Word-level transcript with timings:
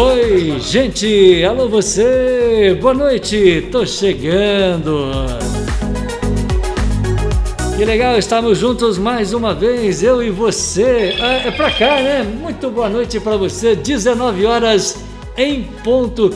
Oi, 0.00 0.60
gente! 0.60 1.42
Alô 1.42 1.68
você! 1.68 2.78
Boa 2.80 2.94
noite! 2.94 3.66
Tô 3.72 3.84
chegando! 3.84 5.10
Que 7.76 7.84
legal, 7.84 8.16
estamos 8.16 8.58
juntos 8.58 8.96
mais 8.96 9.32
uma 9.32 9.52
vez, 9.52 10.00
eu 10.04 10.22
e 10.22 10.30
você. 10.30 11.16
É, 11.18 11.48
é 11.48 11.50
pra 11.50 11.72
cá, 11.72 12.00
né? 12.00 12.22
Muito 12.22 12.70
boa 12.70 12.88
noite 12.88 13.18
para 13.18 13.36
você, 13.36 13.74
19 13.74 14.46
horas 14.46 14.98
em 15.36 15.64
ponto. 15.82 16.32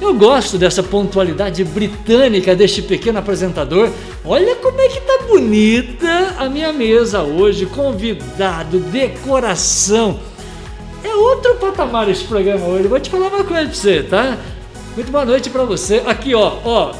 Eu 0.00 0.12
gosto 0.14 0.58
dessa 0.58 0.82
pontualidade 0.82 1.62
britânica 1.62 2.56
deste 2.56 2.82
pequeno 2.82 3.20
apresentador. 3.20 3.90
Olha 4.24 4.56
como 4.56 4.80
é 4.80 4.88
que 4.88 5.00
tá 5.00 5.20
bonita 5.28 6.34
a 6.36 6.48
minha 6.48 6.72
mesa 6.72 7.22
hoje, 7.22 7.64
convidado, 7.64 8.80
decoração. 8.80 10.18
É 11.04 11.14
outro 11.14 11.54
patamar 11.56 12.08
esse 12.08 12.24
programa 12.24 12.66
hoje. 12.66 12.88
Vou 12.88 12.98
te 12.98 13.10
falar 13.10 13.28
uma 13.28 13.44
coisa 13.44 13.66
pra 13.66 13.74
você, 13.74 14.02
tá? 14.02 14.38
Muito 14.94 15.10
boa 15.10 15.24
noite 15.24 15.50
para 15.50 15.64
você. 15.64 16.02
Aqui, 16.06 16.34
ó, 16.34 16.58
ó, 16.64 16.94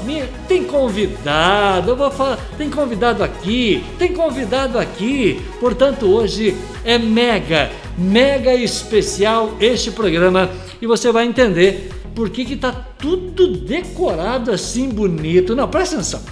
tem 0.49 0.65
convidado, 0.65 1.93
eu 1.93 1.97
vou 1.97 2.11
falar, 2.11 2.39
tem 2.59 2.69
convidado 2.69 3.23
aqui, 3.23 3.85
tem 3.98 4.12
convidado 4.12 4.79
aqui. 4.79 5.41
Portanto, 5.61 6.07
hoje 6.07 6.57
é 6.85 6.98
mega, 6.98 7.71
mega 7.97 8.53
especial 8.53 9.55
este 9.61 9.93
programa 9.93 10.51
e 10.83 10.87
você 10.87 11.12
vai 11.12 11.25
entender 11.25 11.91
por 12.17 12.31
que 12.31 12.45
que 12.45 12.57
tá 12.57 12.73
tudo 12.98 13.57
decorado 13.57 14.51
assim 14.51 14.89
bonito. 14.89 15.55
Não, 15.55 15.69
presta 15.69 15.95
atenção. 15.95 16.23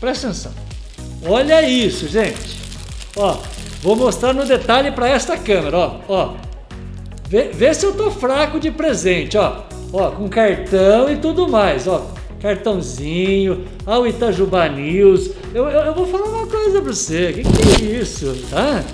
Presta 0.00 0.26
atenção. 0.26 0.52
Olha 1.24 1.66
isso, 1.66 2.08
gente. 2.08 2.58
Ó, 3.16 3.38
vou 3.80 3.94
mostrar 3.94 4.34
no 4.34 4.44
detalhe 4.44 4.90
para 4.90 5.08
esta 5.08 5.36
câmera, 5.36 5.78
ó, 5.78 6.00
ó. 6.08 6.34
Vê, 7.28 7.48
vê 7.48 7.72
se 7.74 7.86
eu 7.86 7.94
tô 7.94 8.10
fraco 8.10 8.60
de 8.60 8.70
presente, 8.70 9.36
ó 9.36 9.64
ó, 9.94 10.10
com 10.10 10.28
cartão 10.28 11.08
e 11.10 11.16
tudo 11.16 11.48
mais, 11.48 11.86
ó. 11.86 12.10
Cartãozinho, 12.40 13.64
ao 13.86 14.06
Itajuba 14.06 14.68
News. 14.68 15.30
Eu, 15.54 15.64
eu, 15.66 15.80
eu 15.80 15.94
vou 15.94 16.06
falar 16.06 16.26
uma 16.26 16.46
coisa 16.46 16.82
pra 16.82 16.92
você, 16.92 17.30
o 17.30 17.34
que, 17.34 17.42
que 17.42 17.84
é 17.84 18.00
isso, 18.00 18.36
tá? 18.50 18.84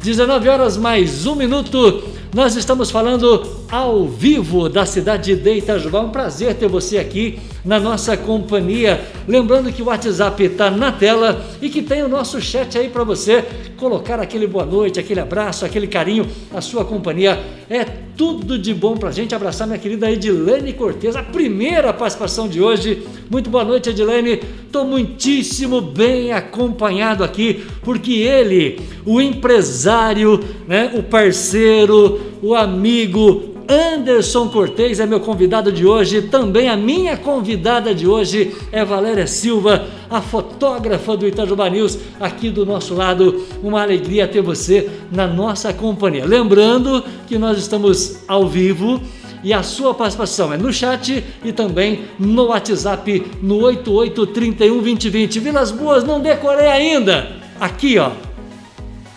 19 0.00 0.48
horas 0.48 0.76
mais 0.76 1.26
um 1.26 1.36
minuto. 1.36 2.02
Nós 2.34 2.56
estamos 2.56 2.90
falando 2.90 3.46
ao 3.70 4.06
vivo 4.06 4.68
da 4.68 4.84
cidade 4.84 5.34
de 5.36 5.50
Itajubá. 5.54 6.00
Um 6.00 6.10
prazer 6.10 6.54
ter 6.54 6.68
você 6.68 6.98
aqui 6.98 7.38
na 7.64 7.80
nossa 7.80 8.16
companhia. 8.16 9.00
Lembrando 9.26 9.72
que 9.72 9.82
o 9.82 9.86
WhatsApp 9.86 10.42
está 10.44 10.70
na 10.70 10.92
tela 10.92 11.44
e 11.60 11.68
que 11.68 11.82
tem 11.82 12.02
o 12.02 12.08
nosso 12.08 12.40
chat 12.40 12.76
aí 12.76 12.88
para 12.88 13.04
você 13.04 13.44
colocar 13.76 14.20
aquele 14.20 14.46
boa 14.46 14.66
noite, 14.66 15.00
aquele 15.00 15.20
abraço, 15.20 15.64
aquele 15.64 15.86
carinho. 15.86 16.26
A 16.54 16.60
sua 16.60 16.84
companhia 16.84 17.42
é 17.68 17.84
tudo 18.16 18.58
de 18.58 18.72
bom 18.72 18.96
para 18.96 19.08
a 19.08 19.12
gente. 19.12 19.34
Abraçar 19.34 19.66
minha 19.66 19.78
querida 19.78 20.10
Edilene 20.10 20.72
Cortez, 20.72 21.16
a 21.16 21.22
primeira 21.22 21.92
participação 21.92 22.48
de 22.48 22.60
hoje. 22.62 23.06
Muito 23.30 23.50
boa 23.50 23.64
noite, 23.64 23.90
Edilene. 23.90 24.40
Estou 24.64 24.84
muitíssimo 24.84 25.80
bem 25.80 26.32
acompanhado 26.32 27.24
aqui, 27.24 27.64
porque 27.82 28.12
ele, 28.12 28.80
o 29.04 29.20
empresário, 29.20 30.38
né, 30.68 30.92
o 30.94 31.02
parceiro, 31.02 32.20
o 32.46 32.54
amigo 32.54 33.56
Anderson 33.68 34.48
Cortez 34.48 35.00
é 35.00 35.06
meu 35.06 35.18
convidado 35.18 35.72
de 35.72 35.84
hoje. 35.84 36.22
Também 36.22 36.68
a 36.68 36.76
minha 36.76 37.16
convidada 37.16 37.92
de 37.92 38.06
hoje 38.06 38.54
é 38.70 38.84
Valéria 38.84 39.26
Silva, 39.26 39.84
a 40.08 40.20
fotógrafa 40.20 41.16
do 41.16 41.26
Itajuba 41.26 41.68
News, 41.68 41.98
aqui 42.20 42.48
do 42.48 42.64
nosso 42.64 42.94
lado. 42.94 43.44
Uma 43.64 43.82
alegria 43.82 44.28
ter 44.28 44.42
você 44.42 44.88
na 45.10 45.26
nossa 45.26 45.72
companhia. 45.72 46.24
Lembrando 46.24 47.02
que 47.26 47.36
nós 47.36 47.58
estamos 47.58 48.20
ao 48.28 48.46
vivo 48.46 49.00
e 49.42 49.52
a 49.52 49.64
sua 49.64 49.92
participação 49.92 50.52
é 50.52 50.56
no 50.56 50.72
chat 50.72 51.24
e 51.44 51.52
também 51.52 52.02
no 52.16 52.44
WhatsApp 52.44 53.26
no 53.42 53.56
8831 53.62 54.74
2020. 54.82 55.40
Vilas 55.40 55.72
Boas, 55.72 56.04
não 56.04 56.20
decorei 56.20 56.68
ainda. 56.68 57.28
Aqui, 57.58 57.98
ó. 57.98 58.12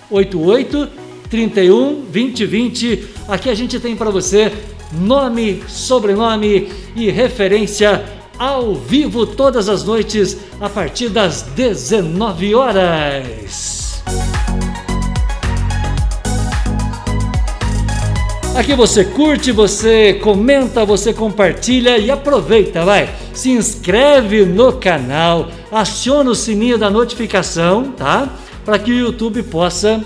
88 0.10 0.90
31 1.30 2.06
2020. 2.12 3.19
Aqui 3.30 3.48
a 3.48 3.54
gente 3.54 3.80
tem 3.80 3.96
para 3.96 4.10
você 4.10 4.52
nome, 4.92 5.64
sobrenome 5.68 6.68
e 6.96 7.12
referência 7.12 8.04
ao 8.40 8.74
vivo 8.74 9.24
todas 9.28 9.70
as 9.70 9.84
noites 9.84 10.36
a 10.60 10.68
partir 10.68 11.10
das 11.10 11.44
19 11.44 12.56
horas. 12.56 14.04
Aqui 18.56 18.74
você 18.74 19.06
curte, 19.06 19.52
você 19.52 20.16
comenta, 20.16 20.84
você 20.84 21.14
compartilha 21.14 22.00
e 22.00 22.10
aproveita, 22.10 22.84
vai. 22.84 23.14
Se 23.32 23.52
inscreve 23.52 24.44
no 24.44 24.74
canal, 24.74 25.50
aciona 25.72 26.32
o 26.32 26.36
sininho 26.36 26.80
da 26.80 26.90
notificação, 26.90 27.92
tá? 27.92 28.28
Para 28.66 28.80
que 28.80 28.92
o 28.92 29.00
YouTube 29.00 29.44
possa 29.44 30.04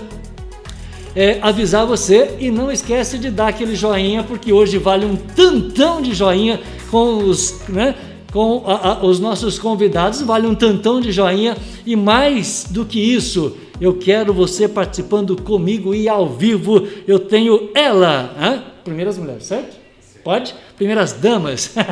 é, 1.14 1.38
avisar 1.40 1.86
você 1.86 2.36
e 2.38 2.50
não 2.50 2.70
esquece 2.70 3.18
de 3.18 3.30
dar 3.30 3.48
aquele 3.48 3.74
joinha, 3.74 4.22
porque 4.22 4.52
hoje 4.52 4.78
vale 4.78 5.06
um 5.06 5.16
tantão 5.16 6.02
de 6.02 6.12
joinha 6.14 6.60
com 6.90 7.18
os, 7.18 7.60
né, 7.68 7.94
com 8.32 8.64
a, 8.66 8.88
a, 8.88 9.04
os 9.04 9.20
nossos 9.20 9.58
convidados, 9.58 10.22
vale 10.22 10.46
um 10.46 10.54
tantão 10.54 11.00
de 11.00 11.12
joinha 11.12 11.56
e 11.86 11.94
mais 11.94 12.66
do 12.68 12.84
que 12.84 12.98
isso, 12.98 13.56
eu 13.80 13.94
quero 13.94 14.32
você 14.32 14.68
participando 14.68 15.40
comigo 15.40 15.94
e 15.94 16.08
ao 16.08 16.28
vivo. 16.28 16.86
Eu 17.08 17.18
tenho 17.18 17.70
ela, 17.74 18.34
hein? 18.40 18.62
primeiras 18.84 19.18
mulheres, 19.18 19.44
certo? 19.44 19.76
Pode? 20.22 20.54
Primeiras 20.76 21.12
damas. 21.12 21.74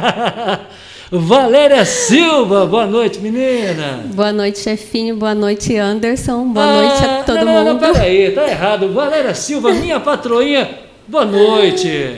Valéria 1.14 1.84
Silva, 1.84 2.64
boa 2.64 2.86
noite, 2.86 3.20
menina. 3.20 4.02
Boa 4.14 4.32
noite, 4.32 4.60
chefinho. 4.60 5.14
Boa 5.14 5.34
noite, 5.34 5.76
Anderson. 5.76 6.48
Boa 6.48 6.64
ah, 6.64 6.76
noite 6.80 7.04
a 7.04 7.22
todo 7.22 7.44
não, 7.44 7.52
mundo. 7.52 7.64
Não, 7.64 7.74
não, 7.74 7.78
peraí, 7.78 8.30
tá 8.30 8.48
errado. 8.48 8.90
Valéria 8.94 9.34
Silva, 9.34 9.74
minha 9.74 10.00
patroinha, 10.00 10.70
boa 11.06 11.26
noite. 11.26 12.16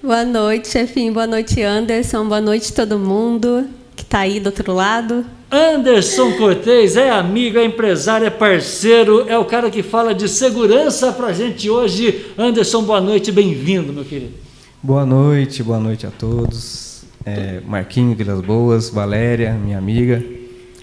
Boa 0.00 0.24
noite, 0.24 0.68
chefinho. 0.68 1.12
Boa 1.12 1.26
noite, 1.26 1.60
Anderson. 1.60 2.24
Boa 2.24 2.40
noite, 2.40 2.72
todo 2.72 2.96
mundo 3.00 3.66
que 3.96 4.04
tá 4.04 4.20
aí 4.20 4.38
do 4.38 4.46
outro 4.46 4.72
lado. 4.72 5.26
Anderson 5.50 6.34
Cortez 6.34 6.96
é 6.96 7.10
amigo, 7.10 7.58
é 7.58 7.64
empresário, 7.64 8.28
é 8.28 8.30
parceiro, 8.30 9.26
é 9.28 9.36
o 9.36 9.44
cara 9.44 9.70
que 9.70 9.82
fala 9.82 10.14
de 10.14 10.28
segurança 10.28 11.10
pra 11.10 11.32
gente 11.32 11.68
hoje. 11.68 12.26
Anderson, 12.38 12.82
boa 12.84 13.00
noite, 13.00 13.32
bem-vindo, 13.32 13.92
meu 13.92 14.04
querido. 14.04 14.34
Boa 14.80 15.04
noite, 15.04 15.64
boa 15.64 15.80
noite 15.80 16.06
a 16.06 16.10
todos 16.10 16.85
é, 17.26 17.60
Marquinho 17.66 18.14
Vilas 18.14 18.40
Boas, 18.40 18.88
Valéria, 18.88 19.52
minha 19.52 19.76
amiga. 19.76 20.24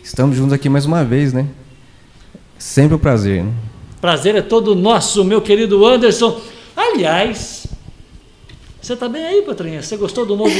Estamos 0.04 0.36
juntos 0.36 0.52
aqui 0.52 0.68
mais 0.68 0.86
uma 0.86 1.04
vez, 1.06 1.32
né? 1.32 1.48
Sempre 2.60 2.96
um 2.96 3.00
prazer. 3.00 3.46
Né? 3.46 3.52
Prazer 4.02 4.36
é 4.36 4.42
todo 4.42 4.76
nosso, 4.76 5.24
meu 5.24 5.42
querido 5.42 5.86
Anderson. 5.86 6.42
Aliás, 6.76 7.66
você 8.82 8.94
está 8.94 9.08
bem 9.08 9.24
aí, 9.24 9.42
Patrinha? 9.42 9.82
Você 9.82 9.96
gostou 9.96 10.26
do 10.26 10.36
novo, 10.36 10.54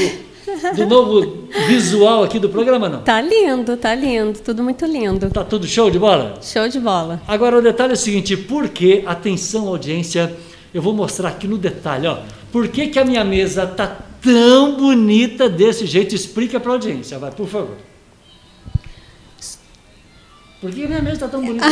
do 0.74 0.86
novo 0.86 1.48
visual 1.68 2.24
aqui 2.24 2.38
do 2.38 2.48
programa, 2.48 2.88
não? 2.88 3.02
Tá 3.02 3.20
lindo, 3.20 3.76
tá 3.76 3.94
lindo, 3.94 4.38
tudo 4.38 4.62
muito 4.62 4.86
lindo. 4.86 5.28
Tá 5.28 5.44
tudo 5.44 5.66
show 5.66 5.90
de 5.90 5.98
bola? 5.98 6.38
Show 6.40 6.66
de 6.66 6.80
bola. 6.80 7.20
Agora 7.28 7.58
o 7.58 7.62
detalhe 7.62 7.90
é 7.90 7.94
o 7.94 7.98
seguinte, 7.98 8.38
por 8.38 8.70
que, 8.70 9.02
atenção 9.04 9.68
audiência, 9.68 10.34
eu 10.72 10.80
vou 10.80 10.94
mostrar 10.94 11.28
aqui 11.28 11.46
no 11.46 11.58
detalhe, 11.58 12.06
ó. 12.06 12.20
Por 12.50 12.68
que, 12.68 12.86
que 12.86 12.98
a 12.98 13.04
minha 13.04 13.24
mesa 13.24 13.66
tá 13.66 13.98
tão 14.24 14.76
bonita 14.76 15.48
desse 15.48 15.86
jeito? 15.86 16.14
Explica 16.14 16.58
para 16.58 16.72
a 16.72 16.74
audiência, 16.74 17.18
vai, 17.18 17.30
por 17.30 17.46
favor. 17.46 17.76
Por 20.64 20.72
que 20.72 20.86
minha 20.86 21.02
mesa 21.02 21.16
está 21.16 21.28
tão 21.28 21.44
bonita? 21.44 21.66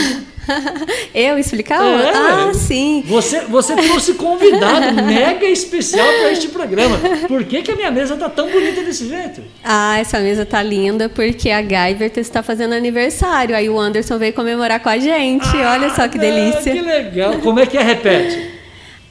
Eu 1.14 1.38
explicar? 1.38 1.82
É, 1.82 2.10
ah, 2.10 2.52
sim. 2.52 3.02
Você, 3.06 3.40
você 3.46 3.74
trouxe 3.74 4.12
convidado 4.12 4.92
mega 5.02 5.46
especial 5.46 6.06
para 6.06 6.30
este 6.30 6.48
programa. 6.48 6.98
Por 7.26 7.42
que, 7.44 7.62
que 7.62 7.70
a 7.70 7.74
minha 7.74 7.90
mesa 7.90 8.12
está 8.12 8.28
tão 8.28 8.50
bonita 8.50 8.82
desse 8.82 9.08
jeito? 9.08 9.40
Ah, 9.64 9.98
essa 9.98 10.20
mesa 10.20 10.44
tá 10.44 10.62
linda 10.62 11.08
porque 11.08 11.48
a 11.48 11.62
Guyver 11.62 12.12
está 12.16 12.42
fazendo 12.42 12.74
aniversário. 12.74 13.56
Aí 13.56 13.66
o 13.70 13.80
Anderson 13.80 14.18
veio 14.18 14.34
comemorar 14.34 14.80
com 14.80 14.90
a 14.90 14.98
gente. 14.98 15.48
Ah, 15.56 15.72
Olha 15.72 15.88
só 15.94 16.06
que 16.06 16.18
delícia. 16.18 16.70
Que 16.70 16.82
legal. 16.82 17.38
Como 17.38 17.60
é 17.60 17.64
que 17.64 17.78
é? 17.78 17.82
Repete. 17.82 18.61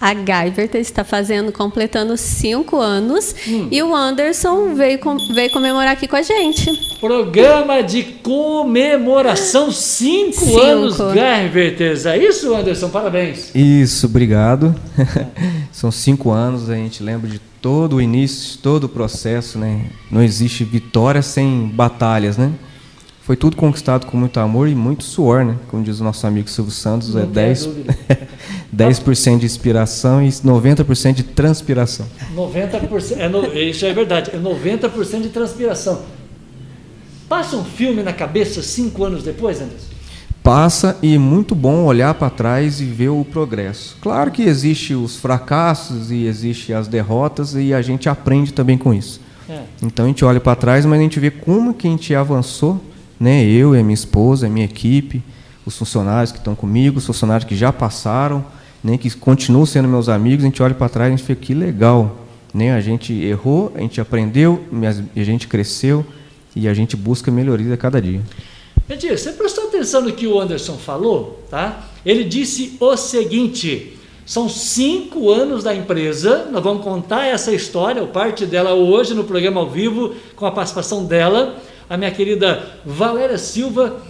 A 0.01 0.15
Guyver 0.15 0.68
está 0.77 1.03
fazendo, 1.03 1.51
completando 1.51 2.18
cinco 2.18 2.77
anos. 2.77 3.36
Hum. 3.48 3.68
E 3.69 3.83
o 3.83 3.95
Anderson 3.95 4.74
veio, 4.74 4.98
com, 4.98 5.15
veio 5.36 5.51
comemorar 5.51 5.94
aqui 5.94 6.07
com 6.07 6.15
a 6.15 6.24
gente. 6.24 6.71
Programa 7.00 7.83
de 7.83 8.01
comemoração, 8.24 9.71
cinco, 9.71 10.33
cinco. 10.33 10.59
anos 10.59 10.98
Guyverters. 10.98 12.07
É 12.07 12.18
isso, 12.18 12.51
Anderson? 12.51 12.89
Parabéns. 12.89 13.51
Isso, 13.53 14.07
obrigado. 14.07 14.75
São 15.71 15.92
cinco 15.92 16.31
anos, 16.31 16.68
a 16.68 16.75
gente 16.75 17.04
lembra 17.04 17.30
de 17.30 17.39
todo 17.62 17.97
o 17.97 18.01
início, 18.01 18.57
todo 18.57 18.86
o 18.86 18.89
processo, 18.89 19.59
né? 19.59 19.86
Não 20.09 20.24
existe 20.24 20.63
vitória 20.63 21.21
sem 21.21 21.68
batalhas, 21.68 22.38
né? 22.38 22.51
Foi 23.21 23.36
tudo 23.36 23.56
conquistado 23.56 24.07
com 24.07 24.18
muito 24.18 24.39
amor 24.39 24.68
e 24.68 24.74
muito 24.74 25.04
suor, 25.04 25.45
né? 25.45 25.56
Como 25.69 25.83
diz 25.83 26.00
o 26.00 26.04
nosso 26.04 26.25
amigo 26.25 26.50
Silvio 26.50 26.74
Santos, 26.74 27.15
é 27.15 27.19
Não 27.19 27.21
é 27.21 27.25
10, 27.27 27.69
10% 28.75 29.39
de 29.39 29.45
inspiração 29.45 30.23
e 30.23 30.29
90% 30.29 31.13
de 31.13 31.23
transpiração. 31.23 32.06
90%, 32.35 33.18
é 33.18 33.27
no, 33.27 33.45
isso 33.53 33.85
é 33.85 33.94
verdade, 33.94 34.31
é 34.33 34.38
90% 34.38 35.21
de 35.21 35.29
transpiração. 35.29 36.01
Passa 37.27 37.56
um 37.56 37.63
filme 37.63 38.01
na 38.03 38.13
cabeça 38.13 38.62
cinco 38.62 39.03
anos 39.03 39.23
depois, 39.23 39.62
Anderson? 39.62 39.91
Passa 40.44 40.97
e 41.03 41.15
é 41.15 41.19
muito 41.19 41.53
bom 41.53 41.85
olhar 41.85 42.13
para 42.15 42.29
trás 42.29 42.81
e 42.81 42.85
ver 42.85 43.09
o 43.09 43.23
progresso. 43.23 43.97
Claro 44.01 44.31
que 44.31 44.41
existe 44.41 44.95
os 44.95 45.15
fracassos 45.15 46.09
e 46.09 46.25
existe 46.25 46.73
as 46.73 46.88
derrotas 46.88 47.53
e 47.53 47.73
a 47.73 47.81
gente 47.81 48.09
aprende 48.09 48.51
também 48.51 48.77
com 48.77 48.94
isso. 48.94 49.21
É. 49.47 49.62
Então 49.83 50.06
a 50.06 50.07
gente 50.07 50.25
olha 50.25 50.39
para 50.39 50.56
trás, 50.56 50.85
mas 50.85 51.00
a 51.00 51.03
gente 51.03 51.19
vê 51.19 51.29
como 51.29 51.73
que 51.73 51.88
a 51.88 51.91
gente 51.91 52.15
avançou, 52.15 52.81
né? 53.19 53.44
Eu 53.45 53.75
e 53.75 53.79
a 53.79 53.83
minha 53.83 53.94
esposa, 53.94 54.47
a 54.47 54.50
minha 54.50 54.65
equipe, 54.65 55.23
os 55.63 55.77
funcionários 55.77 56.31
que 56.31 56.39
estão 56.39 56.56
comigo, 56.56 56.97
os 56.97 57.06
funcionários 57.06 57.47
que 57.47 57.56
já 57.56 57.71
passaram, 57.71 58.44
né? 58.83 58.98
Que 58.98 59.10
continuam 59.12 59.66
sendo 59.66 59.88
meus 59.88 60.10
amigos. 60.10 60.44
A 60.44 60.48
gente 60.48 60.62
olha 60.62 60.74
para 60.74 60.89
trás 60.89 61.10
e 61.10 61.13
a 61.13 61.18
gente 61.18 61.28
vê 61.28 61.36
que 61.36 61.54
legal, 61.54 62.25
né? 62.54 62.74
A 62.74 62.81
gente 62.81 63.13
errou, 63.13 63.72
a 63.75 63.80
gente 63.80 64.00
aprendeu, 64.01 64.63
a 65.16 65.24
gente 65.24 65.48
cresceu 65.48 66.06
e 66.56 66.68
a 66.68 66.74
gente 66.74 66.95
busca 66.95 67.31
melhoria 67.31 67.74
a 67.74 67.78
cada 67.78 68.01
dia. 68.01 68.22
Edir, 68.89 69.18
você 69.18 69.31
prestou 69.31 69.66
atenção 69.68 70.01
no 70.01 70.12
que 70.12 70.28
o 70.28 70.39
Anderson 70.39 70.78
falou? 70.78 71.45
Tá? 71.50 71.88
Ele 72.06 72.24
disse 72.24 72.75
o 72.80 72.98
seguinte: 72.98 73.98
são 74.25 74.50
cinco 74.50 75.30
anos 75.30 75.63
da 75.63 75.74
empresa, 75.74 76.48
nós 76.51 76.63
vamos 76.63 76.83
contar 76.83 77.25
essa 77.25 77.51
história, 77.54 78.06
parte 78.06 78.45
dela 78.45 78.74
hoje 78.74 79.13
no 79.13 79.24
programa 79.24 79.62
ao 79.62 79.69
vivo, 79.69 80.16
com 80.36 80.45
a 80.45 80.51
participação 80.51 81.06
dela, 81.06 81.57
a 81.89 81.98
minha 81.98 82.12
querida 82.12 82.63
Valéria 82.86 83.38
Silva. 83.38 84.01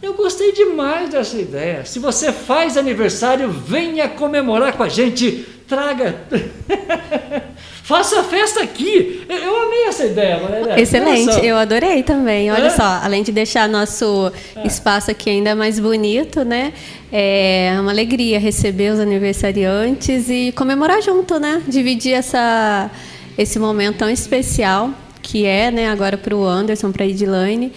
Eu 0.00 0.14
gostei 0.14 0.52
demais 0.52 1.10
dessa 1.10 1.36
ideia. 1.36 1.84
Se 1.84 1.98
você 1.98 2.32
faz 2.32 2.76
aniversário, 2.76 3.50
venha 3.50 4.08
comemorar 4.08 4.74
com 4.74 4.84
a 4.84 4.88
gente. 4.88 5.44
Traga. 5.66 6.14
Faça 7.82 8.22
festa 8.22 8.62
aqui. 8.62 9.24
Eu 9.28 9.62
amei 9.62 9.86
essa 9.86 10.04
ideia, 10.04 10.38
Valéria. 10.38 10.80
Excelente, 10.80 11.44
eu 11.44 11.56
adorei 11.56 12.02
também. 12.02 12.50
Olha 12.52 12.66
é? 12.66 12.70
só, 12.70 13.00
além 13.02 13.22
de 13.22 13.32
deixar 13.32 13.66
nosso 13.66 14.30
é. 14.54 14.66
espaço 14.66 15.10
aqui 15.10 15.30
ainda 15.30 15.54
mais 15.54 15.80
bonito, 15.80 16.44
né? 16.44 16.72
É 17.10 17.76
uma 17.80 17.90
alegria 17.90 18.38
receber 18.38 18.92
os 18.92 19.00
aniversariantes 19.00 20.28
e 20.28 20.52
comemorar 20.52 21.02
junto, 21.02 21.40
né? 21.40 21.62
Dividir 21.66 22.12
essa, 22.12 22.90
esse 23.38 23.58
momento 23.58 23.96
tão 23.96 24.10
especial 24.10 24.90
que 25.22 25.46
é, 25.46 25.70
né? 25.70 25.88
Agora 25.88 26.18
para 26.18 26.36
o 26.36 26.46
Anderson, 26.46 26.92
para 26.92 27.04
a 27.04 27.08
Edilane. 27.08 27.72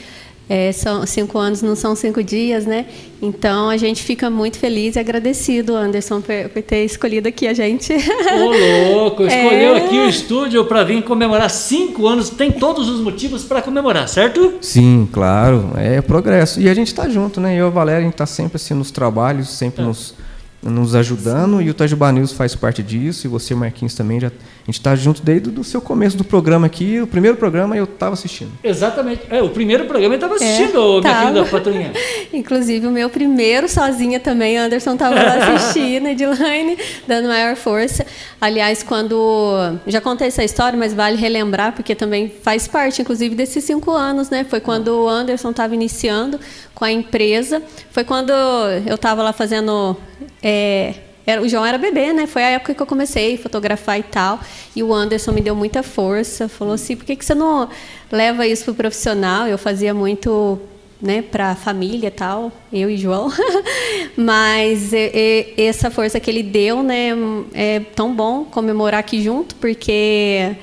É, 0.54 0.70
são 0.74 1.08
cinco 1.08 1.38
anos, 1.38 1.62
não 1.62 1.78
são 1.78 1.96
cinco 1.96 2.22
dias, 2.22 2.66
né? 2.66 2.86
Então 3.22 3.70
a 3.70 3.78
gente 3.78 4.04
fica 4.04 4.30
muito 4.30 4.60
feliz 4.60 4.98
e 4.98 5.00
agradecido, 5.00 5.74
Anderson, 5.74 6.20
por, 6.20 6.50
por 6.50 6.62
ter 6.62 6.84
escolhido 6.84 7.30
aqui 7.30 7.48
a 7.48 7.54
gente. 7.54 7.94
Ô, 7.94 8.94
louco! 8.94 9.24
Escolheu 9.32 9.76
é... 9.76 9.78
aqui 9.78 9.96
o 9.96 10.10
estúdio 10.10 10.66
para 10.66 10.84
vir 10.84 11.04
comemorar 11.04 11.50
cinco 11.50 12.06
anos. 12.06 12.30
Tem 12.30 12.52
todos 12.52 12.90
os 12.90 13.00
motivos 13.00 13.46
para 13.46 13.62
comemorar, 13.62 14.10
certo? 14.10 14.56
Sim, 14.60 15.08
claro. 15.10 15.72
É 15.78 16.02
progresso. 16.02 16.60
E 16.60 16.68
a 16.68 16.74
gente 16.74 16.88
está 16.88 17.08
junto, 17.08 17.40
né? 17.40 17.54
Eu 17.54 17.68
e 17.68 17.68
a 17.68 17.72
Valéria, 17.72 18.02
a 18.02 18.04
gente 18.04 18.16
está 18.16 18.26
sempre 18.26 18.58
assim 18.58 18.74
nos 18.74 18.92
trabalhos, 18.92 19.48
sempre 19.48 19.84
é. 19.84 19.86
nos 19.86 20.14
nos 20.62 20.94
ajudando 20.94 21.58
Sim. 21.58 21.64
e 21.64 21.70
o 21.70 21.74
Tajubá 21.74 22.12
News 22.12 22.32
faz 22.32 22.56
parte 22.56 22.84
disso 22.84 23.26
e 23.26 23.30
você 23.30 23.56
Marquinhos 23.56 23.96
também 23.96 24.20
já 24.20 24.28
a 24.28 24.66
gente 24.66 24.78
está 24.78 24.96
junto 24.96 25.24
desde 25.24 25.50
o 25.50 25.64
seu 25.64 25.82
começo 25.82 26.16
do 26.16 26.24
programa 26.24 26.68
aqui 26.68 27.02
o 27.02 27.08
primeiro 27.08 27.36
programa 27.36 27.76
eu 27.76 27.86
estava 27.86 28.14
assistindo. 28.14 28.52
Exatamente. 28.64 29.24
É 29.30 29.42
o 29.42 29.50
primeiro 29.50 29.86
programa 29.86 30.14
eu 30.14 30.18
estava 30.18 30.36
assistindo 30.36 31.00
é, 31.00 31.02
minha 31.02 31.22
querida 31.22 31.46
patrulhinha 31.46 31.94
inclusive 32.32 32.86
o 32.86 32.92
meu 32.92 33.10
primeiro 33.10 33.68
sozinha 33.68 34.20
também 34.20 34.58
Anderson 34.58 34.94
estava 34.94 35.16
lá 35.16 35.36
assistindo 35.36 36.06
Edilane 36.10 36.78
dando 37.08 37.28
maior 37.28 37.56
força. 37.56 38.06
Aliás 38.40 38.84
quando 38.84 39.80
já 39.88 40.00
contei 40.00 40.28
essa 40.28 40.44
história 40.44 40.78
mas 40.78 40.94
vale 40.94 41.18
relembrar 41.18 41.74
porque 41.74 41.96
também 41.96 42.32
faz 42.44 42.68
parte 42.68 43.02
inclusive 43.02 43.34
desses 43.34 43.64
cinco 43.64 43.92
anos 43.92 44.30
né? 44.30 44.44
Foi 44.44 44.60
quando 44.60 44.90
o 44.90 45.10
Anderson 45.10 45.50
estava 45.50 45.74
iniciando 45.74 46.40
com 46.76 46.86
a 46.86 46.92
empresa. 46.92 47.62
Foi 47.92 48.04
quando 48.04 48.32
eu 48.32 48.96
estava 48.96 49.22
lá 49.22 49.34
fazendo 49.34 49.96
é, 50.42 50.96
era, 51.26 51.42
o 51.42 51.48
João 51.48 51.66
era 51.66 51.78
bebê, 51.78 52.14
né? 52.14 52.26
Foi 52.26 52.44
a 52.44 52.50
época 52.50 52.74
que 52.74 52.82
eu 52.82 52.86
comecei 52.86 53.36
a 53.36 53.38
fotografar 53.38 54.00
e 54.00 54.04
tal. 54.04 54.40
E 54.76 54.82
o 54.82 54.94
Anderson 54.94 55.32
me 55.32 55.42
deu 55.42 55.56
muita 55.56 55.84
força. 55.84 56.50
Falou 56.50 56.74
assim: 56.74 56.96
por 56.96 57.06
que, 57.06 57.16
que 57.16 57.24
você 57.24 57.36
não 57.36 57.70
leva 58.12 58.48
isso 58.48 58.66
para 58.66 58.72
o 58.72 58.76
profissional? 58.76 59.48
Eu 59.48 59.58
fazia 59.58 59.94
muito 59.94 60.60
né, 61.02 61.22
para 61.22 61.52
a 61.52 61.56
família 61.56 62.08
e 62.08 62.12
tal, 62.12 62.52
eu 62.72 62.90
e 62.90 62.98
João. 62.98 63.32
Mas 64.16 64.94
e, 64.94 65.54
e, 65.58 65.64
essa 65.64 65.90
força 65.90 66.20
que 66.20 66.30
ele 66.30 66.44
deu, 66.44 66.84
né, 66.84 67.10
é 67.54 67.80
tão 67.80 68.14
bom 68.14 68.46
comemorar 68.46 69.00
aqui 69.00 69.22
junto, 69.22 69.56
porque 69.56 70.56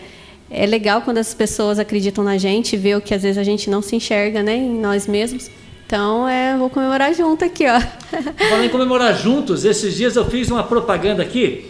é 0.50 0.66
legal 0.66 1.02
quando 1.02 1.18
as 1.18 1.34
pessoas 1.34 1.78
acreditam 1.78 2.22
na 2.22 2.38
gente, 2.38 2.76
ver 2.76 2.96
o 2.96 3.00
que 3.00 3.14
às 3.14 3.22
vezes 3.22 3.38
a 3.38 3.42
gente 3.42 3.68
não 3.68 3.82
se 3.82 3.96
enxerga, 3.96 4.42
né, 4.42 4.56
em 4.56 4.78
nós 4.78 5.06
mesmos. 5.06 5.50
Então, 5.88 6.28
é, 6.28 6.54
vou 6.54 6.68
comemorar 6.68 7.14
junto 7.14 7.46
aqui, 7.46 7.64
ó. 7.66 7.80
Falando 7.80 8.64
em 8.64 8.68
comemorar 8.68 9.16
juntos, 9.16 9.64
esses 9.64 9.96
dias 9.96 10.16
eu 10.16 10.26
fiz 10.26 10.50
uma 10.50 10.62
propaganda 10.62 11.22
aqui. 11.22 11.64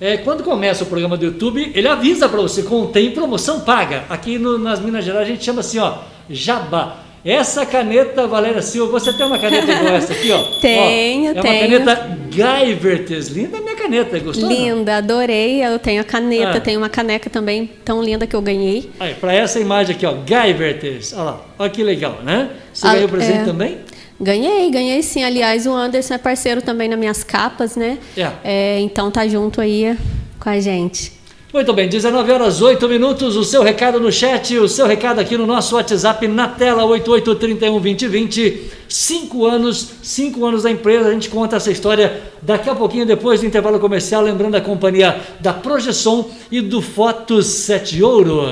É, 0.00 0.16
quando 0.16 0.42
começa 0.42 0.82
o 0.82 0.88
programa 0.88 1.16
do 1.16 1.26
YouTube, 1.26 1.70
ele 1.72 1.86
avisa 1.86 2.28
para 2.28 2.40
você, 2.40 2.64
contém 2.64 3.12
promoção 3.12 3.60
paga. 3.60 4.06
Aqui 4.08 4.40
no, 4.40 4.58
nas 4.58 4.80
Minas 4.80 5.04
Gerais 5.04 5.24
a 5.24 5.30
gente 5.30 5.44
chama 5.44 5.60
assim, 5.60 5.78
ó, 5.78 5.98
jabá. 6.28 6.96
Essa 7.24 7.66
caneta, 7.66 8.26
Valéria 8.26 8.62
Silva, 8.62 8.92
você 8.92 9.12
tem 9.12 9.26
uma 9.26 9.38
caneta 9.38 9.70
igual 9.70 9.94
essa 9.94 10.12
aqui, 10.12 10.32
ó? 10.32 10.42
Tenho, 10.60 11.34
ó, 11.36 11.38
é 11.38 11.42
tenho. 11.42 11.74
É 11.74 11.78
uma 11.78 11.84
caneta 11.84 12.18
Guyvertes. 12.34 13.28
Linda 13.28 13.58
a 13.58 13.60
minha 13.60 13.76
caneta, 13.76 14.18
gostou? 14.20 14.48
Linda, 14.48 14.92
não? 14.92 14.98
adorei. 14.98 15.64
Eu 15.64 15.78
tenho 15.78 16.00
a 16.00 16.04
caneta, 16.04 16.56
ah. 16.56 16.60
tenho 16.60 16.78
uma 16.78 16.88
caneca 16.88 17.28
também 17.28 17.70
tão 17.84 18.02
linda 18.02 18.26
que 18.26 18.34
eu 18.34 18.40
ganhei. 18.40 18.90
Aí, 18.98 19.14
para 19.14 19.34
essa 19.34 19.60
imagem 19.60 19.94
aqui, 19.94 20.06
ó, 20.06 20.12
Guyvertes. 20.12 21.12
Olha 21.12 21.22
lá, 21.22 21.46
olha 21.58 21.70
que 21.70 21.82
legal, 21.82 22.20
né? 22.22 22.50
Você 22.72 22.86
ah, 22.86 22.94
ganhou 22.94 23.08
presente 23.08 23.40
é... 23.40 23.44
também? 23.44 23.78
Ganhei, 24.18 24.70
ganhei 24.70 25.02
sim. 25.02 25.22
Aliás, 25.22 25.66
o 25.66 25.72
Anderson 25.72 26.14
é 26.14 26.18
parceiro 26.18 26.62
também 26.62 26.88
nas 26.88 26.98
minhas 26.98 27.24
capas, 27.24 27.76
né? 27.76 27.98
É. 28.16 28.30
é 28.44 28.80
então 28.80 29.10
tá 29.10 29.26
junto 29.26 29.60
aí 29.60 29.96
com 30.38 30.48
a 30.48 30.60
gente. 30.60 31.19
Muito 31.52 31.72
bem, 31.72 31.88
19 31.88 32.30
horas 32.30 32.62
8 32.62 32.88
minutos, 32.88 33.36
o 33.36 33.42
seu 33.42 33.60
recado 33.60 33.98
no 33.98 34.12
chat, 34.12 34.56
o 34.56 34.68
seu 34.68 34.86
recado 34.86 35.18
aqui 35.18 35.36
no 35.36 35.48
nosso 35.48 35.74
WhatsApp 35.74 36.28
na 36.28 36.46
tela 36.46 36.84
88312020. 36.84 38.60
Cinco 38.88 39.46
anos, 39.46 39.94
cinco 40.00 40.46
anos 40.46 40.62
da 40.62 40.70
empresa, 40.70 41.08
a 41.08 41.12
gente 41.12 41.28
conta 41.28 41.56
essa 41.56 41.72
história 41.72 42.22
daqui 42.40 42.70
a 42.70 42.74
pouquinho 42.76 43.04
depois 43.04 43.40
do 43.40 43.46
intervalo 43.46 43.80
comercial, 43.80 44.22
lembrando 44.22 44.54
a 44.54 44.60
companhia 44.60 45.20
da 45.40 45.52
Projeção 45.52 46.30
e 46.52 46.60
do 46.60 46.80
Fotos 46.80 47.46
7 47.46 48.00
Ouro. 48.00 48.46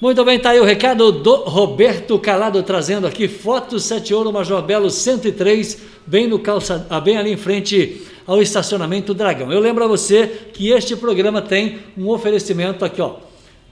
Muito 0.00 0.24
bem, 0.24 0.38
tá 0.38 0.48
aí 0.48 0.60
o 0.60 0.64
recado 0.64 1.12
do 1.12 1.36
Roberto 1.44 2.18
Calado 2.18 2.62
trazendo 2.62 3.06
aqui 3.06 3.28
Fotos 3.28 3.84
7 3.84 4.14
Ouro 4.14 4.32
Major 4.32 4.62
Belo 4.62 4.88
103, 4.88 5.78
bem 6.06 6.26
no 6.26 6.38
calça, 6.38 6.86
ah, 6.88 6.98
bem 6.98 7.18
ali 7.18 7.32
em 7.32 7.36
frente 7.36 8.10
ao 8.26 8.40
estacionamento 8.40 9.14
Dragão. 9.14 9.52
Eu 9.52 9.60
lembro 9.60 9.84
a 9.84 9.88
você 9.88 10.26
que 10.52 10.70
este 10.70 10.96
programa 10.96 11.42
tem 11.42 11.80
um 11.96 12.08
oferecimento 12.08 12.84
aqui, 12.84 13.00
ó, 13.00 13.16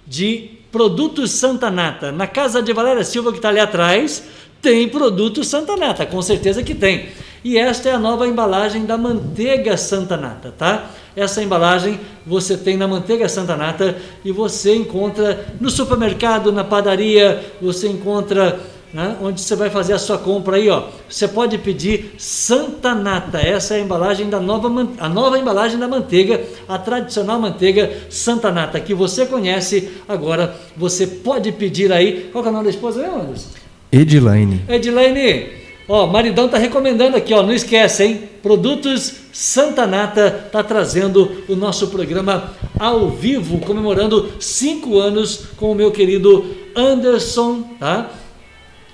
de 0.07 0.51
produtos 0.73 1.33
Santa 1.33 1.71
Nata. 1.71 2.13
Na 2.13 2.27
casa 2.27 2.63
de 2.63 2.73
Valéria 2.73 3.05
Silva 3.05 3.33
que 3.33 3.39
está 3.39 3.49
ali 3.49 3.61
atrás, 3.61 4.25
tem 4.61 4.89
produto 4.89 5.43
Santa 5.43 5.77
Nata, 5.77 6.07
com 6.07 6.21
certeza 6.21 6.63
que 6.63 6.75
tem. 6.75 7.09
E 7.43 7.57
esta 7.57 7.89
é 7.89 7.93
a 7.93 7.99
nova 7.99 8.27
embalagem 8.27 8.85
da 8.85 8.99
manteiga 8.99 9.77
Santa 9.77 10.17
Nata, 10.17 10.53
tá? 10.57 10.91
Essa 11.17 11.43
embalagem 11.43 11.99
você 12.27 12.57
tem 12.57 12.77
na 12.77 12.87
manteiga 12.87 13.29
Santa 13.29 13.57
Nata 13.57 13.97
e 14.25 14.31
você 14.31 14.75
encontra 14.75 15.47
no 15.59 15.71
supermercado, 15.71 16.53
na 16.53 16.63
padaria, 16.63 17.43
você 17.61 17.89
encontra 17.89 18.61
né, 18.93 19.17
onde 19.23 19.41
você 19.41 19.55
vai 19.55 19.71
fazer 19.71 19.93
a 19.93 19.99
sua 19.99 20.19
compra 20.19 20.57
aí, 20.57 20.69
ó. 20.69 20.85
Você 21.09 21.29
pode 21.29 21.57
pedir 21.59 22.15
Santa 22.19 22.95
Nata. 22.95 23.39
Essa 23.39 23.75
é 23.75 23.79
a 23.79 23.81
embalagem 23.81 24.29
da 24.29 24.41
nova 24.41 24.69
a 24.99 25.09
nova 25.09 25.39
embalagem 25.39 25.79
da 25.79 25.87
manteiga, 25.87 26.41
a 26.69 26.77
tradicional 26.79 27.41
manteiga 27.41 27.91
Santa 28.09 28.51
Nata 28.51 28.81
que 28.81 28.95
você 28.95 29.27
conhece. 29.27 29.91
Agora 30.09 30.57
você 30.77 31.07
pode 31.07 31.53
pedir 31.53 31.93
aí. 31.93 32.29
Qual 32.33 32.45
é 32.45 32.49
o 32.49 32.53
nome 32.53 32.65
da 32.65 32.71
esposa, 32.71 33.01
meu 33.01 33.15
Anderson? 33.15 33.51
Edilaine. 33.93 34.63
Edilaine, 34.69 35.49
ó, 35.89 36.07
maridão 36.07 36.49
tá 36.49 36.59
recomendando 36.59 37.17
aqui, 37.17 37.35
ó, 37.35 37.43
não 37.43 37.53
esquece, 37.53 38.05
hein? 38.05 38.23
Produtos 38.43 39.15
Santa 39.33 39.87
Nata 39.87 40.49
tá 40.51 40.63
trazendo 40.63 41.45
o 41.49 41.55
nosso 41.55 41.89
programa 41.89 42.53
ao 42.79 43.11
vivo, 43.11 43.59
comemorando 43.59 44.31
cinco 44.39 44.99
anos 44.99 45.47
com 45.57 45.73
o 45.73 45.75
meu 45.75 45.91
querido 45.91 46.45
Anderson, 46.75 47.63
tá? 47.79 48.11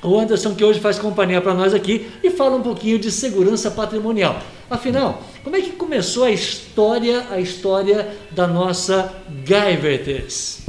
O 0.06 0.16
Anderson 0.20 0.54
que 0.54 0.64
hoje 0.64 0.78
faz 0.78 1.00
companhia 1.00 1.40
para 1.40 1.52
nós 1.52 1.74
aqui 1.74 2.06
e 2.22 2.30
fala 2.30 2.54
um 2.56 2.62
pouquinho 2.62 2.96
de 2.96 3.10
segurança 3.10 3.72
patrimonial. 3.72 4.38
Afinal, 4.70 5.20
como 5.42 5.56
é 5.56 5.60
que 5.60 5.70
começou 5.70 6.22
a 6.22 6.30
história, 6.30 7.24
a 7.28 7.40
história 7.40 8.08
da 8.30 8.46
nossa 8.46 9.12
Guyvertes? 9.28 10.60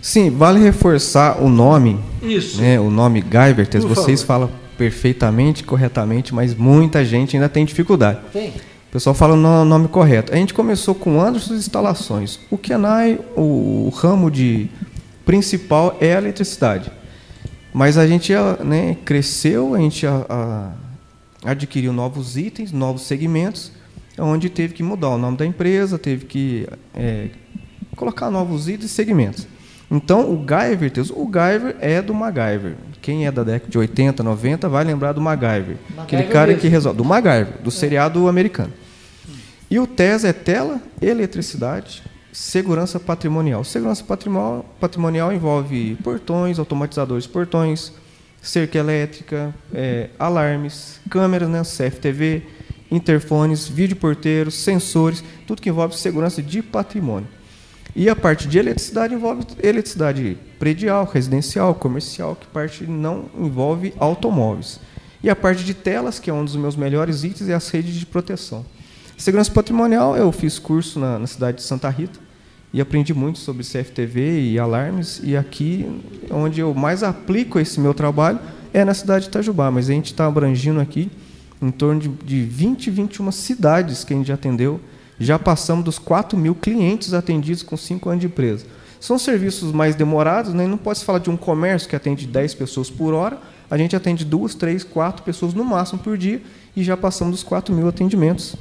Sim, 0.00 0.30
vale 0.30 0.60
reforçar 0.60 1.42
o 1.42 1.48
nome. 1.48 1.98
Isso. 2.22 2.60
Né, 2.60 2.78
o 2.78 2.88
nome 2.88 3.20
Guyvertes, 3.22 3.82
vocês 3.82 4.22
falam 4.22 4.48
perfeitamente, 4.78 5.64
corretamente, 5.64 6.32
mas 6.32 6.54
muita 6.54 7.04
gente 7.04 7.36
ainda 7.36 7.48
tem 7.48 7.64
dificuldade. 7.64 8.20
Tem. 8.32 8.50
O 8.50 8.92
pessoal 8.92 9.14
fala 9.14 9.34
o 9.34 9.64
nome 9.64 9.88
correto. 9.88 10.32
A 10.32 10.36
gente 10.36 10.54
começou 10.54 10.94
com 10.94 11.20
Anderson 11.20 11.54
Instalações. 11.54 12.38
O 12.48 12.56
Kenai, 12.56 13.18
o 13.36 13.92
ramo 13.96 14.30
de 14.30 14.68
principal 15.24 15.96
é 16.00 16.14
a 16.14 16.18
eletricidade. 16.18 16.90
Mas 17.76 17.98
a 17.98 18.06
gente 18.06 18.32
né, 18.64 18.96
cresceu, 19.04 19.74
a 19.74 19.78
gente 19.78 20.06
a, 20.06 20.24
a, 21.44 21.50
adquiriu 21.50 21.92
novos 21.92 22.34
itens, 22.34 22.72
novos 22.72 23.02
segmentos, 23.02 23.70
onde 24.18 24.48
teve 24.48 24.72
que 24.72 24.82
mudar 24.82 25.10
o 25.10 25.18
nome 25.18 25.36
da 25.36 25.44
empresa, 25.44 25.98
teve 25.98 26.24
que 26.24 26.66
é, 26.94 27.28
colocar 27.94 28.30
novos 28.30 28.66
itens 28.66 28.90
e 28.90 28.94
segmentos. 28.94 29.46
Então, 29.90 30.32
o 30.32 30.36
Guyver, 30.38 30.90
o 31.14 31.26
Guyver 31.26 31.76
é 31.78 32.00
do 32.00 32.14
MacGyver. 32.14 32.76
Quem 33.02 33.26
é 33.26 33.30
da 33.30 33.44
década 33.44 33.70
de 33.70 33.76
80, 33.76 34.22
90 34.22 34.70
vai 34.70 34.82
lembrar 34.82 35.12
do 35.12 35.20
MacGyver. 35.20 35.76
MacGyver 35.76 36.02
aquele 36.02 36.24
cara 36.32 36.46
mesmo. 36.46 36.62
que 36.62 36.68
resolve. 36.68 36.96
Do 36.96 37.04
MacGyver, 37.04 37.60
do 37.62 37.68
é. 37.68 37.72
seriado 37.72 38.26
americano. 38.26 38.72
E 39.70 39.78
o 39.78 39.86
TES 39.86 40.24
é 40.24 40.32
tela, 40.32 40.80
eletricidade, 40.98 42.02
segurança 42.36 43.00
patrimonial. 43.00 43.64
Segurança 43.64 44.04
patrimonial, 44.04 44.62
patrimonial 44.78 45.32
envolve 45.32 45.96
portões, 46.04 46.58
automatizadores 46.58 47.24
de 47.24 47.30
portões, 47.30 47.94
cerca 48.42 48.76
elétrica, 48.76 49.54
é, 49.72 50.10
alarmes, 50.18 51.00
câmeras, 51.08 51.48
né, 51.48 51.62
CFTV, 51.62 52.42
interfones, 52.90 53.66
videoporteiros, 53.66 54.54
sensores, 54.54 55.24
tudo 55.46 55.62
que 55.62 55.70
envolve 55.70 55.96
segurança 55.96 56.42
de 56.42 56.60
patrimônio. 56.60 57.26
E 57.94 58.06
a 58.06 58.14
parte 58.14 58.46
de 58.46 58.58
eletricidade 58.58 59.14
envolve 59.14 59.42
eletricidade 59.62 60.36
predial, 60.58 61.06
residencial, 61.06 61.74
comercial, 61.74 62.36
que 62.36 62.46
parte 62.48 62.84
não 62.84 63.30
envolve 63.38 63.94
automóveis. 63.98 64.78
E 65.22 65.30
a 65.30 65.34
parte 65.34 65.64
de 65.64 65.72
telas, 65.72 66.18
que 66.18 66.28
é 66.28 66.34
um 66.34 66.44
dos 66.44 66.54
meus 66.54 66.76
melhores 66.76 67.24
itens, 67.24 67.48
é 67.48 67.54
as 67.54 67.70
redes 67.70 67.94
de 67.94 68.04
proteção. 68.04 68.62
Segurança 69.16 69.50
patrimonial, 69.50 70.14
eu 70.18 70.30
fiz 70.30 70.58
curso 70.58 71.00
na, 71.00 71.18
na 71.18 71.26
cidade 71.26 71.56
de 71.56 71.62
Santa 71.62 71.88
Rita 71.88 72.25
e 72.76 72.80
aprendi 72.82 73.14
muito 73.14 73.38
sobre 73.38 73.64
CFTV 73.64 74.50
e 74.50 74.58
alarmes. 74.58 75.18
E 75.24 75.34
aqui, 75.34 75.88
onde 76.30 76.60
eu 76.60 76.74
mais 76.74 77.02
aplico 77.02 77.58
esse 77.58 77.80
meu 77.80 77.94
trabalho, 77.94 78.38
é 78.70 78.84
na 78.84 78.92
cidade 78.92 79.22
de 79.24 79.28
Itajubá. 79.30 79.70
Mas 79.70 79.88
a 79.88 79.94
gente 79.94 80.12
está 80.12 80.26
abrangindo 80.26 80.78
aqui 80.78 81.10
em 81.62 81.70
torno 81.70 81.98
de, 81.98 82.08
de 82.08 82.42
20, 82.42 82.90
21 82.90 83.32
cidades 83.32 84.04
que 84.04 84.12
a 84.12 84.16
gente 84.16 84.26
já 84.26 84.34
atendeu 84.34 84.78
já 85.18 85.38
passamos 85.38 85.82
dos 85.82 85.98
4 85.98 86.38
mil 86.38 86.54
clientes 86.54 87.14
atendidos 87.14 87.62
com 87.62 87.78
5 87.78 88.10
anos 88.10 88.20
de 88.20 88.26
empresa. 88.26 88.66
São 89.00 89.18
serviços 89.18 89.72
mais 89.72 89.94
demorados, 89.94 90.52
né? 90.52 90.66
não 90.66 90.76
pode 90.76 90.98
se 90.98 91.04
falar 91.06 91.20
de 91.20 91.30
um 91.30 91.36
comércio 91.38 91.88
que 91.88 91.96
atende 91.96 92.26
10 92.26 92.52
pessoas 92.52 92.90
por 92.90 93.14
hora, 93.14 93.38
a 93.70 93.78
gente 93.78 93.96
atende 93.96 94.22
duas, 94.22 94.54
três, 94.54 94.84
quatro 94.84 95.22
pessoas 95.22 95.54
no 95.54 95.64
máximo 95.64 95.98
por 95.98 96.18
dia 96.18 96.42
e 96.76 96.84
já 96.84 96.98
passamos 96.98 97.32
dos 97.32 97.42
4 97.42 97.74
mil 97.74 97.88
atendimentos. 97.88 98.54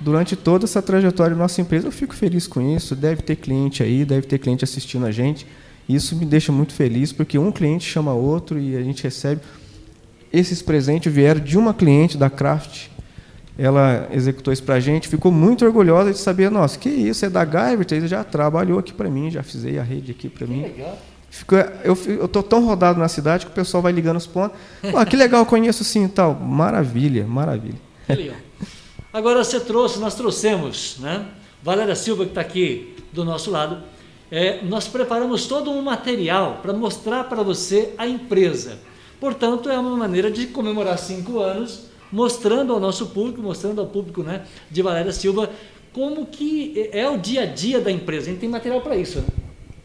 Durante 0.00 0.36
toda 0.36 0.64
essa 0.64 0.82
trajetória 0.82 1.34
da 1.34 1.42
nossa 1.42 1.60
empresa, 1.60 1.86
eu 1.86 1.92
fico 1.92 2.14
feliz 2.14 2.46
com 2.46 2.60
isso. 2.74 2.96
Deve 2.96 3.22
ter 3.22 3.36
cliente 3.36 3.82
aí, 3.82 4.04
deve 4.04 4.26
ter 4.26 4.38
cliente 4.38 4.64
assistindo 4.64 5.06
a 5.06 5.10
gente. 5.10 5.46
Isso 5.88 6.16
me 6.16 6.24
deixa 6.24 6.50
muito 6.50 6.72
feliz, 6.72 7.12
porque 7.12 7.38
um 7.38 7.52
cliente 7.52 7.88
chama 7.88 8.12
outro 8.12 8.58
e 8.58 8.76
a 8.76 8.82
gente 8.82 9.02
recebe. 9.02 9.40
Esses 10.32 10.62
presentes 10.62 11.12
vieram 11.12 11.40
de 11.40 11.56
uma 11.56 11.72
cliente 11.72 12.18
da 12.18 12.28
Craft, 12.28 12.88
ela 13.56 14.08
executou 14.10 14.52
isso 14.52 14.64
para 14.64 14.74
a 14.74 14.80
gente, 14.80 15.06
ficou 15.06 15.30
muito 15.30 15.64
orgulhosa 15.64 16.12
de 16.12 16.18
saber, 16.18 16.50
nossa, 16.50 16.76
que 16.76 16.88
isso, 16.88 17.24
é 17.24 17.30
da 17.30 17.44
Guyver, 17.44 18.06
já 18.08 18.24
trabalhou 18.24 18.78
aqui 18.78 18.92
para 18.92 19.08
mim, 19.08 19.30
já 19.30 19.44
fiz 19.44 19.64
a 19.64 19.82
rede 19.82 20.10
aqui 20.10 20.28
para 20.28 20.46
mim. 20.46 20.62
Legal. 20.62 20.98
Fico, 21.30 21.54
eu 21.82 22.24
estou 22.24 22.42
tão 22.42 22.64
rodado 22.64 22.98
na 22.98 23.08
cidade 23.08 23.46
que 23.46 23.52
o 23.52 23.54
pessoal 23.54 23.82
vai 23.82 23.92
ligando 23.92 24.16
os 24.16 24.26
pontos. 24.26 24.56
Ah, 24.94 25.04
que 25.04 25.16
legal, 25.16 25.44
conheço 25.44 25.82
sim 25.82 26.06
tal. 26.06 26.34
Maravilha, 26.34 27.26
maravilha. 27.26 27.78
Que 28.06 28.14
legal. 28.14 28.36
Agora 29.14 29.44
você 29.44 29.60
trouxe, 29.60 30.00
nós 30.00 30.16
trouxemos, 30.16 30.96
né? 30.98 31.24
Valéria 31.62 31.94
Silva, 31.94 32.24
que 32.24 32.32
está 32.32 32.40
aqui 32.40 32.96
do 33.12 33.24
nosso 33.24 33.48
lado, 33.48 33.80
é, 34.28 34.60
nós 34.64 34.88
preparamos 34.88 35.46
todo 35.46 35.70
um 35.70 35.80
material 35.80 36.58
para 36.60 36.72
mostrar 36.72 37.22
para 37.22 37.40
você 37.40 37.94
a 37.96 38.08
empresa. 38.08 38.76
Portanto, 39.20 39.70
é 39.70 39.78
uma 39.78 39.96
maneira 39.96 40.32
de 40.32 40.48
comemorar 40.48 40.98
cinco 40.98 41.38
anos 41.38 41.84
mostrando 42.10 42.72
ao 42.72 42.80
nosso 42.80 43.06
público, 43.06 43.40
mostrando 43.40 43.80
ao 43.80 43.86
público 43.86 44.24
né, 44.24 44.46
de 44.68 44.82
Valéria 44.82 45.12
Silva 45.12 45.48
como 45.92 46.26
que 46.26 46.90
é 46.90 47.08
o 47.08 47.16
dia 47.16 47.42
a 47.42 47.46
dia 47.46 47.80
da 47.80 47.92
empresa. 47.92 48.26
A 48.26 48.30
gente 48.32 48.40
tem 48.40 48.48
material 48.48 48.80
para 48.80 48.96
isso, 48.96 49.20
né? 49.20 49.26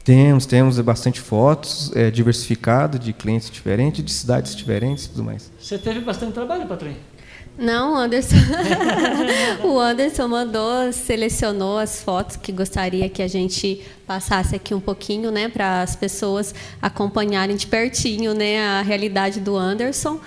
Temos, 0.04 0.48
temos 0.48 0.80
bastante 0.80 1.22
fotos, 1.22 1.96
é, 1.96 2.10
diversificado, 2.10 2.98
de 2.98 3.14
clientes 3.14 3.52
diferentes, 3.52 4.04
de 4.04 4.12
cidades 4.12 4.56
diferentes 4.56 5.06
e 5.06 5.10
tudo 5.10 5.24
mais. 5.24 5.52
Você 5.60 5.78
teve 5.78 6.00
bastante 6.00 6.34
trabalho, 6.34 6.66
Patrícia? 6.68 7.09
Não, 7.60 7.96
Anderson. 7.98 8.38
o 9.64 9.78
Anderson 9.78 10.30
mandou, 10.30 10.94
selecionou 10.94 11.78
as 11.78 12.02
fotos 12.02 12.38
que 12.38 12.54
gostaria 12.54 13.10
que 13.10 13.22
a 13.22 13.28
gente 13.28 13.82
passasse 14.08 14.56
aqui 14.56 14.74
um 14.74 14.80
pouquinho, 14.80 15.30
né, 15.30 15.50
para 15.50 15.82
as 15.82 15.94
pessoas 15.96 16.56
acompanharem 16.82 17.58
de 17.58 17.68
pertinho, 17.68 18.34
né, 18.34 18.60
a 18.62 18.82
realidade 18.82 19.42
do 19.42 19.58
Anderson. 19.58 20.22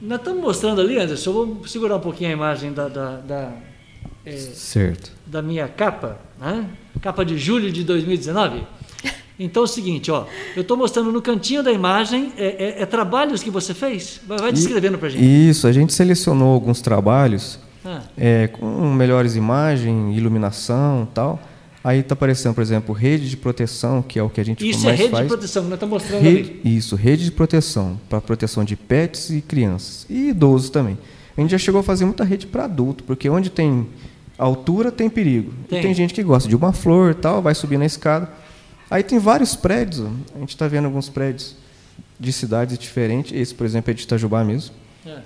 Nós 0.00 0.18
estamos 0.18 0.42
mostrando 0.42 0.80
ali, 0.80 0.98
Anderson, 0.98 1.30
eu 1.30 1.34
vou 1.34 1.66
segurar 1.66 1.96
um 1.96 2.00
pouquinho 2.00 2.30
a 2.30 2.32
imagem 2.32 2.72
da, 2.72 2.88
da, 2.88 3.16
da, 3.16 3.52
é, 4.24 4.36
certo. 4.36 5.12
da 5.26 5.42
minha 5.42 5.68
capa, 5.68 6.18
né? 6.38 6.64
capa 7.02 7.24
de 7.24 7.36
julho 7.36 7.70
de 7.70 7.84
2019. 7.84 8.66
Então 9.38 9.62
é 9.62 9.64
o 9.64 9.68
seguinte, 9.68 10.10
ó, 10.10 10.24
eu 10.56 10.62
estou 10.62 10.76
mostrando 10.76 11.12
no 11.12 11.22
cantinho 11.22 11.62
da 11.62 11.70
imagem, 11.70 12.32
é, 12.36 12.76
é, 12.78 12.82
é 12.82 12.86
trabalhos 12.86 13.42
que 13.42 13.50
você 13.50 13.72
fez? 13.72 14.20
Vai, 14.26 14.38
vai 14.38 14.52
descrevendo 14.52 14.98
para 14.98 15.06
a 15.06 15.10
gente. 15.10 15.48
Isso, 15.48 15.66
a 15.66 15.72
gente 15.72 15.92
selecionou 15.92 16.52
alguns 16.52 16.80
trabalhos 16.80 17.58
ah. 17.84 18.02
É, 18.16 18.48
com 18.48 18.66
melhores 18.92 19.36
imagens, 19.36 20.16
iluminação 20.16 21.08
tal. 21.14 21.40
Aí 21.82 22.00
está 22.00 22.14
aparecendo, 22.14 22.54
por 22.54 22.60
exemplo, 22.60 22.94
rede 22.94 23.30
de 23.30 23.36
proteção, 23.36 24.02
que 24.02 24.18
é 24.18 24.22
o 24.22 24.28
que 24.28 24.40
a 24.40 24.44
gente 24.44 24.68
isso 24.68 24.84
mais 24.84 24.98
faz. 24.98 25.08
Isso 25.08 25.14
é 25.14 25.18
rede 25.18 25.22
de 25.22 25.28
proteção, 25.28 25.62
nós 25.62 25.72
estamos 25.74 25.92
mostrando 25.94 26.22
rede, 26.22 26.60
ali. 26.62 26.76
Isso, 26.76 26.96
rede 26.96 27.24
de 27.24 27.32
proteção, 27.32 28.00
para 28.10 28.20
proteção 28.20 28.64
de 28.64 28.76
pets 28.76 29.30
e 29.30 29.40
crianças. 29.40 30.04
E 30.10 30.30
idosos 30.30 30.70
também. 30.70 30.98
A 31.36 31.40
gente 31.40 31.50
já 31.50 31.58
chegou 31.58 31.80
a 31.80 31.84
fazer 31.84 32.04
muita 32.04 32.24
rede 32.24 32.46
para 32.46 32.64
adulto, 32.64 33.04
porque 33.04 33.30
onde 33.30 33.48
tem 33.48 33.86
altura 34.36 34.90
tem 34.90 35.08
perigo. 35.08 35.52
Tem. 35.68 35.80
tem 35.80 35.94
gente 35.94 36.12
que 36.12 36.22
gosta 36.22 36.48
de 36.48 36.56
uma 36.56 36.72
flor 36.72 37.14
tal, 37.14 37.40
vai 37.40 37.54
subir 37.54 37.78
na 37.78 37.86
escada. 37.86 38.28
Aí 38.90 39.02
tem 39.02 39.18
vários 39.18 39.54
prédios, 39.54 40.06
a 40.34 40.38
gente 40.38 40.50
está 40.50 40.66
vendo 40.66 40.86
alguns 40.86 41.08
prédios 41.08 41.56
de 42.18 42.32
cidades 42.32 42.78
diferentes. 42.78 43.32
Esse, 43.32 43.54
por 43.54 43.66
exemplo, 43.66 43.90
é 43.90 43.94
de 43.94 44.02
Itajubá 44.02 44.42
mesmo. 44.42 44.74
É. 45.06 45.18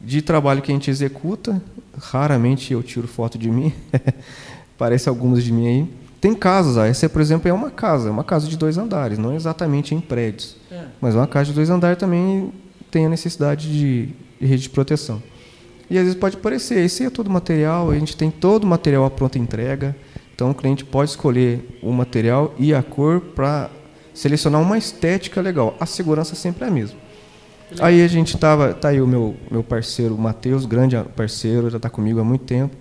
De 0.00 0.22
trabalho 0.22 0.62
que 0.62 0.72
a 0.72 0.74
gente 0.74 0.90
executa, 0.90 1.60
raramente 1.98 2.72
eu 2.72 2.82
tiro 2.82 3.06
foto 3.06 3.38
de 3.38 3.50
mim. 3.50 3.72
Parece 4.78 5.08
algumas 5.08 5.44
de 5.44 5.52
mim 5.52 5.68
aí. 5.68 5.88
Tem 6.20 6.34
casas, 6.34 6.76
essa, 6.76 7.08
por 7.08 7.22
exemplo, 7.22 7.48
é 7.48 7.52
uma 7.52 7.70
casa, 7.70 8.08
é 8.08 8.10
uma 8.10 8.24
casa 8.24 8.46
de 8.46 8.56
dois 8.56 8.76
andares, 8.76 9.16
não 9.16 9.34
exatamente 9.34 9.94
em 9.94 10.00
prédios. 10.00 10.56
É. 10.70 10.84
Mas 11.00 11.14
uma 11.14 11.26
casa 11.26 11.46
de 11.46 11.54
dois 11.54 11.70
andares 11.70 11.98
também 11.98 12.52
tem 12.90 13.06
a 13.06 13.08
necessidade 13.08 13.70
de, 13.70 14.08
de 14.38 14.46
rede 14.46 14.64
de 14.64 14.70
proteção. 14.70 15.22
E 15.88 15.96
às 15.96 16.04
vezes 16.04 16.18
pode 16.18 16.36
parecer, 16.36 16.84
esse 16.84 17.04
é 17.04 17.10
todo 17.10 17.30
material, 17.30 17.90
a 17.90 17.98
gente 17.98 18.16
tem 18.16 18.30
todo 18.30 18.64
o 18.64 18.66
material 18.66 19.04
à 19.04 19.10
pronta 19.10 19.38
entrega, 19.38 19.96
então 20.40 20.52
o 20.52 20.54
cliente 20.54 20.86
pode 20.86 21.10
escolher 21.10 21.78
o 21.82 21.92
material 21.92 22.54
e 22.58 22.72
a 22.72 22.82
cor 22.82 23.20
para 23.20 23.68
selecionar 24.14 24.62
uma 24.62 24.78
estética 24.78 25.38
legal. 25.38 25.76
A 25.78 25.84
segurança 25.84 26.34
sempre 26.34 26.64
é 26.64 26.68
a 26.68 26.70
mesma. 26.70 26.98
Aí 27.78 28.02
a 28.02 28.08
gente 28.08 28.34
estava, 28.36 28.72
tá 28.72 28.88
aí 28.88 29.02
o 29.02 29.06
meu, 29.06 29.36
meu 29.50 29.62
parceiro 29.62 30.16
Matheus, 30.16 30.64
grande 30.64 30.96
parceiro, 31.14 31.68
já 31.68 31.76
está 31.76 31.90
comigo 31.90 32.20
há 32.20 32.24
muito 32.24 32.46
tempo, 32.46 32.74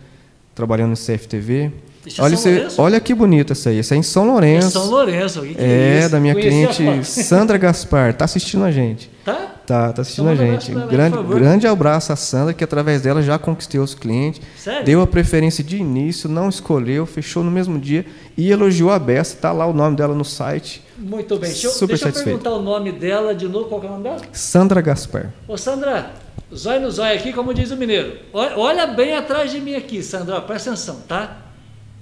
trabalhando 0.55 0.91
no 0.91 0.95
CFTV. 0.95 1.73
É 2.05 2.21
olha, 2.21 2.37
você, 2.37 2.67
olha 2.77 2.99
que 2.99 3.13
bonita 3.13 3.53
essa 3.53 3.69
aí. 3.69 3.79
Essa 3.79 3.93
é 3.93 3.97
em 3.97 4.03
São 4.03 4.25
Lourenço. 4.25 4.67
É 4.67 4.71
São 4.71 4.85
Lourenço. 4.89 5.41
Que 5.41 5.55
é, 5.57 6.01
é 6.03 6.09
da 6.09 6.19
minha 6.19 6.33
cliente 6.33 7.03
Sandra 7.03 7.57
Gaspar. 7.57 8.11
Está 8.11 8.25
assistindo 8.25 8.63
a 8.63 8.71
gente. 8.71 9.11
Tá? 9.25 9.55
Tá, 9.65 9.93
tá 9.93 10.01
assistindo 10.01 10.29
a 10.29 10.35
gente. 10.35 10.71
grande, 10.89 11.17
grande 11.23 11.67
abraço 11.67 12.11
a 12.11 12.15
Sandra, 12.15 12.53
que 12.53 12.63
através 12.63 13.01
dela 13.01 13.21
já 13.21 13.37
conquistei 13.37 13.79
os 13.79 13.93
clientes. 13.93 14.41
Sério? 14.57 14.85
Deu 14.85 15.01
a 15.01 15.05
preferência 15.05 15.63
de 15.63 15.77
início, 15.77 16.29
não 16.29 16.49
escolheu, 16.49 17.05
fechou 17.05 17.43
no 17.43 17.51
mesmo 17.51 17.77
dia 17.77 18.05
e 18.37 18.49
elogiou 18.49 18.89
a 18.91 18.97
Bessa. 18.97 19.35
Está 19.35 19.51
lá 19.51 19.65
o 19.67 19.73
nome 19.73 19.97
dela 19.97 20.15
no 20.15 20.25
site. 20.25 20.81
Muito 20.97 21.37
bem. 21.37 21.49
Deixa, 21.51 21.69
Super 21.69 21.99
deixa 21.99 22.07
eu 22.07 22.23
perguntar 22.23 22.51
o 22.51 22.61
nome 22.61 22.93
dela 22.93 23.35
de 23.35 23.47
novo. 23.47 23.65
Qual 23.67 23.83
é 23.83 23.85
o 23.85 23.89
nome 23.89 24.03
dela? 24.03 24.17
Sandra 24.31 24.81
Gaspar. 24.81 25.33
Ô, 25.47 25.57
Sandra, 25.57 26.13
zóio 26.55 26.81
no 26.81 26.89
zóio 26.89 27.15
aqui, 27.15 27.33
como 27.33 27.53
diz 27.53 27.69
o 27.71 27.77
mineiro. 27.77 28.17
Olha 28.33 28.87
bem 28.87 29.15
atrás 29.15 29.51
de 29.51 29.59
mim 29.59 29.75
aqui, 29.75 30.01
Sandra. 30.01 30.41
Presta 30.41 30.71
atenção, 30.71 31.01
tá? 31.07 31.48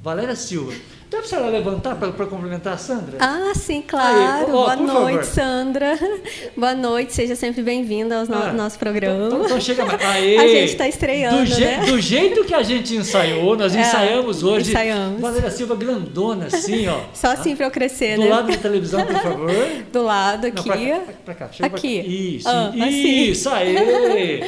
Valéria 0.08 0.38
Silva. 0.38 0.72
Dá 1.12 1.22
para 1.22 1.38
ela 1.38 1.50
levantar 1.50 1.96
para 1.96 2.26
cumprimentar 2.28 2.76
a 2.76 2.78
Sandra? 2.78 3.18
Ah, 3.20 3.52
sim, 3.54 3.84
claro. 3.86 4.18
Aí, 4.18 4.44
ó, 4.44 4.46
Boa 4.46 4.76
noite, 4.78 5.18
favor. 5.18 5.24
Sandra. 5.26 6.00
Boa 6.56 6.74
noite, 6.74 7.14
seja 7.14 7.36
sempre 7.36 7.62
bem-vinda 7.62 8.20
ao 8.20 8.22
ah, 8.34 8.54
nosso 8.54 8.80
programa. 8.80 9.28
Então, 9.28 9.44
então 9.44 9.60
chega 9.60 9.84
mais. 9.84 10.00
Aê, 10.08 10.38
a 10.38 10.48
gente 10.48 10.72
está 10.72 10.88
estreando, 10.88 11.40
do, 11.40 11.46
je 11.46 11.60
né? 11.60 11.86
do, 11.86 12.00
jeito 12.00 12.46
que 12.46 12.54
a 12.54 12.64
gente 12.64 12.96
ensaiou, 12.96 13.58
nós 13.58 13.76
é, 13.76 13.82
ensaiamos 13.82 14.44
hoje. 14.44 14.70
Ensaiamos. 14.70 15.20
Valéria 15.20 15.52
Silva 15.52 15.76
grandona, 15.76 16.46
assim, 16.46 16.88
ó. 16.88 17.02
Só 17.14 17.28
assim 17.28 17.54
para 17.54 17.66
eu 17.66 17.72
crescer, 17.72 18.16
do 18.16 18.22
né? 18.22 18.28
Do 18.28 18.32
lado 18.32 18.48
da 18.50 18.58
televisão, 18.58 19.06
por 19.06 19.16
favor. 19.18 19.52
Do 19.92 20.04
lado, 20.04 20.48
aqui. 20.48 20.70
Não, 20.70 21.02
pra, 21.26 21.36
cá, 21.36 21.50
chega 21.52 21.68
aqui. 21.68 21.96
Pra 21.96 22.04
cá. 22.04 22.10
Isso, 22.10 22.48
ah, 22.48 22.72
isso, 22.78 23.50
assim. 23.50 23.76
aí. 23.76 24.44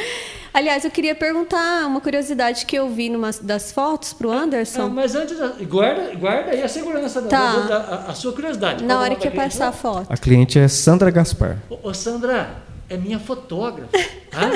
Aliás, 0.53 0.83
eu 0.83 0.91
queria 0.91 1.13
perguntar 1.13 1.85
uma 1.85 2.01
curiosidade 2.01 2.65
que 2.65 2.75
eu 2.75 2.89
vi 2.89 3.09
numa 3.09 3.31
das 3.41 3.71
fotos 3.71 4.13
para 4.13 4.27
o 4.27 4.31
Anderson. 4.31 4.83
Ah, 4.83 4.89
mas 4.89 5.15
antes, 5.15 5.37
guarda, 5.67 6.15
guarda 6.15 6.51
aí 6.51 6.63
a 6.63 6.67
segurança 6.67 7.21
tá. 7.21 7.53
da, 7.53 7.59
da, 7.61 7.77
a, 7.77 8.11
a, 8.11 8.13
sua 8.15 8.33
curiosidade. 8.33 8.83
Na 8.83 8.99
hora 8.99 9.15
que 9.15 9.27
eu 9.27 9.31
passar 9.31 9.67
a 9.67 9.71
foto. 9.71 10.07
A 10.09 10.17
cliente 10.17 10.57
é 10.57 10.67
Sandra 10.67 11.11
Gaspar. 11.11 11.57
Ô, 11.69 11.89
ô 11.89 11.93
Sandra, 11.93 12.55
é 12.89 12.97
minha 12.97 13.19
fotógrafa. 13.19 13.89
Tá? 14.31 14.49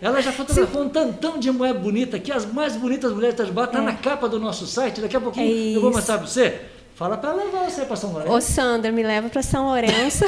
Ela 0.00 0.20
já 0.20 0.32
fotografou 0.32 0.82
Sim. 0.82 0.88
um 0.88 0.90
tantão 0.90 1.38
de 1.38 1.50
mulher 1.50 1.74
bonita 1.74 2.16
aqui, 2.16 2.30
as 2.30 2.44
mais 2.44 2.76
bonitas 2.76 3.12
mulheres 3.12 3.34
de 3.34 3.42
Itajubá, 3.42 3.64
está 3.64 3.78
é. 3.78 3.82
na 3.82 3.94
capa 3.94 4.28
do 4.28 4.38
nosso 4.38 4.66
site. 4.66 5.00
Daqui 5.00 5.16
a 5.16 5.20
pouquinho 5.20 5.46
é 5.46 5.76
eu 5.76 5.80
vou 5.80 5.92
mostrar 5.92 6.18
para 6.18 6.26
você. 6.26 6.60
Fala 6.96 7.18
para 7.18 7.34
levar 7.34 7.68
você 7.68 7.84
para 7.84 7.94
São 7.94 8.10
Lourenço. 8.10 8.32
Ô, 8.32 8.40
Sandra, 8.40 8.90
me 8.90 9.02
leva 9.02 9.28
para 9.28 9.42
São 9.42 9.66
Lourenço. 9.66 10.24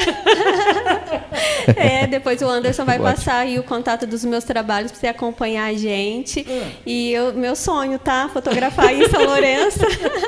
é, 1.75 2.07
depois 2.07 2.43
o 2.43 2.47
Anderson 2.47 2.85
vai 2.85 2.99
passar 2.99 3.37
aí 3.37 3.59
o 3.59 3.63
contato 3.63 4.07
dos 4.07 4.23
meus 4.23 4.45
trabalhos 4.45 4.93
para 4.93 5.01
você 5.01 5.07
acompanhar 5.07 5.65
a 5.65 5.73
gente. 5.73 6.41
É. 6.41 6.73
E 6.85 7.11
eu, 7.11 7.33
meu 7.33 7.57
sonho, 7.57 7.99
tá? 7.99 8.29
Fotografar 8.31 8.89
aí 8.89 9.03
em 9.03 9.09
São 9.09 9.25
Lourenço. 9.25 9.81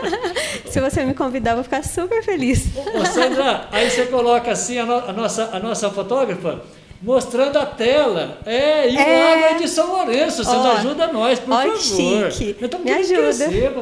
Se 0.65 0.81
você 0.81 1.05
me 1.05 1.13
convidar, 1.13 1.51
eu 1.51 1.57
vou 1.57 1.65
ficar 1.65 1.85
super 1.85 2.25
feliz. 2.25 2.69
Ô, 2.75 3.05
Sandra, 3.05 3.69
aí 3.71 3.91
você 3.91 4.07
coloca 4.07 4.51
assim 4.51 4.79
a, 4.79 4.87
no, 4.87 4.95
a 4.95 5.13
nossa, 5.13 5.51
a 5.53 5.59
nossa 5.59 5.91
fotógrafa 5.91 6.63
mostrando 7.03 7.59
a 7.59 7.67
tela. 7.67 8.39
É, 8.45 8.89
e 8.89 8.97
é. 8.97 9.01
o 9.01 9.33
Água 9.33 9.47
é 9.47 9.55
de 9.55 9.69
São 9.69 9.91
Lourenço. 9.91 10.45
Você 10.45 10.51
ajuda 10.51 11.13
nós, 11.13 11.39
por 11.39 11.53
ó, 11.53 11.57
favor. 11.57 11.79
chique. 11.79 12.57
Me 12.85 12.93
ajuda. 12.93 13.49
Crescer, 13.49 13.73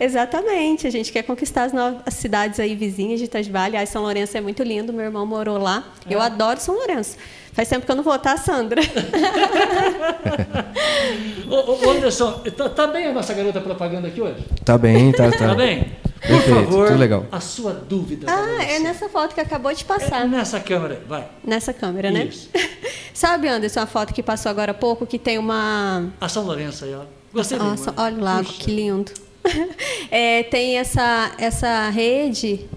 Exatamente. 0.00 0.86
A 0.86 0.90
gente 0.90 1.12
quer 1.12 1.22
conquistar 1.22 1.64
as 1.64 1.72
novas 1.72 2.00
as 2.04 2.14
cidades 2.14 2.60
aí 2.60 2.74
vizinhas 2.74 3.18
de 3.18 3.26
Itajubá. 3.26 3.64
Aliás, 3.64 3.88
São 3.88 4.02
Lourenço 4.02 4.36
é 4.36 4.40
muito 4.40 4.62
lindo. 4.62 4.92
Meu 4.92 5.04
irmão 5.04 5.24
morou 5.24 5.58
lá. 5.58 5.84
É. 6.08 6.14
Eu 6.14 6.20
adoro 6.20 6.60
São 6.60 6.74
Lourenço. 6.74 7.16
Faz 7.52 7.68
tempo 7.70 7.86
que 7.86 7.90
eu 7.90 7.96
não 7.96 8.02
vou, 8.02 8.18
tá, 8.18 8.36
Sandra? 8.36 8.82
ô, 11.48 11.72
ô, 11.72 11.90
Anderson, 11.90 12.42
tá, 12.54 12.68
tá, 12.68 12.86
bem 12.86 13.06
a 13.06 13.12
nossa 13.12 13.32
garota 13.32 13.62
propaganda 13.62 14.08
aqui 14.08 14.20
hoje? 14.20 14.44
Tá 14.62 14.76
bem, 14.76 15.10
tá, 15.10 15.30
tá. 15.30 15.38
Tá 15.38 15.54
bem? 15.54 15.86
Por 16.26 16.42
Perfeito, 16.42 16.64
favor, 16.64 16.88
tudo 16.88 16.98
legal. 16.98 17.26
a 17.30 17.40
sua 17.40 17.72
dúvida. 17.72 18.26
Ah, 18.28 18.62
é 18.64 18.78
nessa 18.78 19.08
foto 19.08 19.34
que 19.34 19.40
acabou 19.40 19.72
de 19.72 19.84
passar. 19.84 20.24
É 20.24 20.28
nessa 20.28 20.58
câmera, 20.60 21.00
vai. 21.08 21.28
Nessa 21.44 21.72
câmera, 21.72 22.10
né? 22.10 22.24
Isso. 22.24 22.50
Sabe, 23.14 23.48
Anderson, 23.48 23.80
a 23.80 23.86
foto 23.86 24.12
que 24.12 24.22
passou 24.22 24.50
agora 24.50 24.72
há 24.72 24.74
pouco, 24.74 25.06
que 25.06 25.18
tem 25.18 25.38
uma... 25.38 26.12
A 26.20 26.28
São 26.28 26.44
Lourenço 26.44 26.84
aí, 26.84 26.94
ó. 26.94 27.02
Gostei 27.32 27.58
Nossa, 27.58 27.94
olha 27.96 28.16
o 28.16 28.20
lago, 28.20 28.46
Puxa. 28.46 28.64
que 28.64 28.70
lindo. 28.70 29.12
É, 30.10 30.44
tem 30.44 30.78
essa, 30.78 31.32
essa 31.38 31.88
rede 31.90 32.68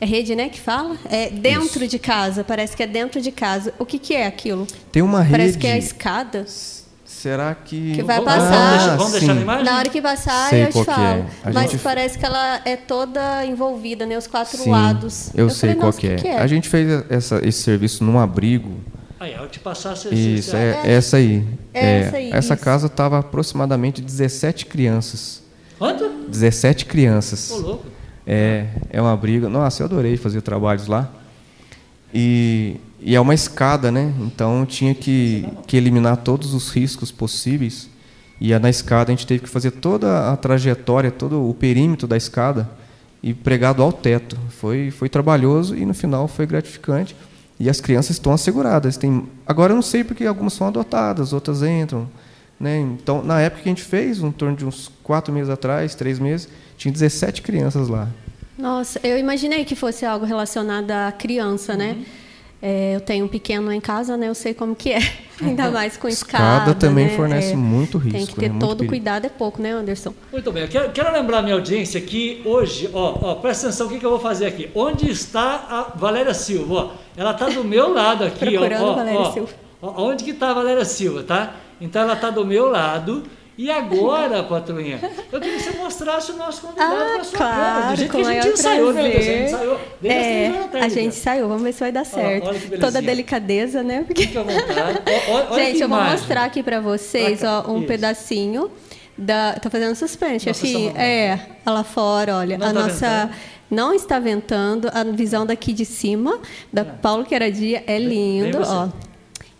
é 0.00 0.06
rede, 0.06 0.34
né, 0.34 0.48
que 0.48 0.60
fala? 0.60 0.96
É 1.10 1.30
dentro 1.30 1.82
Isso. 1.82 1.88
de 1.88 1.98
casa, 1.98 2.44
parece 2.44 2.76
que 2.76 2.82
é 2.82 2.86
dentro 2.86 3.20
de 3.20 3.30
casa. 3.30 3.72
O 3.78 3.86
que, 3.86 3.98
que 3.98 4.14
é 4.14 4.26
aquilo? 4.26 4.66
Tem 4.92 5.02
uma 5.02 5.20
rede. 5.20 5.30
Parece 5.30 5.58
que 5.58 5.66
é 5.66 5.72
a 5.72 5.78
escada. 5.78 6.44
Será 7.24 7.54
que. 7.54 7.94
Que 7.94 8.02
vai 8.02 8.20
passar. 8.20 8.50
Vamos 8.50 8.70
deixar, 8.76 8.96
vamos 8.96 9.12
deixar 9.12 9.34
na 9.34 9.40
imagem? 9.40 9.64
Na 9.64 9.78
hora 9.78 9.88
que 9.88 10.02
passar, 10.02 10.50
sei 10.50 10.64
eu 10.64 10.72
te 10.72 10.84
falo. 10.84 11.24
É. 11.42 11.52
Mas 11.54 11.70
gente... 11.70 11.82
parece 11.82 12.18
que 12.18 12.26
ela 12.26 12.60
é 12.66 12.76
toda 12.76 13.46
envolvida, 13.46 14.04
né? 14.04 14.18
Os 14.18 14.26
quatro 14.26 14.58
sim, 14.58 14.68
lados. 14.68 15.30
Eu, 15.34 15.46
eu 15.46 15.50
sei 15.50 15.70
falei, 15.70 15.80
qual 15.80 15.92
que 15.94 16.06
é. 16.06 16.16
que 16.16 16.28
é. 16.28 16.38
A 16.38 16.46
gente 16.46 16.68
fez 16.68 17.02
essa, 17.08 17.40
esse 17.42 17.62
serviço 17.62 18.04
num 18.04 18.18
abrigo. 18.18 18.78
Aí, 19.18 19.32
eu 19.32 19.48
te 19.48 19.58
passar 19.58 19.94
Isso, 20.12 20.54
é, 20.54 20.82
é, 20.84 20.92
essa 20.92 21.16
aí. 21.16 21.42
É, 21.72 22.00
essa 22.00 22.16
aí. 22.18 22.30
Essa 22.30 22.54
isso. 22.54 22.62
casa 22.62 22.86
estava 22.88 23.20
aproximadamente 23.20 24.02
17 24.02 24.66
crianças. 24.66 25.42
Quanto? 25.78 26.06
17 26.28 26.84
crianças. 26.84 27.50
Ô, 27.52 27.56
louco. 27.56 27.86
É, 28.26 28.66
é 28.90 29.00
uma 29.00 29.16
briga. 29.16 29.48
Nossa, 29.48 29.82
eu 29.82 29.86
adorei 29.86 30.18
fazer 30.18 30.42
trabalhos 30.42 30.88
lá. 30.88 31.10
E, 32.12 32.76
e 33.06 33.14
é 33.14 33.20
uma 33.20 33.34
escada, 33.34 33.92
né? 33.92 34.14
Então 34.18 34.64
tinha 34.64 34.94
que, 34.94 35.46
que 35.66 35.76
eliminar 35.76 36.16
todos 36.16 36.54
os 36.54 36.70
riscos 36.70 37.12
possíveis. 37.12 37.90
E 38.40 38.58
na 38.58 38.70
escada 38.70 39.12
a 39.12 39.14
gente 39.14 39.26
teve 39.26 39.42
que 39.42 39.48
fazer 39.48 39.72
toda 39.72 40.32
a 40.32 40.36
trajetória, 40.38 41.10
todo 41.10 41.46
o 41.46 41.52
perímetro 41.52 42.08
da 42.08 42.16
escada 42.16 42.68
e 43.22 43.34
pregado 43.34 43.82
ao 43.82 43.92
teto. 43.92 44.38
Foi, 44.48 44.90
foi 44.90 45.10
trabalhoso 45.10 45.76
e 45.76 45.84
no 45.84 45.92
final 45.92 46.26
foi 46.26 46.46
gratificante. 46.46 47.14
E 47.60 47.68
as 47.68 47.78
crianças 47.78 48.16
estão 48.16 48.32
asseguradas. 48.32 48.96
Tem, 48.96 49.28
agora 49.46 49.72
eu 49.72 49.76
não 49.76 49.82
sei 49.82 50.02
porque 50.02 50.24
algumas 50.24 50.54
são 50.54 50.66
adotadas, 50.66 51.34
outras 51.34 51.62
entram. 51.62 52.08
Né? 52.58 52.78
Então, 52.80 53.22
na 53.22 53.38
época 53.38 53.64
que 53.64 53.68
a 53.68 53.72
gente 53.72 53.82
fez, 53.82 54.18
em 54.18 54.32
torno 54.32 54.56
de 54.56 54.64
uns 54.64 54.90
quatro 55.02 55.32
meses 55.32 55.50
atrás, 55.50 55.94
três 55.94 56.18
meses, 56.18 56.48
tinha 56.78 56.90
17 56.90 57.42
crianças 57.42 57.88
lá. 57.88 58.08
Nossa, 58.56 58.98
eu 59.04 59.18
imaginei 59.18 59.62
que 59.66 59.76
fosse 59.76 60.06
algo 60.06 60.24
relacionado 60.24 60.90
à 60.90 61.12
criança, 61.12 61.76
né? 61.76 61.98
É, 62.66 62.96
eu 62.96 63.00
tenho 63.02 63.26
um 63.26 63.28
pequeno 63.28 63.70
em 63.70 63.80
casa, 63.80 64.16
né? 64.16 64.26
Eu 64.26 64.34
sei 64.34 64.54
como 64.54 64.74
que 64.74 64.90
é. 64.90 64.98
Ainda 65.38 65.70
mais 65.70 65.98
com 65.98 66.08
escada. 66.08 66.60
Escada 66.70 66.74
também 66.74 67.08
né? 67.08 67.14
fornece 67.14 67.52
é, 67.52 67.56
muito 67.56 67.98
risco. 67.98 68.16
Tem 68.16 68.26
que 68.26 68.34
ter 68.36 68.48
né? 68.48 68.58
todo 68.58 68.78
perigo. 68.78 68.92
cuidado, 68.92 69.26
é 69.26 69.28
pouco, 69.28 69.60
né, 69.60 69.72
Anderson? 69.72 70.14
Muito 70.32 70.50
bem. 70.50 70.62
Eu 70.62 70.68
quero, 70.70 70.90
quero 70.90 71.12
lembrar 71.12 71.40
a 71.40 71.42
minha 71.42 71.56
audiência 71.56 72.00
que 72.00 72.40
hoje, 72.42 72.88
ó, 72.94 73.18
ó, 73.20 73.34
presta 73.34 73.66
atenção 73.66 73.86
o 73.86 73.90
que, 73.90 73.98
que 73.98 74.06
eu 74.06 74.08
vou 74.08 74.18
fazer 74.18 74.46
aqui. 74.46 74.70
Onde 74.74 75.10
está 75.10 75.66
a 75.68 75.94
Valéria 75.94 76.32
Silva? 76.32 76.74
Ó, 76.74 76.90
ela 77.14 77.32
está 77.32 77.50
do 77.50 77.62
meu 77.62 77.92
lado 77.92 78.24
aqui. 78.24 78.46
Procurando 78.46 78.82
ó, 78.82 78.92
ó, 78.92 78.94
Valéria 78.94 79.20
ó, 79.20 79.32
Silva. 79.32 79.52
Ó, 79.82 80.02
onde 80.02 80.24
que 80.24 80.30
está 80.30 80.48
a 80.48 80.54
Valéria 80.54 80.86
Silva, 80.86 81.22
tá? 81.22 81.56
Então 81.78 82.00
ela 82.00 82.14
está 82.14 82.30
do 82.30 82.46
meu 82.46 82.70
lado. 82.70 83.24
E 83.56 83.70
agora, 83.70 84.42
patroinha, 84.42 84.98
eu 85.30 85.40
queria 85.40 85.56
que 85.56 85.62
você 85.62 85.78
mostrasse 85.78 86.32
o 86.32 86.36
nosso 86.36 86.60
convidado 86.60 86.92
ah, 86.92 87.12
para 87.14 87.24
sua 87.24 87.38
claro. 87.38 87.90
Do 87.90 87.96
jeito 87.96 88.12
com 88.12 88.18
que 88.18 88.28
a 88.28 88.32
gente 88.42 88.48
ensaiou, 88.48 88.92
né? 88.92 89.00
A 89.00 89.20
gente 89.20 89.44
ensaiou 89.44 89.80
desde 90.00 90.18
é, 90.18 90.48
as 90.48 90.54
tarde, 90.54 90.76
a 90.78 90.88
gente 90.88 91.06
ensaiou, 91.06 91.48
vamos 91.48 91.62
ver 91.62 91.72
se 91.72 91.80
vai 91.80 91.92
dar 91.92 92.04
certo. 92.04 92.48
Ó, 92.48 92.78
Toda 92.80 92.98
a 92.98 93.02
delicadeza, 93.02 93.82
né? 93.84 94.02
Porque... 94.04 94.22
Fique 94.22 94.38
à 94.38 94.42
vontade. 94.42 95.02
Ó, 95.28 95.52
olha 95.52 95.64
gente, 95.64 95.80
eu 95.80 95.88
vou 95.88 96.02
mostrar 96.02 96.44
aqui 96.44 96.64
para 96.64 96.80
vocês 96.80 97.44
ó, 97.44 97.70
um 97.70 97.78
Isso. 97.78 97.86
pedacinho. 97.86 98.70
Da... 99.16 99.52
Tô 99.54 99.70
fazendo 99.70 99.94
suspense, 99.94 100.48
Nossa, 100.48 100.66
É, 100.98 101.38
lá 101.64 101.84
fora, 101.84 102.36
olha. 102.36 102.58
Não 102.58 102.66
a 102.66 102.72
tá 102.72 102.80
nossa. 102.80 103.26
ventando. 103.26 103.54
Não 103.70 103.94
está 103.94 104.18
ventando, 104.18 104.90
a 104.92 105.04
visão 105.04 105.46
daqui 105.46 105.72
de 105.72 105.84
cima, 105.84 106.38
da 106.72 106.84
Paulo 106.84 107.24
Queradia, 107.24 107.82
é 107.86 107.98
lindo, 107.98 108.58
ó. 108.62 108.88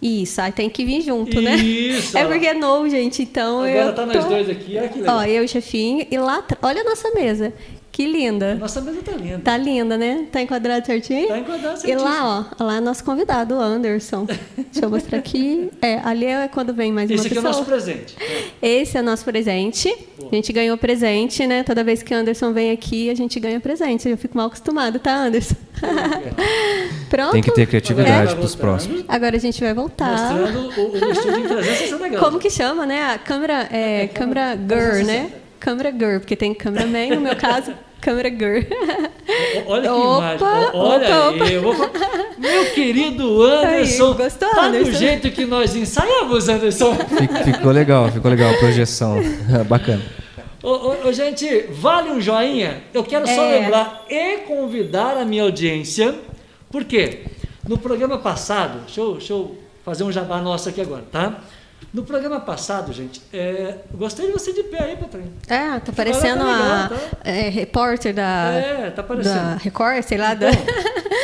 Isso, 0.06 0.38
aí 0.38 0.52
tem 0.52 0.68
que 0.68 0.84
vir 0.84 1.00
junto, 1.00 1.40
né? 1.40 1.56
Isso, 1.56 2.16
É 2.18 2.26
porque 2.26 2.46
é 2.46 2.52
novo, 2.52 2.90
gente, 2.90 3.22
então 3.22 3.62
Agora 3.62 3.70
eu 3.70 3.94
tá 3.94 4.06
tô... 4.06 4.12
nós 4.12 4.24
dois 4.26 4.50
aqui, 4.50 4.76
olha 4.76 4.88
que 4.88 4.98
legal. 4.98 5.16
Ó, 5.16 5.24
eu 5.24 5.42
e 5.42 5.46
o 5.46 5.48
chefinho, 5.48 6.06
e 6.10 6.18
lá, 6.18 6.46
olha 6.60 6.82
a 6.82 6.84
nossa 6.84 7.10
mesa, 7.12 7.54
que 7.94 8.06
linda. 8.08 8.56
Nossa 8.56 8.80
mesa 8.80 8.98
tá 9.04 9.12
linda. 9.12 9.38
Tá 9.44 9.56
linda, 9.56 9.96
né? 9.96 10.26
Tá 10.32 10.42
enquadrado 10.42 10.84
certinho? 10.84 11.28
Tá 11.28 11.38
enquadrado 11.38 11.76
E 11.76 11.80
certinho. 11.80 12.02
lá, 12.02 12.50
ó, 12.58 12.64
lá 12.64 12.76
é 12.78 12.80
nosso 12.80 13.04
convidado, 13.04 13.54
o 13.54 13.60
Anderson. 13.60 14.26
Deixa 14.26 14.84
eu 14.84 14.90
mostrar 14.90 15.18
aqui. 15.18 15.70
É, 15.80 16.00
ali 16.02 16.24
é 16.26 16.48
quando 16.48 16.74
vem 16.74 16.90
mais 16.90 17.08
Esse 17.08 17.20
uma 17.22 17.26
aqui 17.28 17.36
é 17.36 17.40
o 17.40 17.42
pessoa. 17.44 17.52
nosso 17.52 17.64
presente. 17.64 18.16
Esse 18.60 18.98
é 18.98 19.02
nosso 19.02 19.24
presente. 19.24 19.94
A 20.20 20.34
gente 20.34 20.52
ganhou 20.52 20.76
presente, 20.76 21.46
né? 21.46 21.62
Toda 21.62 21.84
vez 21.84 22.02
que 22.02 22.12
o 22.12 22.16
Anderson 22.18 22.52
vem 22.52 22.72
aqui, 22.72 23.08
a 23.10 23.14
gente 23.14 23.38
ganha 23.38 23.60
presente. 23.60 24.08
Eu 24.08 24.18
fico 24.18 24.36
mal 24.36 24.48
acostumado, 24.48 24.98
tá, 24.98 25.14
Anderson? 25.14 25.54
Pronto? 27.08 27.30
Tem 27.30 27.42
que 27.42 27.52
ter 27.52 27.66
criatividade 27.68 28.32
É. 28.32 28.34
para 28.34 28.44
os 28.44 28.56
próximos. 28.56 29.04
Agora 29.06 29.36
a 29.36 29.40
gente 29.40 29.60
vai 29.62 29.72
voltar. 29.72 30.10
Mostrando 30.32 30.58
o, 30.80 30.90
o 30.92 31.12
estúdio 31.12 31.38
em 31.44 31.46
360 31.46 32.08
graus. 32.08 32.24
Como 32.24 32.38
que 32.40 32.50
chama, 32.50 32.84
né? 32.86 33.12
A 33.14 33.18
câmera, 33.18 33.68
é, 33.70 34.08
câmera 34.08 34.56
girl, 34.68 35.06
né? 35.06 35.30
Câmera 35.64 35.90
girl, 35.90 36.18
porque 36.18 36.36
tem 36.36 36.52
cameraman, 36.52 37.08
no 37.14 37.20
meu 37.22 37.34
caso, 37.36 37.72
câmera 38.00 38.28
girl. 38.28 38.62
Olha 39.66 39.82
que 39.82 39.88
Opa, 39.88 40.18
imagem. 40.18 40.46
Olha 40.74 41.26
opa, 41.30 41.44
aí. 41.44 41.76
fa- 41.76 41.90
Meu 42.38 42.64
querido 42.72 43.42
Anderson. 43.42 44.08
Aí, 44.12 44.14
gostou, 44.18 44.50
tá 44.50 44.60
do 44.60 44.66
Anderson? 44.76 44.92
jeito 44.98 45.30
que 45.30 45.46
nós 45.46 45.74
ensaiamos, 45.74 46.48
Anderson. 46.50 46.94
Fic- 46.94 47.44
Ficou 47.44 47.72
legal, 47.72 48.10
ficou 48.12 48.30
legal 48.30 48.50
a 48.52 48.58
projeção. 48.58 49.16
Bacana. 49.66 50.02
Ô, 50.62 50.68
ô, 50.70 51.08
ô, 51.08 51.12
gente, 51.12 51.66
vale 51.70 52.10
um 52.10 52.20
joinha? 52.20 52.82
Eu 52.92 53.02
quero 53.04 53.26
só 53.26 53.42
É. 53.44 53.60
lembrar 53.60 54.04
e 54.10 54.38
convidar 54.46 55.16
a 55.16 55.24
minha 55.24 55.42
audiência. 55.44 56.14
Por 56.70 56.84
quê? 56.84 57.20
No 57.66 57.78
programa 57.78 58.18
passado, 58.18 58.80
deixa 58.84 59.00
eu, 59.00 59.12
deixa 59.12 59.32
eu 59.32 59.56
fazer 59.82 60.04
um 60.04 60.12
jabá 60.12 60.42
nosso 60.42 60.68
aqui 60.68 60.80
agora, 60.82 61.04
tá? 61.10 61.38
No 61.92 62.02
programa 62.02 62.40
passado, 62.40 62.92
gente, 62.92 63.20
é, 63.32 63.78
gostei 63.92 64.26
de 64.26 64.32
você 64.32 64.52
de 64.52 64.64
pé 64.64 64.82
aí, 64.82 64.96
Patrícia. 64.96 65.30
É, 65.48 65.78
tá 65.80 65.92
parecendo 65.92 66.44
tá 66.44 66.50
a 66.50 66.82
legal, 66.82 66.98
é, 67.24 67.48
repórter 67.48 68.14
da, 68.14 68.52
É, 68.52 68.90
tá 68.90 69.02
parecendo. 69.02 69.34
da 69.36 69.54
Record, 69.56 70.02
sei 70.02 70.18
lá. 70.18 70.34
da... 70.34 70.50
Então, 70.50 70.64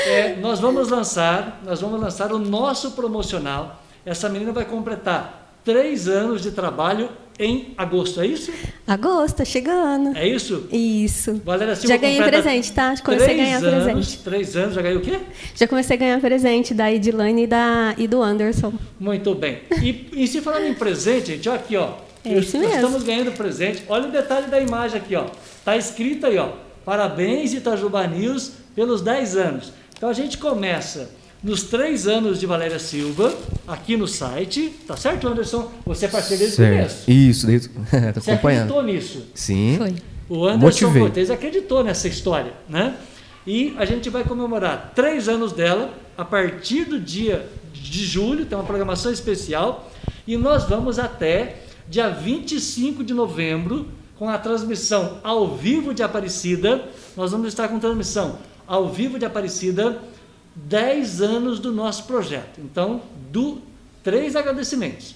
é, 0.07 0.37
nós 0.37 0.61
vamos 0.61 0.89
lançar, 0.89 1.61
nós 1.65 1.81
vamos 1.81 2.01
lançar 2.01 2.33
o 2.33 2.39
nosso 2.39 2.93
promocional. 2.93 3.83
Essa 4.05 4.29
menina 4.29 4.53
vai 4.53 4.65
completar 4.65 5.55
três 5.65 6.09
anos 6.09 6.41
de 6.43 6.51
trabalho 6.51 7.11
em 7.41 7.73
agosto, 7.77 8.21
é 8.21 8.27
isso? 8.27 8.53
Agosto, 8.87 9.45
chegando. 9.47 10.15
É 10.17 10.29
isso? 10.29 10.69
Isso. 10.71 11.41
Valéria 11.43 11.75
Silva 11.75 11.89
já 11.89 11.97
ganhei 11.97 12.23
presente, 12.23 12.73
tá? 12.73 12.95
Comecei 13.03 13.31
a 13.31 13.37
ganhar 13.37 13.57
anos, 13.65 13.85
presente. 13.85 14.19
Três 14.19 14.57
anos, 14.57 14.75
já 14.75 14.83
ganhei 14.83 14.99
o 14.99 15.01
quê? 15.01 15.19
Já 15.55 15.67
comecei 15.67 15.97
a 15.97 15.99
ganhar 15.99 16.21
presente 16.21 16.75
da 16.75 16.93
Edilane 16.93 17.45
e, 17.45 17.47
da, 17.47 17.95
e 17.97 18.07
do 18.07 18.23
Anderson. 18.23 18.75
Muito 18.99 19.35
bem. 19.35 19.61
E, 19.83 20.11
e 20.13 20.27
se 20.27 20.43
falando 20.43 20.67
em 20.67 20.75
presente, 20.75 21.29
gente, 21.29 21.49
olha 21.49 21.59
aqui, 21.59 21.77
ó. 21.77 21.95
É 22.23 22.35
isso 22.35 22.59
mesmo. 22.59 22.75
Estamos 22.75 23.03
ganhando 23.03 23.33
presente. 23.33 23.83
Olha 23.89 24.07
o 24.07 24.13
detalhe 24.13 24.49
da 24.49 24.61
imagem 24.61 24.99
aqui, 24.99 25.17
ó. 25.17 25.25
Tá 25.65 25.79
escrito 25.79 26.27
aí, 26.27 26.37
ó. 26.37 26.51
Parabéns, 26.85 27.55
Itajuba 27.55 28.07
News, 28.07 28.53
pelos 28.75 29.01
10 29.01 29.37
anos. 29.37 29.73
Então 29.97 30.11
a 30.11 30.13
gente 30.13 30.37
começa 30.37 31.11
nos 31.43 31.63
três 31.63 32.07
anos 32.07 32.39
de 32.39 32.47
Valéria 32.47 32.79
Silva, 32.79 33.35
aqui 33.67 33.97
no 33.97 34.07
site, 34.07 34.75
tá 34.87 34.97
certo, 34.97 35.27
Anderson? 35.27 35.71
Você 35.87 36.07
é 36.07 36.09
parceiro 36.09 36.43
desde 36.43 36.63
o 36.63 36.67
começo. 36.67 37.11
Isso, 37.11 37.47
desde... 37.47 37.69
tô 38.15 38.21
Você 38.21 38.31
acompanhando. 38.33 38.73
acreditou 38.73 38.83
nisso? 38.83 39.27
Sim. 39.35 39.77
Foi. 39.79 39.95
O 40.29 40.47
Anderson 40.47 40.87
Motivei. 40.87 41.03
Cortez 41.03 41.31
acreditou 41.31 41.83
nessa 41.83 42.07
história, 42.09 42.53
né? 42.69 42.95
E 43.47 43.75
a 43.79 43.85
gente 43.85 44.11
vai 44.11 44.23
comemorar 44.23 44.93
três 44.95 45.29
anos 45.29 45.53
dela 45.53 45.93
a 46.17 46.25
partir 46.25 46.85
do 46.85 47.01
dia 47.01 47.49
de 47.73 48.05
julho, 48.05 48.45
tem 48.45 48.57
uma 48.57 48.65
programação 48.65 49.11
especial, 49.11 49.91
e 50.27 50.37
nós 50.37 50.65
vamos 50.65 50.99
até 50.99 51.63
dia 51.89 52.11
25 52.11 53.03
de 53.03 53.15
novembro 53.15 53.89
com 54.19 54.29
a 54.29 54.39
transmissão 54.39 55.19
ao 55.25 55.57
vivo 55.57 55.95
de 55.95 56.03
Aparecida. 56.03 56.85
Nós 57.17 57.33
vamos 57.33 57.49
estar 57.49 57.69
com 57.69 57.79
transmissão 57.79 58.39
ao 58.67 58.89
vivo 58.91 59.19
de 59.19 59.25
Aparecida 59.25 59.99
10 60.55 61.21
anos 61.21 61.59
do 61.59 61.73
nosso 61.73 62.05
projeto. 62.05 62.61
Então, 62.61 63.03
do 63.31 63.61
três 64.03 64.35
agradecimentos. 64.35 65.15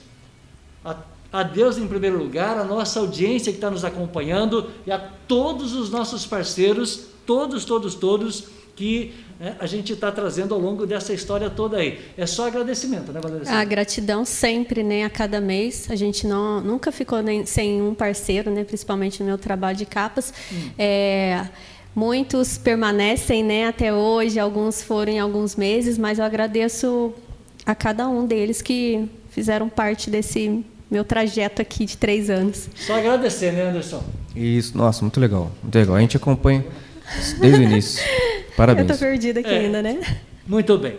A, 0.85 0.97
a 1.33 1.43
Deus 1.43 1.79
em 1.79 1.87
primeiro 1.89 2.19
lugar, 2.19 2.59
a 2.59 2.65
nossa 2.65 3.01
audiência 3.01 3.53
que 3.53 3.59
está 3.59 3.71
nos 3.71 3.85
acompanhando 3.85 4.71
e 4.87 4.93
a 4.93 4.99
todos 4.99 5.75
os 5.75 5.91
nossos 5.91 6.27
parceiros, 6.27 7.07
todos, 7.27 7.65
todos, 7.65 7.95
todos 7.95 8.45
que 8.77 9.15
né, 9.39 9.57
a 9.59 9.67
gente 9.67 9.93
está 9.93 10.11
trazendo 10.11 10.55
ao 10.55 10.61
longo 10.61 10.87
dessa 10.87 11.13
história 11.13 11.49
toda 11.49 11.77
aí. 11.79 12.01
É 12.17 12.27
só 12.27 12.47
agradecimento, 12.47 13.13
né, 13.13 13.21
Valéria? 13.21 13.51
A 13.51 13.65
gratidão 13.65 14.25
sempre, 14.25 14.83
né, 14.83 15.05
a 15.05 15.11
cada 15.11 15.41
mês. 15.41 15.91
A 15.91 15.97
gente 15.97 16.27
não, 16.27 16.61
nunca 16.61 16.93
ficou 16.93 17.23
nem, 17.23 17.47
sem 17.47 17.81
um 17.81 17.95
parceiro, 17.95 18.51
né, 18.51 18.65
principalmente 18.65 19.21
no 19.21 19.27
meu 19.27 19.39
trabalho 19.39 19.77
de 19.77 19.87
capas. 19.87 20.33
Hum. 20.53 20.71
É, 20.79 21.47
muitos 21.95 22.59
permanecem, 22.59 23.43
né, 23.45 23.67
até 23.67 23.93
hoje. 23.93 24.39
Alguns 24.39 24.83
foram 24.83 25.13
em 25.13 25.19
alguns 25.21 25.57
meses, 25.57 25.97
mas 25.99 26.19
eu 26.19 26.25
agradeço 26.25 27.13
a 27.65 27.75
cada 27.75 28.09
um 28.09 28.27
deles 28.27 28.61
que 28.61 29.09
fizeram 29.31 29.69
parte 29.69 30.11
desse 30.11 30.65
meu 30.91 31.05
trajeto 31.05 31.63
aqui 31.63 31.85
de 31.85 31.97
três 31.97 32.29
anos. 32.31 32.69
Só 32.75 32.95
agradecer, 32.99 33.53
né, 33.53 33.69
Anderson? 33.69 34.03
Isso, 34.35 34.77
nossa, 34.77 35.03
muito 35.03 35.19
legal. 35.21 35.51
Muito 35.63 35.75
legal. 35.77 35.97
A 35.97 36.01
gente 36.01 36.17
acompanha 36.17 36.65
desde 37.41 37.61
o 37.61 37.63
início. 37.65 38.05
Parabéns. 38.57 38.89
Eu 38.89 38.95
tô 38.95 39.01
perdida 39.01 39.41
aqui 39.41 39.49
É. 39.51 39.59
ainda, 39.59 39.83
né? 39.83 40.01
Muito 40.47 40.77
bem. 40.79 40.97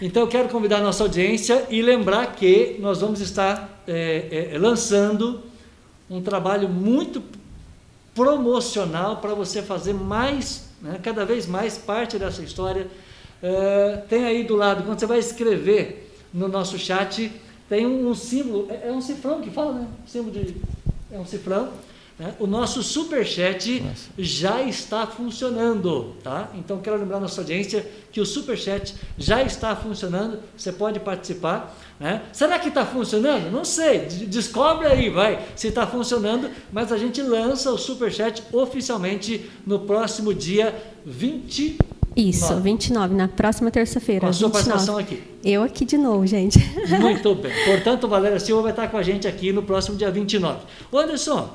Então 0.00 0.22
eu 0.22 0.28
quero 0.28 0.48
convidar 0.48 0.78
a 0.78 0.80
nossa 0.80 1.02
audiência 1.02 1.64
e 1.70 1.82
lembrar 1.82 2.26
que 2.34 2.76
nós 2.80 3.00
vamos 3.00 3.20
estar 3.20 3.82
é, 3.86 4.50
é, 4.54 4.58
lançando 4.58 5.40
um 6.08 6.20
trabalho 6.22 6.68
muito 6.68 7.22
promocional 8.14 9.18
para 9.18 9.34
você 9.34 9.62
fazer 9.62 9.94
mais, 9.94 10.68
né, 10.82 10.98
cada 11.02 11.24
vez 11.24 11.46
mais 11.46 11.78
parte 11.78 12.18
dessa 12.18 12.42
história. 12.42 12.86
É, 13.42 14.02
tem 14.08 14.24
aí 14.24 14.44
do 14.44 14.56
lado, 14.56 14.84
quando 14.84 14.98
você 14.98 15.06
vai 15.06 15.18
escrever 15.18 16.12
no 16.32 16.48
nosso 16.48 16.78
chat, 16.78 17.30
tem 17.68 17.86
um, 17.86 18.08
um 18.08 18.14
símbolo, 18.14 18.66
é, 18.70 18.88
é 18.88 18.92
um 18.92 19.00
cifrão 19.00 19.40
que 19.40 19.50
fala, 19.50 19.74
né? 19.74 19.88
Símbolo 20.06 20.32
de, 20.32 20.56
é 21.12 21.18
um 21.18 21.26
cifrão. 21.26 21.70
Né? 22.18 22.34
O 22.40 22.46
nosso 22.46 22.82
superchat 22.82 23.82
já 24.18 24.62
está 24.62 25.06
funcionando, 25.06 26.16
tá? 26.22 26.48
Então 26.54 26.78
quero 26.78 26.96
lembrar 26.96 27.18
a 27.18 27.20
nossa 27.20 27.40
audiência 27.40 27.86
que 28.10 28.20
o 28.20 28.26
superchat 28.26 28.94
já 29.16 29.42
está 29.42 29.76
funcionando. 29.76 30.38
Você 30.56 30.72
pode 30.72 30.98
participar, 31.00 31.76
né? 32.00 32.22
Será 32.32 32.58
que 32.58 32.68
está 32.68 32.84
funcionando? 32.84 33.50
Não 33.50 33.64
sei. 33.64 34.06
de- 34.06 34.26
Descobre 34.26 34.86
aí, 34.88 35.08
vai, 35.10 35.38
se 35.54 35.68
está 35.68 35.86
funcionando. 35.86 36.50
Mas 36.72 36.90
a 36.92 36.96
gente 36.98 37.22
lança 37.22 37.70
o 37.70 37.78
superchat 37.78 38.42
oficialmente 38.52 39.48
no 39.66 39.80
próximo 39.80 40.34
dia 40.34 40.74
20. 41.06 41.78
Isso, 42.16 42.50
Nove. 42.50 42.62
29, 42.62 43.14
na 43.14 43.28
próxima 43.28 43.70
terça-feira. 43.70 44.22
Com 44.22 44.26
a 44.26 44.32
sua 44.32 44.48
29. 44.48 44.68
participação 44.70 44.98
aqui. 44.98 45.22
Eu 45.44 45.62
aqui 45.62 45.84
de 45.84 45.96
novo, 45.96 46.26
gente. 46.26 46.58
Muito 47.00 47.32
bem. 47.36 47.52
Portanto, 47.64 48.08
Valéria 48.08 48.40
Silva 48.40 48.62
vai 48.62 48.72
estar 48.72 48.88
com 48.88 48.96
a 48.96 49.02
gente 49.02 49.28
aqui 49.28 49.52
no 49.52 49.62
próximo 49.62 49.96
dia 49.96 50.10
29. 50.10 50.58
Ô 50.90 50.98
Anderson, 50.98 51.48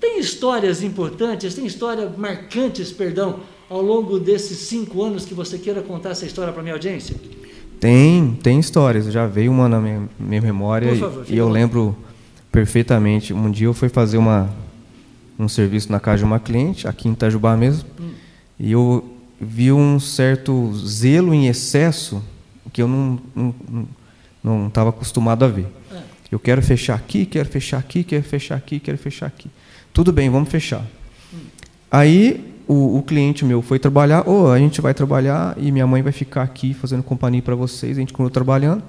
tem 0.00 0.18
histórias 0.18 0.82
importantes, 0.82 1.54
tem 1.54 1.66
histórias 1.66 2.16
marcantes, 2.16 2.90
perdão, 2.90 3.40
ao 3.68 3.82
longo 3.82 4.18
desses 4.18 4.58
cinco 4.60 5.02
anos 5.02 5.24
que 5.24 5.34
você 5.34 5.58
queira 5.58 5.82
contar 5.82 6.10
essa 6.10 6.24
história 6.26 6.52
para 6.52 6.62
minha 6.62 6.74
audiência? 6.74 7.14
Tem, 7.78 8.38
tem 8.42 8.58
histórias. 8.58 9.06
Já 9.12 9.26
veio 9.26 9.50
uma 9.52 9.68
na 9.68 9.80
minha, 9.80 10.08
minha 10.18 10.40
memória 10.42 10.90
e- 10.92 10.98
favor, 10.98 11.22
fica 11.24 11.34
e 11.34 11.38
eu 11.38 11.48
lembro 11.48 11.96
perfeitamente. 12.50 13.32
Um 13.32 13.50
dia 13.50 13.66
eu 13.66 13.74
fui 13.74 13.88
fazer 13.88 14.18
uma, 14.18 14.50
um 15.38 15.48
serviço 15.48 15.90
na 15.90 16.00
casa 16.00 16.18
de 16.18 16.24
uma 16.24 16.38
cliente, 16.40 16.86
aqui 16.88 17.08
em 17.08 17.12
Itajubá 17.12 17.56
mesmo, 17.56 17.84
Hum. 18.00 18.10
e 18.58 18.72
eu 18.72 19.04
vi 19.40 19.72
um 19.72 19.98
certo 20.00 20.72
zelo 20.76 21.32
em 21.32 21.46
excesso 21.46 22.22
que 22.72 22.82
eu 22.82 22.88
não 22.88 23.18
não 23.34 23.54
não 24.42 24.66
estava 24.68 24.88
acostumado 24.90 25.44
a 25.44 25.48
ver. 25.48 25.66
É. 25.92 25.98
Eu 26.32 26.38
quero 26.38 26.62
fechar 26.62 26.94
aqui, 26.94 27.26
quero 27.26 27.48
fechar 27.48 27.78
aqui, 27.78 28.02
quero 28.04 28.22
fechar 28.24 28.54
aqui, 28.56 28.80
quero 28.80 28.96
fechar 28.98 29.26
aqui. 29.26 29.50
Tudo 29.92 30.12
bem, 30.12 30.30
vamos 30.30 30.48
fechar. 30.48 30.84
Aí 31.90 32.54
o, 32.68 32.98
o 32.98 33.02
cliente 33.02 33.44
meu 33.44 33.60
foi 33.62 33.78
trabalhar, 33.78 34.28
oh, 34.28 34.48
a 34.48 34.58
gente 34.58 34.80
vai 34.80 34.94
trabalhar 34.94 35.56
e 35.58 35.72
minha 35.72 35.86
mãe 35.86 36.02
vai 36.02 36.12
ficar 36.12 36.42
aqui 36.42 36.72
fazendo 36.72 37.02
companhia 37.02 37.42
para 37.42 37.54
vocês. 37.56 37.96
A 37.96 38.00
gente 38.00 38.12
continuou 38.12 38.30
trabalhando. 38.30 38.82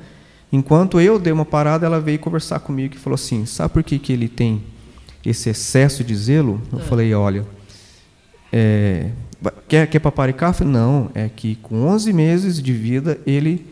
Enquanto 0.54 1.00
eu 1.00 1.18
dei 1.18 1.32
uma 1.34 1.46
parada, 1.46 1.86
ela 1.86 2.00
veio 2.00 2.20
conversar 2.20 2.60
comigo 2.60 2.96
e 2.96 2.98
falou 2.98 3.16
assim: 3.16 3.46
sabe 3.46 3.74
por 3.74 3.84
que, 3.84 3.98
que 3.98 4.14
ele 4.14 4.28
tem 4.28 4.62
esse 5.26 5.50
excesso 5.50 6.04
de 6.04 6.16
zelo? 6.16 6.62
Eu 6.72 6.80
É. 6.80 6.82
falei: 6.84 7.14
olha, 7.14 7.46
é, 8.52 9.10
quer, 9.68 9.88
quer 9.88 10.00
paparicar? 10.00 10.54
Falei, 10.54 10.72
Não, 10.74 11.10
é 11.16 11.30
que 11.30 11.56
com 11.56 11.88
11 11.88 12.14
meses 12.14 12.62
de 12.62 12.74
vida 12.74 13.20
ele, 13.26 13.66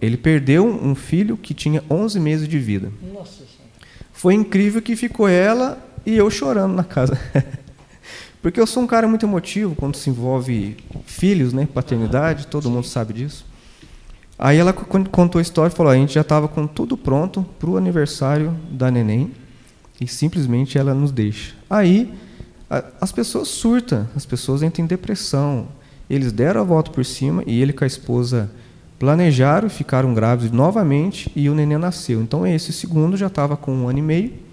ele 0.00 0.16
perdeu 0.16 0.64
um 0.66 0.94
filho 0.94 1.36
que 1.36 1.52
tinha 1.52 1.82
11 1.90 2.20
meses 2.20 2.48
de 2.48 2.58
vida. 2.58 2.90
Nossa 3.12 3.32
Senhora. 3.32 3.52
Foi 4.12 4.32
incrível 4.32 4.80
que 4.80 4.94
ficou 4.96 5.28
ela 5.28 5.76
e 6.06 6.16
eu 6.16 6.30
chorando 6.30 6.74
na 6.74 6.84
casa. 6.84 7.18
Porque 8.42 8.60
eu 8.60 8.66
sou 8.66 8.82
um 8.82 8.86
cara 8.86 9.08
muito 9.08 9.24
emotivo 9.24 9.74
quando 9.74 9.96
se 9.96 10.10
envolve 10.10 10.76
filhos, 11.06 11.52
né? 11.52 11.66
Paternidade, 11.72 12.46
todo 12.46 12.68
mundo 12.68 12.86
sabe 12.86 13.14
disso. 13.14 13.46
Aí 14.38 14.58
ela 14.58 14.72
con- 14.72 15.04
contou 15.04 15.38
a 15.38 15.42
história 15.42 15.72
e 15.72 15.76
falou: 15.76 15.90
a 15.92 15.96
gente 15.96 16.12
já 16.14 16.20
estava 16.20 16.46
com 16.46 16.66
tudo 16.66 16.96
pronto 16.96 17.42
para 17.58 17.70
o 17.70 17.76
aniversário 17.76 18.54
da 18.70 18.90
neném 18.90 19.30
e 20.00 20.06
simplesmente 20.06 20.76
ela 20.76 20.92
nos 20.92 21.10
deixa. 21.10 21.54
Aí 21.70 22.12
a- 22.68 22.84
as 23.00 23.12
pessoas 23.12 23.48
surtam, 23.48 24.06
as 24.14 24.26
pessoas 24.26 24.62
entram 24.62 24.84
em 24.84 24.88
depressão. 24.88 25.68
Eles 26.10 26.30
deram 26.32 26.60
a 26.60 26.64
volta 26.64 26.90
por 26.90 27.04
cima 27.04 27.42
e 27.46 27.62
ele 27.62 27.72
com 27.72 27.84
a 27.84 27.86
esposa 27.86 28.50
planejaram, 28.98 29.70
ficaram 29.70 30.12
grávidos 30.12 30.50
novamente 30.54 31.32
e 31.34 31.48
o 31.48 31.54
neném 31.54 31.78
nasceu. 31.78 32.20
Então 32.20 32.46
esse 32.46 32.74
segundo 32.74 33.16
já 33.16 33.28
estava 33.28 33.56
com 33.56 33.72
um 33.74 33.88
ano 33.88 34.00
e 34.00 34.02
meio 34.02 34.43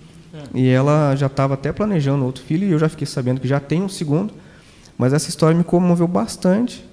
e 0.54 0.70
ela 0.70 1.16
já 1.16 1.28
estava 1.28 1.56
até 1.56 1.72
planejando 1.72 2.26
outro 2.26 2.44
filho 2.44 2.68
e 2.68 2.72
eu 2.72 2.80
já 2.80 2.90
fiquei 2.90 3.08
sabendo 3.08 3.40
que 3.40 3.48
já 3.48 3.60
tem 3.60 3.82
um 3.82 3.90
segundo. 3.90 4.34
Mas 4.98 5.14
essa 5.14 5.30
história 5.30 5.58
me 5.58 5.64
comoveu 5.64 6.08
bastante 6.08 6.86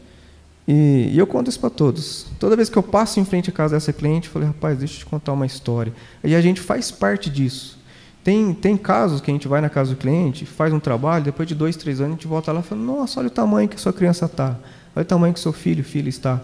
e, 0.67 1.11
e 1.13 1.19
eu 1.19 1.27
conto 1.27 1.49
isso 1.49 1.61
para 1.61 1.71
todos. 1.71 2.27
Toda 2.39 2.57
vez 2.57 2.69
que 2.69 2.77
eu 2.77 2.83
passo 2.83 3.21
em 3.21 3.25
frente 3.25 3.51
à 3.51 3.53
casa 3.53 3.75
dessa 3.77 3.93
cliente, 3.93 4.29
eu 4.29 4.33
falei, 4.33 4.49
rapaz, 4.49 4.79
deixa 4.79 4.95
eu 4.95 4.99
te 5.01 5.07
contar 5.07 5.33
uma 5.33 5.47
história. 5.47 5.93
E 6.23 6.35
a 6.35 6.41
gente 6.41 6.61
faz 6.61 6.91
parte 6.91 7.31
disso. 7.31 7.79
Tem, 8.23 8.53
tem 8.53 8.77
casos 8.77 9.21
que 9.21 9.31
a 9.31 9.35
gente 9.35 9.49
vai 9.49 9.61
na 9.61 9.71
casa 9.71 9.95
do 9.95 9.97
cliente, 9.97 10.45
faz 10.45 10.73
um 10.73 10.81
trabalho, 10.81 11.25
depois 11.25 11.49
de 11.49 11.55
dois, 11.55 11.77
três 11.77 12.01
anos 12.01 12.13
a 12.13 12.17
gente 12.17 12.27
volta 12.27 12.53
lá 12.53 12.61
e 12.61 12.63
fala, 12.63 12.81
nossa, 12.81 13.21
olha 13.21 13.29
o 13.29 13.31
tamanho 13.31 13.69
que 13.69 13.81
sua 13.81 13.93
criança 13.93 14.27
está. 14.27 14.57
Olha 14.95 15.03
o 15.03 15.05
tamanho 15.05 15.33
que 15.33 15.41
seu 15.41 15.53
filho, 15.53 15.83
filha 15.83 16.09
está. 16.09 16.41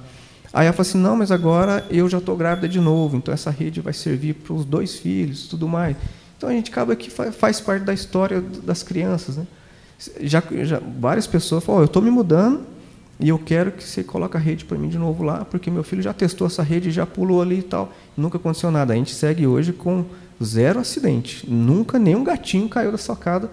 Aí 0.53 0.67
ela 0.67 0.73
fala 0.73 0.89
assim, 0.89 0.99
não, 0.99 1.17
mas 1.17 1.31
agora 1.33 1.85
eu 1.91 2.09
já 2.09 2.19
estou 2.19 2.37
grávida 2.37 2.69
de 2.69 2.81
novo, 2.81 3.17
então 3.17 3.35
essa 3.35 3.51
rede 3.51 3.81
vai 3.81 3.93
servir 3.93 4.35
para 4.35 4.55
os 4.55 4.65
dois 4.65 4.95
filhos, 4.95 5.49
tudo 5.49 5.69
mais. 5.69 5.97
Então 6.37 6.49
a 6.49 6.53
gente 6.53 6.71
acaba 6.71 6.95
que 6.97 7.11
fa- 7.11 7.33
faz 7.33 7.61
parte 7.61 7.83
da 7.85 7.93
história 7.95 8.41
das 8.41 8.83
crianças, 8.83 9.37
né? 9.37 9.47
Já, 10.21 10.43
já 10.65 10.81
várias 11.01 11.27
pessoas 11.27 11.63
falam, 11.65 11.81
"Ó, 11.81 11.83
eu 11.83 11.87
estou 11.87 12.03
me 12.03 12.11
mudando 12.11 12.63
e 13.21 13.29
eu 13.29 13.39
quero 13.39 13.73
que 13.73 13.83
você 13.85 14.03
coloque 14.03 14.37
a 14.37 14.41
rede 14.41 14.65
para 14.65 14.77
mim 14.77 14.89
de 14.89 14.99
novo 14.99 15.23
lá, 15.23 15.45
porque 15.45 15.71
meu 15.71 15.85
filho 15.85 16.03
já 16.03 16.13
testou 16.13 16.47
essa 16.47 16.63
rede, 16.63 16.91
já 16.91 17.07
pulou 17.07 17.41
ali 17.41 17.61
e 17.61 17.63
tal, 17.63 17.93
nunca 18.17 18.37
aconteceu 18.37 18.71
nada. 18.71 18.93
A 18.93 18.97
gente 18.97 19.15
segue 19.15 19.47
hoje 19.47 19.73
com 19.73 20.05
zero 20.43 20.81
acidente, 20.81 21.49
nunca 21.49 21.99
nenhum 21.99 22.25
gatinho 22.25 22.69
caiu 22.69 22.91
da 22.91 22.99
sacada. 22.99 23.49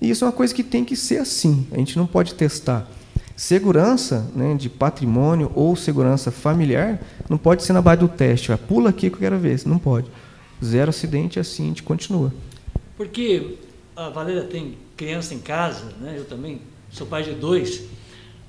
E 0.00 0.10
isso 0.10 0.22
é 0.24 0.26
uma 0.26 0.32
coisa 0.32 0.54
que 0.54 0.62
tem 0.62 0.84
que 0.84 0.94
ser 0.94 1.16
assim. 1.16 1.66
A 1.72 1.78
gente 1.78 1.96
não 1.96 2.06
pode 2.06 2.34
testar 2.34 2.86
segurança 3.34 4.30
né, 4.34 4.54
de 4.54 4.68
patrimônio 4.68 5.50
ou 5.54 5.76
segurança 5.76 6.30
familiar, 6.30 6.98
não 7.28 7.36
pode 7.38 7.62
ser 7.62 7.72
na 7.72 7.82
base 7.82 8.00
do 8.00 8.08
teste. 8.08 8.50
Pula 8.68 8.90
aqui 8.90 9.08
que 9.10 9.16
eu 9.16 9.20
quero 9.20 9.38
ver, 9.38 9.60
não 9.66 9.78
pode. 9.78 10.10
Zero 10.64 10.90
acidente 10.90 11.38
assim 11.38 11.64
a 11.64 11.68
gente 11.68 11.82
continua. 11.82 12.32
Porque 12.96 13.58
a 13.94 14.08
Valéria 14.08 14.44
tem 14.44 14.76
criança 14.96 15.34
em 15.34 15.38
casa, 15.38 15.92
né? 16.00 16.14
eu 16.16 16.24
também 16.24 16.60
sou 16.90 17.06
pai 17.06 17.22
de 17.22 17.32
dois. 17.32 17.84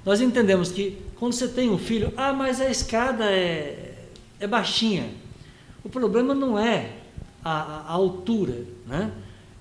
Nós 0.06 0.22
entendemos 0.22 0.72
que 0.72 0.98
quando 1.16 1.34
você 1.34 1.48
tem 1.48 1.70
um 1.70 1.78
filho, 1.78 2.14
ah, 2.16 2.32
mas 2.32 2.62
a 2.62 2.70
escada 2.70 3.26
é, 3.26 3.96
é 4.40 4.48
baixinha. 4.48 5.10
O 5.84 5.90
problema 5.90 6.34
não 6.34 6.58
é 6.58 6.92
a, 7.44 7.84
a 7.88 7.92
altura, 7.92 8.64
né? 8.86 9.12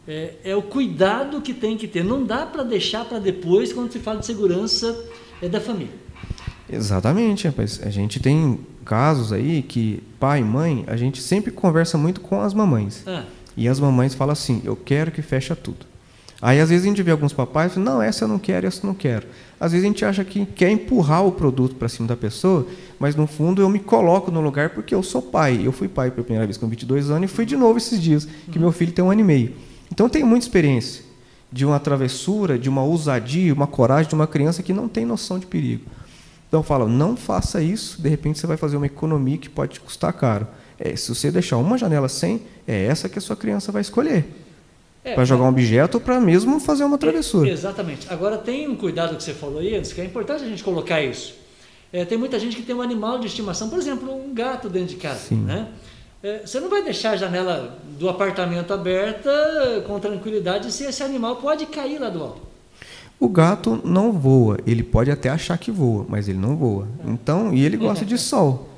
É, 0.08 0.34
é, 0.44 0.56
o 0.56 0.62
cuidado 0.62 1.40
que 1.40 1.52
tem 1.52 1.76
que 1.76 1.88
ter. 1.88 2.04
Não 2.04 2.24
dá 2.24 2.46
para 2.46 2.62
deixar 2.62 3.04
para 3.04 3.18
depois 3.18 3.72
quando 3.72 3.92
se 3.92 3.98
fala 3.98 4.20
de 4.20 4.26
segurança 4.26 5.04
é 5.42 5.48
da 5.48 5.60
família. 5.60 5.94
Exatamente, 6.70 7.48
rapaz. 7.48 7.80
A 7.82 7.90
gente 7.90 8.20
tem 8.20 8.60
casos 8.86 9.32
aí 9.32 9.62
que 9.62 10.02
pai 10.18 10.40
e 10.40 10.44
mãe, 10.44 10.84
a 10.86 10.96
gente 10.96 11.20
sempre 11.20 11.50
conversa 11.50 11.98
muito 11.98 12.20
com 12.20 12.40
as 12.40 12.54
mamães. 12.54 13.02
Ah. 13.06 13.24
E 13.56 13.68
as 13.68 13.80
mamães 13.80 14.14
falam 14.14 14.32
assim: 14.32 14.62
eu 14.64 14.76
quero 14.76 15.10
que 15.10 15.20
feche 15.20 15.54
tudo. 15.54 15.84
Aí 16.40 16.60
às 16.60 16.68
vezes 16.68 16.84
a 16.84 16.88
gente 16.88 17.02
vê 17.02 17.10
alguns 17.10 17.32
papais 17.32 17.72
falando, 17.72 17.88
não, 17.88 18.02
essa 18.02 18.24
eu 18.24 18.28
não 18.28 18.38
quero, 18.38 18.66
essa 18.66 18.84
eu 18.84 18.88
não 18.88 18.94
quero. 18.94 19.26
Às 19.58 19.72
vezes 19.72 19.84
a 19.84 19.88
gente 19.88 20.04
acha 20.04 20.22
que 20.22 20.44
quer 20.44 20.70
empurrar 20.70 21.24
o 21.24 21.32
produto 21.32 21.74
para 21.76 21.88
cima 21.88 22.06
da 22.06 22.16
pessoa, 22.16 22.66
mas 22.98 23.16
no 23.16 23.26
fundo 23.26 23.62
eu 23.62 23.68
me 23.70 23.78
coloco 23.78 24.30
no 24.30 24.40
lugar 24.42 24.70
porque 24.70 24.94
eu 24.94 25.02
sou 25.02 25.22
pai. 25.22 25.62
Eu 25.64 25.72
fui 25.72 25.88
pai 25.88 26.10
pela 26.10 26.24
primeira 26.24 26.46
vez 26.46 26.58
com 26.58 26.68
22 26.68 27.10
anos 27.10 27.30
e 27.30 27.34
fui 27.34 27.46
de 27.46 27.56
novo 27.56 27.78
esses 27.78 28.00
dias, 28.00 28.28
que 28.52 28.58
meu 28.58 28.70
filho 28.70 28.92
tem 28.92 29.04
um 29.04 29.10
ano 29.10 29.22
e 29.22 29.24
meio. 29.24 29.54
Então 29.90 30.08
tenho 30.08 30.26
muita 30.26 30.44
experiência 30.44 31.02
de 31.50 31.64
uma 31.64 31.80
travessura, 31.80 32.58
de 32.58 32.68
uma 32.68 32.82
ousadia, 32.82 33.54
uma 33.54 33.66
coragem 33.66 34.08
de 34.08 34.14
uma 34.14 34.26
criança 34.26 34.62
que 34.62 34.74
não 34.74 34.88
tem 34.88 35.06
noção 35.06 35.38
de 35.38 35.46
perigo. 35.46 35.84
Então 36.48 36.60
eu 36.60 36.64
falo, 36.64 36.88
não 36.88 37.16
faça 37.16 37.60
isso, 37.60 38.00
de 38.00 38.08
repente 38.08 38.38
você 38.38 38.46
vai 38.46 38.56
fazer 38.56 38.76
uma 38.76 38.86
economia 38.86 39.36
que 39.36 39.48
pode 39.48 39.74
te 39.74 39.80
custar 39.80 40.12
caro. 40.12 40.46
É, 40.78 40.94
se 40.94 41.08
você 41.08 41.30
deixar 41.30 41.56
uma 41.56 41.76
janela 41.76 42.08
sem, 42.08 42.42
é 42.66 42.84
essa 42.84 43.08
que 43.08 43.18
a 43.18 43.22
sua 43.22 43.36
criança 43.36 43.72
vai 43.72 43.82
escolher. 43.82 44.24
É, 45.02 45.14
para 45.14 45.24
jogar 45.24 45.44
um 45.44 45.48
objeto 45.48 45.96
ou 45.96 46.00
para 46.00 46.20
mesmo 46.20 46.58
fazer 46.58 46.84
uma 46.84 46.98
travessura. 46.98 47.48
É, 47.48 47.52
exatamente. 47.52 48.06
Agora 48.12 48.36
tem 48.36 48.68
um 48.68 48.74
cuidado 48.74 49.16
que 49.16 49.22
você 49.22 49.32
falou 49.32 49.60
aí 49.60 49.76
antes, 49.76 49.92
que 49.92 50.00
é 50.00 50.04
importante 50.04 50.42
a 50.42 50.48
gente 50.48 50.64
colocar 50.64 51.00
isso. 51.00 51.34
É, 51.92 52.04
tem 52.04 52.18
muita 52.18 52.38
gente 52.38 52.56
que 52.56 52.62
tem 52.62 52.74
um 52.74 52.82
animal 52.82 53.18
de 53.18 53.26
estimação, 53.26 53.68
por 53.68 53.78
exemplo, 53.78 54.12
um 54.12 54.34
gato 54.34 54.68
dentro 54.68 54.88
de 54.88 54.96
casa. 54.96 55.20
Sim. 55.20 55.42
Né? 55.42 55.68
É, 56.22 56.40
você 56.44 56.58
não 56.58 56.68
vai 56.68 56.82
deixar 56.82 57.12
a 57.12 57.16
janela 57.16 57.78
do 57.98 58.08
apartamento 58.08 58.72
aberta 58.74 59.30
com 59.86 59.98
tranquilidade 60.00 60.72
se 60.72 60.84
esse 60.84 61.02
animal 61.02 61.36
pode 61.36 61.66
cair 61.66 62.00
lá 62.00 62.08
do 62.08 62.22
alto. 62.22 62.42
O 63.18 63.28
gato 63.28 63.80
não 63.82 64.12
voa, 64.12 64.58
ele 64.66 64.82
pode 64.82 65.10
até 65.10 65.30
achar 65.30 65.56
que 65.56 65.70
voa, 65.70 66.04
mas 66.08 66.28
ele 66.28 66.38
não 66.38 66.54
voa. 66.56 66.86
Então, 67.06 67.52
e 67.54 67.64
ele 67.64 67.76
gosta 67.76 68.04
de 68.04 68.18
sol. 68.18 68.68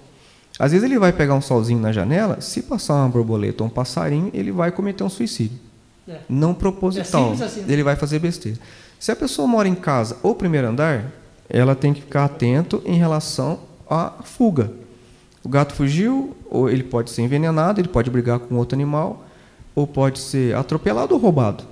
Às 0.59 0.73
vezes 0.73 0.85
ele 0.85 0.99
vai 0.99 1.13
pegar 1.13 1.35
um 1.35 1.41
solzinho 1.41 1.81
na 1.81 1.93
janela, 1.93 2.41
se 2.41 2.63
passar 2.63 2.95
uma 2.95 3.09
borboleta 3.09 3.63
ou 3.63 3.69
um 3.69 3.71
passarinho, 3.71 4.31
ele 4.33 4.53
vai 4.53 4.71
cometer 4.71 5.05
um 5.05 5.09
suicídio. 5.09 5.59
É. 6.09 6.19
Não 6.29 6.55
proposital. 6.55 7.35
É 7.39 7.45
assim. 7.45 7.65
Ele 7.69 7.83
vai 7.83 7.97
fazer 7.97 8.19
besteira. 8.19 8.59
Se 8.99 9.13
a 9.13 9.17
pessoa 9.17 9.47
mora 9.47 9.69
em 9.69 9.75
casa 9.75 10.17
ou 10.23 10.35
primeiro 10.35 10.69
andar, 10.69 11.13
ela 11.49 11.75
tem 11.75 11.93
que 11.93 12.01
ficar 12.01 12.25
atento 12.25 12.83
em 12.85 12.97
relação 12.97 13.61
à 13.89 14.15
fuga. 14.25 14.73
O 15.45 15.49
gato 15.49 15.73
fugiu, 15.75 16.37
ou 16.51 16.69
ele 16.69 16.83
pode 16.83 17.11
ser 17.11 17.23
envenenado, 17.23 17.81
ele 17.81 17.89
pode 17.89 18.11
brigar 18.11 18.39
com 18.39 18.57
outro 18.57 18.77
animal, 18.77 19.25
ou 19.75 19.87
pode 19.87 20.19
ser 20.19 20.55
atropelado 20.57 21.15
ou 21.15 21.21
roubado. 21.21 21.65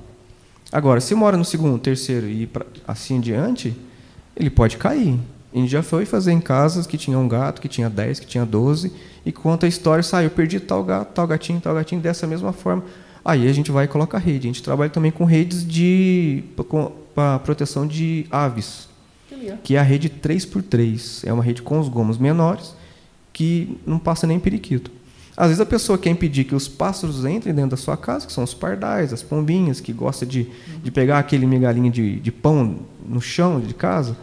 Agora, 0.72 1.00
se 1.00 1.14
mora 1.14 1.36
no 1.36 1.44
segundo, 1.44 1.78
terceiro 1.78 2.26
e 2.26 2.48
assim 2.86 3.16
em 3.16 3.20
diante, 3.20 3.74
ele 4.36 4.50
pode 4.50 4.76
cair. 4.76 5.18
A 5.54 5.58
gente 5.58 5.70
já 5.70 5.82
foi 5.82 6.04
fazer 6.04 6.32
em 6.32 6.40
casas 6.40 6.86
que 6.86 6.98
tinha 6.98 7.18
um 7.18 7.26
gato, 7.26 7.60
que 7.60 7.68
tinha 7.68 7.88
10, 7.88 8.20
que 8.20 8.26
tinha 8.26 8.44
12, 8.44 8.92
e 9.24 9.32
conta 9.32 9.64
a 9.64 9.68
história, 9.68 10.02
saiu, 10.02 10.28
perdi 10.30 10.60
tal 10.60 10.84
gato, 10.84 11.14
tal 11.14 11.26
gatinho, 11.26 11.60
tal 11.60 11.74
gatinho, 11.74 12.00
dessa 12.00 12.26
mesma 12.26 12.52
forma. 12.52 12.84
Aí 13.24 13.48
a 13.48 13.52
gente 13.52 13.70
vai 13.70 13.86
e 13.86 13.88
coloca 13.88 14.16
a 14.16 14.20
rede. 14.20 14.46
A 14.46 14.52
gente 14.52 14.62
trabalha 14.62 14.90
também 14.90 15.10
com 15.10 15.24
redes 15.24 15.66
de 15.66 16.44
para 17.14 17.38
proteção 17.38 17.86
de 17.86 18.26
aves, 18.30 18.88
que 19.64 19.76
é 19.76 19.78
a 19.78 19.82
rede 19.82 20.10
3x3. 20.10 21.26
É 21.26 21.32
uma 21.32 21.42
rede 21.42 21.62
com 21.62 21.80
os 21.80 21.88
gomos 21.88 22.18
menores 22.18 22.74
que 23.32 23.78
não 23.86 23.98
passa 23.98 24.26
nem 24.26 24.38
periquito. 24.38 24.90
Às 25.36 25.48
vezes 25.48 25.60
a 25.60 25.66
pessoa 25.66 25.98
quer 25.98 26.10
impedir 26.10 26.44
que 26.44 26.54
os 26.54 26.66
pássaros 26.66 27.24
entrem 27.26 27.54
dentro 27.54 27.72
da 27.72 27.76
sua 27.76 27.96
casa, 27.96 28.26
que 28.26 28.32
são 28.32 28.42
os 28.42 28.54
pardais, 28.54 29.12
as 29.12 29.22
pombinhas, 29.22 29.80
que 29.80 29.92
gostam 29.92 30.26
de, 30.26 30.48
de 30.82 30.90
pegar 30.90 31.18
aquele 31.18 31.46
migalhinho 31.46 31.90
de, 31.90 32.18
de 32.18 32.32
pão 32.32 32.78
no 33.06 33.20
chão 33.20 33.60
de 33.60 33.74
casa. 33.74 34.16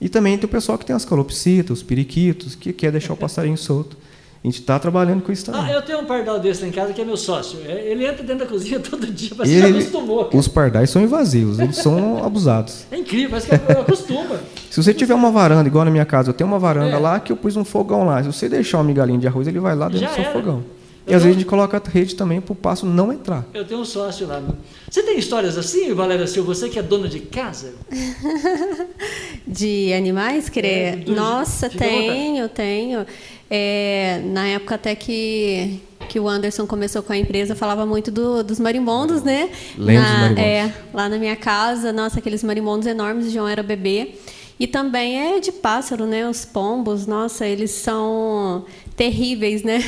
E 0.00 0.08
também 0.08 0.38
tem 0.38 0.46
o 0.46 0.48
pessoal 0.48 0.78
que 0.78 0.86
tem 0.86 0.96
as 0.96 1.04
calopsitas, 1.04 1.78
os 1.78 1.82
periquitos, 1.82 2.54
que 2.54 2.72
quer 2.72 2.90
deixar 2.90 3.12
o 3.12 3.16
passarinho 3.16 3.58
solto. 3.58 3.96
A 4.44 4.46
gente 4.46 4.60
está 4.60 4.78
trabalhando 4.78 5.22
com 5.22 5.32
isso 5.32 5.46
também. 5.46 5.62
Ah, 5.62 5.72
eu 5.72 5.80
tenho 5.80 6.00
um 6.00 6.04
pardal 6.04 6.38
desse 6.38 6.60
lá 6.60 6.68
em 6.68 6.70
casa 6.70 6.92
que 6.92 7.00
é 7.00 7.04
meu 7.04 7.16
sócio. 7.16 7.60
É, 7.66 7.90
ele 7.90 8.04
entra 8.04 8.22
dentro 8.22 8.44
da 8.44 8.46
cozinha 8.46 8.76
todo 8.90 9.06
dia, 9.06 9.30
mas 9.38 9.48
ele, 9.48 9.72
já 9.72 9.78
acostumou. 9.78 10.26
Cara. 10.26 10.36
Os 10.36 10.46
pardais 10.46 10.90
são 10.90 11.00
invasivos, 11.00 11.58
eles 11.58 11.76
são 11.76 12.20
abusados. 12.22 12.84
É 12.90 12.98
incrível, 12.98 13.30
mas 13.30 13.46
que 13.46 13.54
acostuma. 13.54 14.38
Se 14.70 14.82
você 14.82 14.92
tiver 14.92 15.14
uma 15.14 15.30
varanda, 15.30 15.66
igual 15.66 15.86
na 15.86 15.90
minha 15.90 16.04
casa, 16.04 16.28
eu 16.28 16.34
tenho 16.34 16.46
uma 16.46 16.58
varanda 16.58 16.94
é. 16.94 16.98
lá 16.98 17.18
que 17.18 17.32
eu 17.32 17.38
pus 17.38 17.56
um 17.56 17.64
fogão 17.64 18.04
lá. 18.04 18.22
Se 18.22 18.30
você 18.30 18.46
deixar 18.46 18.76
uma 18.76 18.84
migalhinha 18.84 19.18
de 19.18 19.26
arroz, 19.26 19.48
ele 19.48 19.58
vai 19.58 19.74
lá 19.74 19.88
dentro 19.88 20.00
já 20.00 20.08
do 20.08 20.14
seu 20.14 20.24
era. 20.24 20.32
fogão. 20.34 20.62
E 21.06 21.14
às 21.14 21.22
vezes 21.22 21.36
a 21.36 21.40
gente 21.40 21.48
coloca 21.48 21.76
a 21.76 21.90
rede 21.90 22.14
também 22.14 22.40
para 22.40 22.52
o 22.52 22.56
passo 22.56 22.86
não 22.86 23.12
entrar. 23.12 23.44
Eu 23.52 23.64
tenho 23.64 23.80
um 23.80 23.84
sócio 23.84 24.26
lá. 24.26 24.42
Você 24.90 25.02
tem 25.02 25.18
histórias 25.18 25.58
assim, 25.58 25.92
Valéria 25.92 26.26
Silva? 26.26 26.54
Você 26.54 26.68
que 26.68 26.78
é 26.78 26.82
dona 26.82 27.08
de 27.08 27.20
casa? 27.20 27.74
de 29.46 29.92
animais, 29.92 30.48
querer? 30.48 31.02
É, 31.02 31.10
Nossa, 31.10 31.68
tenho, 31.68 32.48
tenho. 32.48 33.06
É, 33.50 34.22
na 34.24 34.46
época 34.46 34.76
até 34.76 34.94
que, 34.94 35.78
que 36.08 36.18
o 36.18 36.26
Anderson 36.26 36.66
começou 36.66 37.02
com 37.02 37.12
a 37.12 37.18
empresa, 37.18 37.54
falava 37.54 37.84
muito 37.84 38.10
do, 38.10 38.42
dos 38.42 38.58
marimbondos, 38.58 39.22
né? 39.22 39.50
Lembro 39.76 40.02
dos 40.02 40.12
marimbondos. 40.12 40.42
É, 40.42 40.74
lá 40.94 41.08
na 41.10 41.18
minha 41.18 41.36
casa, 41.36 41.92
nossa, 41.92 42.18
aqueles 42.18 42.42
marimbondos 42.42 42.86
enormes, 42.86 43.26
o 43.26 43.30
João 43.30 43.46
era 43.46 43.62
bebê. 43.62 44.14
E 44.58 44.66
também 44.66 45.34
é 45.34 45.40
de 45.40 45.52
pássaro, 45.52 46.06
né? 46.06 46.26
Os 46.26 46.44
pombos, 46.44 47.06
nossa, 47.06 47.46
eles 47.46 47.72
são 47.72 48.64
terríveis, 48.96 49.62
né? 49.62 49.84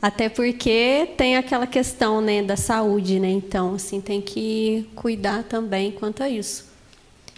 Até 0.00 0.28
porque 0.28 1.08
tem 1.16 1.36
aquela 1.36 1.66
questão, 1.66 2.20
né, 2.20 2.42
da 2.42 2.56
saúde, 2.56 3.18
né? 3.18 3.30
Então, 3.30 3.74
assim, 3.74 4.00
tem 4.00 4.20
que 4.20 4.88
cuidar 4.94 5.42
também 5.44 5.90
quanto 5.90 6.22
a 6.22 6.28
isso. 6.28 6.66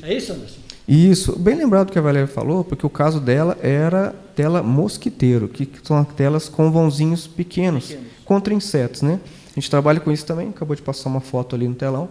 É 0.03 0.15
isso, 0.15 0.33
Anderson? 0.33 0.69
Isso, 0.87 1.39
bem 1.39 1.55
lembrado 1.55 1.93
que 1.93 1.99
a 1.99 2.03
Valéria 2.03 2.27
falou, 2.27 2.65
porque 2.65 2.87
o 2.87 2.89
caso 2.89 3.21
dela 3.21 3.59
era 3.61 4.15
tela 4.35 4.63
mosquiteiro, 4.63 5.47
que 5.47 5.69
são 5.83 6.03
telas 6.03 6.49
com 6.49 6.73
vãozinhos 6.73 7.27
pequenos, 7.27 7.89
pequenos, 7.89 8.07
contra 8.25 8.55
insetos, 8.55 9.03
né? 9.03 9.21
A 9.51 9.55
gente 9.61 9.69
trabalha 9.69 10.01
com 10.01 10.11
isso 10.11 10.25
também, 10.25 10.49
acabou 10.49 10.75
de 10.75 10.81
passar 10.81 11.11
uma 11.11 11.21
foto 11.21 11.55
ali 11.55 11.69
no 11.69 11.75
telão, 11.75 12.09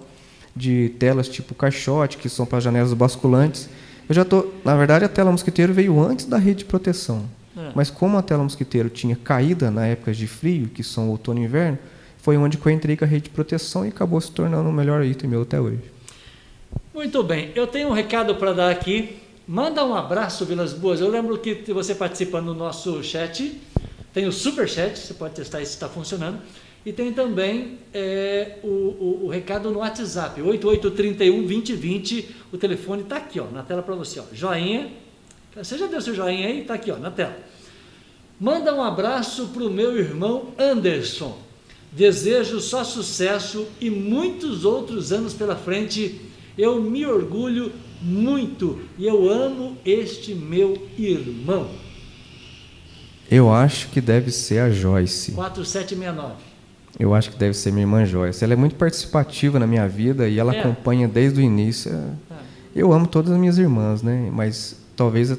de 0.56 0.90
telas 1.00 1.28
tipo 1.28 1.56
caixote, 1.56 2.18
que 2.18 2.30
são 2.30 2.46
para 2.46 2.60
janelas 2.60 2.94
basculantes. 2.94 3.68
Eu 4.08 4.14
já 4.14 4.24
tô, 4.24 4.48
na 4.64 4.76
verdade, 4.76 5.06
a 5.06 5.10
tela 5.10 5.32
mosquiteiro 5.32 5.74
veio 5.74 6.00
antes 6.00 6.26
da 6.26 6.38
rede 6.38 6.60
de 6.60 6.66
proteção. 6.66 7.24
É. 7.58 7.72
Mas 7.74 7.90
como 7.90 8.18
a 8.18 8.22
tela 8.22 8.44
mosquiteiro 8.44 8.90
tinha 8.90 9.16
caída 9.16 9.72
na 9.72 9.88
época 9.88 10.14
de 10.14 10.28
frio, 10.28 10.68
que 10.68 10.84
são 10.84 11.10
outono 11.10 11.40
e 11.40 11.44
inverno, 11.44 11.80
foi 12.18 12.38
onde 12.38 12.60
eu 12.64 12.72
entrei 12.72 12.96
com 12.96 13.06
a 13.06 13.08
rede 13.08 13.26
de 13.26 13.30
proteção 13.32 13.86
e 13.86 13.90
acabou 13.90 14.20
se 14.22 14.32
tornando 14.32 14.70
o 14.70 14.74
melhor 14.74 15.04
item 15.04 15.30
meu 15.30 15.42
até 15.42 15.60
hoje. 15.60 15.80
Muito 16.94 17.24
bem, 17.24 17.52
eu 17.56 17.66
tenho 17.66 17.90
um 17.90 17.94
recado 17.94 18.36
para 18.36 18.54
dar 18.54 18.70
aqui. 18.70 19.18
Manda 19.48 19.84
um 19.86 19.96
abraço, 19.96 20.46
Vilas 20.46 20.74
Boas. 20.74 21.00
Eu 21.00 21.10
lembro 21.10 21.38
que 21.38 21.72
você 21.72 21.96
participa 21.96 22.42
no 22.42 22.54
nosso 22.54 23.02
chat, 23.02 23.60
tem 24.14 24.28
o 24.28 24.32
super 24.32 24.68
chat, 24.68 24.98
você 24.98 25.14
pode 25.14 25.36
testar 25.36 25.60
se 25.60 25.66
está 25.66 25.88
funcionando. 25.88 26.40
E 26.86 26.94
tem 26.94 27.12
também 27.12 27.80
é, 27.94 28.60
o, 28.64 28.68
o, 28.68 29.22
o, 29.26 29.28
recado 29.28 29.70
no 29.72 29.80
WhatsApp, 29.80 30.42
8831 30.42 31.46
2020. 31.46 32.36
O 32.52 32.58
telefone 32.58 33.04
está 33.04 33.18
aqui 33.18 33.40
ó, 33.40 33.46
na 33.46 33.62
tela 33.62 33.82
para 33.82 33.96
você. 33.96 34.20
Ó. 34.20 34.24
Joinha. 34.32 34.90
Você 35.58 35.78
já 35.78 35.88
deu 35.88 36.00
seu 36.00 36.14
joinha 36.14 36.48
aí? 36.48 36.62
Está 36.62 36.76
aqui 36.76 36.92
ó, 36.92 36.98
na 36.98 37.10
tela. 37.10 37.36
Manda 38.40 38.74
um 38.74 38.84
abraço 38.84 39.48
para 39.48 39.64
o 39.64 39.70
meu 39.70 39.98
irmão 39.98 40.50
Anderson. 40.58 41.38
Desejo 41.92 42.60
só 42.60 42.84
sucesso 42.84 43.66
e 43.82 43.90
muitos 43.90 44.66
outros 44.66 45.12
anos 45.12 45.34
pela 45.34 45.56
frente 45.56 46.22
eu 46.56 46.82
me 46.82 47.06
orgulho 47.06 47.72
muito 48.02 48.80
e 48.98 49.08
eu 49.08 49.30
amo 49.30 49.76
este 49.84 50.36
meu 50.36 50.78
irmão. 50.98 51.70
Eu 53.30 53.52
acho 53.52 53.90
que 53.90 54.00
deve 54.00 54.32
ser 54.32 54.60
a 54.60 54.70
Joyce. 54.70 55.32
4769. 55.32 56.36
Eu 57.00 57.16
acho 57.16 57.32
que 57.32 57.38
deve 57.38 57.56
ser 57.56 57.72
minha 57.72 57.84
irmã 57.84 58.06
Joyce. 58.06 58.44
Ela 58.44 58.54
é 58.54 58.56
muito 58.56 58.76
participativa 58.76 59.58
na 59.58 59.66
minha 59.66 59.88
vida 59.88 60.28
e 60.30 60.38
ela 60.38 60.56
é. 60.56 60.60
acompanha 60.60 61.08
desde 61.08 61.40
o 61.40 61.44
início. 61.44 61.92
É. 61.92 62.36
Eu 62.76 62.94
amo 62.94 63.08
todas 63.08 63.32
as 63.32 63.38
minhas 63.40 63.58
irmãs, 63.58 64.04
né? 64.04 64.30
Mas 64.32 64.87
talvez 64.98 65.38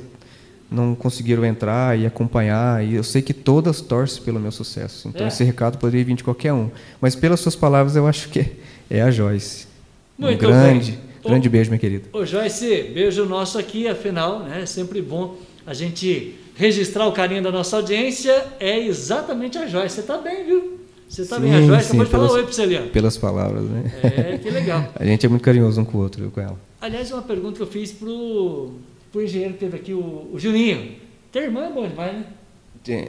não 0.70 0.94
conseguiram 0.94 1.44
entrar 1.44 1.98
e 1.98 2.06
acompanhar. 2.06 2.84
E 2.84 2.94
eu 2.94 3.02
sei 3.04 3.20
que 3.20 3.34
todas 3.34 3.80
torcem 3.80 4.22
pelo 4.22 4.38
meu 4.38 4.52
sucesso. 4.52 5.08
Então 5.08 5.24
é. 5.24 5.28
esse 5.28 5.44
recado 5.44 5.78
poderia 5.78 6.04
vir 6.04 6.14
de 6.14 6.24
qualquer 6.24 6.52
um. 6.52 6.70
Mas 7.00 7.14
pelas 7.14 7.40
suas 7.40 7.56
palavras, 7.56 7.96
eu 7.96 8.06
acho 8.06 8.28
que 8.28 8.46
é 8.88 9.02
a 9.02 9.10
Joyce. 9.10 9.66
Muito 10.16 10.46
um 10.46 10.48
grande. 10.48 10.92
Bem. 10.92 11.00
Grande 11.24 11.48
beijo, 11.48 11.70
minha 11.70 11.80
querida. 11.80 12.08
Ô 12.12 12.24
Joyce, 12.24 12.90
beijo 12.94 13.26
nosso 13.26 13.58
aqui, 13.58 13.88
afinal, 13.88 14.40
né, 14.40 14.62
é 14.62 14.66
sempre 14.66 15.02
bom 15.02 15.36
a 15.66 15.74
gente 15.74 16.36
registrar 16.54 17.06
o 17.06 17.12
carinho 17.12 17.42
da 17.42 17.50
nossa 17.50 17.76
audiência. 17.76 18.46
É 18.60 18.78
exatamente 18.78 19.58
a 19.58 19.66
Joyce. 19.66 19.96
Você 19.96 20.00
está 20.00 20.16
bem, 20.18 20.44
viu? 20.44 20.78
Você 21.08 21.22
está 21.22 21.38
bem, 21.38 21.54
a 21.54 21.62
Joyce 21.62 21.96
pode 21.96 22.10
falar 22.10 22.30
oi 22.30 22.42
para 22.42 22.52
você 22.52 22.62
ali. 22.62 22.78
Pelas 22.90 23.16
palavras, 23.16 23.64
né? 23.64 23.92
É, 24.02 24.38
que 24.38 24.50
legal. 24.50 24.92
a 24.94 25.04
gente 25.04 25.24
é 25.24 25.28
muito 25.28 25.42
carinhoso 25.42 25.80
um 25.80 25.84
com 25.84 25.98
o 25.98 26.00
outro, 26.02 26.22
viu, 26.22 26.30
com 26.30 26.40
ela. 26.40 26.58
Aliás, 26.80 27.10
uma 27.10 27.22
pergunta 27.22 27.56
que 27.56 27.62
eu 27.62 27.66
fiz 27.66 27.90
pro, 27.92 28.72
pro 29.12 29.22
engenheiro 29.22 29.54
que 29.54 29.60
teve 29.60 29.76
aqui, 29.76 29.92
o, 29.94 30.30
o 30.32 30.38
Juninho. 30.38 30.96
Ter 31.32 31.44
irmã 31.44 31.66
é 31.66 31.70
bom 31.70 31.86
demais, 31.86 32.12
né? 32.14 32.24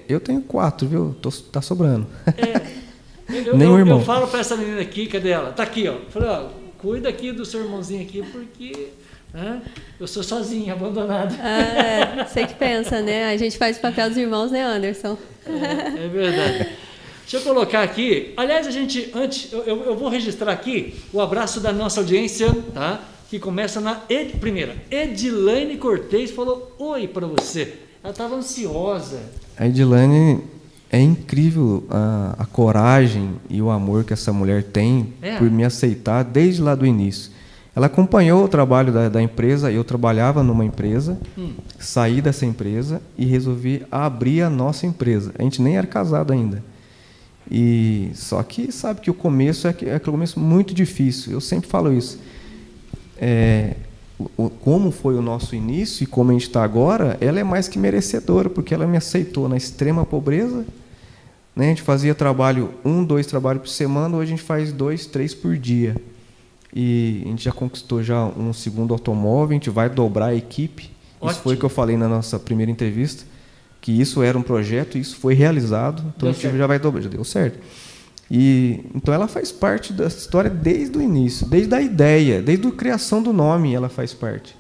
Eu 0.10 0.20
tenho 0.20 0.42
quatro, 0.42 0.88
viu? 0.88 1.16
Tô, 1.22 1.30
tá 1.32 1.62
sobrando. 1.62 2.08
É. 2.38 2.80
Eu, 3.30 3.56
Nem 3.56 3.68
eu, 3.68 3.76
o 3.76 3.78
irmão. 3.78 4.00
eu 4.00 4.04
falo 4.04 4.28
para 4.28 4.40
essa 4.40 4.58
menina 4.58 4.82
aqui, 4.82 5.06
cadê 5.06 5.30
ela? 5.30 5.52
Tá 5.52 5.62
aqui, 5.62 5.88
ó. 5.88 5.98
Falei, 6.10 6.30
ó, 6.30 6.48
cuida 6.80 7.08
aqui 7.10 7.32
do 7.32 7.46
seu 7.46 7.62
irmãozinho 7.64 8.02
aqui, 8.02 8.24
porque 8.24 8.88
né, 9.32 9.62
eu 10.00 10.08
sou 10.08 10.24
sozinha, 10.24 10.74
abandonada. 10.74 11.36
Ah, 11.40 11.62
é, 11.62 12.26
você 12.26 12.48
que 12.48 12.56
pensa, 12.56 13.04
né? 13.04 13.30
A 13.30 13.38
gente 13.38 13.56
faz 13.56 13.78
o 13.78 13.82
papel 13.82 14.10
dos 14.10 14.18
irmãos, 14.18 14.50
né, 14.50 14.64
Anderson? 14.64 15.16
É, 15.46 16.06
é 16.06 16.08
verdade. 16.08 16.70
Deixa 17.22 17.38
eu 17.38 17.42
colocar 17.42 17.84
aqui. 17.84 18.34
Aliás, 18.36 18.66
a 18.66 18.72
gente, 18.72 19.12
antes, 19.14 19.54
eu, 19.54 19.60
eu, 19.64 19.84
eu 19.84 19.96
vou 19.96 20.10
registrar 20.10 20.52
aqui 20.52 20.96
o 21.14 21.22
abraço 21.22 21.60
da 21.60 21.72
nossa 21.72 22.00
audiência, 22.00 22.52
tá? 22.74 23.00
Que 23.30 23.38
começa 23.38 23.80
na 23.80 24.02
Ed, 24.10 24.38
primeira. 24.38 24.76
Edilane 24.90 25.78
Cortez 25.78 26.32
falou 26.32 26.76
oi 26.80 27.08
para 27.08 27.28
você. 27.28 27.76
Ela 28.04 28.12
estava 28.12 28.36
ansiosa. 28.36 29.20
A 29.56 29.68
Edilane 29.68 30.42
é 30.90 31.00
incrível 31.00 31.84
a, 31.92 32.36
a, 32.40 32.46
coragem 32.48 33.36
e 33.48 33.62
o 33.62 33.70
amor 33.70 34.04
que 34.04 34.14
essa 34.14 34.34
mulher 34.34 34.64
tem 34.64 35.14
é. 35.22 35.38
por 35.38 35.50
me 35.52 35.64
aceitar 35.64 36.24
desde 36.24 36.60
lá 36.60 36.74
do 36.74 36.88
início. 36.88 37.32
Ela 37.76 37.86
acompanhou 37.86 38.44
o 38.44 38.48
trabalho 38.48 38.92
da, 38.92 39.10
da 39.10 39.22
empresa, 39.22 39.72
eu 39.72 39.84
trabalhava 39.84 40.42
numa 40.42 40.66
empresa, 40.66 41.16
hum. 41.38 41.54
saí 41.78 42.22
dessa 42.22 42.48
empresa 42.48 43.00
e 43.16 43.26
resolvi 43.26 43.86
abrir 43.92 44.42
a 44.42 44.50
nossa 44.50 44.88
empresa. 44.88 45.32
A 45.38 45.44
gente 45.44 45.62
nem 45.62 45.78
era 45.78 45.86
casado 45.86 46.34
ainda. 46.34 46.64
E 47.50 48.10
só 48.16 48.42
que 48.42 48.72
sabe 48.72 49.02
que 49.02 49.12
o 49.12 49.14
começo 49.14 49.68
é, 49.68 49.76
é 49.84 49.96
um 49.98 50.00
começo 50.12 50.40
muito 50.40 50.74
difícil. 50.74 51.32
Eu 51.32 51.42
sempre 51.42 51.70
falo 51.70 51.94
isso. 51.94 52.18
É, 53.20 53.76
o, 54.38 54.50
como 54.50 54.92
foi 54.92 55.16
o 55.16 55.22
nosso 55.22 55.56
início 55.56 56.04
e 56.04 56.08
como 56.08 56.32
a 56.32 56.34
gente 56.34 56.48
está 56.48 56.64
agora, 56.64 57.18
ela 57.22 57.40
é 57.40 57.44
mais 57.44 57.68
que 57.68 57.80
merecedora, 57.80 58.50
porque 58.50 58.74
ela 58.74 58.88
me 58.88 58.98
aceitou 58.98 59.48
na 59.48 59.56
extrema 59.56 60.06
pobreza. 60.06 60.66
Né? 61.56 61.66
A 61.66 61.70
gente 61.70 61.82
fazia 61.82 62.16
trabalho, 62.16 62.72
um, 62.84 63.04
dois 63.04 63.26
trabalhos 63.26 63.62
por 63.62 63.70
semana, 63.70 64.18
hoje 64.18 64.34
a 64.34 64.36
gente 64.36 64.46
faz 64.46 64.72
dois, 64.72 65.06
três 65.06 65.34
por 65.34 65.58
dia. 65.58 65.96
E 66.74 67.22
a 67.26 67.30
gente 67.30 67.44
já 67.44 67.52
conquistou 67.52 68.04
já 68.04 68.26
um 68.26 68.54
segundo 68.54 68.94
automóvel, 68.94 69.52
a 69.52 69.54
gente 69.54 69.70
vai 69.70 69.90
dobrar 69.90 70.28
a 70.28 70.36
equipe. 70.36 70.92
Ótimo. 71.20 71.32
Isso 71.32 71.42
foi 71.42 71.56
o 71.56 71.58
que 71.58 71.66
eu 71.66 71.70
falei 71.70 71.98
na 71.98 72.08
nossa 72.08 72.38
primeira 72.40 72.72
entrevista, 72.72 73.24
que 73.82 73.92
isso 73.92 74.22
era 74.22 74.38
um 74.38 74.42
projeto 74.42 74.98
isso 74.98 75.18
foi 75.18 75.34
realizado. 75.34 76.02
Então 76.16 76.28
deu 76.28 76.30
a 76.30 76.32
gente 76.34 76.42
certo. 76.42 76.58
já 76.58 76.68
vai 76.68 76.80
dobrar, 76.80 77.02
já 77.02 77.10
deu 77.10 77.24
certo. 77.24 77.60
E 78.30 78.82
então 78.94 79.14
ela 79.14 79.28
faz 79.28 79.52
parte 79.52 79.92
da 79.92 80.06
história 80.06 80.50
desde 80.50 80.98
o 80.98 81.02
início, 81.02 81.48
desde 81.48 81.74
a 81.74 81.82
ideia, 81.82 82.42
desde 82.42 82.68
a 82.68 82.72
criação 82.72 83.24
do 83.24 83.34
nome, 83.34 83.74
ela 83.74 83.90
faz 83.90 84.14
parte. 84.14 84.56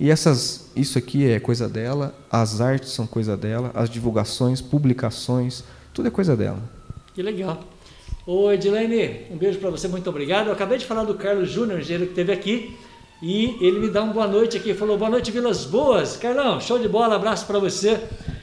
E 0.00 0.10
essas, 0.10 0.70
isso 0.74 0.98
aqui 0.98 1.28
é 1.28 1.38
coisa 1.38 1.68
dela, 1.68 2.14
as 2.30 2.60
artes 2.60 2.90
são 2.90 3.06
coisa 3.06 3.36
dela, 3.36 3.70
as 3.74 3.88
divulgações, 3.88 4.60
publicações, 4.60 5.62
tudo 5.94 6.08
é 6.08 6.10
coisa 6.10 6.36
dela. 6.36 6.58
Que 7.14 7.22
legal. 7.22 7.62
Ô 8.26 8.50
Edilene, 8.50 9.26
um 9.30 9.36
beijo 9.36 9.58
para 9.58 9.70
você, 9.70 9.86
muito 9.86 10.08
obrigado. 10.10 10.48
Eu 10.48 10.52
acabei 10.52 10.78
de 10.78 10.86
falar 10.86 11.04
do 11.04 11.14
Carlos 11.14 11.50
Júnior, 11.50 11.80
engenheiro 11.80 12.06
que 12.06 12.12
esteve 12.12 12.32
aqui, 12.32 12.76
e 13.22 13.56
ele 13.60 13.78
me 13.78 13.88
dá 13.88 14.02
uma 14.02 14.12
boa 14.12 14.26
noite 14.26 14.56
aqui. 14.56 14.74
Falou, 14.74 14.98
boa 14.98 15.10
noite, 15.10 15.30
Vilas 15.30 15.64
Boas. 15.64 16.16
Carlão, 16.16 16.60
show 16.60 16.78
de 16.78 16.88
bola, 16.88 17.14
abraço 17.14 17.46
para 17.46 17.60
você. 17.60 18.00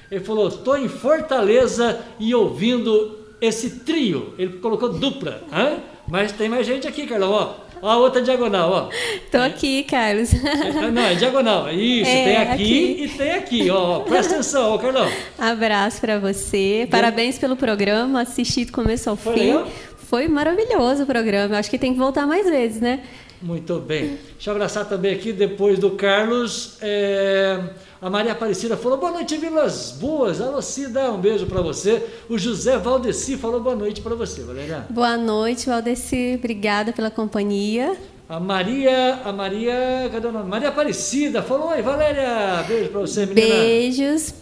Ele 0.09 0.23
falou, 0.23 0.47
estou 0.47 0.77
em 0.77 0.87
Fortaleza 0.87 1.99
e 2.17 2.33
ouvindo 2.33 3.18
esse 3.41 3.79
trio. 3.81 4.33
Ele 4.37 4.53
colocou 4.57 4.89
dupla, 4.89 5.41
hein? 5.51 5.79
mas 6.07 6.31
tem 6.31 6.49
mais 6.49 6.65
gente 6.65 6.87
aqui, 6.87 7.05
Carlão, 7.05 7.31
ó. 7.31 7.69
Ó 7.81 7.89
a 7.89 7.97
outra 7.97 8.21
diagonal, 8.21 8.71
ó. 8.71 8.89
Tô 9.31 9.37
aqui, 9.37 9.83
Carlos. 9.83 10.33
É, 10.33 10.91
não, 10.91 11.01
é 11.01 11.15
diagonal. 11.15 11.71
Isso, 11.71 12.09
é, 12.09 12.23
tem 12.23 12.37
aqui, 12.37 12.53
aqui, 12.53 13.03
e 13.03 13.07
tem 13.09 13.31
aqui, 13.31 13.69
ó. 13.69 13.99
Presta 14.01 14.33
atenção, 14.33 14.73
ó, 14.73 14.77
Carlão. 14.77 15.09
Abraço 15.37 16.01
para 16.01 16.19
você. 16.19 16.87
Parabéns 16.91 17.37
pelo 17.37 17.55
programa. 17.55 18.21
Assisti 18.21 18.65
do 18.65 18.71
começo 18.71 19.09
ao 19.09 19.15
Foi 19.15 19.33
fim. 19.33 19.63
Foi 19.97 20.27
maravilhoso 20.27 21.03
o 21.03 21.05
programa. 21.05 21.57
Acho 21.57 21.69
que 21.69 21.77
tem 21.77 21.93
que 21.93 21.99
voltar 21.99 22.25
mais 22.27 22.45
vezes, 22.45 22.81
né? 22.81 23.01
Muito 23.41 23.79
bem. 23.79 24.17
Deixa 24.33 24.49
eu 24.49 24.55
abraçar 24.55 24.85
também 24.85 25.13
aqui, 25.13 25.31
depois 25.31 25.79
do 25.79 25.91
Carlos. 25.91 26.77
É... 26.81 27.59
A 28.01 28.09
Maria 28.09 28.31
Aparecida 28.31 28.77
falou 28.77 28.97
boa 28.97 29.11
noite, 29.11 29.35
Vilas 29.35 29.91
Boas. 29.99 30.39
Alô, 30.39 30.61
Cida, 30.61 31.11
um 31.11 31.19
beijo 31.19 31.45
para 31.47 31.61
você. 31.61 32.01
O 32.29 32.37
José 32.37 32.77
Valdeci 32.77 33.35
falou 33.35 33.59
boa 33.59 33.75
noite 33.75 33.99
para 33.99 34.15
você, 34.15 34.41
Valéria. 34.41 34.85
Boa 34.89 35.17
noite, 35.17 35.65
Valdeci. 35.65 36.35
Obrigada 36.39 36.93
pela 36.93 37.11
companhia. 37.11 37.97
A 38.29 38.39
Maria, 38.39 39.19
a 39.25 39.33
Maria, 39.33 40.09
cadê 40.13 40.27
o 40.27 40.31
nome? 40.31 40.47
Maria 40.49 40.69
Aparecida 40.69 41.43
falou: 41.43 41.71
Oi, 41.71 41.81
Valéria, 41.81 42.63
beijo 42.65 42.89
para 42.89 43.01
você, 43.01 43.25
menina. 43.25 43.47
Beijos. 43.47 44.33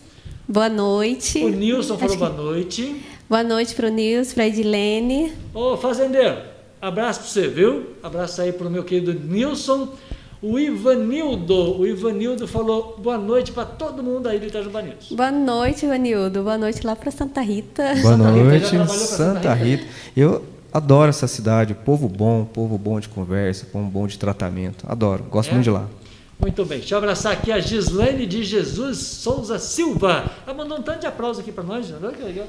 Boa 0.48 0.70
noite. 0.70 1.44
O 1.44 1.50
Nilson 1.50 1.98
falou 1.98 2.16
boa 2.16 2.30
noite. 2.30 3.04
Boa 3.28 3.44
noite 3.44 3.74
para 3.74 3.88
o 3.88 3.90
Nilson, 3.90 4.36
para 4.36 4.44
a 4.44 4.48
Edilene. 4.48 5.34
Ô, 5.52 5.76
fazendeiro, 5.76 6.38
abraço 6.80 7.22
para 7.22 7.30
você, 7.30 7.48
viu? 7.48 7.88
Abraço 8.04 8.40
aí 8.40 8.54
para 8.54 8.68
o 8.68 8.70
meu 8.70 8.84
querido 8.84 9.16
Nilson. 9.16 9.90
O 10.40 10.60
Ivanildo, 10.60 11.80
o 11.80 11.88
Ivanildo 11.88 12.48
falou 12.48 12.96
boa 13.02 13.18
noite 13.18 13.52
para 13.52 13.66
todo 13.66 14.04
mundo 14.04 14.28
aí 14.30 14.40
do 14.40 14.46
Itajuba 14.46 14.84
News. 14.84 15.12
Boa 15.12 15.32
noite, 15.32 15.84
Ivanildo. 15.84 16.44
Boa 16.44 16.60
noite 16.60 16.86
lá 16.86 16.96
para 16.96 17.10
Santa 17.10 17.42
Rita. 17.42 17.96
Boa 17.96 18.16
Santa 18.16 18.32
noite, 18.32 18.66
Rita, 18.66 18.86
Santa, 18.88 18.94
Santa 18.94 19.54
Rita. 19.56 19.84
Rita. 19.84 19.88
Eu 20.16 20.46
adoro 20.72 21.10
essa 21.10 21.26
cidade, 21.26 21.74
povo 21.74 22.08
bom, 22.08 22.46
povo 22.46 22.78
bom 22.78 23.00
de 23.00 23.10
conversa, 23.10 23.66
povo 23.66 23.90
bom 23.90 24.06
de 24.06 24.20
tratamento. 24.20 24.86
Adoro, 24.88 25.24
gosto 25.24 25.50
é? 25.50 25.54
muito 25.54 25.64
de 25.64 25.72
lá. 25.72 25.88
Muito 26.40 26.64
bem, 26.66 26.78
deixa 26.78 26.94
eu 26.94 27.00
abraçar 27.00 27.34
aqui 27.34 27.52
a 27.52 27.60
Gislaine 27.60 28.28
de 28.28 28.44
Jesus 28.44 29.00
Souza 29.00 29.58
Silva. 29.58 30.24
Ela 30.46 30.56
mandou 30.56 30.78
um 30.78 30.84
tanto 30.84 31.00
de 31.00 31.08
aplauso 31.08 31.42
aqui 31.42 31.52
para 31.52 31.64
nós. 31.64 31.92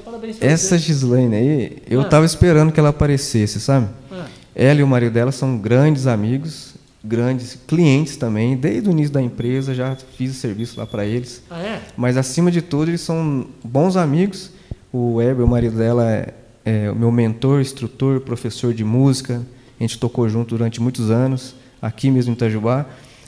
Parabéns 0.05 0.37
pra 0.37 0.47
Essa 0.47 0.77
você. 0.77 0.85
Gislaine 0.85 1.35
aí, 1.35 1.77
eu 1.89 2.01
estava 2.01 2.23
ah. 2.23 2.27
esperando 2.27 2.71
que 2.71 2.79
ela 2.79 2.89
aparecesse, 2.89 3.59
sabe? 3.59 3.87
Ah. 4.11 4.27
Ela 4.53 4.81
e 4.81 4.83
o 4.83 4.87
marido 4.87 5.13
dela 5.13 5.31
são 5.31 5.57
grandes 5.57 6.05
amigos 6.05 6.68
grandes 7.03 7.57
clientes 7.67 8.17
também, 8.17 8.57
desde 8.57 8.89
o 8.89 8.91
início 8.91 9.13
da 9.13 9.21
empresa 9.21 9.73
já 9.73 9.95
fiz 9.95 10.35
serviço 10.35 10.79
lá 10.79 10.85
para 10.85 11.05
eles. 11.05 11.41
Ah, 11.49 11.59
é? 11.59 11.81
Mas 11.95 12.17
acima 12.17 12.51
de 12.51 12.61
tudo 12.61 12.91
eles 12.91 13.01
são 13.01 13.47
bons 13.63 13.95
amigos. 13.95 14.51
O 14.91 15.15
Weber, 15.15 15.45
o 15.45 15.47
marido 15.47 15.77
dela, 15.77 16.09
é, 16.11 16.33
é 16.65 16.91
o 16.91 16.95
meu 16.95 17.11
mentor, 17.11 17.61
instrutor, 17.61 18.19
professor 18.21 18.73
de 18.73 18.83
música. 18.83 19.41
A 19.79 19.83
gente 19.83 19.97
tocou 19.97 20.27
junto 20.27 20.57
durante 20.57 20.81
muitos 20.81 21.09
anos, 21.09 21.55
aqui 21.81 22.11
mesmo 22.11 22.31
em 22.31 22.33
Itajubá. 22.33 22.85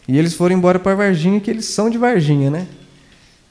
E 0.08 0.18
eles 0.18 0.34
foram 0.34 0.56
embora 0.56 0.80
para 0.80 0.96
Varginha, 0.96 1.40
que 1.40 1.50
eles 1.50 1.66
são 1.66 1.90
de 1.90 1.98
Varginha, 1.98 2.50
né? 2.50 2.68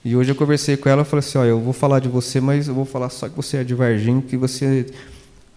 E 0.05 0.17
hoje 0.17 0.31
eu 0.33 0.35
conversei 0.35 0.77
com 0.77 0.89
ela 0.89 1.03
e 1.03 1.05
falei 1.05 1.21
assim, 1.21 1.39
ó, 1.39 1.45
eu 1.45 1.61
vou 1.61 1.73
falar 1.73 2.01
de 2.01 2.09
você, 2.09 2.41
mas 2.41 2.69
eu 2.69 2.75
vou 2.75 2.85
falar 2.85 3.11
só 3.11 3.29
que 3.29 3.37
você 3.37 3.59
é 3.59 3.65
de 3.65 3.75
Varginha, 3.75 4.21
que 4.23 4.37
você 4.37 4.87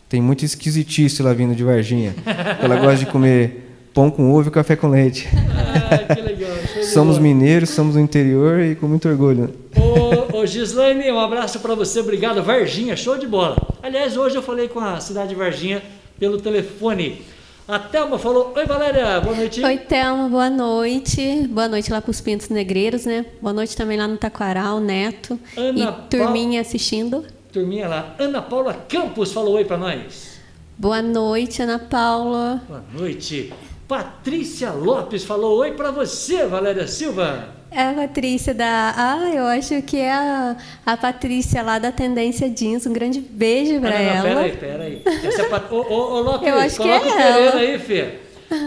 tem 0.07 0.21
muito 0.21 0.45
esquisitice 0.45 1.23
lá 1.23 1.33
vindo 1.33 1.55
de 1.55 1.63
Varginha. 1.63 2.13
Ela 2.61 2.75
gosta 2.75 2.97
de 2.97 3.05
comer 3.07 3.62
pão 3.93 4.09
com 4.09 4.31
ovo 4.33 4.49
e 4.49 4.51
café 4.51 4.75
com 4.75 4.87
leite. 4.87 5.27
Ah, 5.73 6.15
que 6.15 6.21
legal. 6.21 6.51
somos 6.93 7.17
mineiros, 7.17 7.71
somos 7.71 7.95
do 7.95 7.99
interior 7.99 8.61
e 8.61 8.75
com 8.75 8.87
muito 8.87 9.07
orgulho. 9.09 9.53
Ô, 9.75 10.37
ô 10.37 10.45
Gislaine, 10.45 11.11
um 11.11 11.19
abraço 11.19 11.59
para 11.59 11.73
você, 11.75 11.99
obrigado. 11.99 12.41
Varginha, 12.43 12.95
show 12.95 13.17
de 13.17 13.27
bola. 13.27 13.57
Aliás, 13.81 14.15
hoje 14.15 14.35
eu 14.35 14.41
falei 14.41 14.67
com 14.67 14.79
a 14.79 14.99
cidade 14.99 15.29
de 15.29 15.35
Varginha 15.35 15.81
pelo 16.19 16.39
telefone. 16.39 17.21
A 17.67 17.79
Thelma 17.79 18.19
falou: 18.19 18.53
Oi, 18.55 18.65
Valéria, 18.65 19.19
boa 19.21 19.35
noite. 19.35 19.63
Oi, 19.63 19.77
Thelma, 19.77 20.29
boa 20.29 20.49
noite. 20.49 21.47
Boa 21.47 21.67
noite 21.67 21.91
lá 21.91 22.01
para 22.01 22.11
os 22.11 22.21
Pintos 22.21 22.49
Negreiros, 22.49 23.05
né? 23.05 23.25
Boa 23.41 23.53
noite 23.53 23.75
também 23.75 23.97
lá 23.97 24.07
no 24.07 24.17
Taquaral, 24.17 24.79
Neto. 24.79 25.39
Ana 25.57 25.79
e 25.79 26.09
turminha 26.09 26.61
pa... 26.61 26.67
assistindo. 26.67 27.25
Turminha 27.51 27.87
lá. 27.87 28.15
Ana 28.19 28.41
Paula 28.41 28.73
Campos 28.87 29.31
falou 29.31 29.55
oi 29.55 29.65
para 29.65 29.77
nós. 29.77 30.39
Boa 30.77 31.01
noite, 31.01 31.61
Ana 31.61 31.79
Paula. 31.79 32.61
Boa 32.67 32.83
noite. 32.93 33.53
Patrícia 33.93 34.71
Lopes 34.71 35.23
falou 35.23 35.59
oi 35.59 35.73
para 35.73 35.91
você, 35.91 36.47
Valéria 36.47 36.87
Silva. 36.87 37.49
É 37.69 37.89
a 37.89 37.93
Patrícia 37.93 38.51
da. 38.51 38.91
Ah, 38.97 39.29
eu 39.31 39.45
acho 39.45 39.79
que 39.83 39.97
é 39.97 40.11
a, 40.11 40.57
a 40.83 40.97
Patrícia 40.97 41.61
lá 41.61 41.77
da 41.77 41.91
Tendência 41.91 42.49
Jeans. 42.49 42.87
Um 42.87 42.93
grande 42.93 43.19
beijo 43.19 43.79
para 43.79 43.95
ah, 43.95 44.01
ela. 44.01 44.23
Peraí, 44.23 44.57
peraí. 44.57 45.01
Essa 45.05 45.43
é 45.43 45.47
Pat... 45.47 45.71
Ô, 45.71 45.75
ô, 45.75 46.13
ô 46.15 46.21
Lopes, 46.21 46.47
eu 46.47 46.57
acho 46.57 46.77
coloca 46.77 47.01
que 47.01 47.07
é 47.07 47.11
o 47.11 47.15
Pereira 47.15 47.51
ela. 47.51 47.59
aí, 47.59 47.77
Fê. 47.77 48.19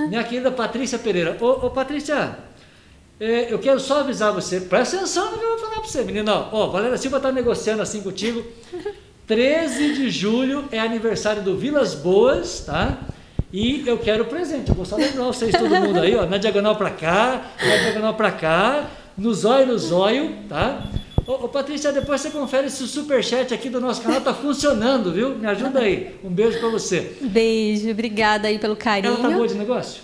Minha 0.09 0.23
querida 0.23 0.53
Patrícia 0.53 0.97
Pereira. 0.97 1.37
Ô, 1.41 1.67
ô 1.67 1.71
Patrícia, 1.71 2.39
é, 3.19 3.53
eu 3.53 3.59
quero 3.59 3.81
só 3.81 4.03
avisar 4.03 4.33
você. 4.33 4.61
Presta 4.61 4.99
atenção 4.99 5.33
no 5.33 5.39
que 5.39 5.45
eu 5.45 5.51
vou 5.51 5.59
falar 5.59 5.81
para 5.81 5.83
você, 5.83 6.05
menina. 6.05 6.47
Ó, 6.53 6.69
Valéria 6.69 6.99
Silva 6.99 7.17
está 7.17 7.33
negociando 7.33 7.83
assim 7.83 8.01
contigo. 8.01 8.44
13 9.27 9.94
de 9.94 10.09
julho 10.09 10.67
é 10.71 10.79
aniversário 10.79 11.42
do 11.42 11.59
Vilas 11.59 11.96
Boas, 11.96 12.61
tá? 12.61 12.96
E 13.53 13.85
eu 13.87 13.99
quero 13.99 14.25
presente. 14.25 14.69
Eu 14.71 14.75
vou 14.75 14.85
só 14.85 14.97
lembrar 14.97 15.25
vocês, 15.25 15.53
todo 15.53 15.69
mundo 15.69 16.01
aí, 16.01 16.17
ó, 16.17 16.27
na 16.27 16.37
diagonal 16.37 16.77
para 16.77 16.90
cá, 16.90 17.53
na 17.61 17.77
diagonal 17.77 18.15
para 18.15 18.33
cá, 18.33 18.90
no 19.17 19.33
zóio, 19.33 19.67
no 19.67 19.79
zóio, 19.79 20.35
tá? 20.49 20.85
Ô, 21.27 21.33
ô, 21.33 21.49
Patrícia, 21.49 21.92
depois 21.92 22.21
você 22.21 22.31
confere 22.31 22.71
se 22.71 22.83
o 22.83 22.87
superchat 22.87 23.53
aqui 23.53 23.69
do 23.69 23.81
nosso 23.81 24.03
canal 24.03 24.21
tá 24.21 24.33
funcionando, 24.33 25.13
viu? 25.13 25.31
Me 25.31 25.47
ajuda 25.47 25.81
aí. 25.81 26.15
Um 26.23 26.31
beijo 26.31 26.59
para 26.61 26.69
você. 26.69 27.17
Beijo, 27.21 27.90
obrigada 27.90 28.49
aí 28.49 28.59
pelo 28.59 28.77
carinho. 28.77 29.15
Ela 29.15 29.29
tá 29.29 29.35
boa 29.35 29.49
de 29.49 29.55
negócio? 29.55 30.03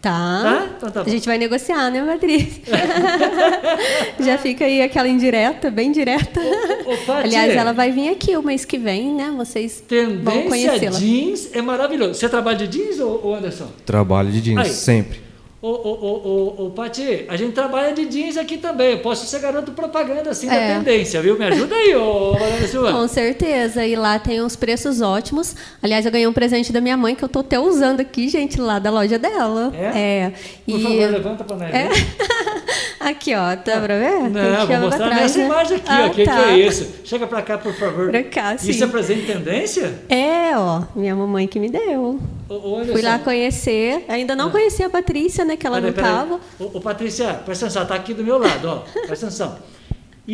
Tá. 0.00 0.10
Tá? 0.42 0.68
Então 0.78 0.90
tá 0.90 1.04
bom. 1.04 1.10
A 1.10 1.12
gente 1.12 1.26
vai 1.26 1.36
negociar, 1.36 1.90
né, 1.90 2.02
Patrícia? 2.04 2.62
Já 4.18 4.38
fica 4.38 4.64
aí 4.64 4.80
aquela 4.80 5.08
indireta, 5.08 5.70
bem 5.70 5.92
direta. 5.92 6.40
Ô, 6.40 7.10
ô, 7.10 7.12
Aliás, 7.12 7.54
ela 7.54 7.72
vai 7.72 7.92
vir 7.92 8.08
aqui 8.08 8.34
o 8.36 8.42
mês 8.42 8.64
que 8.64 8.78
vem, 8.78 9.14
né? 9.14 9.32
Vocês 9.36 9.82
vão 9.88 10.06
Tendência 10.14 10.48
conhecê-la. 10.48 10.98
jeans 10.98 11.50
é 11.52 11.60
maravilhoso. 11.60 12.14
Você 12.14 12.28
trabalha 12.28 12.56
de 12.56 12.66
jeans, 12.66 12.98
ô 12.98 13.34
Anderson? 13.34 13.68
Trabalho 13.84 14.30
de 14.30 14.40
jeans, 14.40 14.58
Aí. 14.58 14.70
sempre. 14.70 15.29
Ô, 15.62 15.68
ô, 15.68 16.54
ô, 16.58 16.66
ô, 16.66 16.70
Pati, 16.70 17.26
a 17.28 17.36
gente 17.36 17.52
trabalha 17.52 17.92
de 17.92 18.06
jeans 18.06 18.38
aqui 18.38 18.56
também. 18.56 18.92
Eu 18.92 19.00
posso 19.00 19.26
ser 19.26 19.40
garoto 19.40 19.72
propaganda 19.72 20.30
assim 20.30 20.46
da 20.46 20.54
É. 20.54 20.74
tendência, 20.78 21.20
viu? 21.20 21.38
Me 21.38 21.44
ajuda 21.44 21.74
aí, 21.74 21.94
ô 21.94 22.34
Silva. 22.66 22.92
Com 22.92 23.06
certeza, 23.06 23.84
e 23.84 23.94
lá 23.94 24.18
tem 24.18 24.42
uns 24.42 24.56
preços 24.56 25.02
ótimos. 25.02 25.54
Aliás, 25.82 26.06
eu 26.06 26.12
ganhei 26.12 26.26
um 26.26 26.32
presente 26.32 26.72
da 26.72 26.80
minha 26.80 26.96
mãe 26.96 27.14
que 27.14 27.22
eu 27.22 27.28
tô 27.28 27.40
até 27.40 27.58
usando 27.60 28.00
aqui, 28.00 28.26
gente, 28.30 28.58
lá 28.58 28.78
da 28.78 28.90
loja 28.90 29.18
dela. 29.18 29.70
É? 29.76 30.32
Por 30.66 30.78
E 30.80 30.82
favor, 30.82 31.10
levanta 31.10 31.44
pra 31.44 31.56
nós. 31.58 31.74
É. 31.74 31.88
aqui, 32.98 33.34
ó, 33.34 33.54
dá 33.54 33.80
pra 33.82 33.98
ver? 33.98 34.30
Não, 34.30 34.66
vou 34.66 34.76
mostrar 34.78 35.08
trás, 35.08 35.20
nessa 35.20 35.38
né? 35.40 35.44
imagem 35.44 35.76
aqui, 35.76 35.86
Ah, 35.90 36.02
ó. 36.04 36.06
O 36.06 36.10
que, 36.14 36.24
tá. 36.24 36.36
que 36.36 36.42
é 36.42 36.56
isso? 36.58 36.88
Chega 37.04 37.26
pra 37.26 37.42
cá, 37.42 37.58
por 37.58 37.74
favor. 37.74 38.08
Pra 38.08 38.22
cá, 38.24 38.56
sim. 38.56 38.70
Isso 38.70 38.82
é 38.82 38.86
presente 38.86 39.26
tendência? 39.26 39.92
É, 40.08 40.56
ó, 40.56 40.84
minha 40.96 41.14
mamãe 41.14 41.46
que 41.46 41.60
me 41.60 41.68
deu. 41.68 42.18
Ô. 42.50 42.84
Fui 42.84 43.00
lá 43.00 43.18
conhecer. 43.18 44.04
Ainda 44.08 44.34
não 44.34 44.50
conhecia 44.50 44.86
a 44.86 44.90
Patrícia, 44.90 45.44
né? 45.44 45.56
Que 45.56 45.66
ela 45.66 45.76
Peraí, 45.76 45.90
não 45.90 45.94
peraí. 45.94 46.12
tava. 46.12 46.40
Ô, 46.58 46.78
ô, 46.78 46.80
Patrícia, 46.80 47.34
presta 47.44 47.66
atenção, 47.66 47.86
tá 47.86 47.94
aqui 47.94 48.12
do 48.12 48.24
meu 48.24 48.38
lado, 48.38 48.68
ó. 48.68 48.76
Presta 49.06 49.26
atenção. 49.26 49.56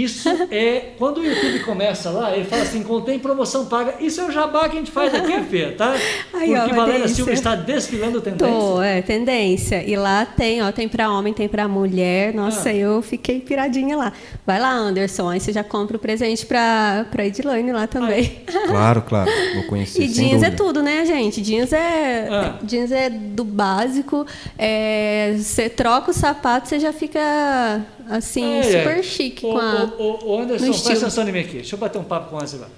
Isso 0.03 0.29
é. 0.51 0.91
Quando 0.99 1.19
o 1.19 1.25
YouTube 1.25 1.61
começa 1.61 2.11
lá, 2.11 2.37
ele 2.37 2.45
fala 2.45 2.63
assim: 2.63 2.83
contém 2.83 3.19
promoção 3.19 3.67
paga. 3.67 3.95
Isso 4.01 4.21
é 4.21 4.25
o 4.27 4.31
jabá 4.31 4.69
que 4.69 4.77
a 4.77 4.79
gente 4.81 4.91
faz 4.91 5.15
aqui, 5.15 5.41
Fê, 5.45 5.73
tá? 5.73 5.95
Aí, 6.35 6.55
ó, 6.55 6.59
Porque 6.61 6.73
uma 6.73 6.85
Valéria. 6.87 7.09
Silva 7.09 7.33
está 7.33 7.55
desfilando 7.55 8.21
tendência. 8.21 8.47
Tô, 8.55 8.83
é, 8.83 9.01
tendência. 9.03 9.83
E 9.83 9.97
lá 9.97 10.27
tem, 10.27 10.63
ó, 10.63 10.71
tem 10.71 10.89
pra 10.89 11.11
homem, 11.11 11.33
tem 11.33 11.49
pra 11.49 11.67
mulher. 11.67 12.35
Nossa, 12.35 12.69
Ah. 12.69 12.75
eu 12.75 13.01
fiquei 13.01 13.41
piradinha 13.41 13.97
lá. 13.97 14.13
Vai 14.47 14.61
lá, 14.61 14.71
Anderson, 14.73 15.29
aí 15.31 15.41
você 15.41 15.53
já 15.53 15.65
compra 15.65 15.97
o 15.97 16.01
presente 16.01 16.45
pra, 16.45 17.07
pra 17.11 17.25
Edilane 17.27 17.73
lá 17.73 17.87
também. 17.87 18.41
Claro, 18.67 19.01
claro. 19.03 19.31
Vou 19.55 19.65
conhecer. 19.65 20.03
E 20.03 20.09
sem 20.09 20.29
jeans 20.29 20.43
é 20.43 20.51
dúvida. 20.51 20.57
tudo, 20.57 20.83
né, 20.83 21.07
gente? 21.07 21.41
Jeans 21.41 21.73
é, 21.73 22.29
Ah. 22.31 22.59
jeans 22.63 22.91
é 22.93 23.09
do 23.09 23.45
básico. 23.45 24.27
É, 24.59 25.35
você 25.39 25.69
troca 25.69 26.11
o 26.11 26.15
sapato, 26.15 26.69
você 26.69 26.79
já 26.81 26.93
fica 26.93 27.81
assim, 28.11 28.59
É, 28.59 28.63
super 28.63 28.99
é. 28.99 29.03
chique 29.03 29.45
Ô, 29.47 29.51
com 29.53 29.59
a. 29.59 29.93
ô, 29.99 30.03
ô, 30.03 30.27
ô, 30.37 30.41
Anderson, 30.41 30.67
presta 30.67 30.93
atenção 30.93 31.29
em 31.29 31.33
mim 31.33 31.41
aqui. 31.41 31.53
Deixa 31.57 31.75
eu 31.75 31.79
bater 31.79 31.99
um 31.99 32.05
papo 32.05 32.31
com 32.31 32.39
a 32.39 32.43
Angela. 32.45 32.69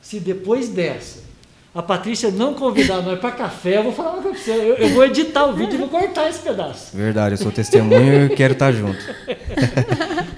Se 0.00 0.18
depois 0.20 0.68
dessa, 0.68 1.26
a 1.74 1.82
Patrícia 1.82 2.30
não 2.30 2.54
convidar 2.54 3.02
nós 3.02 3.18
para 3.20 3.30
café, 3.32 3.76
eu 3.78 3.82
vou 3.84 3.92
falar 3.92 4.12
uma 4.14 4.22
coisa 4.22 4.36
pra 4.38 4.44
você. 4.54 4.60
Eu, 4.60 4.74
eu 4.76 4.88
vou 4.90 5.04
editar 5.04 5.44
o 5.46 5.52
vídeo 5.52 5.74
e 5.74 5.78
vou 5.78 5.88
cortar 5.88 6.28
esse 6.28 6.38
pedaço. 6.40 6.96
Verdade, 6.96 7.34
eu 7.34 7.38
sou 7.38 7.52
testemunha 7.52 8.24
e 8.26 8.28
quero 8.30 8.54
estar 8.54 8.72
junto. 8.72 8.98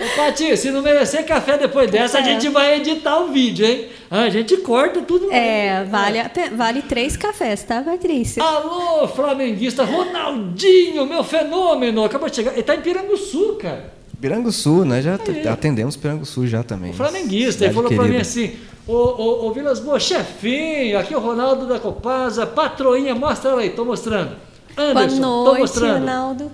Ô, 0.00 0.16
Pati, 0.16 0.56
se 0.56 0.70
não 0.70 0.82
merecer 0.82 1.24
café 1.24 1.56
depois 1.56 1.90
dessa, 1.90 2.18
a 2.18 2.20
É. 2.20 2.24
gente 2.24 2.48
vai 2.48 2.78
editar 2.78 3.18
o 3.20 3.28
vídeo, 3.28 3.64
hein? 3.66 3.86
Ah, 4.10 4.22
A 4.22 4.30
gente 4.30 4.56
corta 4.58 5.00
tudo. 5.02 5.30
É, 5.32 5.84
vale, 5.84 6.18
a 6.18 6.30
vale 6.56 6.82
três 6.82 7.16
cafés, 7.16 7.62
tá, 7.62 7.80
Patrícia? 7.82 8.42
Alô, 8.42 9.06
flamenguista, 9.08 9.84
Ronaldinho, 9.84 11.06
meu 11.06 11.22
fenômeno, 11.22 12.04
acabou 12.04 12.28
de 12.28 12.36
chegar. 12.36 12.52
Ele 12.52 12.62
tá 12.62 12.74
em 12.74 12.80
Piranguçu, 12.80 13.56
cara. 13.60 13.99
Piranguçu, 14.20 14.84
nós 14.84 15.04
já 15.04 15.18
Aí. 15.26 15.48
atendemos 15.48 15.96
Piranguçu 15.96 16.46
já 16.46 16.62
também. 16.62 16.90
O 16.90 16.94
flamenguista, 16.94 17.64
ele 17.64 17.74
falou 17.74 17.90
pra 17.90 18.04
mim 18.04 18.16
assim: 18.16 18.52
Ô, 18.86 18.92
ô, 18.92 19.46
ô 19.46 19.52
Vilas 19.52 19.80
Boas, 19.80 20.02
chefinho, 20.02 20.98
aqui 20.98 21.14
é 21.14 21.16
o 21.16 21.20
Ronaldo 21.20 21.66
da 21.66 21.78
Copasa, 21.78 22.46
patroinha, 22.46 23.14
mostra 23.14 23.52
ela 23.52 23.60
aí, 23.62 23.70
tô 23.70 23.84
mostrando. 23.84 24.36
Boa 24.76 24.90
Anderson, 24.90 25.20
tô 25.20 25.44
noite, 25.44 25.60
mostrando. 25.60 26.00
Ronaldo. 26.00 26.52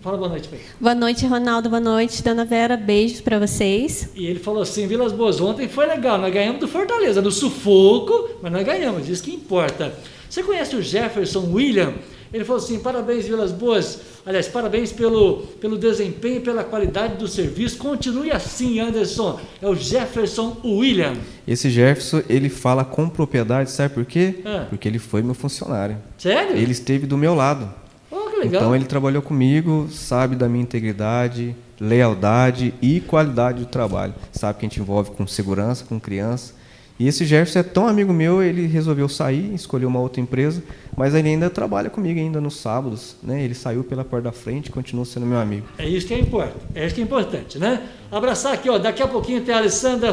Fala 0.00 0.16
boa 0.16 0.28
noite 0.28 0.48
pra 0.48 0.58
ele. 0.58 0.66
Boa 0.80 0.94
noite, 0.94 1.26
Ronaldo. 1.26 1.68
Boa 1.68 1.80
noite, 1.80 2.22
Dona 2.22 2.44
Vera. 2.44 2.76
Beijos 2.76 3.20
pra 3.20 3.38
vocês. 3.38 4.10
E 4.14 4.26
ele 4.26 4.38
falou 4.38 4.62
assim: 4.62 4.86
Vilas 4.86 5.12
Boas, 5.12 5.40
ontem 5.40 5.68
foi 5.68 5.86
legal, 5.86 6.18
nós 6.18 6.32
ganhamos 6.32 6.60
do 6.60 6.68
Fortaleza, 6.68 7.20
no 7.20 7.30
sufoco, 7.30 8.30
mas 8.42 8.52
nós 8.52 8.64
ganhamos, 8.64 9.08
isso 9.08 9.22
que 9.22 9.34
importa. 9.34 9.92
Você 10.28 10.42
conhece 10.42 10.76
o 10.76 10.82
Jefferson 10.82 11.50
William? 11.52 11.94
Ele 12.32 12.44
falou 12.44 12.62
assim: 12.62 12.78
parabéns, 12.78 13.26
Vilas 13.26 13.52
Boas. 13.52 14.00
Aliás, 14.24 14.46
parabéns 14.48 14.92
pelo, 14.92 15.38
pelo 15.60 15.78
desempenho 15.78 16.36
e 16.36 16.40
pela 16.40 16.62
qualidade 16.62 17.16
do 17.16 17.26
serviço. 17.26 17.78
Continue 17.78 18.30
assim, 18.30 18.78
Anderson. 18.78 19.40
É 19.62 19.66
o 19.66 19.74
Jefferson 19.74 20.56
William. 20.64 21.14
Esse 21.46 21.70
Jefferson, 21.70 22.22
ele 22.28 22.48
fala 22.48 22.84
com 22.84 23.08
propriedade, 23.08 23.70
sabe 23.70 23.94
por 23.94 24.04
quê? 24.04 24.40
Ah. 24.44 24.66
Porque 24.68 24.86
ele 24.86 24.98
foi 24.98 25.22
meu 25.22 25.34
funcionário. 25.34 25.96
Sério? 26.18 26.56
Ele 26.56 26.72
esteve 26.72 27.06
do 27.06 27.16
meu 27.16 27.34
lado. 27.34 27.72
Oh, 28.10 28.30
que 28.30 28.36
legal. 28.40 28.62
Então 28.62 28.76
ele 28.76 28.84
trabalhou 28.84 29.22
comigo, 29.22 29.88
sabe 29.90 30.36
da 30.36 30.48
minha 30.48 30.62
integridade, 30.62 31.56
lealdade 31.80 32.74
e 32.82 33.00
qualidade 33.00 33.60
do 33.60 33.66
trabalho. 33.66 34.14
Sabe 34.32 34.58
que 34.58 34.66
a 34.66 34.68
gente 34.68 34.80
envolve 34.80 35.12
com 35.12 35.26
segurança, 35.26 35.84
com 35.84 35.98
criança. 35.98 36.57
E 36.98 37.06
esse 37.06 37.24
Jefferson 37.24 37.60
é 37.60 37.62
tão 37.62 37.86
amigo 37.86 38.12
meu, 38.12 38.42
ele 38.42 38.66
resolveu 38.66 39.08
sair, 39.08 39.54
escolheu 39.54 39.88
uma 39.88 40.00
outra 40.00 40.20
empresa, 40.20 40.62
mas 40.96 41.14
ele 41.14 41.28
ainda 41.28 41.48
trabalha 41.48 41.88
comigo 41.88 42.18
ainda 42.18 42.40
nos 42.40 42.56
sábados, 42.56 43.14
né? 43.22 43.44
Ele 43.44 43.54
saiu 43.54 43.84
pela 43.84 44.04
porta 44.04 44.24
da 44.24 44.32
frente 44.32 44.70
continua 44.72 45.04
sendo 45.04 45.24
meu 45.24 45.38
amigo. 45.38 45.66
É 45.78 45.88
isso 45.88 46.08
que 46.08 46.14
é 46.14 46.18
importante, 46.18 46.56
é 46.74 46.84
isso 46.84 46.94
que 46.96 47.00
é 47.00 47.04
importante, 47.04 47.58
né? 47.58 47.82
Abraçar 48.10 48.52
aqui, 48.52 48.68
ó, 48.68 48.78
daqui 48.78 49.00
a 49.00 49.06
pouquinho 49.06 49.42
tem 49.42 49.54
a 49.54 49.58
Alessandra, 49.58 50.12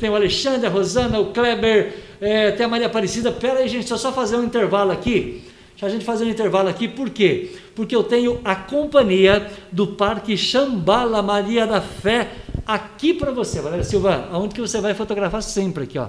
tem 0.00 0.08
o 0.08 0.14
Alexandre, 0.14 0.66
a 0.66 0.70
Rosana, 0.70 1.20
o 1.20 1.32
Kleber, 1.32 1.92
é, 2.18 2.50
tem 2.52 2.64
a 2.64 2.68
Maria 2.68 2.86
Aparecida. 2.86 3.30
Pera 3.30 3.58
aí, 3.58 3.68
gente, 3.68 3.90
eu 3.90 3.98
só 3.98 4.10
fazer 4.10 4.36
um 4.36 4.44
intervalo 4.44 4.90
aqui. 4.90 5.42
Deixa 5.72 5.86
a 5.86 5.88
gente 5.98 6.04
fazer 6.04 6.24
um 6.24 6.28
intervalo 6.28 6.68
aqui, 6.68 6.86
por 6.86 7.10
quê? 7.10 7.50
Porque 7.74 7.96
eu 7.96 8.04
tenho 8.04 8.40
a 8.44 8.54
companhia 8.54 9.50
do 9.72 9.88
Parque 9.88 10.36
Xambala 10.36 11.20
Maria 11.20 11.66
da 11.66 11.80
Fé 11.80 12.28
aqui 12.66 13.14
para 13.14 13.30
você, 13.32 13.60
Valéria 13.60 13.84
Silva, 13.84 14.28
aonde 14.32 14.54
que 14.54 14.60
você 14.60 14.80
vai 14.80 14.94
fotografar 14.94 15.42
sempre 15.42 15.84
aqui, 15.84 15.98
ó. 15.98 16.08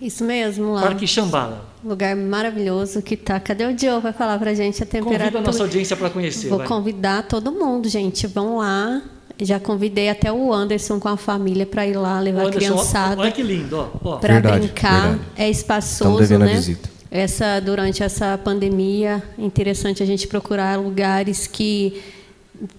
Isso 0.00 0.24
mesmo, 0.24 0.72
lá. 0.72 0.82
Parque 0.82 1.06
Xambala. 1.06 1.64
Lugar 1.82 2.14
maravilhoso 2.16 3.00
que 3.00 3.16
tá. 3.16 3.38
Cadê 3.40 3.64
o 3.64 3.78
Joe? 3.78 4.00
Vai 4.00 4.12
falar 4.12 4.38
pra 4.38 4.52
gente 4.52 4.82
a 4.82 4.86
temperatura. 4.86 5.18
Convida 5.18 5.38
a 5.38 5.42
nossa 5.42 5.62
audiência 5.62 5.96
para 5.96 6.10
conhecer, 6.10 6.48
Vou 6.48 6.58
vai. 6.58 6.66
convidar 6.66 7.22
todo 7.28 7.52
mundo, 7.52 7.88
gente. 7.88 8.26
Vão 8.26 8.58
lá. 8.58 9.02
Já 9.40 9.58
convidei 9.58 10.08
até 10.10 10.30
o 10.32 10.52
Anderson 10.52 11.00
com 11.00 11.08
a 11.08 11.16
família 11.16 11.66
para 11.66 11.86
ir 11.86 11.96
lá 11.96 12.20
levar 12.20 12.42
a 12.42 12.46
Anderson, 12.46 12.58
criançada 12.74 13.20
olha 13.20 13.32
que 13.32 13.42
lindo, 13.42 13.76
ó. 13.76 13.88
ó. 14.04 14.16
para 14.16 14.34
Verdade, 14.34 14.66
brincar. 14.66 15.00
verdade. 15.08 15.20
É 15.36 15.50
Estamos 15.50 15.58
espaçoso, 15.58 16.18
devendo 16.18 16.42
a 16.42 16.46
né? 16.46 16.54
visita. 16.54 16.88
Essa 17.10 17.60
durante 17.60 18.02
essa 18.02 18.36
pandemia 18.38 19.22
é 19.38 19.42
interessante 19.42 20.02
a 20.02 20.06
gente 20.06 20.26
procurar 20.28 20.78
lugares 20.78 21.46
que 21.46 22.00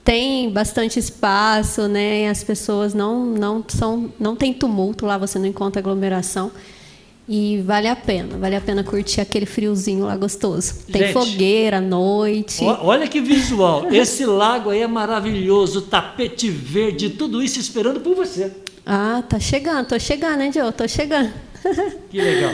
tem 0.03 0.49
bastante 0.49 0.99
espaço, 0.99 1.87
né? 1.87 2.29
As 2.29 2.43
pessoas 2.43 2.93
não 2.93 3.25
não 3.25 3.63
são 3.67 4.11
não 4.19 4.35
tem 4.35 4.53
tumulto 4.53 5.05
lá, 5.05 5.17
você 5.17 5.37
não 5.37 5.45
encontra 5.45 5.79
aglomeração. 5.79 6.51
E 7.27 7.59
vale 7.65 7.87
a 7.87 7.95
pena, 7.95 8.37
vale 8.37 8.55
a 8.55 8.61
pena 8.61 8.83
curtir 8.83 9.19
aquele 9.19 9.47
friozinho 9.47 10.05
lá 10.05 10.15
gostoso. 10.15 10.85
Tem 10.91 11.07
Gente, 11.07 11.13
fogueira 11.13 11.77
à 11.77 11.81
noite. 11.81 12.63
Olha 12.63 13.07
que 13.07 13.19
visual. 13.19 13.87
Esse 13.91 14.25
lago 14.25 14.69
aí 14.69 14.81
é 14.81 14.87
maravilhoso, 14.87 15.81
tapete 15.81 16.49
verde, 16.51 17.09
tudo 17.09 17.41
isso 17.41 17.59
esperando 17.59 17.99
por 17.99 18.15
você. 18.15 18.51
Ah, 18.85 19.23
tá 19.27 19.39
chegando, 19.39 19.87
tô 19.87 19.97
chegando, 19.97 20.41
hein, 20.41 20.51
Joe? 20.53 20.71
Tô 20.71 20.87
chegando. 20.87 21.33
Que 22.11 22.21
legal. 22.21 22.53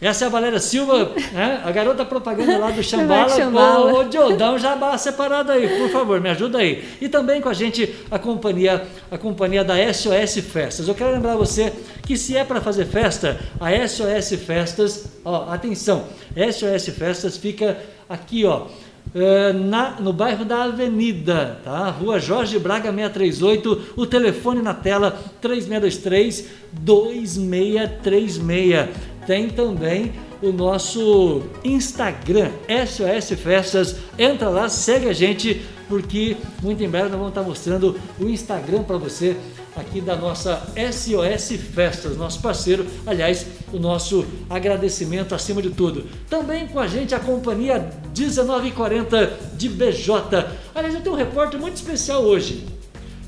Essa 0.00 0.24
é 0.24 0.28
a 0.28 0.30
Valéria 0.30 0.60
Silva, 0.60 1.10
né? 1.32 1.60
a 1.64 1.72
garota 1.72 2.04
propaganda 2.04 2.56
lá 2.56 2.70
do 2.70 2.80
Xambala. 2.84 3.28
Xambala. 3.30 3.92
Ô, 3.92 4.06
ô, 4.06 4.12
Joe, 4.12 4.36
dá 4.36 4.52
um 4.52 4.58
jabá 4.58 4.96
separado 4.96 5.50
aí, 5.50 5.66
por 5.76 5.90
favor, 5.90 6.20
me 6.20 6.28
ajuda 6.30 6.58
aí. 6.58 6.84
E 7.00 7.08
também 7.08 7.40
com 7.40 7.48
a 7.48 7.52
gente 7.52 7.92
a 8.08 8.16
companhia, 8.16 8.86
a 9.10 9.18
companhia 9.18 9.64
da 9.64 9.74
SOS 9.92 10.36
Festas. 10.52 10.86
Eu 10.86 10.94
quero 10.94 11.10
lembrar 11.10 11.34
você 11.34 11.72
que 12.06 12.16
se 12.16 12.36
é 12.36 12.44
para 12.44 12.60
fazer 12.60 12.86
festa, 12.86 13.40
a 13.58 13.72
SOS 13.88 14.34
Festas, 14.46 15.06
ó, 15.24 15.50
atenção, 15.50 16.04
SOS 16.36 16.94
Festas 16.96 17.36
fica 17.36 17.76
aqui, 18.08 18.44
ó. 18.44 18.66
eh, 19.14 19.52
na- 19.54 19.96
no 19.98 20.12
bairro 20.12 20.44
da 20.44 20.64
Avenida, 20.64 21.58
tá? 21.64 21.88
Rua 21.90 22.20
Jorge 22.20 22.56
Braga 22.58 22.92
638, 22.92 23.94
o 23.96 24.04
telefone 24.06 24.60
na 24.62 24.74
tela 24.74 25.18
3623 25.40 26.44
2636. 26.72 29.17
Tem 29.28 29.50
também 29.50 30.14
o 30.40 30.50
nosso 30.50 31.42
Instagram, 31.62 32.50
SOS 32.66 33.38
Festas. 33.38 33.96
Entra 34.18 34.48
lá, 34.48 34.70
segue 34.70 35.06
a 35.06 35.12
gente, 35.12 35.66
porque 35.86 36.34
muito 36.62 36.82
em 36.82 36.88
breve 36.88 37.10
nós 37.10 37.18
vamos 37.18 37.28
estar 37.28 37.42
mostrando 37.42 38.00
o 38.18 38.24
Instagram 38.24 38.84
para 38.84 38.96
você 38.96 39.36
aqui 39.76 40.00
da 40.00 40.16
nossa 40.16 40.66
SOS 40.74 41.60
Festas, 41.60 42.16
nosso 42.16 42.40
parceiro. 42.40 42.86
Aliás, 43.06 43.46
o 43.70 43.78
nosso 43.78 44.24
agradecimento 44.48 45.34
acima 45.34 45.60
de 45.60 45.72
tudo. 45.72 46.06
Também 46.30 46.66
com 46.66 46.80
a 46.80 46.86
gente 46.86 47.14
a 47.14 47.20
companhia 47.20 47.86
1940 48.16 49.38
de 49.58 49.68
BJ. 49.68 50.46
Aliás, 50.74 50.94
eu 50.94 51.02
tenho 51.02 51.14
um 51.14 51.18
repórter 51.18 51.60
muito 51.60 51.76
especial 51.76 52.22
hoje. 52.22 52.77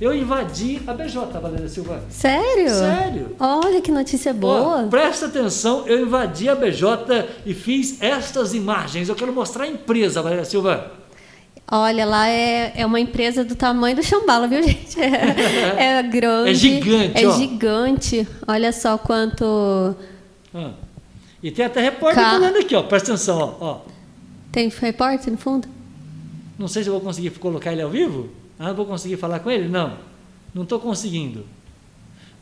Eu 0.00 0.14
invadi 0.14 0.80
a 0.86 0.94
BJ, 0.94 1.38
Valéria 1.40 1.68
Silva. 1.68 2.02
Sério? 2.08 2.70
Sério. 2.70 3.36
Olha 3.38 3.82
que 3.82 3.92
notícia 3.92 4.32
boa. 4.32 4.84
Ó, 4.84 4.88
presta 4.88 5.26
atenção, 5.26 5.86
eu 5.86 6.00
invadi 6.06 6.48
a 6.48 6.54
BJ 6.54 7.28
e 7.44 7.52
fiz 7.52 8.00
estas 8.00 8.54
imagens. 8.54 9.08
Eu 9.10 9.14
quero 9.14 9.32
mostrar 9.32 9.64
a 9.64 9.68
empresa, 9.68 10.22
Valéria 10.22 10.44
Silva. 10.46 10.92
Olha, 11.70 12.04
lá 12.06 12.26
é, 12.28 12.72
é 12.76 12.86
uma 12.86 12.98
empresa 12.98 13.44
do 13.44 13.54
tamanho 13.54 13.94
do 13.94 14.02
Chambala, 14.02 14.48
viu, 14.48 14.60
gente? 14.64 14.98
É, 15.00 15.98
é 15.98 16.02
grande. 16.02 16.50
É 16.50 16.54
gigante, 16.54 17.24
É 17.24 17.28
ó. 17.28 17.32
gigante. 17.36 18.28
Olha 18.48 18.72
só 18.72 18.96
quanto. 18.96 19.94
Ah. 20.54 20.70
E 21.42 21.50
tem 21.50 21.64
até 21.66 21.80
repórter 21.82 22.22
Ca- 22.24 22.30
falando 22.32 22.56
aqui, 22.56 22.74
ó. 22.74 22.82
Presta 22.82 23.12
atenção, 23.12 23.38
ó, 23.60 23.64
ó. 23.64 23.80
Tem 24.50 24.68
repórter 24.68 25.30
no 25.30 25.38
fundo? 25.38 25.68
Não 26.58 26.66
sei 26.68 26.82
se 26.82 26.88
eu 26.88 26.94
vou 26.94 27.02
conseguir 27.02 27.30
colocar 27.32 27.70
ele 27.72 27.82
ao 27.82 27.90
vivo. 27.90 28.30
Ah, 28.62 28.74
vou 28.74 28.84
conseguir 28.84 29.16
falar 29.16 29.38
com 29.38 29.50
ele? 29.50 29.68
Não. 29.68 29.94
Não 30.54 30.64
estou 30.64 30.78
conseguindo. 30.78 31.46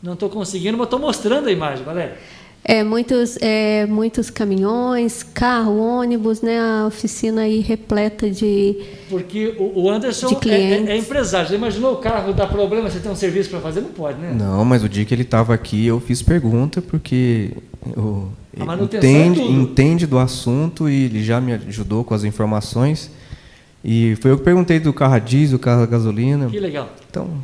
Não 0.03 0.13
estou 0.13 0.29
conseguindo, 0.29 0.77
mas 0.77 0.87
estou 0.87 0.99
mostrando 0.99 1.47
a 1.47 1.51
imagem, 1.51 1.85
Valéria. 1.85 2.17
É, 2.61 2.83
muitos, 2.83 3.37
é, 3.39 3.85
muitos 3.85 4.29
caminhões, 4.29 5.23
carro, 5.23 5.79
ônibus, 5.79 6.41
né? 6.41 6.59
A 6.59 6.87
oficina 6.87 7.43
aí 7.43 7.61
repleta 7.61 8.29
de. 8.29 8.75
Porque 9.09 9.55
o, 9.57 9.89
Anderson 9.89 10.27
De 10.41 10.49
é, 10.51 10.71
é- 10.73 10.91
é 10.91 10.97
empresário. 10.97 11.47
Já 11.49 11.55
imaginou 11.55 11.93
o 11.93 11.97
carro 11.97 12.33
dar 12.33 12.47
problema, 12.47 12.89
você 12.89 12.99
tem 12.99 13.09
um 13.09 13.15
serviço 13.15 13.49
para 13.49 13.61
fazer? 13.61 13.79
Não 13.79 13.89
pode, 13.91 14.19
né? 14.19 14.35
Não, 14.37 14.65
mas 14.65 14.83
o 14.83 14.89
dia 14.89 15.05
que 15.05 15.13
ele 15.15 15.21
estava 15.21 15.53
aqui 15.53 15.87
eu 15.87 16.01
fiz 16.01 16.21
pergunta 16.21 16.81
porque 16.81 17.51
manutenção 18.57 19.09
entende, 19.09 19.39
é 19.39 19.45
tudo. 19.45 19.61
entende 19.61 20.05
do 20.05 20.19
assunto 20.19 20.89
e 20.89 21.05
ele 21.05 21.23
já 21.23 21.39
me 21.39 21.53
ajudou 21.53 22.03
com 22.03 22.13
as 22.13 22.25
informações. 22.25 23.09
E 23.83 24.15
foi 24.21 24.31
eu 24.31 24.37
que 24.37 24.43
perguntei 24.43 24.79
do 24.79 24.91
carro 24.91 25.13
a 25.13 25.19
diesel, 25.19 25.57
carro 25.59 25.83
a 25.83 25.85
gasolina. 25.85 26.47
Que 26.49 26.59
legal. 26.59 26.89
Então, 27.09 27.43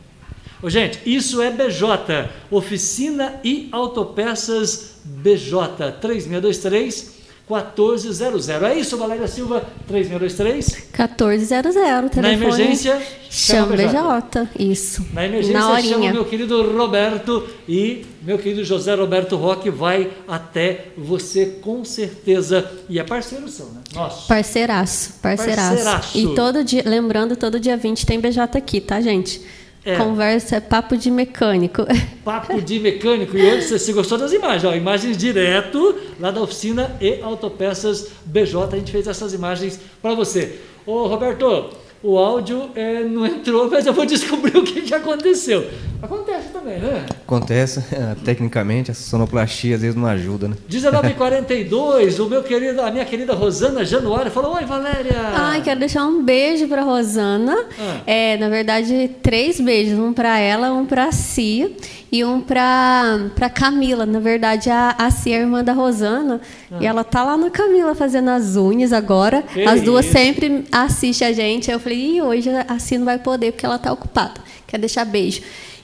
Ô, 0.62 0.70
gente, 0.70 1.00
isso 1.06 1.42
é 1.42 1.52
BJ, 1.52 2.30
Oficina 2.50 3.40
e 3.44 3.70
Autopeças 3.72 4.96
BJ, 5.04 5.92
3623 6.02 7.15
1400. 7.50 8.50
É 8.50 8.76
isso, 8.76 8.98
Valéria 8.98 9.28
Silva, 9.28 9.64
3623. 9.88 10.90
1400, 10.98 11.74
telefone. 12.10 12.22
Na 12.22 12.34
emergência, 12.34 13.02
Chama 13.30 13.76
BJ. 13.76 14.48
Isso. 14.58 15.06
Na 15.14 15.26
emergência, 15.26 15.60
Na 15.60 15.82
chama 15.82 16.12
meu 16.12 16.24
querido 16.24 16.76
Roberto 16.76 17.46
e 17.68 18.06
meu 18.22 18.38
querido 18.38 18.64
José 18.64 18.96
Roberto 18.96 19.36
Roque 19.36 19.70
vai 19.70 20.10
até 20.26 20.86
você 20.98 21.46
com 21.62 21.84
certeza. 21.84 22.72
E 22.88 22.98
é 22.98 23.04
parceiro 23.04 23.48
são, 23.50 23.68
né? 23.68 23.82
Nossa. 23.94 24.26
Parceiraço, 24.28 25.14
parceiraço. 25.22 25.70
Parceiraço. 25.70 26.18
E 26.18 26.34
todo 26.34 26.64
dia, 26.64 26.84
lembrando, 26.86 27.36
todo 27.36 27.60
dia 27.60 27.76
20 27.76 28.06
tem 28.06 28.20
BJ 28.20 28.58
aqui, 28.58 28.80
tá, 28.80 29.02
gente? 29.02 29.42
É. 29.86 29.98
Conversa, 29.98 30.56
é 30.56 30.60
papo 30.60 30.98
de 30.98 31.12
mecânico. 31.12 31.86
Papo 32.26 32.60
de 32.60 32.80
mecânico. 32.80 33.38
E 33.38 33.46
hoje 33.46 33.68
você 33.68 33.78
se 33.78 33.94
gostou 33.94 34.18
das 34.18 34.34
imagens, 34.34 34.64
ó, 34.66 34.76
imagens 34.76 35.16
direto 35.16 35.96
lá 36.20 36.32
da 36.32 36.42
oficina 36.42 36.98
e 37.00 37.22
autopeças 37.22 38.10
BJ. 38.26 38.74
A 38.74 38.78
gente 38.78 38.92
fez 38.92 39.08
essas 39.08 39.32
imagens 39.32 39.80
para 40.02 40.16
você. 40.16 40.60
Ô 40.88 41.06
Roberto, 41.06 41.70
o 42.06 42.20
áudio 42.20 42.70
é, 42.76 43.04
não 43.04 43.26
entrou, 43.26 43.70
mas 43.70 43.86
eu 43.86 43.94
vou 43.94 44.06
descobrir 44.06 44.56
o 44.56 44.64
que, 44.64 44.82
que 44.82 44.94
aconteceu. 44.94 45.68
Acontece 46.02 46.50
também, 46.50 46.78
né? 46.80 47.06
acontece, 47.26 47.84
tecnicamente, 48.24 48.92
essa 48.92 49.02
sonoplastia 49.02 49.76
às 49.76 49.82
vezes 49.82 49.96
não 49.96 50.06
ajuda, 50.06 50.48
né? 50.48 50.56
19h42, 50.70 52.20
o 52.24 52.30
meu 52.30 52.44
querido, 52.44 52.82
a 52.82 52.92
minha 52.92 53.06
querida 53.06 53.34
Rosana 53.34 53.84
Januário 53.84 54.32
falou: 54.32 54.56
Oi, 54.56 54.66
Valéria! 54.66 55.16
Ai, 55.34 55.62
quero 55.62 55.80
deixar 55.80 56.06
um 56.06 56.24
beijo 56.24 56.68
pra 56.68 56.84
Rosana. 56.84 57.58
Ah. 57.80 58.02
É, 58.06 58.38
na 58.38 58.50
verdade, 58.50 59.10
três 59.24 59.60
beijos, 59.60 59.98
um 59.98 60.14
pra 60.14 60.38
ela, 60.40 60.72
um 60.72 60.86
pra 60.86 61.12
Si 61.12 61.76
e 62.12 62.24
um 62.24 62.40
pra, 62.40 63.30
pra 63.36 63.50
Camila. 63.50 64.06
Na 64.06 64.20
verdade, 64.20 64.70
a, 64.70 64.96
a 64.98 65.10
Si 65.10 65.34
é 65.34 65.38
a 65.38 65.40
irmã 65.40 65.64
da 65.64 65.74
Rosana 65.74 66.40
e 66.80 66.86
ela 66.86 67.04
tá 67.04 67.24
lá 67.24 67.36
na 67.36 67.50
Camila 67.50 67.96
fazendo 67.96 68.30
as 68.30 68.56
unhas 68.56 68.94
agora. 68.94 69.42
Que 69.42 69.64
as 69.64 69.82
duas 69.82 70.06
isso. 70.06 70.14
sempre 70.14 70.64
assistem 70.72 71.28
a 71.28 71.32
gente. 71.34 71.70
Aí 71.70 71.76
eu 71.76 71.80
falei, 71.80 71.95
Ih, 71.96 72.22
hoje 72.22 72.50
a 72.50 72.78
não 72.98 73.06
vai 73.06 73.18
poder 73.20 73.52
porque 73.52 73.66
ela 73.66 73.80
tá 73.80 73.92
ocupada. 73.92 74.42
Quero 74.68 74.82
deixar 74.82 75.06
beijo. 75.06 75.42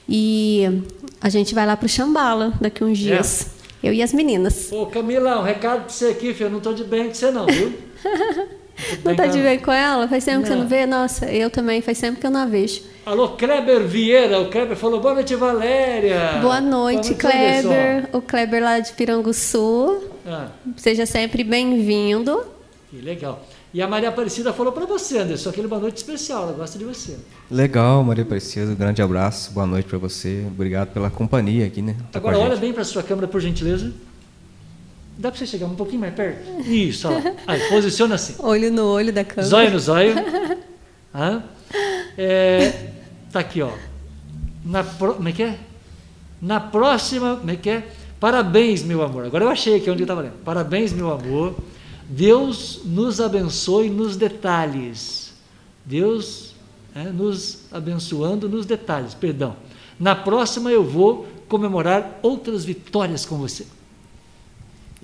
E 0.08 0.82
a 1.20 1.28
gente 1.28 1.54
vai 1.54 1.66
lá 1.66 1.76
pro 1.76 1.88
Xambala 1.88 2.52
daqui 2.60 2.84
uns 2.84 2.98
dias. 2.98 3.46
Eu 3.82 3.92
e 3.92 4.02
as 4.02 4.12
meninas. 4.12 4.70
Ô, 4.70 4.86
Camila, 4.86 5.40
um 5.40 5.42
recado 5.42 5.80
pra 5.84 5.88
você 5.88 6.06
aqui, 6.06 6.32
filho. 6.32 6.46
Eu 6.46 6.50
não 6.50 6.60
tô 6.60 6.72
de 6.72 6.84
bem 6.84 7.08
com 7.08 7.14
você, 7.14 7.30
não, 7.30 7.46
viu? 7.46 7.72
Não 9.04 9.14
tá 9.14 9.26
de 9.26 9.38
bem 9.40 9.58
com 9.58 9.70
ela? 9.70 10.08
Faz 10.08 10.24
tempo 10.24 10.42
que 10.42 10.48
você 10.48 10.54
Não. 10.54 10.62
não 10.62 10.68
vê? 10.68 10.86
Nossa, 10.86 11.26
eu 11.30 11.50
também. 11.50 11.80
Faz 11.82 12.00
tempo 12.00 12.18
que 12.18 12.26
eu 12.26 12.30
não 12.30 12.40
a 12.40 12.46
vejo. 12.46 12.82
Alô, 13.04 13.28
Kleber 13.30 13.86
Vieira. 13.86 14.40
O 14.40 14.50
Kleber 14.50 14.76
falou: 14.76 14.98
Boa 14.98 15.14
noite, 15.14 15.34
Valéria. 15.36 16.38
Boa 16.40 16.60
noite, 16.60 17.12
Anderson. 17.12 17.18
Kleber. 17.18 18.08
O 18.12 18.22
Kleber 18.22 18.62
lá 18.62 18.80
de 18.80 18.92
Piranguçu. 18.94 20.02
Ah, 20.26 20.48
Seja 20.76 21.04
sempre 21.06 21.44
bem-vindo. 21.44 22.44
que 22.90 22.96
legal. 23.00 23.44
E 23.74 23.80
a 23.80 23.88
Maria 23.88 24.10
Aparecida 24.10 24.52
falou 24.52 24.70
pra 24.70 24.84
você, 24.84 25.18
Anderson, 25.18 25.48
aquele 25.48 25.66
boa 25.66 25.80
noite 25.80 25.96
especial. 25.96 26.42
Ela 26.42 26.52
gosta 26.52 26.78
de 26.78 26.84
você. 26.84 27.16
Legal, 27.50 28.04
Maria 28.04 28.24
Preciosa, 28.24 28.72
um 28.72 28.74
grande 28.74 29.00
abraço, 29.00 29.50
boa 29.52 29.66
noite 29.66 29.88
para 29.88 29.96
você, 29.96 30.44
obrigado 30.46 30.92
pela 30.92 31.08
companhia 31.08 31.66
aqui, 31.66 31.80
né? 31.80 31.96
Tá 32.10 32.18
Agora, 32.18 32.36
a 32.36 32.40
olha 32.40 32.56
bem 32.56 32.70
pra 32.72 32.84
sua 32.84 33.02
câmera, 33.02 33.26
por 33.26 33.40
gentileza. 33.40 33.90
Dá 35.16 35.30
pra 35.30 35.38
você 35.38 35.46
chegar 35.46 35.66
um 35.66 35.74
pouquinho 35.74 36.00
mais 36.00 36.14
perto? 36.14 36.60
Isso, 36.68 37.08
ó. 37.08 37.12
Aí, 37.46 37.60
posiciona 37.70 38.16
assim. 38.16 38.34
Olho 38.44 38.70
no 38.70 38.84
olho 38.84 39.12
da 39.12 39.24
câmera. 39.24 39.48
Zóio 39.48 39.70
no 39.70 39.78
zóio. 39.78 40.14
Hã? 41.14 41.42
É, 42.18 42.90
tá 43.32 43.40
aqui, 43.40 43.62
ó. 43.62 43.70
Na 44.64 44.84
pro, 44.84 45.14
como 45.14 45.28
é 45.28 45.32
que 45.32 45.42
é? 45.42 45.58
Na 46.40 46.60
próxima, 46.60 47.36
como 47.36 47.50
é 47.50 47.56
que 47.56 47.70
é? 47.70 47.88
Parabéns, 48.20 48.82
meu 48.82 49.02
amor. 49.02 49.24
Agora 49.24 49.44
eu 49.44 49.48
achei 49.48 49.76
aqui 49.76 49.90
onde 49.90 50.02
eu 50.02 50.04
estava 50.04 50.20
lendo. 50.20 50.34
Parabéns, 50.44 50.92
meu 50.92 51.10
amor. 51.10 51.54
Deus 52.14 52.80
nos 52.84 53.22
abençoe 53.22 53.88
nos 53.88 54.16
detalhes. 54.16 55.32
Deus 55.82 56.54
é, 56.94 57.04
nos 57.04 57.60
abençoando 57.72 58.50
nos 58.50 58.66
detalhes, 58.66 59.14
perdão. 59.14 59.56
Na 59.98 60.14
próxima 60.14 60.70
eu 60.70 60.84
vou 60.84 61.26
comemorar 61.48 62.18
outras 62.22 62.66
vitórias 62.66 63.24
com 63.24 63.38
você. 63.38 63.64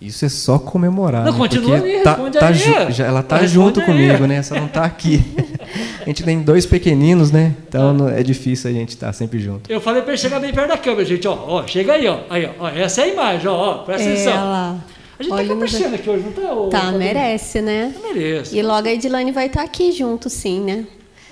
Isso 0.00 0.22
é 0.22 0.28
só 0.28 0.58
comemorar. 0.58 1.24
Não, 1.24 1.32
né? 1.32 1.38
continua 1.38 1.78
Porque 1.78 1.90
aí, 1.90 2.02
tá, 2.02 2.10
responde 2.10 2.38
tá 2.38 2.52
já- 2.90 3.06
ela 3.06 3.22
tá 3.22 3.36
Responde 3.38 3.54
junto 3.54 3.80
aí. 3.80 3.86
comigo, 3.86 4.26
né? 4.26 4.42
Só 4.42 4.54
não 4.54 4.68
tá 4.68 4.84
aqui. 4.84 5.24
a 6.02 6.04
gente 6.04 6.22
tem 6.22 6.42
dois 6.42 6.66
pequeninos, 6.66 7.30
né? 7.32 7.56
Então 7.66 7.94
não- 7.94 8.08
é 8.08 8.22
difícil 8.22 8.70
a 8.70 8.72
gente 8.72 8.90
estar 8.90 9.14
sempre 9.14 9.40
junto. 9.40 9.72
Eu 9.72 9.80
falei 9.80 10.02
para 10.02 10.12
ele 10.12 10.20
chegar 10.20 10.38
bem 10.40 10.52
perto 10.52 10.68
da 10.68 10.76
câmera, 10.78 11.06
gente. 11.06 11.26
Ó, 11.26 11.34
ó, 11.34 11.66
chega 11.66 11.94
aí, 11.94 12.06
ó. 12.06 12.20
Aí, 12.28 12.48
ó. 12.60 12.68
Essa 12.68 13.00
é 13.00 13.04
a 13.04 13.08
imagem, 13.08 13.48
ó. 13.48 13.54
ó 13.56 13.78
presta 13.78 14.08
atenção. 14.08 14.32
Ela. 14.34 14.84
A 15.18 15.22
gente 15.22 15.32
Olha 15.32 15.48
tá 15.48 15.54
caprichando 15.54 15.94
aqui 15.96 16.08
hoje, 16.10 16.24
não 16.24 16.32
tá? 16.32 16.52
ô, 16.54 16.68
Tá, 16.68 16.92
merece, 16.92 17.60
né? 17.60 17.92
Merece. 18.02 18.56
E 18.56 18.62
logo 18.62 18.86
a 18.86 18.92
Edilane 18.92 19.32
vai 19.32 19.46
estar 19.46 19.62
aqui 19.62 19.90
junto, 19.90 20.30
sim, 20.30 20.60
né? 20.60 20.84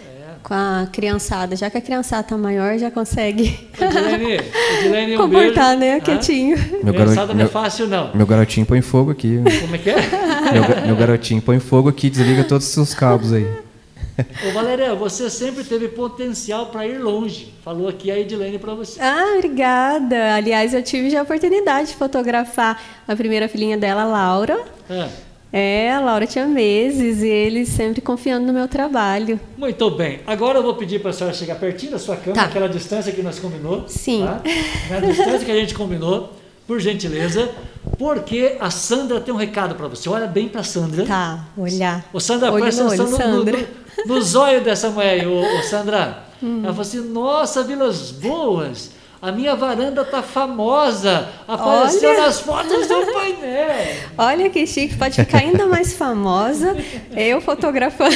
É. 0.04 0.34
Com 0.42 0.54
a 0.54 0.88
criançada. 0.92 1.54
Já 1.54 1.70
que 1.70 1.78
a 1.78 1.80
criançada 1.80 2.24
tá 2.24 2.36
maior, 2.36 2.76
já 2.78 2.90
consegue 2.90 3.68
Edilene, 3.80 4.40
Edilene, 4.80 5.14
um 5.14 5.18
comportar, 5.22 5.76
beijo. 5.76 5.92
né? 5.92 5.96
Ah, 5.96 6.00
Quietinho. 6.00 6.56
Meu, 6.82 6.92
Criançada 6.94 7.14
garo- 7.14 7.26
não 7.28 7.32
é 7.32 7.44
meu- 7.44 7.48
fácil, 7.48 7.86
não. 7.86 8.10
meu 8.14 8.26
garotinho 8.26 8.66
põe 8.66 8.80
fogo 8.82 9.12
aqui. 9.12 9.38
Como 9.60 9.74
é 9.74 9.78
que 9.78 9.90
é? 9.90 9.96
meu, 9.96 10.86
meu 10.88 10.96
garotinho 10.96 11.40
põe 11.40 11.60
fogo 11.60 11.88
aqui, 11.88 12.10
desliga 12.10 12.42
todos 12.42 12.66
os 12.66 12.72
seus 12.72 12.92
cabos 12.94 13.32
aí. 13.32 13.46
Ô, 14.48 14.52
Valéria, 14.52 14.94
você 14.94 15.28
sempre 15.28 15.62
teve 15.64 15.88
potencial 15.88 16.66
para 16.66 16.86
ir 16.86 16.98
longe. 16.98 17.52
Falou 17.64 17.88
aqui 17.88 18.10
a 18.10 18.18
Edilene 18.18 18.58
para 18.58 18.74
você. 18.74 19.00
Ah, 19.00 19.34
obrigada. 19.36 20.34
Aliás, 20.34 20.72
eu 20.72 20.82
tive 20.82 21.10
já 21.10 21.20
a 21.20 21.22
oportunidade 21.22 21.88
de 21.88 21.94
fotografar 21.96 22.82
a 23.06 23.14
primeira 23.16 23.48
filhinha 23.48 23.76
dela, 23.76 24.04
Laura. 24.04 24.58
Ah, 24.88 25.08
É, 25.52 25.92
a 25.92 26.00
Laura 26.00 26.26
tinha 26.26 26.46
meses 26.46 27.22
e 27.22 27.28
ele 27.28 27.64
sempre 27.64 28.00
confiando 28.00 28.46
no 28.46 28.52
meu 28.52 28.66
trabalho. 28.68 29.38
muito 29.56 29.90
bem. 29.90 30.20
Agora 30.26 30.58
eu 30.58 30.62
vou 30.62 30.74
pedir 30.74 31.00
para 31.00 31.10
a 31.10 31.12
senhora 31.12 31.34
chegar 31.34 31.54
pertinho 31.56 31.92
da 31.92 31.98
sua 31.98 32.16
câmera, 32.16 32.42
Tá. 32.42 32.44
aquela 32.48 32.68
distância 32.68 33.12
que 33.12 33.22
nós 33.22 33.38
combinou. 33.38 33.84
Sim. 33.86 34.24
Tá? 34.26 34.42
Na 34.90 35.00
distância 35.00 35.44
que 35.44 35.50
a 35.52 35.54
gente 35.54 35.74
combinou, 35.74 36.32
por 36.66 36.80
gentileza. 36.80 37.50
Porque 37.98 38.56
a 38.60 38.70
Sandra 38.70 39.20
tem 39.20 39.32
um 39.32 39.36
recado 39.36 39.74
para 39.74 39.88
você. 39.88 40.08
Olha 40.08 40.26
bem 40.26 40.48
para 40.48 40.60
a 40.60 40.64
Sandra. 40.64 41.06
Tá, 41.06 41.46
olhar. 41.56 42.04
Ô 42.12 42.20
Sandra, 42.20 42.50
Olho 42.50 42.62
presta 42.62 42.82
no 42.82 42.88
atenção 42.88 43.10
no, 43.10 43.16
Sandra. 43.16 43.68
no, 44.04 44.14
no 44.14 44.22
zóio 44.22 44.62
dessa 44.62 44.90
mulher 44.90 45.26
ô 45.26 45.62
Sandra. 45.62 46.24
Hum. 46.42 46.58
Ela 46.58 46.68
falou 46.68 46.82
assim, 46.82 47.00
nossa, 47.00 47.62
Vilas 47.62 48.10
Boas, 48.10 48.90
A 49.26 49.32
minha 49.32 49.56
varanda 49.56 50.04
tá 50.04 50.22
famosa, 50.22 51.28
apareceu 51.48 52.10
Olha. 52.10 52.20
nas 52.22 52.38
fotos 52.40 52.86
do 52.86 53.06
painel. 53.12 53.66
Olha 54.16 54.48
que 54.50 54.64
chique, 54.68 54.94
pode 54.96 55.16
ficar 55.16 55.38
ainda 55.38 55.66
mais 55.66 55.94
famosa 55.94 56.76
eu 57.16 57.40
fotografando 57.40 58.14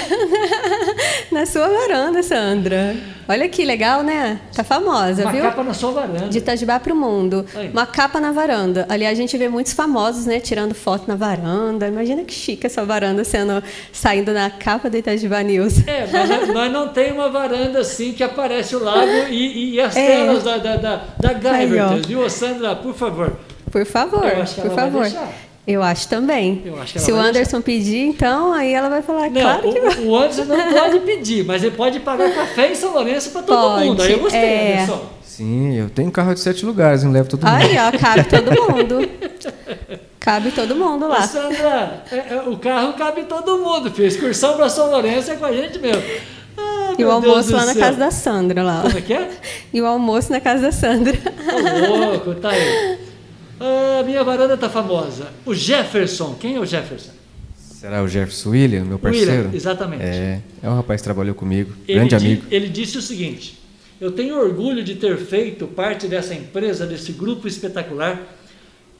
na 1.32 1.44
sua 1.46 1.66
varanda, 1.68 2.22
Sandra. 2.22 2.94
Olha 3.28 3.48
que 3.48 3.64
legal, 3.64 4.02
né? 4.02 4.40
Tá 4.54 4.64
famosa, 4.64 5.22
Uma 5.22 5.32
viu? 5.32 5.42
capa 5.42 5.62
na 5.62 5.74
sua 5.74 5.92
varanda. 5.92 6.28
De 6.28 6.38
Itajubá 6.38 6.80
para 6.80 6.92
o 6.92 6.96
mundo. 6.96 7.44
Uma 7.72 7.86
capa 7.86 8.18
na 8.20 8.32
varanda. 8.32 8.86
Ali 8.88 9.06
a 9.06 9.14
gente 9.14 9.36
vê 9.38 9.48
muitos 9.48 9.72
famosos, 9.72 10.26
né? 10.26 10.40
Tirando 10.40 10.74
foto 10.74 11.04
na 11.06 11.14
varanda. 11.14 11.86
Imagina 11.86 12.24
que 12.24 12.32
chique 12.32 12.66
essa 12.66 12.84
varanda 12.84 13.22
sendo 13.24 13.62
saindo 13.92 14.32
na 14.32 14.50
capa 14.50 14.90
do 14.90 14.96
Itajubá 14.96 15.42
News. 15.42 15.86
É, 15.86 16.06
mas 16.52 16.72
não 16.72 16.88
tem 16.88 17.12
uma 17.12 17.28
varanda 17.28 17.80
assim 17.80 18.12
que 18.12 18.22
aparece 18.24 18.74
o 18.74 18.82
lago 18.82 19.10
e, 19.30 19.74
e 19.74 19.80
as 19.80 19.96
É. 19.96 20.06
telas 20.06 20.42
da, 20.42 20.56
da, 20.58 20.76
da, 20.76 20.99
da 21.20 21.50
Aí, 21.52 21.78
ó. 21.80 21.88
Guyver, 21.88 22.06
viu, 22.06 22.30
Sandra? 22.30 22.76
Por 22.76 22.94
favor. 22.94 23.32
Por 23.70 23.84
favor, 23.86 24.24
Eu 24.26 24.42
acho 24.42 24.54
que 24.56 24.60
por 24.62 24.70
favor. 24.72 25.02
deixar. 25.02 25.28
Eu 25.66 25.82
acho 25.82 26.08
também. 26.08 26.62
Eu 26.64 26.80
acho 26.80 26.98
Se 26.98 27.12
o 27.12 27.16
Anderson 27.16 27.60
pedir, 27.60 27.98
então, 28.06 28.52
aí 28.52 28.72
ela 28.72 28.88
vai 28.88 29.02
falar, 29.02 29.30
Não, 29.30 29.40
claro 29.40 29.72
que 29.72 29.80
vai. 29.80 29.94
o, 29.98 30.08
o 30.08 30.16
Anderson 30.16 30.44
não 30.44 30.56
pode 30.72 30.98
pedir, 31.00 31.44
mas 31.44 31.62
ele 31.62 31.76
pode 31.76 32.00
pagar 32.00 32.34
café 32.34 32.72
em 32.72 32.74
São 32.74 32.92
Lourenço 32.92 33.30
para 33.30 33.42
todo 33.42 33.56
Pode, 33.74 33.86
mundo. 33.86 34.02
Aí 34.02 34.12
eu 34.12 34.18
gostei, 34.18 34.40
é. 34.40 34.72
Anderson. 34.82 35.02
Sim, 35.22 35.74
eu 35.76 35.88
tenho 35.88 36.08
um 36.08 36.10
carro 36.10 36.34
de 36.34 36.40
sete 36.40 36.66
lugares, 36.66 37.04
não 37.04 37.12
levo 37.12 37.28
todo 37.28 37.46
mundo. 37.46 37.54
Aí, 37.54 37.76
ó, 37.78 37.96
cabe 37.96 38.24
todo 38.24 38.50
mundo. 38.72 39.08
Cabe 40.18 40.50
todo 40.50 40.74
mundo 40.76 41.06
Ô, 41.06 41.08
lá. 41.08 41.22
Sandra, 41.22 42.04
é, 42.10 42.34
é, 42.34 42.42
o 42.46 42.56
carro 42.58 42.92
cabe 42.94 43.22
todo 43.24 43.58
mundo, 43.58 43.90
filho. 43.90 44.08
Excursão 44.08 44.56
para 44.56 44.68
São 44.68 44.90
Lourenço 44.90 45.30
é 45.30 45.36
com 45.36 45.46
a 45.46 45.52
gente 45.52 45.78
mesmo. 45.78 46.02
E 47.00 47.04
o 47.04 47.06
meu 47.08 47.12
almoço 47.12 47.52
lá 47.52 47.66
na 47.66 47.72
céu. 47.72 47.82
casa 47.82 47.98
da 47.98 48.10
Sandra 48.10 48.62
lá. 48.62 48.82
Como 48.82 48.98
é 48.98 49.00
que 49.00 49.12
é? 49.12 49.30
E 49.72 49.80
o 49.80 49.86
almoço 49.86 50.30
na 50.32 50.40
casa 50.40 50.62
da 50.62 50.72
Sandra. 50.72 51.18
Ô, 51.90 51.96
louco, 51.96 52.34
tá 52.36 52.50
aí. 52.50 52.98
Ah, 53.60 54.02
minha 54.04 54.24
varanda 54.24 54.56
tá 54.56 54.68
famosa. 54.70 55.28
O 55.44 55.54
Jefferson, 55.54 56.34
quem 56.40 56.56
é 56.56 56.58
o 56.60 56.64
Jefferson? 56.66 57.10
Será 57.56 58.02
o 58.02 58.08
Jefferson 58.08 58.50
William, 58.50 58.84
meu 58.84 58.98
parceiro? 58.98 59.30
William, 59.30 59.50
exatamente. 59.54 60.02
É, 60.02 60.40
é 60.62 60.68
um 60.68 60.74
rapaz 60.76 61.00
que 61.00 61.04
trabalhou 61.04 61.34
comigo, 61.34 61.72
Ele, 61.88 61.98
grande 61.98 62.14
amigo. 62.14 62.44
ele 62.50 62.68
disse 62.68 62.98
o 62.98 63.02
seguinte: 63.02 63.58
Eu 64.00 64.12
tenho 64.12 64.38
orgulho 64.38 64.82
de 64.84 64.96
ter 64.96 65.16
feito 65.18 65.66
parte 65.66 66.06
dessa 66.06 66.34
empresa, 66.34 66.86
desse 66.86 67.12
grupo 67.12 67.46
espetacular 67.48 68.20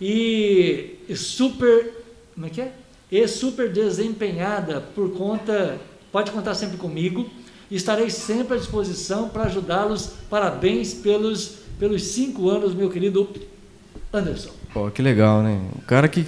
e 0.00 0.96
e 1.08 1.16
super. 1.16 1.92
Como 2.34 2.46
é 2.46 2.50
que 2.50 2.60
é? 2.60 2.72
E 3.10 3.26
super 3.28 3.70
desempenhada 3.70 4.80
por 4.94 5.10
conta. 5.12 5.76
Pode 6.12 6.30
contar 6.30 6.54
sempre 6.54 6.76
comigo. 6.76 7.28
Estarei 7.70 8.10
sempre 8.10 8.54
à 8.56 8.58
disposição 8.58 9.28
para 9.28 9.44
ajudá-los. 9.44 10.10
Parabéns 10.28 10.92
pelos, 10.94 11.52
pelos 11.78 12.02
cinco 12.02 12.48
anos, 12.48 12.74
meu 12.74 12.90
querido 12.90 13.28
Anderson. 14.12 14.50
Pô, 14.72 14.90
que 14.90 15.00
legal, 15.00 15.42
né? 15.42 15.60
O 15.76 15.82
cara 15.82 16.08
que 16.08 16.26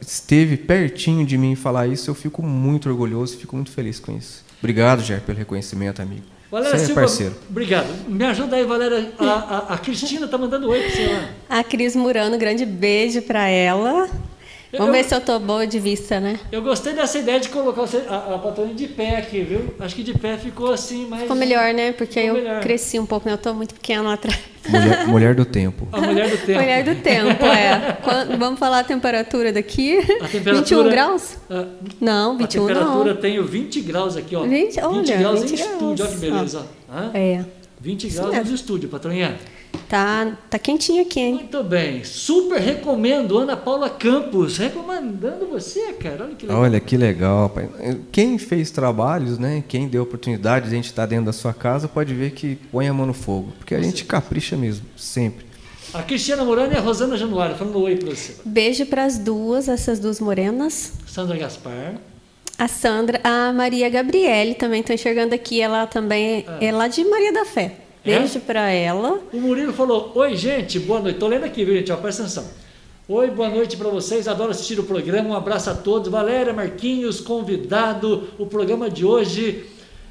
esteve 0.00 0.56
pertinho 0.56 1.26
de 1.26 1.36
mim 1.36 1.54
falar 1.54 1.86
isso, 1.86 2.10
eu 2.10 2.14
fico 2.14 2.42
muito 2.42 2.88
orgulhoso, 2.88 3.36
fico 3.36 3.56
muito 3.56 3.70
feliz 3.70 3.98
com 3.98 4.16
isso. 4.16 4.44
Obrigado, 4.60 5.02
Jair, 5.02 5.22
pelo 5.22 5.38
reconhecimento, 5.38 6.00
amigo. 6.02 6.22
Valéria 6.50 6.76
Você 6.76 6.82
é 6.82 6.86
Silva, 6.86 7.00
parceiro. 7.02 7.34
obrigado. 7.48 7.86
Me 8.08 8.24
ajuda 8.24 8.56
aí, 8.56 8.64
Valéria. 8.64 9.12
A, 9.18 9.24
a, 9.24 9.74
a 9.74 9.78
Cristina 9.78 10.26
tá 10.26 10.36
mandando 10.36 10.68
oi 10.68 10.80
para 10.80 10.90
você 10.90 11.06
lá. 11.06 11.28
A 11.48 11.64
Cris 11.64 11.94
Murano, 11.94 12.36
grande 12.36 12.66
beijo 12.66 13.22
pra 13.22 13.48
ela. 13.48 14.10
Vamos 14.72 14.86
Eu- 14.86 14.92
ver 14.92 15.04
se 15.04 15.14
eu 15.14 15.20
tô 15.20 15.38
boa 15.40 15.66
de 15.66 15.80
vista, 15.80 16.20
né? 16.20 16.38
Eu 16.52 16.62
gostei 16.62 16.92
dessa 16.92 17.18
ideia 17.18 17.40
de 17.40 17.48
colocar 17.48 17.80
você- 17.82 18.04
a, 18.08 18.34
a 18.36 18.38
patrona 18.38 18.72
de 18.72 18.86
pé 18.86 19.16
aqui, 19.16 19.42
viu? 19.42 19.74
Acho 19.80 19.96
que 19.96 20.02
de 20.04 20.16
pé 20.16 20.36
ficou 20.36 20.70
assim 20.72 21.06
mais. 21.06 21.22
Ficou 21.22 21.36
melhor, 21.36 21.74
né? 21.74 21.90
Porque 21.92 22.20
Ficou 22.20 22.36
eu 22.38 22.42
melhor. 22.44 22.60
cresci 22.62 22.98
um 22.98 23.04
pouco, 23.06 23.26
né? 23.28 23.34
Eu 23.34 23.38
tô 23.38 23.52
muito 23.52 23.74
pequena 23.74 24.02
lá 24.02 24.12
atrás. 24.14 24.38
Mulher, 24.68 25.06
mulher 25.08 25.34
do 25.34 25.44
tempo. 25.44 25.88
A 25.90 26.00
mulher 26.00 26.28
do 26.30 26.36
tempo. 26.36 26.60
Mulher 26.60 26.84
do 26.84 26.94
tempo, 27.02 27.44
é. 27.46 27.96
Quan- 28.04 28.36
Vamos 28.38 28.58
falar 28.60 28.80
a 28.80 28.84
temperatura 28.84 29.52
daqui? 29.52 29.98
A 29.98 30.28
temperatura, 30.28 30.54
21 30.60 30.88
graus? 30.88 31.36
Ah, 31.50 31.64
Não, 32.00 32.34
a 32.34 32.36
21 32.38 32.66
temperatura 32.68 33.14
não. 33.14 33.20
tenho 33.20 33.44
20 33.44 33.80
graus 33.80 34.16
aqui, 34.16 34.36
ó. 34.36 34.42
20, 34.44 34.80
olha, 34.80 35.16
graus 35.16 35.40
20 35.40 35.50
em 35.50 35.54
estúdio, 35.54 36.04
olha 36.04 36.14
que 36.14 36.26
graus, 36.26 36.52
beleza. 36.52 36.66
É. 37.14 37.44
20 37.80 38.06
Isso 38.06 38.16
graus 38.20 38.34
mesmo. 38.34 38.48
no 38.50 38.54
estúdio, 38.54 38.88
patroninha. 38.88 39.36
Tá, 39.88 40.38
tá 40.48 40.58
quentinho 40.58 41.02
aqui, 41.02 41.18
hein? 41.18 41.34
Muito 41.34 41.64
bem. 41.64 42.04
Super 42.04 42.60
recomendo 42.60 43.38
Ana 43.38 43.56
Paula 43.56 43.90
Campos. 43.90 44.56
Recomendando 44.56 45.46
você, 45.46 45.92
cara. 45.94 46.24
Olha 46.24 46.34
que 46.36 46.46
legal. 46.46 46.62
Olha 46.62 46.80
que 46.80 46.96
legal, 46.96 47.48
pai. 47.50 47.68
Quem 48.12 48.38
fez 48.38 48.70
trabalhos, 48.70 49.38
né? 49.38 49.64
Quem 49.66 49.88
deu 49.88 50.02
oportunidade 50.02 50.66
de 50.66 50.72
a 50.72 50.76
gente 50.76 50.86
estar 50.86 51.06
dentro 51.06 51.26
da 51.26 51.32
sua 51.32 51.52
casa, 51.52 51.88
pode 51.88 52.14
ver 52.14 52.30
que 52.30 52.54
põe 52.70 52.86
a 52.86 52.94
mão 52.94 53.06
no 53.06 53.12
fogo. 53.12 53.52
Porque 53.58 53.74
a 53.74 53.82
gente 53.82 54.04
capricha 54.04 54.56
mesmo, 54.56 54.86
sempre. 54.96 55.44
A 55.92 56.02
Cristiana 56.02 56.44
Morano 56.44 56.72
e 56.72 56.76
a 56.76 56.80
Rosana 56.80 57.16
Januário 57.16 57.56
falando 57.56 57.80
oi 57.80 57.96
pra 57.96 58.10
você. 58.10 58.36
Beijo 58.44 58.86
pras 58.86 59.18
duas, 59.18 59.68
essas 59.68 59.98
duas 59.98 60.20
morenas. 60.20 60.92
Sandra 61.04 61.36
Gaspar. 61.36 61.96
A 62.56 62.68
Sandra, 62.68 63.20
a 63.24 63.52
Maria 63.52 63.88
Gabriele 63.88 64.54
também, 64.54 64.82
tô 64.84 64.92
enxergando 64.92 65.34
aqui, 65.34 65.60
ela 65.60 65.86
também 65.86 66.44
é 66.60 66.70
lá 66.70 66.86
de 66.86 67.02
Maria 67.04 67.32
da 67.32 67.44
Fé. 67.44 67.74
É? 68.04 68.18
Beijo 68.18 68.40
pra 68.40 68.70
ela. 68.70 69.20
O 69.32 69.36
Murilo 69.36 69.72
falou: 69.72 70.12
Oi, 70.14 70.36
gente, 70.36 70.78
boa 70.78 71.00
noite. 71.00 71.18
Tô 71.18 71.28
lendo 71.28 71.44
aqui, 71.44 71.64
viu, 71.64 71.74
gente? 71.74 71.92
Ó, 71.92 71.96
presta 71.96 72.22
atenção. 72.22 72.44
Oi, 73.08 73.30
boa 73.30 73.48
noite 73.48 73.76
para 73.76 73.88
vocês. 73.88 74.26
Adoro 74.26 74.50
assistir 74.52 74.78
o 74.78 74.84
programa. 74.84 75.30
Um 75.30 75.34
abraço 75.36 75.68
a 75.68 75.74
todos. 75.74 76.10
Valéria 76.10 76.52
Marquinhos, 76.52 77.20
convidado. 77.20 78.28
O 78.38 78.46
programa 78.46 78.88
de 78.88 79.04
hoje. 79.04 79.66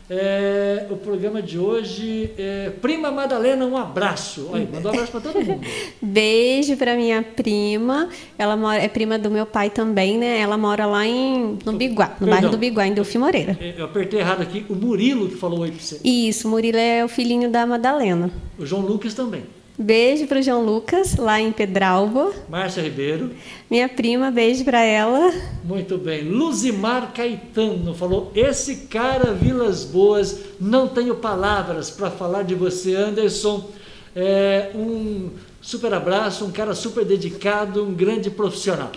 É, 0.09 0.87
o 0.89 0.95
programa 0.95 1.39
de 1.39 1.59
hoje 1.59 2.31
é 2.35 2.71
Prima 2.81 3.11
Madalena, 3.11 3.63
um 3.65 3.77
abraço. 3.77 4.49
Olha, 4.51 4.67
mandou 4.73 4.91
um 4.91 4.95
abraço 4.95 5.11
para 5.11 5.21
todo 5.21 5.39
mundo. 5.45 5.61
Beijo 6.01 6.75
pra 6.77 6.95
minha 6.95 7.21
prima. 7.21 8.09
Ela 8.37 8.57
mora, 8.57 8.81
é 8.81 8.87
prima 8.87 9.19
do 9.19 9.29
meu 9.29 9.45
pai 9.45 9.69
também, 9.69 10.17
né? 10.17 10.39
Ela 10.39 10.57
mora 10.57 10.87
lá 10.87 11.05
em 11.05 11.59
no 11.63 11.73
Biguá, 11.73 12.07
no 12.07 12.11
Perdão. 12.25 12.29
bairro 12.29 12.49
do 12.49 12.57
Biguá, 12.57 12.87
em 12.87 12.93
Delfim 12.93 13.19
Moreira. 13.19 13.55
É, 13.61 13.75
Eu 13.77 13.85
apertei 13.85 14.19
errado 14.19 14.41
aqui. 14.41 14.65
O 14.67 14.73
Murilo 14.75 15.29
que 15.29 15.35
falou 15.35 15.59
oi 15.59 15.69
para 15.71 15.79
você. 15.79 15.99
Isso, 16.03 16.49
Murilo 16.49 16.77
é 16.77 17.05
o 17.05 17.07
filhinho 17.07 17.49
da 17.49 17.65
Madalena. 17.67 18.31
O 18.57 18.65
João 18.65 18.81
Lucas 18.81 19.13
também. 19.13 19.43
Beijo 19.81 20.27
pro 20.27 20.41
João 20.41 20.65
Lucas, 20.65 21.15
lá 21.15 21.39
em 21.39 21.53
Pedralva. 21.53 22.33
Márcia 22.49 22.83
Ribeiro. 22.83 23.31
Minha 23.71 23.87
prima, 23.87 24.29
beijo 24.29 24.65
pra 24.65 24.81
ela. 24.81 25.31
Muito 25.63 25.97
bem. 25.97 26.23
Luzimar 26.23 27.13
Caetano 27.13 27.93
falou: 27.93 28.29
Esse 28.35 28.75
cara, 28.87 29.31
Vilas 29.31 29.85
Boas, 29.85 30.37
não 30.59 30.89
tenho 30.89 31.15
palavras 31.15 31.89
para 31.89 32.11
falar 32.11 32.43
de 32.43 32.55
você, 32.55 32.93
Anderson. 32.93 33.69
É 34.13 34.71
um 34.75 35.29
super 35.61 35.93
abraço, 35.93 36.43
um 36.43 36.51
cara 36.51 36.75
super 36.75 37.05
dedicado, 37.05 37.81
um 37.81 37.93
grande 37.93 38.29
profissional. 38.29 38.91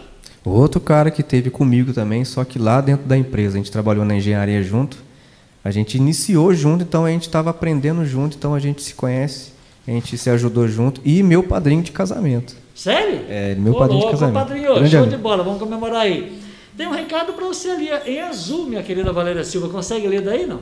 Outro 0.44 0.80
cara 0.80 1.12
que 1.12 1.22
teve 1.22 1.48
comigo 1.48 1.92
também, 1.92 2.24
só 2.24 2.42
que 2.42 2.58
lá 2.58 2.80
dentro 2.80 3.06
da 3.06 3.16
empresa, 3.16 3.54
a 3.54 3.58
gente 3.58 3.70
trabalhou 3.70 4.04
na 4.04 4.16
engenharia 4.16 4.60
junto. 4.64 4.96
A 5.62 5.70
gente 5.70 5.96
iniciou 5.96 6.52
junto, 6.52 6.82
então 6.82 7.04
a 7.04 7.10
gente 7.10 7.22
estava 7.22 7.50
aprendendo 7.50 8.04
junto, 8.04 8.36
então 8.36 8.52
a 8.52 8.58
gente 8.58 8.82
se 8.82 8.94
conhece, 8.94 9.51
a 9.86 9.90
gente 9.90 10.16
se 10.18 10.30
ajudou 10.30 10.66
junto. 10.68 11.00
E 11.04 11.22
meu 11.22 11.42
padrinho 11.42 11.82
de 11.82 11.90
casamento. 11.92 12.54
Sério? 12.74 13.20
É, 13.28 13.54
meu 13.54 13.72
Ô, 13.74 13.76
padrinho 13.78 14.00
de 14.00 14.04
louco, 14.06 14.18
casamento. 14.20 14.34
padrinho, 14.46 14.74
Grande 14.74 14.90
show 14.90 15.00
amigo. 15.00 15.16
de 15.16 15.22
bola, 15.22 15.42
vamos 15.42 15.58
comemorar 15.58 16.02
aí. 16.02 16.38
Tem 16.76 16.86
um 16.86 16.92
recado 16.92 17.34
para 17.34 17.44
você 17.46 17.68
ali, 17.70 17.90
em 18.06 18.20
azul, 18.20 18.66
minha 18.66 18.82
querida 18.82 19.12
Valéria 19.12 19.44
Silva. 19.44 19.68
Consegue 19.68 20.08
ler 20.08 20.22
daí, 20.22 20.46
não? 20.46 20.60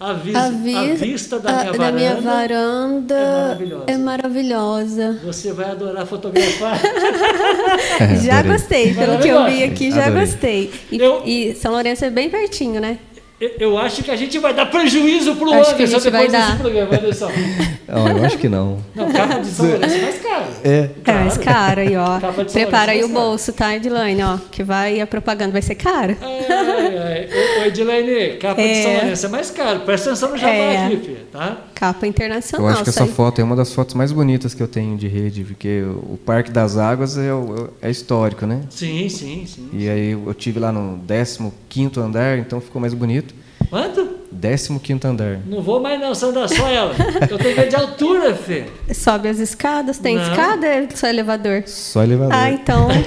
A, 0.00 0.12
vis- 0.12 0.34
A, 0.34 0.44
a 0.46 0.50
vi- 0.50 0.94
vista 0.94 1.40
da 1.40 1.50
a- 1.50 1.52
minha 1.60 1.72
da 1.72 1.78
varanda. 1.78 1.96
minha 1.96 2.14
varanda 2.20 3.14
é 3.14 3.26
maravilhosa. 3.44 3.84
é 3.88 3.96
maravilhosa. 3.98 5.20
Você 5.24 5.52
vai 5.52 5.70
adorar 5.70 6.06
fotografar. 6.06 6.80
já 8.24 8.38
adorei. 8.38 8.56
gostei, 8.58 8.94
pelo 8.94 9.18
que 9.18 9.28
eu 9.28 9.44
vi 9.46 9.64
aqui, 9.64 9.90
já 9.90 10.06
Adorei. 10.06 10.26
gostei. 10.26 10.70
E, 10.92 10.98
Eu- 10.98 11.22
e 11.24 11.54
São 11.54 11.72
Lourenço 11.72 12.04
é 12.04 12.10
bem 12.10 12.30
pertinho, 12.30 12.80
né? 12.80 12.98
Eu- 13.40 13.78
acho 13.78 14.02
que 14.02 14.10
a 14.10 14.16
gente 14.16 14.36
vai 14.38 14.52
dar 14.52 14.66
prejuízo 14.66 15.36
pro 15.36 15.52
Acho 15.52 15.76
que 15.76 15.82
a 15.82 15.86
Anderson 15.86 15.98
gente 16.00 16.10
vai 16.10 16.26
desse 16.28 16.32
dar. 16.48 16.58
programa, 16.58 16.94
Anderson. 16.96 17.30
Não, 17.88 18.08
eu 18.18 18.24
acho 18.24 18.36
que 18.36 18.48
não. 18.50 18.84
Não, 18.94 19.10
capa 19.10 19.38
de 19.38 19.46
São 19.46 19.64
Lourenço 19.66 19.94
é 19.94 20.02
mais 20.02 20.18
caro. 20.20 20.44
É. 20.62 20.90
É 21.06 21.12
mais 21.12 21.38
caro 21.38 21.80
aí, 21.80 21.96
ó. 21.96 22.20
Capa 22.20 22.44
de 22.44 22.52
São 22.52 22.60
Prepara 22.60 22.92
aí 22.92 23.02
o 23.02 23.06
é 23.06 23.08
bolso, 23.08 23.50
tá, 23.52 23.74
Edilane, 23.74 24.22
ó. 24.22 24.36
Que 24.50 24.62
vai 24.62 25.00
a 25.00 25.06
propaganda 25.06 25.52
vai 25.52 25.62
ser 25.62 25.74
cara. 25.74 26.14
Ai, 26.20 26.46
ai, 26.50 26.98
ai. 26.98 27.28
Ô, 27.62 27.64
Edilene, 27.64 28.36
capa 28.36 28.60
de 28.60 28.68
É. 28.68 28.82
São 28.82 28.92
Lourenço 28.92 29.24
é 29.26 29.28
mais 29.30 29.50
caro. 29.50 29.80
Presta 29.80 30.10
atenção 30.10 30.30
no 30.30 30.36
jabá 30.36 30.52
É. 30.52 30.86
aqui, 30.86 30.96
filho, 30.98 31.18
tá? 31.32 31.56
Capa 31.78 32.04
Eu 32.06 32.10
internacional. 32.10 32.68
acho 32.68 32.82
que 32.82 32.88
essa 32.88 33.04
aí. 33.04 33.10
foto 33.10 33.40
é 33.40 33.44
uma 33.44 33.54
das 33.54 33.72
fotos 33.72 33.94
mais 33.94 34.10
bonitas 34.10 34.52
que 34.52 34.60
eu 34.62 34.66
tenho 34.66 34.96
de 34.98 35.06
rede, 35.06 35.44
porque 35.44 35.82
o 35.84 36.18
Parque 36.26 36.50
das 36.50 36.76
Águas 36.76 37.16
é, 37.16 37.32
o- 37.32 37.70
é 37.80 37.88
histórico, 37.88 38.44
né? 38.46 38.62
Sim, 38.68 39.08
sim, 39.08 39.44
sim. 39.46 39.68
E 39.72 39.88
aí 39.88 40.10
eu 40.10 40.34
tive 40.34 40.58
lá 40.58 40.72
no 40.72 40.98
15º 41.06 41.98
andar, 42.00 42.36
então 42.38 42.60
ficou 42.60 42.80
mais 42.80 42.92
bonito. 42.94 43.32
Quanto? 43.70 44.08
15º 44.34 45.04
andar. 45.04 45.38
Não 45.46 45.62
vou 45.62 45.78
mais 45.80 46.00
não, 46.00 46.14
Sandra, 46.16 46.48
só 46.48 46.66
ela. 46.68 46.94
Eu 47.30 47.38
tenho 47.38 47.56
medo 47.56 47.68
de 47.68 47.76
altura, 47.76 48.34
filho. 48.34 48.66
Sobe 48.92 49.28
as 49.28 49.38
escadas, 49.38 49.98
tem 49.98 50.16
Não. 50.16 50.22
escada 50.22 50.66
é 50.66 50.88
só 50.94 51.06
elevador? 51.06 51.62
Só 51.66 52.02
elevador. 52.02 52.34
Ah, 52.34 52.50
então. 52.50 52.88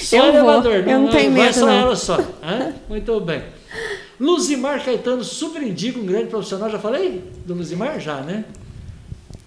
Só 0.00 0.16
eu 0.16 0.24
elevador. 0.26 0.82
vou. 0.82 0.92
Eu 0.92 0.98
não 1.00 1.08
tenho 1.08 1.32
vai 1.32 1.42
medo, 1.44 1.54
só 1.54 1.66
não. 1.66 1.72
ela 1.72 1.96
só. 1.96 2.18
Hã? 2.42 2.72
Muito 2.88 3.18
bem. 3.20 3.42
Luzimar 4.20 4.84
Caetano, 4.84 5.22
super 5.22 5.62
indica, 5.62 5.98
um 5.98 6.06
grande 6.06 6.26
profissional. 6.26 6.68
Já 6.70 6.78
falei 6.78 7.22
do 7.46 7.54
Luzimar? 7.54 8.00
Já, 8.00 8.20
né? 8.20 8.44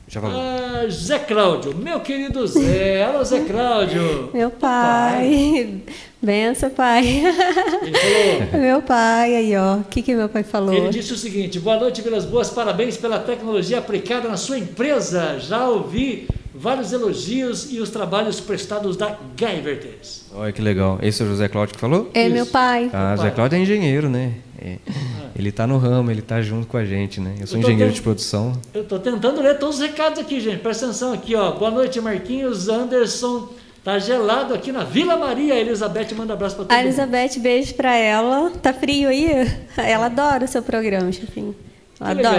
Já 0.08 0.20
falou. 0.20 0.40
Ah, 0.40 0.88
Zé 0.90 1.20
Cláudio, 1.20 1.76
meu 1.76 2.00
querido 2.02 2.46
Zé. 2.46 3.04
Alô, 3.04 3.24
Zé 3.24 3.42
Cláudio. 3.46 4.30
Meu 4.34 4.50
pai. 4.50 5.82
Benção, 6.22 6.70
pai. 6.70 7.08
Ele 7.82 7.98
falou. 7.98 8.62
meu 8.62 8.82
pai, 8.82 9.36
aí, 9.36 9.56
ó. 9.56 9.78
O 9.78 9.84
que, 9.86 10.02
que 10.02 10.14
meu 10.14 10.28
pai 10.28 10.44
falou? 10.44 10.74
Ele 10.74 10.90
disse 10.90 11.14
o 11.14 11.18
seguinte: 11.18 11.60
boa 11.60 11.80
noite, 11.80 12.02
Vilas 12.02 12.26
Boas, 12.26 12.50
parabéns 12.50 12.98
pela 12.98 13.20
tecnologia 13.20 13.80
aplicada 13.80 14.28
na 14.28 14.38
sua 14.38 14.60
empresa. 14.60 15.40
Já 15.40 15.68
ouvi 15.68 16.28
vários 16.54 16.92
elogios 16.92 17.72
e 17.72 17.80
os 17.80 17.90
trabalhos 17.90 18.40
prestados 18.40 18.98
da 18.98 19.18
Gaivertes. 19.38 20.26
Olha 20.34 20.52
que 20.52 20.62
legal. 20.62 21.00
Esse 21.02 21.22
é 21.22 21.26
o 21.26 21.30
José 21.30 21.48
Cláudio 21.48 21.76
que 21.76 21.82
falou? 21.82 22.10
É 22.14 22.24
Isso. 22.26 22.34
meu 22.34 22.46
pai. 22.46 22.90
Ah. 22.94 23.16
Zé 23.18 23.32
Cláudio 23.32 23.58
é 23.58 23.62
engenheiro, 23.62 24.10
né? 24.10 24.34
É. 24.62 24.78
Ele 25.36 25.50
está 25.50 25.66
no 25.66 25.78
ramo, 25.78 26.12
ele 26.12 26.20
está 26.20 26.42
junto 26.42 26.68
com 26.68 26.78
a 26.78 26.86
gente, 26.86 27.20
né? 27.20 27.36
Eu 27.40 27.48
sou 27.48 27.58
Eu 27.58 27.64
tô 27.64 27.70
engenheiro 27.70 27.94
de 27.94 28.02
produção. 28.02 28.54
Eu 28.74 28.84
estou 28.84 29.00
tentando 29.00 29.42
ler 29.42 29.58
todos 29.58 29.76
os 29.76 29.82
recados 29.82 30.20
aqui, 30.20 30.40
gente. 30.40 30.60
Presta 30.60 30.86
atenção 30.86 31.14
aqui, 31.14 31.36
ó. 31.36 31.52
Boa 31.52 31.72
noite, 31.72 32.00
Marquinhos, 32.00 32.70
Anderson. 32.70 33.50
Tá 33.84 33.98
gelado 33.98 34.54
aqui 34.54 34.72
na 34.72 34.84
Vila 34.84 35.18
Maria. 35.18 35.56
A 35.56 35.60
Elizabeth 35.60 36.14
manda 36.16 36.34
abraço 36.34 36.56
para 36.56 36.66
todo 36.66 36.72
A 36.72 36.78
mundo. 36.78 36.86
Elizabeth, 36.86 37.40
beijo 37.40 37.74
pra 37.74 37.96
ela. 37.96 38.52
Tá 38.62 38.72
frio 38.72 39.10
aí? 39.10 39.28
Ela 39.78 40.06
adora 40.06 40.46
o 40.46 40.48
seu 40.48 40.62
programa, 40.62 41.12
chefinho. 41.12 41.56
Que 42.10 42.14
legal. 42.16 42.34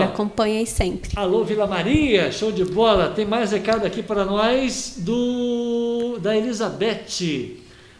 aí 0.58 0.66
sempre. 0.66 1.10
Alô, 1.14 1.44
Vila 1.44 1.66
Maria, 1.66 2.32
show 2.32 2.50
de 2.50 2.64
bola. 2.64 3.10
Tem 3.10 3.24
mais 3.24 3.52
recado 3.52 3.86
aqui 3.86 4.02
para 4.02 4.24
nós 4.24 4.94
do 4.98 6.18
da 6.20 6.36
Elizabeth. 6.36 7.58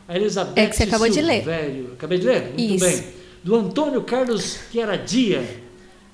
A 0.08 0.16
Elizabeth 0.16 0.60
É 0.60 0.66
que 0.66 0.76
você 0.76 0.82
acabou 0.82 1.08
de 1.08 1.20
ler. 1.20 1.36
Silvério. 1.36 1.90
Acabei 1.92 2.18
de 2.18 2.26
ler? 2.26 2.42
Muito 2.58 2.74
Isso. 2.74 2.84
bem. 2.84 3.04
Do 3.44 3.54
Antônio 3.56 4.02
Carlos 4.02 4.58
Queradia. 4.72 5.61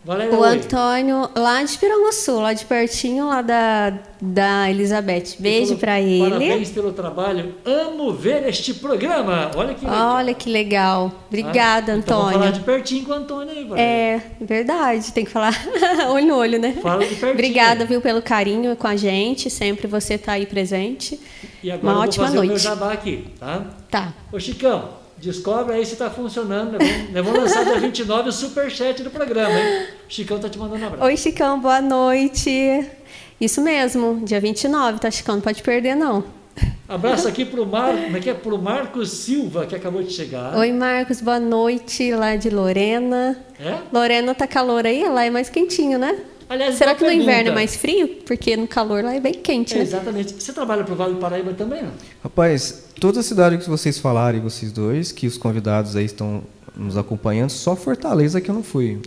Valéria, 0.08 0.34
O 0.34 0.40
oi. 0.40 0.48
Antônio, 0.56 1.28
lá 1.36 1.62
de 1.62 1.76
Piranguçu, 1.76 2.40
lá 2.40 2.54
de 2.54 2.64
pertinho, 2.64 3.26
lá 3.26 3.42
da, 3.42 3.92
da 4.18 4.70
Elizabeth. 4.70 5.36
Beijo 5.38 5.76
pra 5.76 6.00
ele. 6.00 6.22
Parabéns 6.30 6.70
pelo 6.70 6.92
trabalho. 6.94 7.54
Amo 7.62 8.10
ver 8.14 8.48
este 8.48 8.72
programa. 8.72 9.50
Olha 9.54 9.74
que 9.74 9.84
legal. 9.84 10.14
Olha 10.14 10.32
que 10.32 10.48
legal. 10.50 11.12
Obrigada, 11.28 11.92
Ah, 11.92 11.96
então 11.98 12.16
vamos 12.20 12.32
Antônio. 12.32 12.38
falar 12.38 12.50
de 12.52 12.60
pertinho 12.60 13.04
com 13.04 13.12
o 13.12 13.14
Antônio 13.16 13.50
aí, 13.54 13.64
Valéria. 13.64 13.82
É, 13.84 14.22
verdade, 14.40 15.12
tem 15.12 15.26
que 15.26 15.30
falar 15.30 15.52
olho 16.08 16.26
no 16.26 16.36
olho, 16.36 16.58
né? 16.58 16.72
Fala 16.80 17.02
de 17.04 17.10
pertinho. 17.10 17.32
Obrigada, 17.32 17.84
viu, 17.84 18.00
pelo 18.00 18.22
carinho 18.22 18.74
com 18.76 18.86
a 18.86 18.96
gente, 18.96 19.50
sempre 19.50 19.86
você 19.86 20.16
tá 20.16 20.32
aí 20.32 20.46
presente. 20.46 21.20
E 21.62 21.70
agora 21.70 21.92
Uma 21.94 22.04
eu 22.04 22.08
ótima 22.08 22.24
vou 22.28 22.34
fazer 22.34 22.38
o 22.38 22.40
meu 22.40 22.50
noite. 22.50 22.62
jabá 22.64 22.92
aqui, 22.94 23.26
tá? 23.38 23.66
Tá. 23.90 24.14
Ô 24.32 24.40
Chicão, 24.40 24.88
descobre 25.20 25.74
aí 25.74 25.84
se 25.84 25.96
tá 25.96 26.10
funcionando. 26.10 26.72
Nós 26.72 26.88
vamos, 26.88 27.12
nós 27.12 27.24
vamos 27.24 27.40
lançar 27.40 27.64
dia 27.64 27.80
29 27.80 28.28
o 28.28 28.32
superchat 28.32 29.02
do 29.02 29.10
programa, 29.10 29.58
hein? 29.58 29.86
O 30.08 30.12
Chicão 30.12 30.38
tá 30.38 30.48
te 30.48 30.58
mandando 30.58 30.82
um 30.82 30.86
abraço. 30.86 31.04
Oi, 31.04 31.16
Chicão, 31.16 31.60
boa 31.60 31.80
noite. 31.80 32.88
Isso 33.40 33.60
mesmo, 33.60 34.20
dia 34.24 34.40
29, 34.40 34.98
tá, 34.98 35.10
Chicão? 35.10 35.36
Não 35.36 35.42
pode 35.42 35.62
perder, 35.62 35.94
não. 35.94 36.24
Abraço 36.88 37.28
aqui 37.28 37.44
pro 37.44 37.66
Mar, 37.66 37.92
como 37.92 38.16
é 38.16 38.28
é? 38.28 38.34
Pro 38.34 38.58
Marcos 38.58 39.10
Silva, 39.10 39.66
que 39.66 39.76
acabou 39.76 40.02
de 40.02 40.10
chegar. 40.10 40.56
Oi, 40.56 40.72
Marcos, 40.72 41.20
boa 41.20 41.38
noite, 41.38 42.10
lá 42.12 42.34
de 42.34 42.48
Lorena. 42.48 43.38
É? 43.60 43.76
Lorena 43.92 44.34
tá 44.34 44.46
calor 44.46 44.86
aí? 44.86 45.06
Lá 45.06 45.24
é 45.24 45.30
mais 45.30 45.50
quentinho, 45.50 45.98
né? 45.98 46.18
Aliás, 46.48 46.76
Será 46.76 46.94
que 46.94 47.02
no 47.02 47.08
pergunta. 47.08 47.30
inverno 47.30 47.50
é 47.50 47.54
mais 47.54 47.76
frio? 47.76 48.08
Porque 48.24 48.56
no 48.56 48.66
calor 48.66 49.04
lá 49.04 49.14
é 49.14 49.20
bem 49.20 49.34
quente, 49.34 49.74
É, 49.74 49.78
né? 49.78 49.82
exatamente. 49.82 50.32
Você 50.34 50.52
trabalha 50.52 50.82
pro 50.82 50.94
Vale 50.94 51.14
do 51.14 51.20
Paraíba 51.20 51.52
também, 51.52 51.82
não? 51.82 51.92
Rapaz, 52.22 52.84
toda 52.98 53.22
cidade 53.22 53.58
que 53.58 53.68
vocês 53.68 53.98
falarem, 53.98 54.40
vocês 54.40 54.72
dois, 54.72 55.12
que 55.12 55.26
os 55.26 55.36
convidados 55.36 55.94
aí 55.94 56.06
estão 56.06 56.42
nos 56.74 56.96
acompanhando, 56.96 57.50
só 57.50 57.76
Fortaleza 57.76 58.40
que 58.40 58.50
eu 58.50 58.54
não 58.54 58.62
fui. 58.62 59.00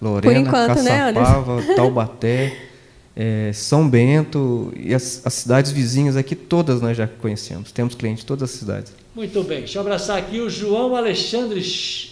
Lorena, 0.00 0.38
enquanto, 0.38 0.80
né, 0.82 1.12
Caçapava, 1.12 1.62
Taubaté, 1.74 2.56
eh, 3.16 3.50
São 3.52 3.88
Bento 3.88 4.72
e 4.76 4.94
as, 4.94 5.20
as 5.24 5.34
cidades 5.34 5.72
vizinhas 5.72 6.16
aqui, 6.16 6.36
todas 6.36 6.80
nós 6.80 6.96
já 6.96 7.06
conhecemos. 7.08 7.72
Temos 7.72 7.96
clientes 7.96 8.22
em 8.22 8.26
todas 8.26 8.48
as 8.48 8.56
cidades. 8.56 8.92
Muito 9.14 9.42
bem. 9.42 9.58
Deixa 9.58 9.78
eu 9.78 9.82
abraçar 9.82 10.16
aqui 10.16 10.38
o 10.40 10.48
João 10.48 10.94
Alexandre. 10.94 11.58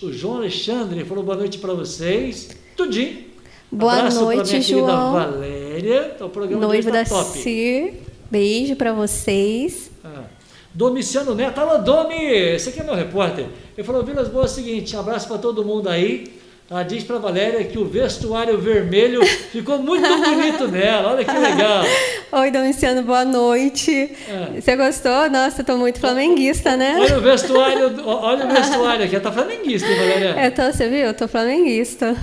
O 0.03 0.12
João 0.12 0.39
Alexandre 0.39 1.05
falou 1.05 1.22
boa 1.22 1.37
noite 1.37 1.59
para 1.59 1.72
vocês. 1.72 2.49
Tudinho. 2.77 3.26
Boa 3.71 3.99
Abraço 3.99 4.21
noite, 4.21 4.62
João. 4.62 5.12
Valéria. 5.12 6.12
Então, 6.14 6.27
o 6.29 6.31
programa 6.31 6.67
Noivo 6.67 6.87
de 6.87 6.93
da 6.93 7.01
hoje 7.01 7.11
tá 7.11 7.17
top. 7.17 7.39
Cir. 7.39 7.95
Beijo 8.31 8.77
pra 8.77 8.93
vocês. 8.93 9.91
Ah. 10.05 10.25
Domiciano 10.73 11.35
Neto, 11.35 11.59
alô 11.59 11.79
Domi, 11.79 12.14
esse 12.14 12.69
aqui 12.69 12.81
é 12.81 12.85
meu 12.85 12.95
repórter. 12.95 13.47
Ele 13.77 13.87
falou, 13.87 14.05
Vilas 14.05 14.29
Boas, 14.29 14.51
é 14.51 14.53
o 14.53 14.55
seguinte, 14.57 14.97
abraço 14.97 15.27
para 15.27 15.39
todo 15.39 15.64
mundo 15.64 15.89
aí. 15.89 16.39
Ela 16.69 16.83
diz 16.83 17.05
para 17.05 17.19
Valéria 17.19 17.62
que 17.64 17.79
o 17.79 17.85
vestuário 17.85 18.59
vermelho 18.59 19.25
ficou 19.53 19.79
muito 19.79 20.03
bonito 20.03 20.67
nela, 20.67 21.12
olha 21.12 21.25
que 21.25 21.31
legal. 21.31 21.85
Oi, 22.33 22.51
Domiciano, 22.51 23.03
boa 23.05 23.25
noite. 23.25 24.11
É. 24.29 24.61
Você 24.61 24.75
gostou? 24.75 25.31
Nossa, 25.31 25.61
eu 25.61 25.64
tô 25.64 25.77
muito 25.77 26.01
flamenguista, 26.01 26.77
né? 26.77 26.97
Olha 26.99 27.19
o 27.19 27.21
vestuário, 27.21 27.95
olha 28.05 28.47
o 28.47 28.49
vestuário 28.53 29.05
aqui, 29.05 29.14
ela 29.14 29.23
tá 29.23 29.31
flamenguista, 29.31 29.89
hein, 29.89 29.97
Valéria? 29.97 30.45
Eu 30.45 30.51
tô, 30.53 30.62
você 30.73 30.89
viu? 30.89 30.99
Eu 30.99 31.14
tô 31.14 31.29
flamenguista. 31.29 32.17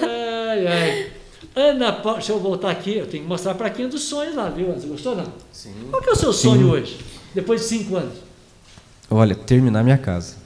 Ai, 0.00 0.66
ai. 0.66 1.06
Ana 1.54 1.92
Paula, 1.92 2.18
deixa 2.18 2.32
eu 2.32 2.38
voltar 2.38 2.70
aqui, 2.70 2.96
eu 2.96 3.06
tenho 3.06 3.24
que 3.24 3.28
mostrar 3.28 3.52
a 3.52 3.54
plaquinha 3.54 3.88
dos 3.88 4.04
sonhos 4.04 4.34
lá, 4.34 4.48
viu? 4.48 4.72
Você 4.72 4.86
gostou 4.86 5.14
não? 5.14 5.26
Sim. 5.52 5.74
Qual 5.90 6.00
que 6.00 6.08
é 6.08 6.12
o 6.12 6.16
seu 6.16 6.32
sonho 6.32 6.70
hoje, 6.70 6.96
depois 7.34 7.60
de 7.60 7.66
cinco 7.66 7.96
anos? 7.96 8.14
Olha, 9.10 9.34
terminar 9.34 9.84
minha 9.84 9.98
casa. 9.98 10.39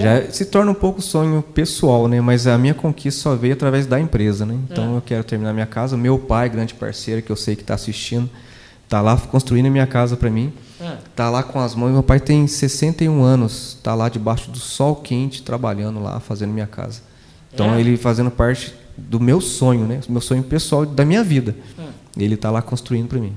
Já 0.00 0.30
se 0.30 0.44
torna 0.46 0.70
um 0.70 0.74
pouco 0.74 1.00
sonho 1.00 1.40
pessoal, 1.42 2.08
né? 2.08 2.20
Mas 2.20 2.46
a 2.46 2.58
minha 2.58 2.74
conquista 2.74 3.20
só 3.22 3.34
veio 3.36 3.52
através 3.54 3.86
da 3.86 4.00
empresa, 4.00 4.44
né? 4.44 4.56
Então 4.70 4.94
É. 4.94 4.96
eu 4.98 5.02
quero 5.02 5.24
terminar 5.24 5.52
minha 5.52 5.66
casa. 5.66 5.96
Meu 5.96 6.18
pai, 6.18 6.48
grande 6.48 6.74
parceiro, 6.74 7.22
que 7.22 7.30
eu 7.30 7.36
sei 7.36 7.54
que 7.54 7.62
está 7.62 7.74
assistindo, 7.74 8.28
tá 8.88 9.00
lá 9.00 9.16
construindo 9.16 9.66
a 9.66 9.70
minha 9.70 9.86
casa 9.86 10.16
para 10.16 10.30
mim. 10.30 10.52
Ah, 10.80 10.96
Tá 11.14 11.30
lá 11.30 11.42
com 11.42 11.60
as 11.60 11.74
mãos. 11.74 11.92
Meu 11.92 12.02
pai 12.02 12.18
tem 12.20 12.46
61 12.46 13.22
anos, 13.22 13.78
tá 13.82 13.94
lá 13.94 14.08
debaixo 14.08 14.50
do 14.50 14.58
sol 14.58 14.96
quente 14.96 15.42
trabalhando 15.42 16.02
lá, 16.02 16.18
fazendo 16.18 16.52
minha 16.52 16.66
casa. 16.66 17.00
Então 17.52 17.74
É? 17.74 17.80
ele 17.80 17.96
fazendo 17.96 18.30
parte 18.30 18.74
do 18.96 19.20
meu 19.20 19.40
sonho, 19.40 19.86
né? 19.86 20.00
Meu 20.08 20.20
sonho 20.20 20.42
pessoal 20.42 20.84
da 20.84 21.04
minha 21.04 21.22
vida. 21.22 21.54
ah. 21.78 21.84
Ele 22.16 22.36
tá 22.36 22.50
lá 22.50 22.60
construindo 22.62 23.06
para 23.08 23.18
mim. 23.20 23.32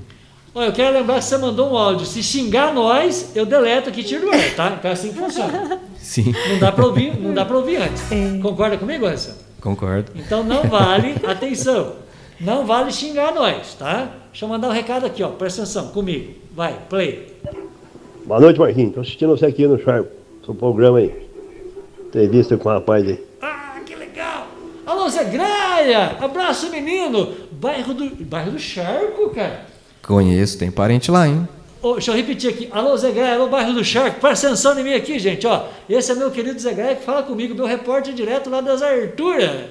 Olha, 0.58 0.66
eu 0.66 0.72
quero 0.72 0.98
lembrar 0.98 1.18
que 1.20 1.24
você 1.24 1.38
mandou 1.38 1.70
um 1.70 1.78
áudio. 1.78 2.04
Se 2.04 2.20
xingar 2.20 2.74
nós, 2.74 3.30
eu 3.36 3.46
deleto 3.46 3.90
aqui 3.90 4.00
e 4.00 4.02
tiro 4.02 4.22
do 4.22 4.32
ar, 4.32 4.54
tá? 4.56 4.74
Então 4.76 4.90
é 4.90 4.94
assim 4.94 5.12
que 5.12 5.14
funciona. 5.16 5.80
Sim, 5.96 6.34
Não 6.48 6.58
dá 6.58 6.72
para 6.72 6.84
ouvir, 6.84 7.16
não 7.16 7.32
dá 7.32 7.44
para 7.44 7.56
ouvir 7.56 7.76
antes. 7.76 8.10
É. 8.10 8.40
Concorda 8.42 8.76
comigo, 8.76 9.06
Anderson? 9.06 9.34
concordo. 9.60 10.10
Então 10.16 10.42
não 10.42 10.64
vale, 10.64 11.14
atenção, 11.24 11.92
não 12.40 12.66
vale 12.66 12.90
xingar 12.90 13.32
nós, 13.32 13.74
tá? 13.74 14.10
Deixa 14.32 14.46
eu 14.46 14.48
mandar 14.48 14.66
um 14.68 14.72
recado 14.72 15.06
aqui, 15.06 15.22
ó. 15.22 15.28
Presta 15.28 15.62
atenção 15.62 15.88
comigo. 15.90 16.34
Vai, 16.56 16.74
play. 16.90 17.36
Boa 18.26 18.40
noite, 18.40 18.58
Marquinhos. 18.58 18.94
Tô 18.94 19.00
assistindo 19.00 19.36
você 19.36 19.46
aqui 19.46 19.64
no 19.64 19.80
Charco. 19.80 20.08
Seu 20.44 20.56
programa 20.56 20.98
aí. 20.98 21.14
Entrevista 22.04 22.56
com 22.56 22.68
o 22.68 22.72
rapaz 22.72 23.06
aí. 23.06 23.24
Ah, 23.40 23.76
que 23.86 23.94
legal! 23.94 24.48
Alô, 24.84 25.08
Zé 25.08 25.22
Graia! 25.22 26.16
Abraço, 26.20 26.68
menino! 26.68 27.32
Bairro 27.52 27.94
do, 27.94 28.10
bairro 28.24 28.50
do 28.50 28.58
Charco, 28.58 29.30
cara. 29.30 29.67
Conheço, 30.08 30.56
tem 30.56 30.70
parente 30.70 31.10
lá, 31.10 31.28
hein? 31.28 31.46
Ô, 31.82 31.92
deixa 31.92 32.12
eu 32.12 32.16
repetir 32.16 32.48
aqui. 32.48 32.66
Alô, 32.72 32.96
Zé 32.96 33.10
Graia, 33.10 33.34
alô, 33.34 33.48
bairro 33.48 33.74
do 33.74 33.84
Charco. 33.84 34.18
Presta 34.18 34.46
atenção 34.46 34.80
em 34.80 34.82
mim 34.82 34.94
aqui, 34.94 35.18
gente, 35.18 35.46
ó. 35.46 35.66
Esse 35.86 36.12
é 36.12 36.14
meu 36.14 36.30
querido 36.30 36.58
Zé 36.58 36.72
Graia 36.72 36.96
que 36.96 37.04
fala 37.04 37.22
comigo, 37.22 37.54
meu 37.54 37.66
repórter 37.66 38.14
direto 38.14 38.48
lá 38.48 38.62
das 38.62 38.80
Arturas. 38.80 39.66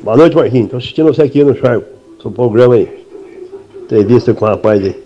Boa 0.00 0.16
noite, 0.16 0.36
Marquinhos. 0.36 0.70
Tô 0.70 0.76
assistindo 0.76 1.12
você 1.12 1.22
aqui 1.22 1.42
no 1.42 1.56
Charco. 1.58 1.86
Seu 2.22 2.30
programa 2.30 2.76
aí. 2.76 3.04
Entrevista 3.82 4.32
com 4.32 4.44
o 4.44 4.48
rapaz 4.48 4.80
aí. 4.80 5.02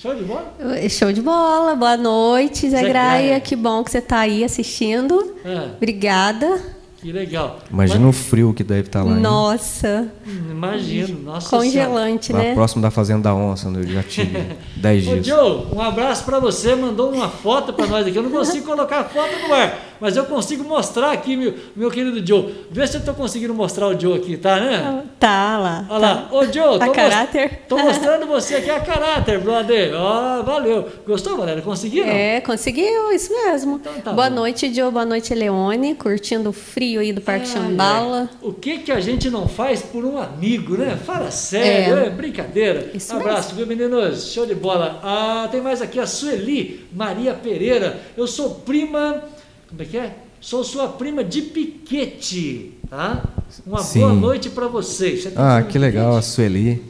Show 0.00 0.14
de 0.14 0.24
bola? 0.24 0.54
Show 0.88 1.12
de 1.12 1.20
bola, 1.20 1.76
boa 1.76 1.98
noite, 1.98 2.70
Zé, 2.70 2.78
Zé 2.78 2.88
Graia. 2.88 3.26
Graia. 3.26 3.40
Que 3.40 3.54
bom 3.54 3.84
que 3.84 3.90
você 3.90 4.00
tá 4.00 4.20
aí 4.20 4.42
assistindo. 4.42 5.34
Ah, 5.44 5.72
Obrigada. 5.76 6.77
Que 7.00 7.12
legal. 7.12 7.58
Imagina 7.70 8.08
o 8.08 8.12
frio 8.12 8.52
que 8.52 8.64
deve 8.64 8.88
estar 8.88 9.04
lá, 9.04 9.12
hein? 9.12 9.20
Nossa, 9.20 10.08
Mas, 10.26 10.50
imagino, 10.50 11.20
nossa 11.22 11.48
Senhora. 11.48 11.66
congelante, 11.66 12.32
Lá 12.32 12.38
né? 12.40 12.54
próximo 12.54 12.82
da 12.82 12.90
Fazenda 12.90 13.22
da 13.22 13.34
Onça, 13.34 13.68
onde 13.68 13.80
eu 13.80 13.86
já 13.94 14.02
tive 14.02 14.36
10 14.76 15.06
Ô 15.06 15.10
dias. 15.14 15.26
Joe, 15.26 15.66
um 15.72 15.80
abraço 15.80 16.24
pra 16.24 16.40
você, 16.40 16.74
mandou 16.74 17.12
uma 17.12 17.28
foto 17.28 17.72
pra 17.72 17.86
nós 17.86 18.04
aqui. 18.04 18.16
Eu 18.16 18.22
não 18.24 18.30
consigo 18.32 18.66
colocar 18.66 18.98
a 19.00 19.04
foto 19.04 19.30
no 19.46 19.54
ar, 19.54 19.78
mas 20.00 20.16
eu 20.16 20.24
consigo 20.24 20.64
mostrar 20.64 21.12
aqui, 21.12 21.36
meu, 21.36 21.54
meu 21.76 21.88
querido 21.88 22.24
Joe. 22.26 22.52
Vê 22.68 22.84
se 22.84 22.96
eu 22.96 23.04
tô 23.04 23.14
conseguindo 23.14 23.54
mostrar 23.54 23.86
o 23.86 23.98
Joe 24.00 24.18
aqui, 24.18 24.36
tá, 24.36 24.58
né? 24.58 25.04
Tá 25.20 25.56
lá. 25.56 25.86
Olha 25.88 25.98
lá, 26.00 26.28
ô 26.32 26.44
Joe, 26.52 26.80
A 26.80 26.86
tô, 26.86 26.92
caráter? 26.92 27.62
tô 27.68 27.78
mostrando 27.78 28.26
você 28.26 28.56
aqui 28.56 28.70
a 28.70 28.80
caráter, 28.80 29.38
brother. 29.40 29.92
Ó, 29.94 30.42
valeu. 30.42 30.88
Gostou, 31.06 31.36
galera? 31.36 31.62
Conseguiram? 31.62 32.08
É, 32.08 32.40
conseguiu, 32.40 33.12
isso 33.12 33.32
mesmo. 33.32 33.76
Então 33.76 33.92
tá 34.00 34.12
boa 34.12 34.28
bom. 34.28 34.34
noite, 34.34 34.74
Joe. 34.74 34.90
Boa 34.90 35.06
noite, 35.06 35.32
Leone. 35.32 35.94
Curtindo 35.94 36.50
o 36.50 36.52
frio 36.52 36.87
aí 36.96 37.12
do 37.12 37.20
Parque 37.20 37.48
Chambala. 37.48 38.30
ai. 38.32 38.38
O 38.40 38.52
que 38.52 38.78
que 38.78 38.92
a 38.92 39.00
gente 39.00 39.28
não 39.28 39.46
faz 39.48 39.82
por 39.82 40.04
um 40.04 40.16
amigo, 40.16 40.76
né? 40.76 40.96
Fala 41.04 41.30
sério, 41.30 41.98
é, 41.98 42.06
É. 42.06 42.10
brincadeira. 42.10 42.90
Isso 42.94 43.12
Abraço, 43.14 43.54
viu, 43.54 43.66
meninos? 43.66 44.32
Show 44.32 44.46
de 44.46 44.54
bola. 44.54 45.00
Ah, 45.02 45.48
tem 45.50 45.60
mais 45.60 45.82
aqui 45.82 45.98
a 46.00 46.06
Sueli 46.06 46.86
Maria 46.94 47.34
Pereira. 47.34 48.00
Eu 48.16 48.26
sou 48.26 48.50
prima. 48.56 49.24
Como 49.68 49.82
é 49.82 49.84
que 49.84 49.96
é? 49.98 50.14
Sou 50.40 50.62
sua 50.62 50.86
prima 50.88 51.24
de 51.24 51.42
piquete, 51.42 52.72
tá? 52.88 53.24
Uma 53.66 53.82
Sim. 53.82 54.00
boa 54.00 54.12
noite 54.12 54.48
pra 54.50 54.68
vocês. 54.68 55.22
Você 55.24 55.30
tem 55.30 55.38
Ah, 55.42 55.62
que 55.68 55.78
legal, 55.78 56.16
a? 56.16 56.22
Sueli. 56.22 56.82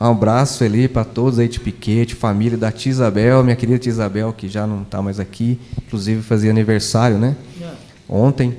Um 0.00 0.06
abraço 0.06 0.64
ali 0.64 0.88
para 0.88 1.04
todos 1.04 1.38
aí 1.38 1.46
de 1.46 1.60
Piquete, 1.60 2.14
família 2.14 2.56
da 2.56 2.72
tia 2.72 2.88
Isabel, 2.90 3.44
minha 3.44 3.54
querida 3.54 3.78
tia 3.78 3.90
Isabel, 3.90 4.32
que 4.32 4.48
já 4.48 4.66
não 4.66 4.80
está 4.80 5.02
mais 5.02 5.20
aqui, 5.20 5.58
inclusive 5.86 6.22
fazia 6.22 6.50
aniversário, 6.50 7.18
né? 7.18 7.36
É. 7.60 7.66
Ontem. 8.08 8.56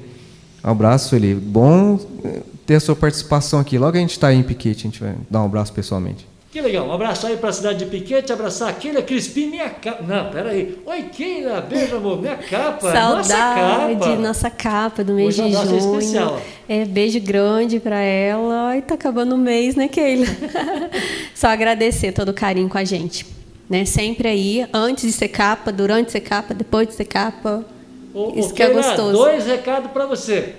Um 0.63 0.69
abraço, 0.69 1.09
Felipe. 1.09 1.41
Bom 1.41 1.99
eh, 2.23 2.41
ter 2.65 2.75
a 2.75 2.79
sua 2.79 2.95
participação 2.95 3.59
aqui. 3.59 3.77
Logo 3.77 3.97
a 3.97 3.99
gente 3.99 4.11
está 4.11 4.27
aí 4.27 4.37
em 4.37 4.43
Piquete, 4.43 4.87
a 4.87 4.89
gente 4.89 4.99
vai 4.99 5.15
dar 5.29 5.41
um 5.41 5.45
abraço 5.45 5.73
pessoalmente. 5.73 6.31
Que 6.51 6.59
legal, 6.59 6.85
um 6.85 6.91
abraço 6.91 7.25
aí 7.25 7.37
para 7.37 7.49
a 7.49 7.53
cidade 7.53 7.79
de 7.79 7.85
Piquete, 7.85 8.33
abraçar 8.33 8.67
a 8.67 8.73
Keila 8.73 9.01
Crispim, 9.01 9.47
minha 9.47 9.69
capa. 9.69 10.03
Não, 10.03 10.29
peraí. 10.31 10.77
Oi, 10.85 11.03
Keila, 11.03 11.61
beijo, 11.61 11.95
amor, 11.95 12.19
minha 12.19 12.35
capa. 12.35 12.91
Saudade, 12.91 13.29
nossa 13.29 13.99
capa. 13.99 14.15
nossa 14.17 14.49
capa 14.49 15.01
do 15.01 15.13
mês 15.13 15.39
Hoje 15.39 15.49
de 15.49 15.53
junho. 15.53 15.73
É, 15.73 15.77
especial. 15.77 16.41
é, 16.67 16.83
beijo 16.85 17.21
grande 17.21 17.79
para 17.79 18.01
ela. 18.01 18.67
Ai, 18.67 18.81
tá 18.81 18.95
acabando 18.95 19.35
o 19.35 19.37
mês, 19.37 19.75
né, 19.75 19.87
Keila? 19.87 20.25
Só 21.33 21.47
agradecer 21.47 22.11
todo 22.11 22.29
o 22.29 22.33
carinho 22.33 22.67
com 22.67 22.77
a 22.77 22.83
gente. 22.83 23.25
Né? 23.69 23.85
Sempre 23.85 24.27
aí, 24.27 24.67
antes 24.73 25.05
de 25.05 25.13
ser 25.13 25.29
capa, 25.29 25.71
durante 25.71 26.07
de 26.07 26.11
ser 26.11 26.19
capa, 26.19 26.53
depois 26.53 26.85
de 26.85 26.95
ser 26.95 27.05
capa. 27.05 27.65
Ô, 28.13 28.33
Isso 28.35 28.49
ô, 28.49 28.53
que 28.53 28.63
é 28.63 28.67
é 28.67 28.69
gostoso. 28.69 29.11
Dois 29.11 29.45
recados 29.45 29.91
para 29.91 30.05
você. 30.05 30.55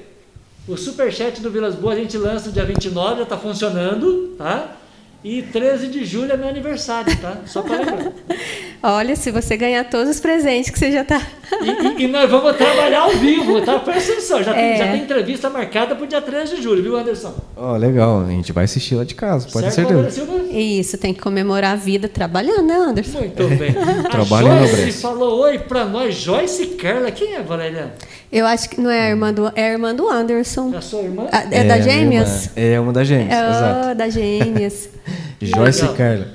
O 0.67 0.77
superchat 0.77 1.41
do 1.41 1.51
Vilas 1.51 1.75
Boas 1.75 1.99
a 1.99 2.01
gente 2.01 2.17
lança 2.17 2.47
no 2.47 2.53
dia 2.53 2.65
29, 2.65 3.17
já 3.17 3.23
está 3.23 3.37
funcionando, 3.37 4.35
tá? 4.39 4.77
E 5.25 5.41
13 5.41 5.87
de 5.87 6.05
julho 6.05 6.33
é 6.33 6.37
meu 6.37 6.49
aniversário, 6.49 7.17
tá? 7.19 7.43
Só 7.47 7.63
para 7.63 7.77
lembrar. 7.79 8.13
Olha, 8.83 9.15
se 9.15 9.31
você 9.31 9.57
ganhar 9.57 9.85
todos 9.85 10.09
os 10.09 10.19
presentes 10.19 10.69
que 10.69 10.77
você 10.77 10.91
já 10.91 11.03
está. 11.03 11.23
E, 11.63 12.03
e, 12.03 12.05
e, 12.05 12.09
nós 12.09 12.29
vamos 12.29 12.57
trabalhar 12.57 13.03
ao 13.03 13.11
vivo, 13.11 13.61
tá? 13.61 13.79
Presta 13.79 14.15
atenção, 14.15 14.43
já, 14.43 14.51
é. 14.57 14.71
tem, 14.71 14.79
já 14.79 14.93
tem 14.93 15.03
entrevista 15.03 15.49
marcada 15.49 15.95
para 15.95 16.05
o 16.05 16.09
dia 16.09 16.21
13 16.21 16.57
de 16.57 16.63
julho, 16.63 16.83
viu, 16.83 16.97
Anderson? 16.97 17.33
Ó, 17.57 17.75
oh, 17.75 17.77
legal, 17.77 18.23
a 18.23 18.31
gente 18.31 18.51
vai 18.51 18.65
assistir 18.65 18.97
lá 18.97 19.05
de 19.05 19.15
casa, 19.15 19.47
pode 19.53 19.67
ter 19.67 19.73
certeza. 19.73 20.27
Isso, 20.51 20.99
tem 20.99 21.15
que 21.15 21.21
comemorar 21.21 21.75
a 21.75 21.77
vida 21.77 22.09
trabalhando, 22.09 22.67
né, 22.67 22.75
Anderson? 22.75 23.21
Muito 23.21 23.47
bem. 23.57 23.73
Trabalhando 24.11 24.63
no 24.63 24.67
Joyce 24.67 25.01
falou 25.01 25.41
oi 25.43 25.61
para 25.61 25.85
nós, 25.85 26.17
Joyce 26.17 26.67
Carla. 26.67 27.13
Quem 27.13 27.37
é, 27.37 27.43
Valéria? 27.43 27.93
Eu 28.33 28.47
acho 28.47 28.69
que 28.69 28.81
não 28.81 28.91
é 28.91 29.03
a 29.03 29.11
irmã 29.11 29.33
do, 29.33 29.53
é 29.55 29.69
a 29.69 29.73
irmã 29.73 29.95
do 29.95 30.09
Anderson. 30.09 30.73
É 30.75 30.79
a 30.79 30.81
sua 30.81 31.03
irmã? 31.03 31.29
é, 31.31 31.59
é 31.59 31.65
da 31.65 31.79
Gêmeas? 31.79 32.51
É 32.57 32.81
uma 32.81 32.93
das 32.93 33.07
Gêmeas, 33.07 33.31
é, 33.31 33.51
exato. 33.51 33.95
da 33.95 34.09
Gêmeas. 34.09 34.89
Joyce 35.41 35.85
e 35.85 35.89
Carla. 35.95 36.29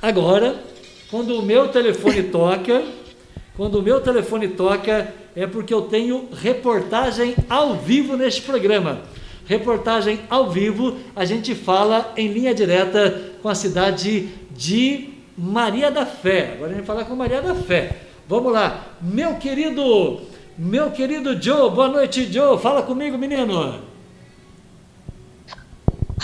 Agora, 0.00 0.56
quando 1.10 1.38
o 1.38 1.42
meu 1.42 1.68
telefone 1.68 2.24
toca, 2.30 2.82
quando 3.56 3.78
o 3.78 3.82
meu 3.82 4.00
telefone 4.00 4.48
toca, 4.48 5.12
é 5.36 5.46
porque 5.46 5.72
eu 5.72 5.82
tenho 5.82 6.28
reportagem 6.32 7.34
ao 7.48 7.76
vivo 7.76 8.16
neste 8.16 8.42
programa. 8.42 9.00
Reportagem 9.46 10.20
ao 10.30 10.50
vivo, 10.50 10.96
a 11.14 11.24
gente 11.24 11.54
fala 11.54 12.12
em 12.16 12.28
linha 12.28 12.54
direta 12.54 13.32
com 13.42 13.48
a 13.48 13.54
cidade 13.54 14.28
de 14.50 15.10
Maria 15.36 15.90
da 15.90 16.06
Fé. 16.06 16.52
Agora 16.54 16.72
a 16.72 16.74
gente 16.74 16.84
vai 16.84 16.96
falar 16.96 17.04
com 17.08 17.16
Maria 17.16 17.42
da 17.42 17.54
Fé. 17.54 17.96
Vamos 18.26 18.52
lá, 18.52 18.96
meu 19.02 19.34
querido, 19.34 20.20
meu 20.56 20.90
querido 20.90 21.40
Joe, 21.40 21.70
boa 21.70 21.88
noite, 21.88 22.32
Joe. 22.32 22.58
Fala 22.58 22.82
comigo, 22.82 23.18
menino. 23.18 23.93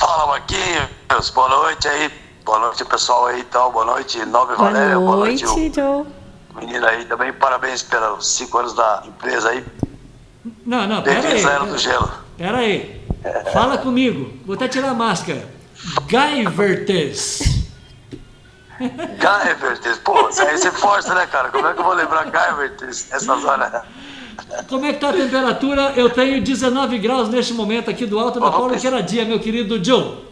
Fala, 0.01 0.27
Marquinhos. 0.29 1.29
Boa 1.35 1.49
noite 1.51 1.87
aí. 1.87 2.11
Boa 2.43 2.59
noite, 2.59 2.83
pessoal 2.87 3.27
aí 3.27 3.41
então. 3.41 3.71
Boa 3.71 3.85
noite, 3.85 4.25
Nove 4.25 4.55
Valéria. 4.55 4.99
Boa 4.99 5.17
noite, 5.17 5.45
Boa 5.45 5.57
noite 5.57 5.75
Joe. 5.75 6.07
Menina 6.55 6.89
aí 6.89 7.05
também. 7.05 7.31
Parabéns 7.35 7.83
pelos 7.83 8.27
cinco 8.27 8.57
anos 8.57 8.73
da 8.73 9.03
empresa 9.07 9.51
aí. 9.51 9.63
Não, 10.65 10.87
não, 10.87 11.03
pera 11.03 11.29
aí. 11.29 11.45
Era 11.45 11.67
do 11.67 11.77
gelo. 11.77 12.11
Pera 12.39 12.57
aí. 12.57 13.07
Fala 13.53 13.77
comigo. 13.77 14.33
Vou 14.47 14.55
até 14.55 14.69
tirar 14.69 14.89
a 14.89 14.95
máscara. 14.95 15.47
Guyvertes. 16.11 17.67
Guyvertes. 18.81 19.99
Pô, 19.99 20.17
aí 20.17 20.57
você 20.57 20.71
força, 20.71 21.15
né, 21.15 21.27
cara? 21.27 21.51
Como 21.51 21.67
é 21.67 21.75
que 21.75 21.79
eu 21.79 21.85
vou 21.85 21.93
lembrar 21.93 22.25
Guyvertes 22.25 23.07
nessas 23.11 23.45
horas? 23.45 23.83
Como 24.69 24.87
é 24.87 24.93
que 24.93 25.01
tá 25.01 25.11
a 25.11 25.13
temperatura? 25.13 25.93
Eu 25.97 26.11
tenho 26.11 26.43
19 26.43 26.99
graus 26.99 27.29
neste 27.29 27.53
momento 27.53 27.91
aqui 27.91 28.07
do 28.07 28.19
Alto 28.19 28.39
da 28.41 28.51
Paula, 28.51 28.79
que 28.79 28.87
era 28.87 29.03
dia, 29.03 29.25
meu 29.25 29.41
querido 29.41 29.83
Joe. 29.83 30.25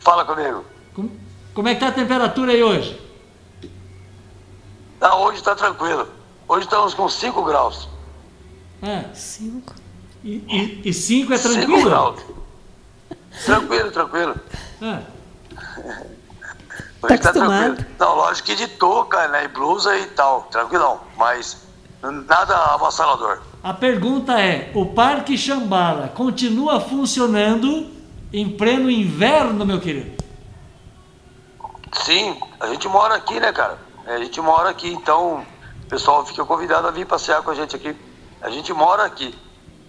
Fala 0.00 0.24
comigo. 0.24 0.64
Como, 0.94 1.10
como 1.54 1.68
é 1.68 1.74
que 1.74 1.80
tá 1.80 1.88
a 1.88 1.92
temperatura 1.92 2.52
aí 2.52 2.62
hoje? 2.62 3.00
Não, 5.00 5.22
hoje 5.22 5.38
está 5.38 5.54
tranquilo. 5.54 6.08
Hoje 6.48 6.64
estamos 6.64 6.94
com 6.94 7.08
5 7.08 7.44
graus. 7.44 7.88
É. 8.82 9.04
5. 9.14 9.74
E 10.22 10.92
5 10.92 11.32
é 11.32 11.38
tranquilo? 11.38 11.76
5 11.76 11.88
graus. 11.88 12.20
Tranquilo, 13.44 13.90
tranquilo. 13.90 14.34
É. 14.82 16.10
Tá, 17.00 17.08
tá 17.16 17.32
tranquilo. 17.32 17.76
Não, 17.98 18.14
lógico 18.16 18.46
que 18.46 18.54
de 18.54 18.68
touca, 18.68 19.28
né? 19.28 19.44
E 19.44 19.48
blusa 19.48 19.96
e 19.96 20.06
tal, 20.06 20.42
tranquilão. 20.50 21.00
Mas 21.16 21.66
nada 22.02 22.56
avassalador. 22.74 23.40
A 23.62 23.72
pergunta 23.72 24.38
é: 24.40 24.70
o 24.74 24.86
Parque 24.86 25.36
Chambala 25.36 26.08
continua 26.08 26.80
funcionando 26.80 27.90
em 28.32 28.56
pleno 28.56 28.90
inverno, 28.90 29.64
meu 29.64 29.80
querido? 29.80 30.20
Sim, 31.92 32.38
a 32.60 32.68
gente 32.68 32.86
mora 32.88 33.14
aqui, 33.16 33.38
né, 33.40 33.52
cara? 33.52 33.78
A 34.06 34.18
gente 34.18 34.40
mora 34.40 34.70
aqui, 34.70 34.88
então 34.92 35.44
o 35.84 35.86
pessoal 35.88 36.24
fica 36.24 36.44
convidado 36.44 36.86
a 36.86 36.90
vir 36.90 37.06
passear 37.06 37.42
com 37.42 37.50
a 37.50 37.54
gente 37.54 37.76
aqui. 37.76 37.94
A 38.40 38.50
gente 38.50 38.72
mora 38.72 39.04
aqui 39.04 39.34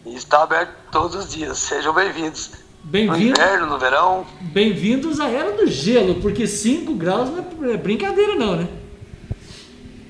e 0.05 0.15
está 0.15 0.43
aberto 0.43 0.73
todos 0.91 1.15
os 1.15 1.31
dias. 1.31 1.57
Sejam 1.59 1.93
bem-vindos. 1.93 2.51
Bem-vindo, 2.83 3.17
no 3.17 3.29
inverno, 3.29 3.65
no 3.67 3.79
verão. 3.79 4.25
Bem-vindos 4.41 5.19
à 5.19 5.29
era 5.29 5.51
do 5.51 5.67
gelo, 5.67 6.15
porque 6.15 6.47
5 6.47 6.93
graus 6.95 7.29
não 7.29 7.71
é 7.71 7.77
brincadeira 7.77 8.35
não, 8.35 8.55
né? 8.55 8.67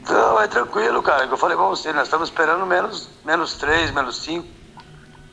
Não, 0.09 0.41
é 0.41 0.47
tranquilo, 0.47 1.03
cara. 1.03 1.26
Eu 1.26 1.38
falei 1.38 1.55
pra 1.55 1.65
você, 1.67 1.91
nós 1.93 2.03
estamos 2.03 2.30
esperando 2.30 2.65
menos, 2.65 3.09
menos 3.26 3.53
3, 3.55 3.91
menos 3.91 4.17
5. 4.24 4.45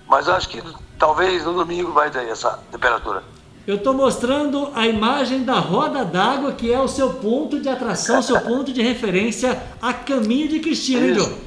Mas 0.06 0.26
eu 0.26 0.34
acho 0.34 0.48
que 0.48 0.62
talvez 0.98 1.44
no 1.44 1.54
domingo 1.54 1.92
vai 1.92 2.10
ter 2.10 2.26
essa 2.28 2.58
temperatura. 2.70 3.22
Eu 3.66 3.76
estou 3.76 3.94
mostrando 3.94 4.70
a 4.74 4.86
imagem 4.86 5.44
da 5.44 5.58
roda 5.58 6.04
d'água, 6.04 6.52
que 6.52 6.72
é 6.72 6.80
o 6.80 6.88
seu 6.88 7.14
ponto 7.14 7.60
de 7.60 7.68
atração, 7.68 8.20
seu 8.22 8.40
ponto 8.40 8.72
de 8.72 8.82
referência 8.82 9.62
a 9.80 9.92
caminho 9.92 10.48
de 10.48 10.60
Cristina, 10.60 11.06
Isso. 11.06 11.38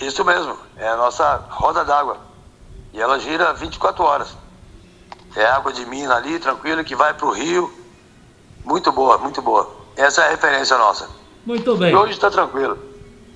Isso 0.00 0.24
mesmo, 0.24 0.56
é 0.78 0.88
a 0.88 0.96
nossa 0.96 1.44
roda 1.50 1.84
d'água. 1.84 2.18
E 2.92 3.00
ela 3.00 3.18
gira 3.18 3.52
24 3.52 4.02
horas. 4.02 4.39
É 5.36 5.44
água 5.46 5.72
de 5.72 5.86
mina 5.86 6.14
ali, 6.14 6.38
tranquilo, 6.38 6.84
que 6.84 6.96
vai 6.96 7.14
para 7.14 7.26
o 7.26 7.32
rio. 7.32 7.72
Muito 8.64 8.90
boa, 8.90 9.18
muito 9.18 9.40
boa. 9.40 9.70
Essa 9.96 10.22
é 10.22 10.26
a 10.26 10.30
referência 10.30 10.76
nossa. 10.76 11.08
Muito 11.44 11.76
bem. 11.76 11.92
E 11.92 11.94
hoje 11.94 12.12
está 12.12 12.30
tranquilo. 12.30 12.78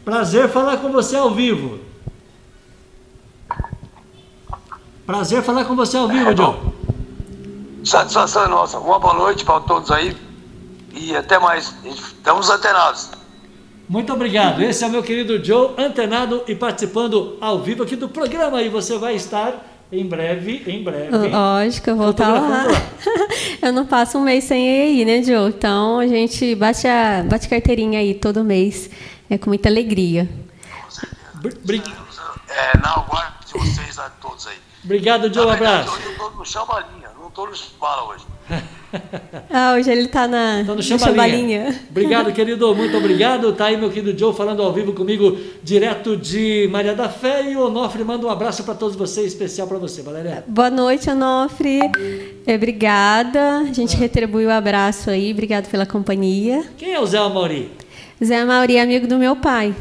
Prazer 0.05 0.49
falar 0.51 0.77
com 0.79 0.91
você 0.91 1.17
ao 1.17 1.31
vivo. 1.31 1.79
Prazer 5.07 5.43
falar 5.43 5.65
com 5.65 5.77
você 5.77 5.97
ao 5.97 6.09
vivo, 6.09 6.31
é, 6.31 6.35
John. 6.35 6.73
Satisfação 7.85 8.45
é 8.45 8.49
nossa. 8.49 8.79
Uma 8.79 8.99
boa 8.99 9.15
noite 9.15 9.45
para 9.45 9.61
todos 9.61 9.91
aí. 9.91 10.17
E 10.93 11.15
até 11.15 11.39
mais. 11.39 11.75
Estamos 11.85 12.49
antenados. 12.51 13.11
Muito 13.89 14.13
obrigado. 14.13 14.63
Esse 14.63 14.83
é 14.85 14.87
o 14.87 14.91
meu 14.91 15.03
querido 15.03 15.45
Joe, 15.45 15.75
antenado 15.77 16.43
e 16.49 16.55
participando 16.55 17.37
ao 17.41 17.61
vivo 17.61 17.83
aqui 17.83 17.97
do 17.97 18.09
programa. 18.09 18.63
E 18.63 18.69
você 18.69 18.97
vai 18.97 19.15
estar 19.15 19.53
em 19.93 20.07
breve, 20.07 20.63
em 20.67 20.83
breve. 20.83 21.29
Lógico, 21.29 21.91
eu 21.91 21.97
vou 21.97 22.11
estar 22.11 22.33
lá. 22.33 22.65
lá. 22.65 22.67
eu 23.63 23.73
não 23.73 23.87
passo 23.87 24.19
um 24.19 24.23
mês 24.23 24.45
sem 24.45 24.67
ir 24.67 24.83
aí, 24.83 25.05
né, 25.05 25.23
Joe? 25.23 25.51
Então 25.51 25.99
a 25.99 26.07
gente 26.07 26.55
bate, 26.55 26.87
a, 26.87 27.23
bate 27.23 27.49
carteirinha 27.49 28.01
aí 28.01 28.15
todo 28.15 28.45
mês. 28.45 28.91
É 29.29 29.39
com 29.39 29.51
muita 29.51 29.69
alegria. 29.69 30.29
Obrigado. 31.63 32.05
É, 32.49 32.79
na 32.79 32.95
guarda 33.09 33.35
de 33.47 33.53
vocês 33.53 33.99
a 33.99 34.09
todos 34.11 34.47
aí. 34.47 34.57
Obrigado, 34.85 35.33
Joe. 35.33 35.47
Um 35.47 35.51
abraço. 35.51 35.99
Eu 36.05 36.13
estou 36.13 36.31
no 36.33 36.45
chamalinha, 36.45 37.11
não 37.19 37.29
estou 37.29 37.47
no 37.49 37.55
bala 37.81 38.05
hoje. 38.05 38.25
Ah, 39.51 39.75
hoje 39.75 39.91
ele 39.91 40.03
está 40.03 40.29
na, 40.29 40.65
tá 40.65 40.75
no 40.75 40.83
chamalinha. 40.83 41.75
Obrigado, 41.91 42.33
querido. 42.33 42.75
Muito 42.75 42.97
obrigado. 42.97 43.53
Tá 43.53 43.67
aí 43.67 43.77
meu 43.77 43.91
querido 43.91 44.19
Joe 44.19 44.35
falando 44.35 44.63
ao 44.63 44.73
vivo 44.73 44.93
comigo, 44.93 45.37
direto 45.63 46.17
de 46.17 46.69
Maria 46.71 46.95
da 46.95 47.09
Fé. 47.09 47.51
E 47.51 47.57
o 47.57 47.67
Onofre 47.67 48.05
manda 48.05 48.27
um 48.27 48.31
abraço 48.31 48.63
para 48.65 48.75
todos 48.75 48.97
vocês, 48.97 49.29
especial 49.29 49.67
para 49.67 49.79
você, 49.79 50.03
Valéria. 50.03 50.45
Boa 50.47 50.71
noite, 50.71 51.11
Onofre. 51.11 51.81
É, 52.47 52.55
obrigada. 52.55 53.59
A 53.59 53.73
gente 53.73 53.97
ah. 53.97 53.99
retribui 53.99 54.47
o 54.47 54.51
abraço 54.51 55.11
aí. 55.11 55.33
Obrigado 55.33 55.69
pela 55.71 55.87
companhia. 55.87 56.65
Quem 56.77 56.93
é 56.93 57.01
o 57.01 57.07
Zé 57.07 57.19
Mauri? 57.19 57.71
Zé 58.23 58.45
Mauri 58.45 58.77
é 58.77 58.83
amigo 58.83 59.07
do 59.07 59.19
meu 59.19 59.35
pai. 59.35 59.75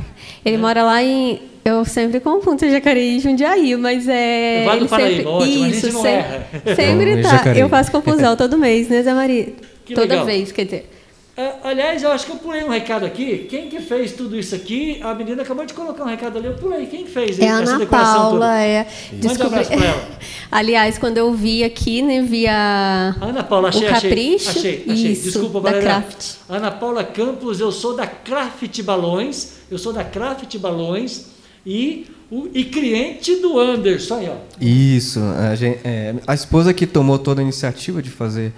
Ele 0.43 0.55
é. 0.55 0.59
mora 0.59 0.83
lá 0.83 1.03
em 1.03 1.52
eu 1.65 1.85
sempre 1.85 2.19
confundo 2.19 2.69
Jacareí 2.69 3.17
e 3.17 3.19
Jundiaí, 3.19 3.75
mas 3.77 4.07
é. 4.07 4.63
Vale 4.65 4.81
ele 4.81 4.89
sempre... 4.89 5.25
ótimo, 5.25 5.65
Isso, 5.67 5.91
sempre, 5.91 6.75
sempre 6.75 7.21
tá. 7.21 7.55
Eu 7.55 7.69
faço 7.69 7.91
confusão 7.91 8.35
todo 8.35 8.57
mês, 8.57 8.89
né, 8.89 9.01
Zé 9.01 9.13
Maria? 9.13 9.53
Que 9.85 9.93
Toda 9.93 10.07
legal. 10.07 10.25
vez, 10.25 10.51
quer 10.51 10.65
dizer. 10.65 10.89
É, 11.35 11.53
aliás, 11.63 12.03
eu 12.03 12.11
acho 12.11 12.27
que 12.27 12.31
eu 12.31 12.35
pulei 12.35 12.63
um 12.63 12.69
recado 12.69 13.05
aqui. 13.05 13.47
Quem 13.49 13.67
que 13.67 13.79
fez 13.79 14.11
tudo 14.11 14.37
isso 14.37 14.53
aqui? 14.53 14.99
A 15.01 15.15
menina 15.15 15.41
acabou 15.41 15.65
de 15.65 15.73
colocar 15.73 16.03
um 16.03 16.07
recado 16.07 16.37
ali. 16.37 16.45
Eu 16.45 16.53
pulei. 16.53 16.85
Quem 16.85 17.07
fez 17.07 17.39
É 17.39 17.49
a 17.49 17.61
essa 17.61 17.71
Ana 17.71 17.79
decoração 17.79 18.15
Paula, 18.15 18.39
toda? 18.39 18.61
é. 18.61 18.87
Mande 19.11 19.41
um 19.41 19.45
abraço 19.47 19.71
pra 19.71 19.85
ela. 19.85 20.07
Aliás, 20.51 20.97
quando 20.99 21.17
eu 21.17 21.33
vi 21.33 21.63
aqui, 21.63 22.03
né, 22.03 22.21
vi 22.21 22.45
a... 22.45 23.15
Ana 23.19 23.43
Paula, 23.43 23.69
achei, 23.69 23.87
o 23.87 23.91
Capricho. 23.91 24.49
achei, 24.51 24.59
achei, 24.83 24.93
achei. 24.93 25.11
Isso, 25.11 25.23
Desculpa, 25.23 25.59
da 25.61 25.71
galera. 25.71 25.89
Craft. 26.01 26.35
Ana 26.47 26.69
Paula 26.71 27.03
Campos, 27.03 27.59
eu 27.59 27.71
sou 27.71 27.95
da 27.95 28.05
Craft 28.05 28.81
Balões, 28.83 29.53
eu 29.71 29.79
sou 29.79 29.91
da 29.91 30.03
Craft 30.03 30.55
Balões 30.59 31.32
e, 31.65 32.07
o, 32.31 32.47
e 32.53 32.63
cliente 32.65 33.35
do 33.37 33.59
Anderson, 33.59 34.15
aí, 34.15 34.29
ó. 34.29 34.35
Isso, 34.59 35.19
a, 35.19 35.55
gen- 35.55 35.77
é, 35.83 36.15
a 36.27 36.33
esposa 36.33 36.73
que 36.73 36.85
tomou 36.87 37.17
toda 37.19 37.41
a 37.41 37.43
iniciativa 37.43 38.01
de 38.01 38.09
fazer 38.09 38.51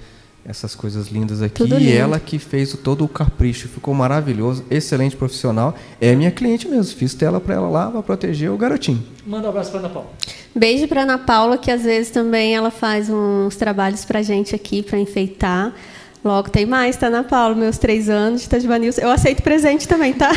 essas 0.47 0.75
coisas 0.75 1.07
lindas 1.07 1.41
aqui 1.41 1.55
Tudo 1.55 1.75
e 1.75 1.79
lindo. 1.85 1.91
ela 1.97 2.19
que 2.19 2.37
fez 2.37 2.71
o- 2.73 2.77
todo 2.77 3.03
o 3.03 3.07
capricho, 3.07 3.67
ficou 3.67 3.93
maravilhoso, 3.95 4.63
excelente 4.69 5.15
profissional, 5.15 5.75
é 5.99 6.13
minha 6.15 6.29
cliente 6.29 6.67
mesmo, 6.67 6.95
fiz 6.95 7.15
tela 7.15 7.39
para 7.41 7.55
ela 7.55 7.67
lá 7.67 7.89
para 7.89 8.03
proteger 8.03 8.51
o 8.51 8.57
garotinho. 8.57 9.03
Manda 9.25 9.47
um 9.47 9.49
abraço 9.49 9.71
pra 9.71 9.79
Ana 9.79 9.89
Paula. 9.89 10.09
Beijo 10.55 10.87
para 10.87 11.01
Ana 11.01 11.17
Paula, 11.17 11.57
que 11.57 11.71
às 11.71 11.81
vezes 11.83 12.11
também 12.11 12.55
ela 12.55 12.69
faz 12.69 13.09
uns 13.09 13.55
trabalhos 13.55 14.05
pra 14.05 14.21
gente 14.21 14.53
aqui 14.55 14.83
para 14.83 14.99
enfeitar. 14.99 15.73
Logo 16.25 16.49
tem 16.49 16.65
mais, 16.65 16.97
tá, 16.97 17.05
Ana 17.05 17.23
Paula? 17.23 17.53
Meus 17.53 17.77
três 17.77 18.09
anos 18.09 18.47
de 18.47 18.79
News. 18.79 18.97
Eu 18.97 19.11
aceito 19.11 19.43
presente 19.43 19.87
também, 19.87 20.11
tá? 20.11 20.31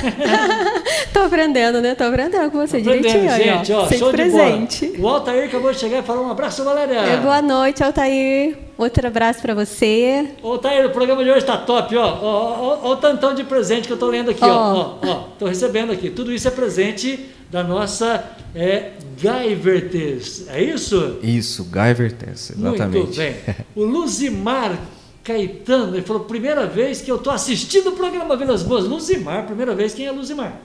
Tô 1.14 1.20
aprendendo, 1.20 1.80
né? 1.80 1.94
Tô 1.94 2.04
aprendendo 2.04 2.50
com 2.50 2.58
você 2.58 2.76
Aprendendo, 2.76 3.08
direitinho. 3.08 3.32
aí, 3.32 3.42
gente, 3.44 3.72
ó, 3.72 3.84
Aceito 3.84 4.00
show 4.00 4.10
presente. 4.10 4.86
de 4.86 4.98
bola. 4.98 5.14
O 5.14 5.16
Altair 5.16 5.48
acabou 5.48 5.72
de 5.72 5.78
chegar 5.78 6.00
e 6.00 6.02
falou 6.02 6.26
um 6.26 6.30
abraço, 6.30 6.62
Valéria. 6.62 6.92
É, 6.92 7.16
boa 7.16 7.40
noite, 7.40 7.82
Altair. 7.82 8.54
Outro 8.76 9.06
abraço 9.06 9.40
para 9.40 9.54
você. 9.54 10.28
Ô, 10.42 10.52
Altair, 10.52 10.84
o 10.84 10.90
programa 10.90 11.24
de 11.24 11.30
hoje 11.30 11.46
tá 11.46 11.56
top, 11.56 11.96
ó. 11.96 12.04
Ó, 12.04 12.20
ó, 12.22 12.78
ó 12.82 12.92
o 12.92 12.96
tantão 12.96 13.34
de 13.34 13.44
presente 13.44 13.86
que 13.86 13.92
eu 13.94 13.98
tô 13.98 14.08
lendo 14.08 14.30
aqui, 14.30 14.44
ó. 14.44 14.74
Ó, 14.74 14.98
ó. 15.02 15.14
Tô 15.38 15.46
recebendo 15.46 15.90
aqui. 15.90 16.10
Tudo 16.10 16.30
isso 16.30 16.46
é 16.46 16.50
presente 16.50 17.30
da 17.50 17.64
nossa 17.64 18.24
é, 18.54 18.90
Gaivertes. 19.18 20.48
É 20.48 20.62
isso? 20.62 21.18
Isso, 21.22 21.64
Guyver 21.64 22.12
Tess, 22.12 22.50
exatamente. 22.50 22.98
Muito 22.98 23.16
bem. 23.16 23.36
O 23.74 23.84
Luzimar 23.84 24.78
Caetano, 25.28 25.94
ele 25.94 26.06
falou, 26.06 26.24
primeira 26.24 26.66
vez 26.66 27.02
que 27.02 27.12
eu 27.12 27.18
tô 27.18 27.30
assistindo 27.30 27.90
o 27.90 27.92
programa 27.92 28.34
Vilas 28.34 28.62
Boas. 28.62 28.86
Luzimar, 28.86 29.44
primeira 29.44 29.74
vez, 29.74 29.92
quem 29.92 30.06
é 30.06 30.10
Luzimar? 30.10 30.58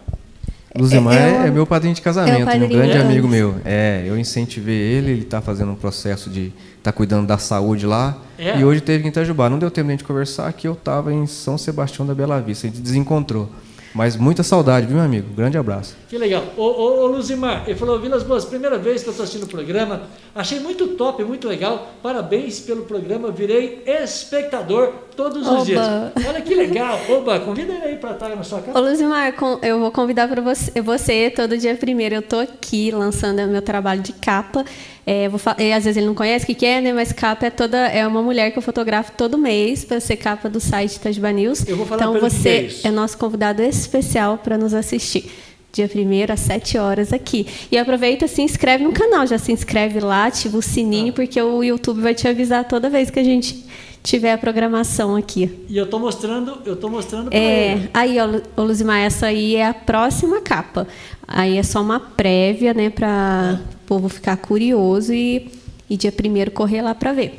Luzimar 0.73 1.13
É, 1.13 1.17
é, 1.17 1.43
é 1.43 1.47
é 1.47 1.51
meu 1.51 1.67
padrinho 1.67 1.93
de 1.93 1.99
é 1.99 2.03
casamento, 2.03 2.49
o 2.49 2.65
um 2.65 2.69
grande 2.69 2.93
de 2.93 2.97
amigo 2.97 3.27
meu. 3.27 3.55
É, 3.65 4.03
eu 4.05 4.17
incentivei 4.17 4.73
ele, 4.73 5.11
ele 5.11 5.21
está 5.23 5.41
fazendo 5.41 5.73
um 5.73 5.75
processo 5.75 6.29
de 6.29 6.53
tá 6.81 6.93
cuidando 6.93 7.27
da 7.27 7.37
saúde 7.37 7.85
lá. 7.85 8.17
É? 8.39 8.57
E 8.57 8.63
hoje 8.63 8.79
teve 8.79 8.99
que 8.99 9.07
ir 9.07 9.09
em 9.09 9.11
Itajubá. 9.11 9.49
Não 9.49 9.59
deu 9.59 9.69
tempo 9.69 9.89
nem 9.89 9.97
de 9.97 10.03
conversar, 10.05 10.51
que 10.53 10.65
eu 10.65 10.73
estava 10.73 11.13
em 11.13 11.27
São 11.27 11.57
Sebastião 11.57 12.07
da 12.07 12.15
Bela 12.15 12.39
Vista. 12.39 12.65
A 12.65 12.69
gente 12.69 12.81
desencontrou. 12.81 13.49
Mas 13.93 14.15
muita 14.15 14.41
saudade, 14.41 14.87
viu, 14.87 14.95
meu 14.95 15.05
amigo? 15.05 15.33
Grande 15.35 15.57
abraço. 15.57 15.95
Que 16.09 16.17
legal. 16.17 16.43
Ô, 16.57 16.63
ô, 16.63 17.03
ô 17.03 17.07
Luzimar, 17.07 17.63
ele 17.67 17.77
falou, 17.77 17.99
Vilas 17.99 18.23
Boas, 18.23 18.43
primeira 18.43 18.77
vez 18.77 19.03
que 19.03 19.09
eu 19.09 19.11
estou 19.11 19.23
assistindo 19.23 19.43
o 19.43 19.49
programa, 19.49 20.03
achei 20.33 20.59
muito 20.59 20.87
top, 20.89 21.23
muito 21.23 21.47
legal, 21.47 21.89
parabéns 22.01 22.59
pelo 22.59 22.83
programa, 22.83 23.31
virei 23.31 23.83
espectador 23.85 24.91
todos 25.15 25.41
os 25.41 25.47
Oba. 25.47 25.65
dias. 25.65 25.81
Olha 26.27 26.41
que 26.41 26.53
legal. 26.55 26.99
Oba, 27.09 27.39
convida 27.39 27.73
ele 27.73 27.83
aí 27.85 27.95
para 27.97 28.11
estar 28.11 28.29
na 28.29 28.43
sua 28.43 28.59
Ô, 28.59 28.61
casa. 28.61 28.79
Luzimar, 28.79 29.33
com- 29.33 29.59
eu 29.61 29.79
vou 29.79 29.91
convidar 29.91 30.27
para 30.27 30.41
você, 30.41 30.81
você 30.81 31.29
todo 31.29 31.57
dia 31.57 31.75
primeiro. 31.75 32.15
Eu 32.15 32.21
tô 32.21 32.39
aqui 32.39 32.91
lançando 32.91 33.39
o 33.41 33.47
meu 33.47 33.61
trabalho 33.61 34.01
de 34.01 34.13
capa. 34.13 34.65
É, 35.05 35.27
vou 35.27 35.39
é, 35.57 35.73
às 35.73 35.83
vezes 35.83 35.97
ele 35.97 36.05
não 36.05 36.15
conhece 36.15 36.43
o 36.43 36.47
que, 36.47 36.55
que 36.55 36.65
é, 36.65 36.79
né? 36.79 36.93
Mas 36.93 37.11
capa 37.11 37.45
é 37.45 37.49
toda 37.49 37.77
é 37.87 38.05
uma 38.07 38.21
mulher 38.21 38.51
que 38.51 38.57
eu 38.57 38.61
fotografo 38.61 39.11
todo 39.17 39.37
mês 39.37 39.83
para 39.83 39.99
ser 39.99 40.15
capa 40.15 40.49
do 40.49 40.59
site 40.59 40.95
Itajubá 40.95 41.31
News. 41.31 41.67
Eu 41.67 41.75
vou 41.77 41.85
falar 41.85 42.01
então 42.03 42.15
é 42.15 42.19
você 42.19 42.61
isso. 42.61 42.87
é 42.87 42.91
nosso 42.91 43.17
convidado 43.17 43.61
especial 43.61 44.37
para 44.37 44.57
nos 44.57 44.73
assistir. 44.73 45.29
Dia 45.73 45.89
1 45.93 46.31
às 46.31 46.39
7 46.41 46.77
horas 46.77 47.11
aqui. 47.11 47.47
E 47.71 47.77
aproveita, 47.79 48.27
se 48.27 48.43
inscreve 48.43 48.83
no 48.83 48.91
canal. 48.91 49.25
Já 49.25 49.39
se 49.39 49.51
inscreve 49.51 49.99
lá, 49.99 50.25
ativa 50.27 50.55
o 50.55 50.61
sininho, 50.61 51.09
Ah. 51.09 51.13
porque 51.15 51.41
o 51.41 51.63
YouTube 51.63 51.99
vai 51.99 52.13
te 52.13 52.27
avisar 52.27 52.63
toda 52.67 52.91
vez 52.91 53.09
que 53.09 53.19
a 53.19 53.23
gente 53.23 53.65
tiver 54.03 54.33
a 54.33 54.37
programação 54.37 55.15
aqui. 55.15 55.49
E 55.67 55.75
eu 55.75 55.87
tô 55.89 55.97
mostrando, 55.97 56.59
eu 56.63 56.75
tô 56.75 56.89
mostrando 56.89 57.29
para 57.31 57.39
É, 57.39 57.71
ele. 57.71 57.89
aí, 57.91 58.17
ó, 58.19 58.61
Luzimar, 58.61 58.99
essa 58.99 59.25
aí 59.27 59.55
é 59.55 59.65
a 59.65 59.73
próxima 59.73 60.41
capa. 60.41 60.87
Aí 61.27 61.57
é 61.57 61.63
só 61.63 61.81
uma 61.81 61.99
prévia, 61.99 62.71
né, 62.73 62.91
para 62.91 63.59
o 63.73 63.77
povo 63.87 64.09
ficar 64.09 64.37
curioso 64.37 65.11
e, 65.11 65.49
e 65.89 65.97
dia 65.97 66.11
primeiro 66.11 66.51
correr 66.51 66.83
lá 66.83 66.93
para 66.93 67.13
ver. 67.13 67.33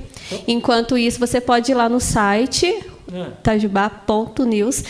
Enquanto 0.49 0.99
isso, 0.99 1.21
você 1.21 1.41
pode 1.41 1.71
ir 1.71 1.75
lá 1.77 1.89
no 1.89 2.01
site 2.01 2.67
É. 3.13 3.27
tajubá.news 3.45 4.83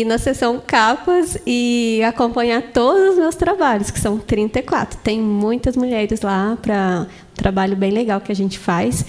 e 0.00 0.04
na 0.04 0.16
seção 0.16 0.62
capas 0.64 1.36
e 1.44 2.00
acompanhar 2.06 2.62
todos 2.72 3.10
os 3.14 3.16
meus 3.16 3.34
trabalhos, 3.34 3.90
que 3.90 3.98
são 3.98 4.16
34. 4.16 4.98
Tem 5.02 5.20
muitas 5.20 5.76
mulheres 5.76 6.20
lá 6.22 6.56
para 6.62 7.06
um 7.32 7.34
trabalho 7.34 7.74
bem 7.76 7.90
legal 7.90 8.20
que 8.20 8.30
a 8.30 8.34
gente 8.36 8.58
faz. 8.58 9.04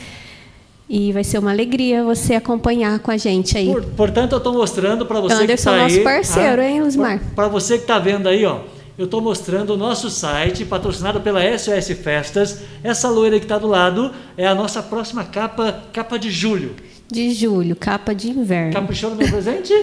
E 0.90 1.14
vai 1.14 1.24
ser 1.24 1.38
uma 1.38 1.52
alegria 1.52 2.04
você 2.04 2.34
acompanhar 2.34 2.98
com 3.00 3.12
a 3.12 3.18
gente 3.18 3.56
aí. 3.56 3.68
Por- 3.72 3.84
portanto, 3.86 4.32
eu 4.32 4.38
estou 4.40 4.54
mostrando 4.54 5.06
para 5.06 5.20
você 5.22 5.36
que 5.38 5.44
Anderson, 5.44 5.70
está 5.70 5.72
aí. 5.74 5.82
nosso 5.92 6.04
parceiro, 6.04 6.62
hein, 6.64 6.82
Luzimar? 6.82 7.22
Para 7.36 7.48
você 7.48 7.76
que 7.78 7.84
está 7.84 8.00
vendo 8.00 8.28
aí, 8.28 8.44
ó. 8.44 8.62
Eu 8.98 9.06
estou 9.06 9.22
mostrando 9.22 9.76
o 9.76 9.78
nosso 9.78 10.10
site, 10.10 10.66
patrocinado 10.66 11.22
pela 11.22 11.42
SOS 11.58 11.90
Festas. 12.04 12.62
Essa 12.84 13.08
loira 13.08 13.38
que 13.38 13.46
está 13.46 13.60
do 13.60 13.68
lado 13.68 14.12
é 14.36 14.48
a 14.48 14.56
nossa 14.56 14.82
próxima 14.82 15.24
capa, 15.24 15.84
capa 15.94 16.18
de 16.18 16.32
julho. 16.32 16.76
De 17.12 17.32
julho, 17.32 17.76
capa 17.76 18.14
de 18.14 18.30
inverno. 18.30 18.72
Caprichou 18.74 19.10
no 19.10 19.16
meu 19.16 19.28
presente? 19.28 19.74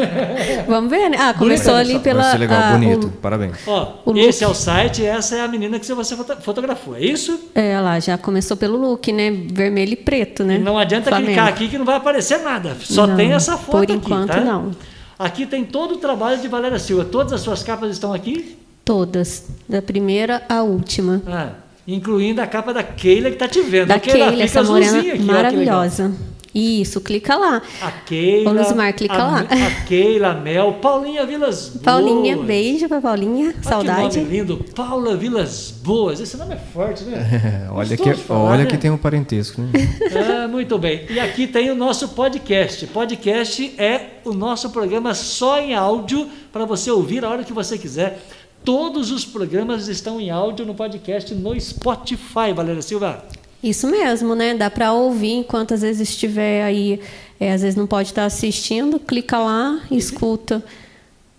Vamos 0.66 0.90
ver, 0.90 1.10
né? 1.10 1.18
Ah, 1.20 1.34
começou 1.34 1.74
Bonito, 1.74 1.90
ali 1.90 1.98
pela. 1.98 2.22
Vai 2.22 2.32
ser 2.32 2.38
legal, 2.38 2.60
ah, 2.62 2.72
bonito. 2.72 3.06
o- 3.08 3.10
Parabéns. 3.10 3.56
Ó, 3.66 3.92
O 4.06 4.16
esse 4.16 4.42
look. 4.42 4.50
é 4.50 4.52
o 4.52 4.54
site, 4.58 5.04
essa 5.04 5.36
é 5.36 5.40
a 5.42 5.48
menina 5.48 5.78
que 5.78 5.86
você 5.92 6.16
foto- 6.16 6.36
fotografou, 6.40 6.96
é 6.96 7.00
isso? 7.02 7.38
é, 7.54 7.78
lá, 7.78 8.00
já 8.00 8.16
começou 8.16 8.56
pelo 8.56 8.78
look, 8.78 9.12
né? 9.12 9.30
Vermelho 9.52 9.92
e 9.92 9.96
preto, 9.96 10.44
né? 10.44 10.56
Não 10.58 10.78
adianta 10.78 11.10
Flamengo. 11.10 11.32
clicar 11.32 11.48
aqui 11.48 11.68
que 11.68 11.76
não 11.76 11.84
vai 11.84 11.96
aparecer 11.96 12.38
nada. 12.38 12.74
Só 12.80 13.06
Não, 13.06 13.16
tem 13.16 13.32
essa 13.32 13.56
foto 13.58 13.70
por 13.72 13.82
aqui, 13.84 13.92
enquanto, 13.92 14.28
tá? 14.30 14.40
não. 14.40 14.70
Aqui 15.18 15.44
tem 15.46 15.64
todo 15.64 15.94
o 15.94 15.98
trabalho 15.98 16.40
de 16.40 16.48
Valéria 16.48 16.78
Silva. 16.78 17.04
Todas 17.04 17.32
as 17.34 17.42
suas 17.42 17.62
capas 17.62 17.90
estão 17.92 18.12
aqui? 18.14 18.56
Todas, 18.84 19.44
da 19.68 19.80
primeira 19.82 20.42
à 20.48 20.62
última. 20.62 21.22
Ah, 21.28 21.50
incluindo 21.86 22.40
a 22.40 22.46
capa 22.46 22.72
da 22.72 22.82
Keila 22.82 23.30
que 23.30 23.36
tá 23.36 23.46
te 23.46 23.60
vendo. 23.60 23.88
Da 23.88 24.00
Keila 24.00 24.42
essa 24.42 24.62
morena 24.64 24.90
azulzinha 24.90 25.14
aqui, 25.14 25.22
ó, 25.22 25.32
maravilhosa. 25.32 26.12
Isso, 26.54 27.00
clica 27.00 27.34
lá. 27.36 27.62
A 27.80 27.90
Keila. 27.90 28.50
Ô, 28.50 28.54
Luzimar, 28.54 28.92
clica 28.94 29.14
a, 29.14 29.26
lá. 29.26 29.38
A 29.40 29.84
Keila 29.86 30.34
Mel, 30.34 30.74
Paulinha 30.74 31.24
Vilas 31.24 31.68
Boas. 31.72 31.82
Paulinha, 31.82 32.36
beijo 32.36 32.88
pra 32.88 33.00
Paulinha, 33.00 33.48
Olha 33.48 33.62
saudade. 33.62 34.18
Que 34.18 34.24
nome 34.24 34.36
lindo, 34.36 34.64
Paula 34.74 35.16
Vilas 35.16 35.74
Boas. 35.82 36.20
Esse 36.20 36.36
nome 36.36 36.54
é 36.54 36.58
forte, 36.58 37.04
né? 37.04 37.68
olha 37.72 37.96
que, 37.96 38.14
falar, 38.14 38.50
olha 38.50 38.64
né? 38.64 38.66
que 38.66 38.76
tem 38.76 38.90
um 38.90 38.98
parentesco, 38.98 39.62
né? 39.62 39.70
Ah, 40.42 40.48
muito 40.48 40.78
bem. 40.78 41.06
E 41.08 41.18
aqui 41.18 41.46
tem 41.46 41.70
o 41.70 41.74
nosso 41.74 42.08
podcast. 42.08 42.86
Podcast 42.88 43.74
é 43.78 44.18
o 44.24 44.32
nosso 44.32 44.70
programa 44.70 45.14
só 45.14 45.58
em 45.58 45.74
áudio 45.74 46.28
para 46.52 46.64
você 46.64 46.90
ouvir 46.90 47.24
a 47.24 47.30
hora 47.30 47.44
que 47.44 47.52
você 47.52 47.78
quiser. 47.78 48.22
Todos 48.64 49.10
os 49.10 49.24
programas 49.24 49.88
estão 49.88 50.20
em 50.20 50.30
áudio 50.30 50.64
no 50.64 50.74
podcast 50.74 51.34
no 51.34 51.58
Spotify, 51.58 52.52
Valéria 52.54 52.82
Silva. 52.82 53.24
Isso 53.62 53.86
mesmo, 53.86 54.34
né? 54.34 54.54
Dá 54.54 54.68
para 54.68 54.92
ouvir 54.92 55.34
enquanto 55.34 55.74
às 55.74 55.82
vezes 55.82 56.08
estiver 56.08 56.64
aí, 56.64 57.00
é, 57.38 57.52
às 57.52 57.62
vezes 57.62 57.76
não 57.76 57.86
pode 57.86 58.08
estar 58.08 58.24
assistindo, 58.24 58.98
clica 58.98 59.38
lá, 59.38 59.80
escuta. 59.90 60.64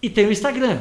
E 0.02 0.10
tem 0.10 0.28
o 0.28 0.32
Instagram. 0.32 0.80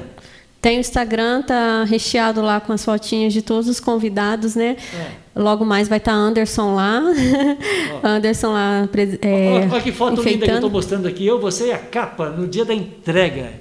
Tem 0.61 0.77
o 0.77 0.81
Instagram, 0.81 1.43
tá 1.43 1.83
recheado 1.83 2.41
lá 2.41 2.61
com 2.61 2.73
as 2.73 2.85
fotinhas 2.85 3.33
de 3.33 3.43
todos 3.43 3.69
os 3.69 3.81
convidados, 3.81 4.55
né? 4.55 4.77
Logo 5.35 5.65
mais 5.65 5.89
vai 5.89 5.99
estar 5.99 6.13
Anderson 6.13 6.77
lá. 6.77 7.03
Anderson 8.05 8.53
lá. 8.53 8.89
É, 9.21 9.49
olha, 9.51 9.69
olha 9.73 9.83
que 9.83 9.91
foto 9.91 10.11
linda 10.11 10.23
que 10.23 10.29
eu 10.29 10.35
enfeitando. 10.35 10.55
estou 10.59 10.71
mostrando 10.71 11.09
aqui. 11.09 11.27
Eu, 11.27 11.41
você 11.41 11.67
e 11.67 11.73
a 11.73 11.79
capa 11.79 12.31
no 12.31 12.47
dia 12.47 12.65
da 12.65 12.73
entrega. 12.73 13.55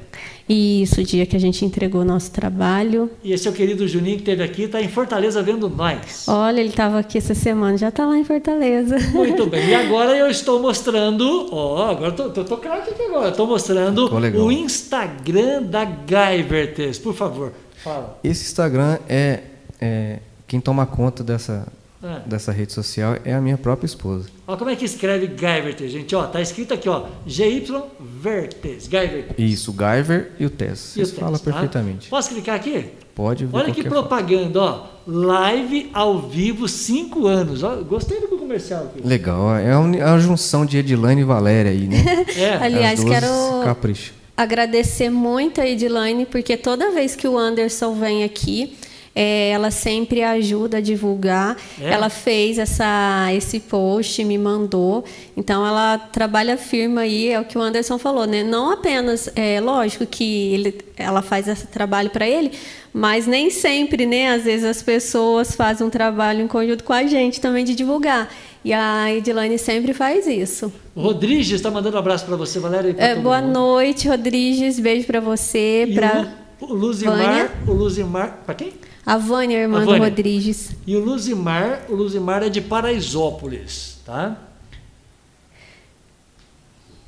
Isso, 0.47 1.01
o 1.01 1.03
dia 1.03 1.25
que 1.25 1.35
a 1.35 1.39
gente 1.39 1.63
entregou 1.63 2.01
o 2.01 2.05
nosso 2.05 2.31
trabalho. 2.31 3.09
E 3.23 3.31
esse 3.33 3.47
é 3.47 3.51
o 3.51 3.53
querido 3.53 3.87
Juninho 3.87 4.17
que 4.17 4.23
esteve 4.23 4.43
aqui, 4.43 4.63
está 4.63 4.81
em 4.81 4.87
Fortaleza 4.87 5.41
vendo 5.41 5.69
nós. 5.69 6.27
Olha, 6.27 6.59
ele 6.59 6.69
estava 6.69 6.99
aqui 6.99 7.17
essa 7.17 7.33
semana, 7.33 7.77
já 7.77 7.89
está 7.89 8.05
lá 8.05 8.17
em 8.17 8.23
Fortaleza. 8.23 8.97
Muito 9.13 9.45
bem. 9.47 9.69
E 9.69 9.75
agora 9.75 10.15
eu 10.15 10.29
estou 10.29 10.61
mostrando, 10.61 11.49
ó, 11.51 11.89
agora 11.89 12.11
tô, 12.11 12.29
tô, 12.29 12.43
tô 12.43 12.57
craque 12.57 12.91
aqui 12.91 13.03
agora. 13.03 13.29
Estou 13.29 13.47
mostrando 13.47 14.13
o 14.13 14.51
Instagram 14.51 15.63
da 15.63 15.85
Guyvertes. 15.85 16.99
Por 16.99 17.13
favor, 17.13 17.53
fala. 17.83 18.19
Esse 18.23 18.43
Instagram 18.43 18.97
é, 19.07 19.41
é 19.79 20.19
quem 20.47 20.59
toma 20.59 20.85
conta 20.85 21.23
dessa, 21.23 21.67
Ah. 22.04 22.22
dessa 22.26 22.52
rede 22.52 22.74
social 22.74 23.16
é 23.24 23.34
a 23.34 23.39
minha 23.39 23.58
própria 23.58 23.86
esposa. 23.86 24.28
Ó, 24.47 24.58
como 24.58 24.70
é 24.72 24.76
que 24.76 24.84
escreve 24.86 25.28
Guyvertes, 25.28 25.91
gente? 25.91 26.16
Ó, 26.16 26.24
tá 26.26 26.41
escrito 26.41 26.74
aqui, 26.74 26.89
ó, 26.89 27.06
GY 27.28 27.64
Vertes, 27.99 28.88
Guyvertes. 28.88 29.36
Isso, 29.38 29.70
o 29.72 29.74
Guyver 29.74 30.32
e 30.39 30.45
o 30.45 30.49
Tess. 30.49 30.95
E 30.95 31.02
o 31.02 31.06
Vocês 31.06 31.12
falam 31.12 31.34
texto, 31.34 31.45
tá? 31.45 31.52
perfeitamente. 31.52 32.10
Posso 32.10 32.30
clicar 32.30 32.56
aqui? 32.56 32.86
Pode 33.14 33.45
ver 33.45 33.56
Olha 33.56 33.72
que 33.74 33.84
propaganda, 33.84 34.60
ó. 34.62 34.86
Live 35.06 35.89
ao 35.93 36.20
vivo, 36.22 36.68
cinco 36.68 37.28
anos. 37.28 37.62
Ó, 37.62 37.76
gostei 37.84 38.20
do 38.20 38.28
comercial 38.30 38.86
aqui. 38.86 39.08
Legal, 39.08 39.56
é 39.58 39.76
uma, 39.78 39.95
é 39.95 40.06
uma 40.06 40.20
junção 40.20 40.66
de 40.66 40.78
Edilane 40.78 41.22
e 41.22 41.24
Valéria 41.24 41.72
aí, 41.72 41.88
né? 41.88 42.26
É. 42.36 42.56
Aliás, 42.64 42.99
As 42.99 43.06
duas 43.06 43.20
quero 43.20 43.64
capricho. 43.64 44.14
agradecer 44.36 45.10
muito 45.10 45.62
a 45.62 45.68
Edilane, 45.68 46.26
porque 46.26 46.58
toda 46.58 46.91
vez 46.91 47.16
que 47.16 47.28
o 47.28 47.38
Anderson 47.38 47.93
vem 47.95 48.24
aqui, 48.24 48.76
é, 49.14 49.49
ela 49.49 49.72
sempre 49.72 50.24
ajuda 50.24 50.78
a 50.78 50.82
divulgar. 50.82 51.57
É? 51.82 51.89
Ela 51.91 52.09
fez 52.09 52.57
essa, 52.57 53.28
esse 53.34 53.59
post, 53.59 54.24
me 54.24 54.38
mandou. 54.38 55.03
Então, 55.36 55.66
ela 55.68 55.97
trabalha 55.97 56.57
firme 56.57 56.99
aí, 56.99 57.30
é 57.30 57.39
o 57.39 57.45
que 57.45 57.57
o 57.57 57.62
Anderson 57.62 57.97
falou, 57.97 58.26
né? 58.26 58.43
Não 58.43 58.72
apenas, 58.72 59.30
é 59.36 59.59
lógico 59.59 60.05
que 60.05 60.53
ele, 60.53 60.78
ela 60.97 61.22
faz 61.22 61.47
esse 61.47 61.68
trabalho 61.68 62.09
para 62.09 62.28
ele, 62.28 62.51
mas 62.93 63.28
nem 63.28 63.49
sempre, 63.49 64.05
né? 64.05 64.30
Às 64.30 64.43
vezes 64.43 64.66
as 64.66 64.82
pessoas 64.82 65.55
fazem 65.55 65.86
um 65.86 65.89
trabalho 65.89 66.41
em 66.41 66.47
conjunto 66.47 66.84
com 66.84 66.93
a 66.93 67.03
gente 67.05 67.41
também 67.41 67.66
de 67.66 67.76
divulgar. 67.76 68.30
E 68.64 68.72
a 68.74 69.12
Edilane 69.12 69.57
sempre 69.57 69.91
faz 69.91 70.28
isso. 70.28 70.72
O 70.95 71.01
Rodrigues 71.01 71.49
está 71.49 71.72
mandando 71.72 71.95
um 71.95 71.99
abraço 71.99 72.26
para 72.26 72.36
você, 72.36 72.59
Valéria. 72.59 72.89
e 72.89 72.93
pra 72.93 73.05
É, 73.07 73.16
boa 73.16 73.41
mundo. 73.41 73.53
noite, 73.53 74.07
Rodrigues. 74.07 74.80
Beijo 74.80 75.07
para 75.07 75.20
você, 75.20 75.86
E 75.88 75.95
Lu- 75.99 76.70
o 76.70 76.74
Luzimar, 76.76 77.18
Vânia. 77.18 77.51
o 77.68 77.72
Luzimar, 77.72 78.38
para 78.45 78.53
quem? 78.53 78.72
A 79.06 79.18
Vânia, 79.18 79.58
irmã 79.58 79.78
A 79.78 79.80
do 79.82 79.86
Vânia. 79.88 80.10
Rodrigues. 80.10 80.72
E 80.86 80.95
o 80.95 81.04
Luzimar, 81.04 81.86
o 81.89 81.95
Luzimar 81.95 82.43
é 82.43 82.49
de 82.49 82.62
Paraisópolis, 82.62 83.99
tá? 84.06 84.38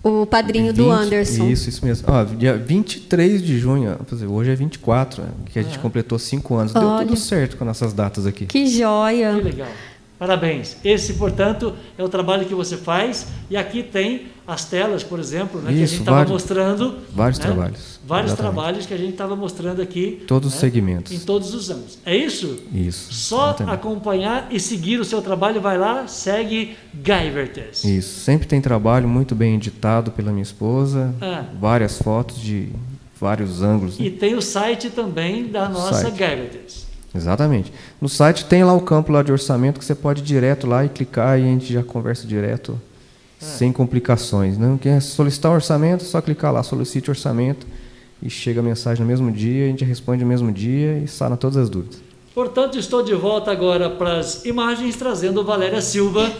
O 0.03 0.25
padrinho 0.25 0.73
do 0.73 0.83
20 0.83 0.91
Anderson. 0.91 1.45
Isso, 1.45 1.69
isso 1.69 1.85
mesmo. 1.85 2.05
Ó, 2.11 2.23
dia 2.25 2.57
23 2.57 3.41
de 3.41 3.57
junho, 3.57 3.97
hoje 4.29 4.51
é 4.51 4.55
24, 4.55 5.23
né, 5.23 5.29
que 5.45 5.57
a 5.57 5.63
gente 5.63 5.79
completou 5.79 6.19
5 6.19 6.55
anos. 6.55 6.73
Deu 6.73 6.83
Olha. 6.83 7.05
tudo 7.05 7.17
certo 7.17 7.55
com 7.55 7.63
nossas 7.63 7.93
datas 7.93 8.27
aqui. 8.27 8.45
Que 8.45 8.67
joia. 8.67 9.33
Que 9.35 9.41
legal. 9.41 9.69
Parabéns. 10.17 10.77
Esse, 10.83 11.13
portanto, 11.15 11.73
é 11.97 12.03
o 12.03 12.07
trabalho 12.07 12.45
que 12.45 12.53
você 12.55 12.77
faz. 12.77 13.27
E 13.49 13.57
aqui 13.57 13.83
tem 13.83 14.27
as 14.47 14.65
telas, 14.65 15.03
por 15.03 15.19
exemplo, 15.19 15.59
né, 15.61 15.71
que 15.73 15.79
a 15.79 15.83
Isso, 15.83 15.93
gente 15.93 16.01
estava 16.01 16.29
mostrando. 16.29 16.95
vários 17.11 17.39
né, 17.39 17.45
trabalhos. 17.45 17.99
Vários 18.05 18.31
Exatamente. 18.33 18.53
trabalhos 18.55 18.85
que 18.85 18.93
a 18.93 18.97
gente 18.97 19.11
estava 19.11 19.35
mostrando 19.35 19.81
aqui. 19.81 20.23
Todos 20.27 20.49
os 20.49 20.53
né, 20.55 20.59
segmentos. 20.59 21.11
Em 21.11 21.19
todos 21.19 21.53
os 21.53 21.69
anos. 21.71 21.97
É 22.05 22.15
isso? 22.15 22.59
Isso. 22.73 23.13
Só 23.13 23.47
exatamente. 23.49 23.75
acompanhar 23.75 24.47
e 24.51 24.59
seguir 24.59 24.99
o 24.99 25.05
seu 25.05 25.21
trabalho, 25.21 25.59
vai 25.61 25.77
lá, 25.77 26.07
segue 26.07 26.75
Guyvertes. 26.93 27.83
Isso. 27.83 28.19
Sempre 28.21 28.47
tem 28.47 28.61
trabalho 28.61 29.07
muito 29.07 29.33
bem 29.35 29.55
editado 29.55 30.11
pela 30.11 30.31
minha 30.31 30.43
esposa. 30.43 31.13
Ah. 31.21 31.45
Várias 31.59 31.97
fotos 31.97 32.39
de 32.39 32.69
vários 33.19 33.61
ângulos. 33.61 33.97
né? 33.97 34.05
E 34.05 34.09
tem 34.11 34.35
o 34.35 34.41
site 34.41 34.89
também 34.89 35.47
da 35.47 35.67
nossa. 35.69 36.09
Guyvertes. 36.09 36.87
Exatamente. 37.15 37.71
No 38.01 38.09
site 38.09 38.45
tem 38.45 38.63
lá 38.63 38.73
o 38.73 38.81
campo 38.81 39.11
lá 39.11 39.21
de 39.21 39.31
orçamento 39.31 39.79
que 39.79 39.85
você 39.85 39.93
pode 39.93 40.21
ir 40.21 40.25
direto 40.25 40.65
lá 40.65 40.83
e 40.83 40.89
clicar 40.89 41.39
e 41.39 41.43
a 41.43 41.45
gente 41.45 41.71
já 41.71 41.83
conversa 41.83 42.25
direto 42.25 42.79
sem 43.39 43.71
complicações. 43.71 44.57
Não 44.57 44.77
quer 44.77 45.01
solicitar 45.01 45.51
um 45.51 45.55
orçamento, 45.55 46.03
é 46.03 46.07
só 46.07 46.21
clicar 46.21 46.51
lá, 46.51 46.63
solicite 46.63 47.09
orçamento 47.09 47.67
e 48.21 48.29
chega 48.29 48.61
a 48.61 48.63
mensagem 48.63 49.03
no 49.03 49.07
mesmo 49.07 49.31
dia, 49.31 49.65
a 49.65 49.67
gente 49.67 49.83
responde 49.83 50.23
no 50.23 50.29
mesmo 50.29 50.51
dia 50.51 50.97
e 50.99 51.07
sana 51.07 51.35
todas 51.35 51.57
as 51.57 51.69
dúvidas. 51.69 52.01
Portanto, 52.33 52.79
estou 52.79 53.03
de 53.03 53.13
volta 53.13 53.51
agora 53.51 53.89
para 53.89 54.17
as 54.17 54.43
imagens, 54.45 54.95
trazendo 54.95 55.43
Valéria 55.43 55.81
Silva. 55.81 56.31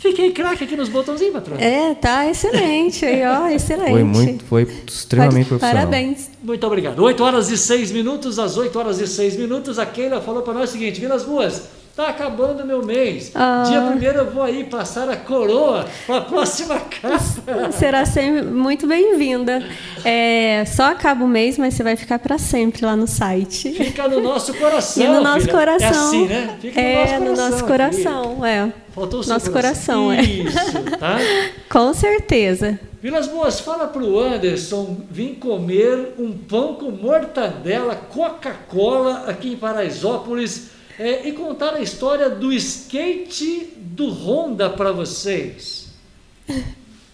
Fiquei 0.00 0.32
craque 0.32 0.64
aqui 0.64 0.74
nos 0.76 0.88
botãozinhos, 0.88 1.34
patrão. 1.34 1.58
É, 1.58 1.94
tá 1.94 2.26
excelente 2.26 3.04
aí, 3.04 3.22
ó, 3.22 3.48
excelente. 3.52 3.90
Foi 3.90 4.02
muito, 4.02 4.44
foi 4.46 4.62
extremamente 4.88 5.48
profissional. 5.48 5.76
Parabéns. 5.76 6.30
Muito 6.42 6.66
obrigado. 6.66 7.02
8 7.02 7.22
horas 7.22 7.50
e 7.50 7.58
6 7.58 7.92
minutos, 7.92 8.38
às 8.38 8.56
8 8.56 8.78
horas 8.78 8.98
e 8.98 9.06
6 9.06 9.36
minutos, 9.36 9.78
a 9.78 9.84
Keila 9.84 10.22
falou 10.22 10.40
para 10.40 10.54
nós 10.54 10.70
o 10.70 10.72
seguinte: 10.72 10.98
Vilas 10.98 11.22
Boas, 11.24 11.64
tá 12.04 12.08
acabando 12.08 12.64
meu 12.64 12.84
mês. 12.84 13.30
Ah. 13.34 13.64
Dia 13.66 13.80
primeiro 13.82 14.18
eu 14.20 14.30
vou 14.30 14.42
aí 14.42 14.64
passar 14.64 15.08
a 15.08 15.16
coroa 15.16 15.86
para 16.06 16.16
a 16.18 16.20
próxima 16.22 16.78
casa. 17.00 17.42
Será 17.72 18.04
sempre 18.06 18.42
muito 18.42 18.86
bem-vinda. 18.86 19.62
É, 20.04 20.64
só 20.66 20.84
acaba 20.84 21.24
o 21.24 21.28
mês, 21.28 21.58
mas 21.58 21.74
você 21.74 21.82
vai 21.82 21.96
ficar 21.96 22.18
para 22.18 22.38
sempre 22.38 22.84
lá 22.84 22.96
no 22.96 23.06
site. 23.06 23.72
Fica 23.72 24.08
no 24.08 24.20
nosso 24.20 24.54
coração. 24.54 25.02
E 25.04 25.06
no 25.08 25.20
nosso 25.22 25.40
filha. 25.42 25.52
coração. 25.52 25.88
É 25.88 25.90
assim, 25.90 26.26
né? 26.26 26.56
Fica 26.60 26.80
É, 26.80 27.18
no 27.18 27.24
no 27.26 27.30
nosso 27.36 27.50
nosso 27.50 27.64
coração. 27.64 28.12
coração, 28.36 28.46
é. 28.46 28.72
Faltou 28.94 29.22
o 29.22 29.26
Nosso 29.26 29.50
coração, 29.52 30.12
é. 30.12 30.20
Isso, 30.22 30.82
tá? 30.98 31.16
Com 31.70 31.94
certeza. 31.94 32.78
Vilas 33.00 33.28
Boas, 33.28 33.60
fala 33.60 33.86
pro 33.86 34.18
Anderson 34.18 34.96
vir 35.10 35.36
comer 35.36 36.14
um 36.18 36.32
pão 36.32 36.74
com 36.74 36.90
mortadela, 36.90 37.94
Coca-Cola 37.94 39.24
aqui 39.28 39.52
em 39.52 39.56
Paraisópolis 39.56 40.70
é, 40.98 41.26
e 41.28 41.32
contar 41.32 41.74
a 41.74 41.80
história 41.80 42.28
do 42.30 42.52
skate 42.52 43.68
do 43.78 44.10
Honda 44.10 44.68
para 44.70 44.92
vocês. 44.92 45.88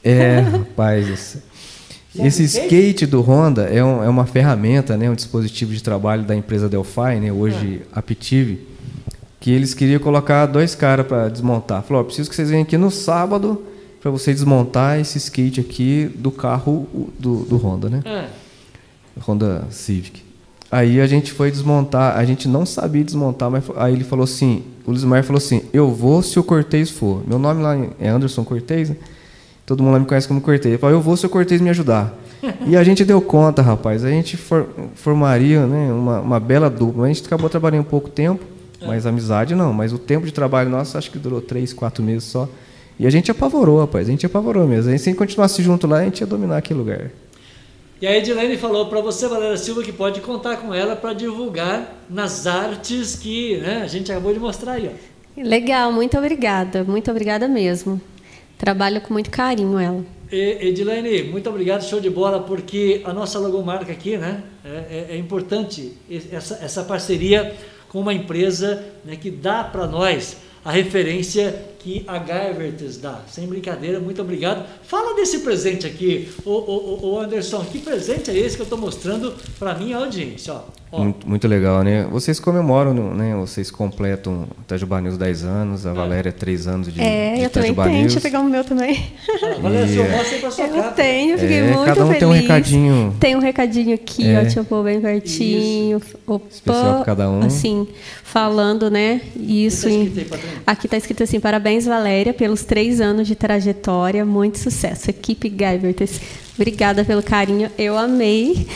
É, 0.05 0.41
rapaz. 0.41 1.09
Esse, 1.09 1.43
esse 2.19 2.45
skate? 2.45 3.07
do 3.07 3.21
Honda 3.21 3.63
é, 3.65 3.83
um- 3.85 4.03
é 4.03 4.09
uma 4.09 4.25
ferramenta, 4.27 4.97
né, 4.97 5.11
um 5.11 5.15
dispositivo 5.15 5.73
de 5.75 5.83
trabalho 5.83 6.23
da 6.25 6.35
empresa 6.35 6.69
Delphi, 6.69 7.21
né, 7.21 7.31
hoje 7.33 7.83
Aptiv, 7.93 8.59
que 9.41 9.51
eles 9.51 9.75
queriam 9.75 10.01
colocar 10.01 10.47
dois 10.47 10.75
caras 10.75 11.07
para 11.07 11.29
desmontar. 11.29 11.83
Falou, 11.83 12.03
ó, 12.03 12.05
preciso 12.05 12.29
que 12.31 12.37
vocês 12.37 12.49
venham 12.51 12.63
aqui 12.63 12.79
no 12.79 12.91
sábado 12.91 13.63
para 14.01 14.11
você 14.11 14.33
desmontar 14.33 14.99
esse 14.99 15.19
skate 15.19 15.61
aqui 15.61 16.11
do 16.17 16.31
carro 16.31 16.89
do, 17.19 17.45
do 17.45 17.57
Honda, 17.57 17.89
né? 17.91 18.03
É, 18.05 18.29
Honda 19.21 19.67
Civic. 19.71 20.23
Aí 20.71 21.01
a 21.01 21.07
gente 21.07 21.33
foi 21.33 21.51
desmontar, 21.51 22.17
a 22.17 22.25
gente 22.25 22.49
não 22.49 22.67
sabia 22.67 23.05
desmontar, 23.05 23.51
mas 23.51 23.65
aí 23.77 23.93
ele 23.95 24.03
falou 24.05 24.25
assim, 24.25 24.65
o 24.85 24.91
Lismar 24.93 25.23
falou 25.23 25.39
assim, 25.39 25.63
eu 25.73 25.91
vou 25.93 26.23
se 26.23 26.39
o 26.41 26.43
Cortez 26.43 26.91
for. 26.91 27.23
Meu 27.27 27.39
nome 27.39 27.63
lá 27.63 27.77
é 28.01 28.09
Anderson 28.09 28.43
Cortez, 28.45 28.91
né? 28.91 28.97
Todo 29.65 29.83
mundo 29.83 29.93
lá 29.95 29.99
me 30.01 30.07
conhece 30.07 30.27
como 30.27 30.41
Cortez. 30.41 30.67
Ele 30.67 30.79
falou, 30.79 30.97
eu 30.97 31.01
vou 31.01 31.17
se 31.17 31.25
o 31.25 31.29
Cortez 31.29 31.61
me 31.61 31.71
ajudar. 31.71 32.13
e 32.67 32.77
a 32.77 32.83
gente 32.85 33.05
deu 33.05 33.21
conta, 33.21 33.63
rapaz. 33.63 34.05
A 34.05 34.11
gente 34.11 34.37
for- 34.37 34.69
formaria 34.95 35.67
né, 35.67 35.93
uma, 35.93 36.21
uma 36.21 36.41
bela 36.41 36.69
dupla. 36.69 37.05
A 37.05 37.09
gente 37.09 37.25
acabou 37.25 37.49
trabalhando 37.49 37.85
pouco 37.85 38.09
tempo, 38.09 38.45
mas 38.85 39.07
amizade 39.07 39.55
não. 39.55 39.73
Mas 39.73 39.93
o 39.93 39.99
tempo 39.99 40.27
de 40.27 40.33
trabalho 40.33 40.69
nosso 40.71 40.97
acho 40.99 41.11
que 41.11 41.19
durou 41.19 41.41
três, 41.41 41.73
quatro 41.73 42.03
meses 42.05 42.25
só. 42.25 42.49
E 42.99 43.07
a 43.07 43.11
gente 43.11 43.31
apavorou, 43.31 43.81
rapaz. 43.81 44.07
A 44.09 44.11
gente 44.11 44.25
apavorou 44.27 44.67
mesmo. 44.67 44.89
A 44.89 44.93
gente, 44.93 45.03
se 45.03 45.09
a 45.09 45.13
gente 45.13 45.19
continuasse 45.19 45.63
junto 45.63 45.87
lá, 45.87 45.99
a 45.99 46.05
gente 46.05 46.21
ia 46.21 46.27
dominar 46.27 46.57
aquele 46.59 46.79
lugar. 46.79 47.11
E 48.01 48.07
a 48.07 48.15
Edilene 48.17 48.57
falou 48.59 48.87
para 48.87 49.01
você, 49.01 49.27
Valéria 49.27 49.57
Silva, 49.57 49.83
que 49.83 49.93
pode 49.93 50.21
contar 50.21 50.59
com 50.59 50.73
ela 50.75 50.95
para 50.95 51.15
divulgar 51.15 51.95
nas 52.11 52.47
artes 52.47 53.17
que 53.17 53.57
né, 53.57 53.81
a 53.83 53.87
gente 53.87 54.13
acabou 54.13 54.33
de 54.35 54.39
mostrar 54.39 54.73
aí. 54.73 54.91
Ó. 54.93 55.43
Legal, 55.43 55.91
muito 55.93 56.17
obrigada. 56.19 56.85
Muito 56.85 57.11
obrigada 57.11 57.49
mesmo. 57.49 58.01
Trabalho 58.59 59.01
com 59.01 59.15
muito 59.15 59.31
carinho 59.31 59.79
ela. 59.79 60.05
E, 60.31 60.69
Edilene, 60.69 61.23
muito 61.25 61.49
obrigado, 61.49 61.85
show 61.85 62.01
de 62.01 62.11
bola, 62.11 62.41
porque 62.41 63.01
a 63.05 63.13
nossa 63.15 63.39
logomarca 63.39 63.93
aqui, 63.93 64.17
né, 64.19 64.43
é, 64.65 64.69
é- 64.69 65.07
é 65.11 65.17
importante 65.17 65.93
essa, 66.33 66.59
essa 66.63 66.83
parceria 66.85 67.55
com 67.89 68.01
uma 68.01 68.13
empresa 68.13 68.85
né, 69.05 69.17
que 69.17 69.31
dá 69.31 69.63
para 69.65 69.87
nós 69.87 70.37
a 70.65 70.71
referência 70.73 71.55
que 71.87 72.05
a 72.09 72.19
Guyvertes 72.19 72.97
dá. 72.99 73.21
Sem 73.31 73.47
brincadeira, 73.47 74.01
muito 74.01 74.21
obrigado. 74.21 74.65
Fala 74.83 75.15
desse 75.15 75.39
presente 75.39 75.87
aqui, 75.87 76.29
o, 76.45 76.51
o, 76.51 77.13
o 77.13 77.21
Anderson, 77.21 77.65
que 77.65 77.79
presente 77.79 78.29
é 78.29 78.37
esse 78.37 78.57
que 78.57 78.63
eu 78.63 78.65
estou 78.65 78.77
mostrando 78.79 79.33
para 79.57 79.73
minha 79.77 79.97
audiência? 79.99 80.53
Ó, 80.53 80.63
ó. 80.91 80.99
Muito, 81.05 81.29
muito 81.29 81.47
legal, 81.47 81.85
né? 81.85 82.05
Vocês 82.11 82.41
comemoram, 82.41 82.93
né? 83.15 83.37
Vocês 83.37 83.71
completam 83.71 84.49
Itajubá 84.63 85.01
News 85.01 85.17
10 85.17 85.45
anos, 85.45 85.87
a 85.87 85.93
Valéria 85.93 86.33
3 86.33 86.67
anos 86.67 86.93
de, 86.93 87.01
É, 87.01 87.35
de 87.37 87.43
eu 87.45 87.51
também 87.51 87.73
tenho. 87.73 88.01
Deixa 88.01 88.19
eu 88.19 88.23
pegar 88.23 88.41
o 88.41 88.45
meu 88.45 88.65
também. 88.65 89.07
Ah, 89.43 89.61
Valéria 89.61 89.87
E, 89.93 90.01
é. 90.01 90.09
mostra 90.17 90.35
aí 90.35 90.41
pra 90.41 90.51
sua 90.51 90.65
Eu 90.67 90.75
capa. 90.75 90.91
tenho, 90.91 91.39
fiquei 91.39 91.57
É, 91.59 91.63
muito 91.63 91.85
cada 91.85 92.03
um 92.05 92.07
feliz. 92.09 92.19
tem 92.19 92.29
um 92.29 92.33
recadinho. 92.33 93.17
Tem 93.21 93.37
um 93.37 93.41
recadinho 93.41 93.95
aqui, 93.95 94.27
É. 94.29 94.39
ó, 94.39 94.41
deixa 94.43 94.59
eu 94.61 94.65
pôr 94.65 94.83
bem 94.83 95.01
pertinho. 95.01 96.01
Opa, 96.27 96.47
Especial 96.51 96.95
pra 96.97 97.05
cada 97.05 97.31
um. 97.31 97.41
Assim, 97.43 97.87
falando, 98.25 98.91
né? 98.91 99.21
Isso. 99.37 99.87
O 99.87 99.91
que 99.91 99.97
tá 99.97 100.03
em- 100.03 100.07
escrito 100.07 100.39
aqui 100.67 100.89
tá 100.89 100.97
escrito 100.97 101.23
assim: 101.23 101.39
parabéns, 101.41 101.76
Valéria, 101.85 102.33
pelos 102.33 102.63
três 102.63 103.01
anos 103.01 103.27
de 103.27 103.35
trajetória, 103.35 104.25
muito 104.25 104.59
sucesso. 104.59 105.11
Equipe 105.11 105.49
Guyvertes, 105.51 106.21
obrigada 106.55 107.05
pelo 107.05 107.23
carinho, 107.23 107.71
eu 107.77 107.99
amei. 107.99 108.67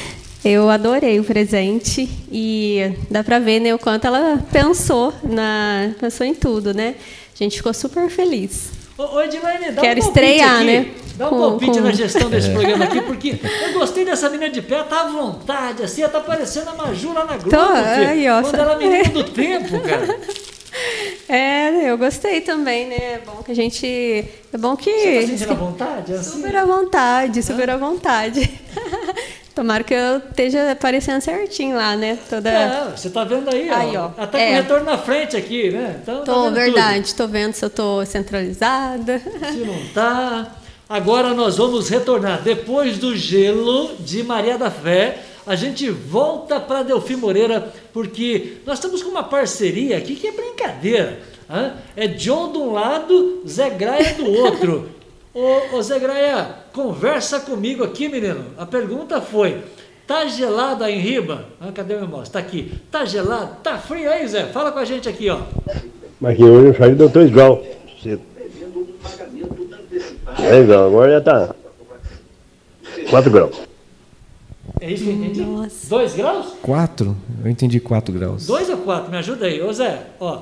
Eu 0.44 0.68
adorei 0.70 1.20
o 1.20 1.24
presente 1.24 2.08
e 2.32 2.92
dá 3.10 3.22
pra 3.22 3.38
ver 3.38 3.60
né, 3.60 3.74
o 3.74 3.78
quanto 3.78 4.06
ela 4.06 4.42
pensou 4.50 5.12
na 5.22 5.90
pensou 6.00 6.26
em 6.26 6.34
tudo, 6.34 6.72
né? 6.72 6.94
A 7.34 7.36
gente 7.44 7.58
ficou 7.58 7.72
super 7.74 8.08
feliz. 8.08 8.70
Ô, 8.96 9.20
Edilene, 9.20 9.70
dá 9.72 9.82
Quero 9.82 10.00
um 10.00 10.04
palpite 10.04 10.24
estrear, 10.26 10.56
aqui. 10.56 10.64
né? 10.64 10.86
Dá 11.16 11.26
um 11.26 11.30
Com- 11.30 11.38
palpite 11.38 11.72
com- 11.78 11.84
na 11.84 11.92
gestão 11.92 12.30
desse 12.30 12.48
programa 12.50 12.84
aqui, 12.86 13.02
porque 13.02 13.38
eu 13.66 13.72
gostei 13.78 14.04
dessa 14.06 14.30
menina 14.30 14.50
de 14.50 14.62
pé, 14.62 14.82
tá 14.82 15.02
à 15.02 15.08
vontade, 15.08 15.82
assim, 15.82 16.00
ela 16.02 16.10
tá 16.10 16.20
parecendo 16.20 16.70
a 16.70 16.74
Maju 16.74 17.12
lá 17.12 17.24
na 17.26 17.36
Globo, 17.36 17.50
Tô, 17.50 17.66
filho, 17.66 18.08
aí, 18.08 18.28
ó, 18.30 18.40
quando 18.40 18.56
só- 18.56 18.62
ela 18.62 18.72
é 18.72 18.78
menina 18.78 19.08
do 19.10 19.24
tempo, 19.24 19.80
cara. 19.80 20.18
É, 21.28 21.88
eu 21.88 21.96
gostei 21.96 22.40
também, 22.40 22.88
né? 22.88 22.96
É 22.96 23.20
bom 23.24 23.40
que 23.42 23.52
a 23.52 23.54
gente. 23.54 23.86
É 24.52 24.58
bom 24.58 24.74
que. 24.76 24.90
Você 24.90 25.20
tá 25.20 25.26
sentindo 25.28 25.52
à 25.52 25.54
vontade? 25.54 26.12
Assim? 26.14 26.30
Super 26.32 26.56
à 26.56 26.64
vontade, 26.64 27.42
super 27.42 27.70
à 27.70 27.76
vontade. 27.76 28.50
Tomara 29.54 29.84
que 29.84 29.94
eu 29.94 30.18
esteja 30.18 30.72
aparecendo 30.72 31.20
certinho 31.20 31.76
lá, 31.76 31.94
né? 31.96 32.18
Toda... 32.28 32.48
É, 32.50 32.90
você 32.96 33.10
tá 33.10 33.22
vendo 33.24 33.48
aí, 33.54 33.68
Aí, 33.70 33.96
ó. 33.96 34.06
ó. 34.06 34.10
Ela 34.16 34.26
tá 34.26 34.38
com 34.38 34.38
É. 34.38 34.50
o 34.50 34.54
retorno 34.54 34.84
na 34.86 34.98
frente 34.98 35.36
aqui, 35.36 35.70
né? 35.70 36.00
Então, 36.02 36.18
tá 36.24 36.24
Tô, 36.32 36.42
vendo 36.44 36.54
verdade, 36.54 37.14
tô 37.14 37.28
vendo 37.28 37.52
se 37.54 37.64
eu 37.64 37.70
tô 37.70 38.04
centralizada. 38.06 39.20
tudo. 39.20 39.46
Se 39.52 39.58
não 39.58 39.86
tá. 39.94 40.56
Agora 40.88 41.32
nós 41.34 41.56
vamos 41.58 41.88
retornar. 41.88 42.42
Depois 42.42 42.98
do 42.98 43.14
gelo 43.16 43.94
de 44.00 44.22
Maria 44.24 44.56
da 44.58 44.70
Fé, 44.70 45.18
a 45.50 45.56
gente 45.56 45.90
volta 45.90 46.60
para 46.60 46.84
Delfim 46.84 47.16
Moreira, 47.16 47.72
porque 47.92 48.58
nós 48.64 48.78
estamos 48.78 49.02
com 49.02 49.10
uma 49.10 49.24
parceria 49.24 49.98
aqui 49.98 50.14
que 50.14 50.28
é 50.28 50.30
brincadeira. 50.30 51.18
hã? 51.50 51.72
É 51.96 52.06
John 52.06 52.52
de 52.52 52.58
um 52.58 52.72
lado, 52.72 53.42
Zé 53.48 53.68
Graia 53.68 54.14
do 54.14 54.30
outro. 54.30 54.88
Ô, 55.34 55.74
ô 55.76 55.82
Zé 55.82 55.98
Graia, 55.98 56.54
conversa 56.72 57.40
comigo 57.40 57.82
aqui, 57.82 58.08
menino. 58.08 58.44
A 58.56 58.64
pergunta 58.64 59.20
foi: 59.20 59.58
tá 60.06 60.24
gelado 60.26 60.84
aí 60.84 60.94
em 60.94 61.00
Riba? 61.00 61.46
Ah, 61.60 61.72
cadê 61.74 61.94
meu 61.94 62.04
irmão? 62.04 62.22
Está 62.22 62.38
aqui. 62.38 62.72
Tá 62.88 63.04
gelado? 63.04 63.56
Tá 63.60 63.76
frio 63.76 64.08
aí, 64.08 64.28
Zé? 64.28 64.46
Fala 64.46 64.70
com 64.70 64.78
a 64.78 64.84
gente 64.84 65.08
aqui, 65.08 65.28
ó. 65.30 65.40
Mas 66.20 66.36
que 66.36 66.44
hoje 66.44 66.68
o 66.68 66.74
Charlie 66.74 66.96
deu 66.96 67.10
3 67.10 67.28
graus. 67.28 67.58
cedo. 68.00 68.22
É 70.38 70.74
agora 70.76 71.10
já 71.10 71.20
tá 71.20 71.54
4 73.10 73.30
graus. 73.32 73.69
É 74.80 74.90
isso 74.90 75.04
que 75.04 75.10
eu 75.10 75.14
entendi? 75.14 75.40
Nossa. 75.42 75.88
Dois 75.90 76.14
graus? 76.14 76.46
4? 76.62 77.16
Eu 77.44 77.50
entendi 77.50 77.80
4 77.80 78.14
graus. 78.14 78.46
Dois 78.46 78.68
ou 78.70 78.78
quatro? 78.78 79.10
Me 79.10 79.18
ajuda 79.18 79.46
aí. 79.46 79.60
Ô 79.62 79.72
Zé, 79.72 79.98
ó. 80.18 80.40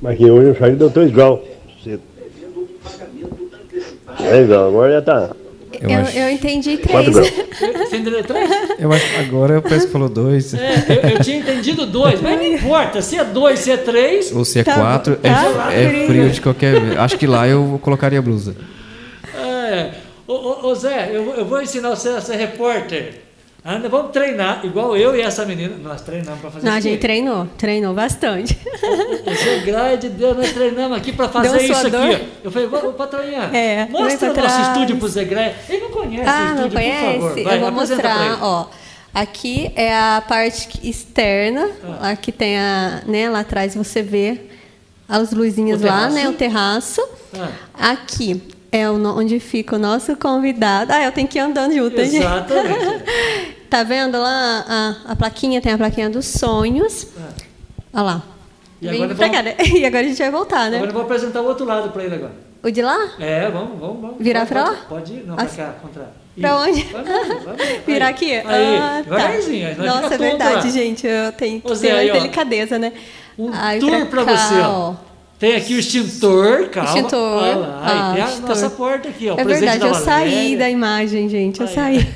Mas 0.00 0.16
que 0.18 0.30
hoje 0.30 0.50
o 0.50 0.54
Charlie 0.56 0.78
deu 0.78 0.90
3 0.90 1.10
graus. 1.10 1.40
cedo. 1.82 2.02
É 4.20 4.44
graus, 4.44 4.68
agora 4.68 4.92
já 4.92 5.02
tá 5.02 5.30
Eu 5.80 5.90
Eu, 5.90 6.00
acho, 6.00 6.16
eu 6.18 6.30
entendi 6.30 6.76
4 6.78 7.12
três. 7.12 7.30
graus. 7.30 7.88
Você 7.88 7.96
entendeu 7.96 8.24
três? 8.24 8.50
eu 8.78 8.92
acho 8.92 9.18
agora 9.20 9.60
parece 9.60 9.86
que 9.86 9.92
falou 9.92 10.08
2. 10.08 10.54
É, 10.54 10.84
eu, 10.88 11.10
eu 11.10 11.18
tinha 11.20 11.38
entendido 11.38 11.86
dois, 11.86 12.20
mas 12.20 12.36
não 12.38 12.46
importa. 12.46 13.02
Se 13.02 13.16
é 13.18 13.24
dois, 13.24 13.58
se 13.60 13.70
é 13.72 13.76
três. 13.76 14.32
Ou 14.34 14.44
se 14.44 14.60
é 14.60 14.64
Tá 14.64 14.74
4, 14.74 15.14
bom, 15.16 15.20
tá 15.22 15.72
é, 15.72 15.82
é 15.84 15.88
frio. 15.88 16.06
frio 16.06 16.30
de 16.30 16.40
qualquer. 16.40 16.98
Acho 16.98 17.18
que 17.18 17.26
lá 17.26 17.46
eu 17.48 17.78
colocaria 17.82 18.22
blusa. 18.22 18.54
É. 19.36 19.90
Ô, 20.26 20.32
ô, 20.34 20.66
ô, 20.68 20.74
Zé, 20.74 21.10
eu, 21.12 21.34
eu 21.34 21.44
vou 21.44 21.60
ensinar 21.60 21.90
você 21.90 22.08
a 22.10 22.20
ser 22.20 22.36
repórter. 22.36 23.25
Anda, 23.68 23.88
vamos 23.88 24.12
treinar, 24.12 24.60
igual 24.64 24.96
eu 24.96 25.16
e 25.16 25.20
essa 25.20 25.44
menina. 25.44 25.74
Nós 25.82 26.00
treinamos 26.00 26.40
para 26.40 26.50
fazer 26.52 26.66
Não, 26.66 26.74
a 26.74 26.78
isso. 26.78 26.86
gente 26.86 26.94
aqui. 26.98 27.02
treinou, 27.02 27.48
treinou 27.58 27.92
bastante. 27.94 28.56
O 29.26 29.34
Zé 29.34 29.58
Graia 29.64 29.96
de 29.96 30.08
Deus, 30.08 30.36
nós 30.36 30.52
treinamos 30.52 30.96
aqui 30.96 31.12
para 31.12 31.28
fazer 31.28 31.48
Deu 31.58 31.60
isso 31.62 31.86
aqui. 31.86 31.96
ó. 31.96 32.18
Eu 32.44 32.50
falei, 32.52 32.68
ô, 32.68 32.92
patroinha, 32.92 33.42
É, 33.52 33.88
mostra 33.90 34.32
o 34.32 34.36
nosso 34.36 34.60
estúdio 34.60 34.96
pro 34.98 35.08
Zé 35.08 35.24
Graia. 35.24 35.56
Ele 35.68 35.80
não 35.82 35.90
conhece 35.90 36.24
o 36.24 36.30
Ah, 36.30 36.44
estúdio, 36.44 36.62
não 36.62 36.70
conhece? 36.70 37.18
por 37.18 37.28
favor. 37.28 37.42
Vai, 37.44 37.56
eu 37.56 37.60
vou 37.60 37.72
mostrar, 37.72 38.38
ó. 38.42 38.66
Aqui 39.12 39.72
é 39.74 39.92
a 39.92 40.22
parte 40.28 40.68
externa. 40.88 41.68
Ah. 42.00 42.10
Aqui 42.10 42.30
tem 42.30 42.56
a, 42.58 43.02
né, 43.06 43.28
lá 43.28 43.40
atrás 43.40 43.74
você 43.74 44.00
vê 44.00 44.42
as 45.08 45.32
luzinhas 45.32 45.82
O 45.82 45.86
lá, 45.86 46.08
né, 46.08 46.28
o 46.28 46.34
terraço. 46.34 47.00
Ah. 47.36 47.48
Aqui 47.92 48.42
é 48.70 48.88
o 48.90 48.94
onde 49.16 49.40
fica 49.40 49.74
o 49.74 49.78
nosso 49.78 50.14
convidado. 50.16 50.92
Ah, 50.92 51.02
eu 51.02 51.10
tenho 51.12 51.26
que 51.26 51.38
ir 51.38 51.40
andando 51.40 51.74
junto, 51.74 51.98
hein, 51.98 52.10
gente? 52.10 52.16
Exatamente. 52.22 53.55
Tá 53.68 53.82
vendo 53.82 54.18
lá 54.18 54.64
a, 55.06 55.12
a 55.12 55.16
plaquinha? 55.16 55.60
Tem 55.60 55.72
a 55.72 55.78
plaquinha 55.78 56.08
dos 56.08 56.26
sonhos. 56.26 57.08
Olha 57.92 58.02
lá. 58.02 58.22
E 58.80 58.88
agora 58.88 59.14
vamos- 59.14 59.36
cá, 59.36 59.42
né? 59.42 59.56
E 59.64 59.84
agora 59.84 60.04
a 60.04 60.08
gente 60.08 60.18
vai 60.18 60.30
voltar, 60.30 60.70
né? 60.70 60.76
Agora 60.76 60.90
eu 60.90 60.94
vou 60.94 61.02
apresentar 61.02 61.40
o 61.40 61.46
outro 61.46 61.64
lado 61.64 61.90
para 61.90 62.04
ele 62.04 62.14
agora. 62.14 62.32
O 62.62 62.70
de 62.70 62.82
lá? 62.82 63.10
É, 63.18 63.48
vamos, 63.50 63.78
vamos, 63.78 64.00
vamos. 64.00 64.16
Virar 64.18 64.46
pode, 64.46 64.60
lá? 64.60 64.76
Pode 64.88 65.12
ir, 65.12 65.26
não, 65.26 65.38
Assim. 65.38 65.56
cá, 65.56 65.74
contrário. 65.80 66.12
Isso. 66.36 66.46
onde? 66.48 66.82
Vai, 66.92 67.04
vai, 67.04 67.56
vai. 67.56 67.80
Virar 67.86 68.06
Aí. 68.06 68.12
aqui? 68.12 68.32
Aí, 68.34 68.76
ah, 68.76 69.04
tá. 69.08 69.26
aí 69.28 69.76
Nossa, 69.86 70.14
é 70.14 70.18
verdade, 70.18 70.70
gente. 70.70 71.06
Eu 71.06 71.32
tenho 71.32 71.60
que 71.60 71.70
Ô, 71.70 71.74
Zé, 71.74 71.88
ter 71.88 71.94
aí, 71.94 72.06
mais 72.08 72.18
ó. 72.18 72.22
delicadeza, 72.22 72.78
né? 72.78 72.92
Um 73.38 73.50
Aí, 73.52 73.78
tour 73.80 73.90
cá, 73.90 74.24
você, 74.36 74.54
ó. 74.60 74.94
Tem 75.38 75.54
aqui 75.54 75.74
o 75.74 75.78
extintor, 75.78 76.68
calma. 76.70 76.88
Extintor. 76.90 77.18
Olha 77.42 77.56
lá, 77.56 77.80
aí 77.84 77.98
Ah, 77.98 78.12
tem 78.14 78.22
a 78.22 78.26
extintor. 78.26 78.48
nossa 78.48 78.70
porta 78.70 79.08
aqui, 79.10 79.28
ó. 79.28 79.34
É 79.38 79.44
verdade, 79.44 79.78
da 79.80 79.86
eu 79.88 79.94
saí 79.94 80.56
da 80.56 80.70
imagem, 80.70 81.28
gente. 81.28 81.60
Eu 81.60 81.66
Aí, 81.66 81.74
saí. 81.74 82.08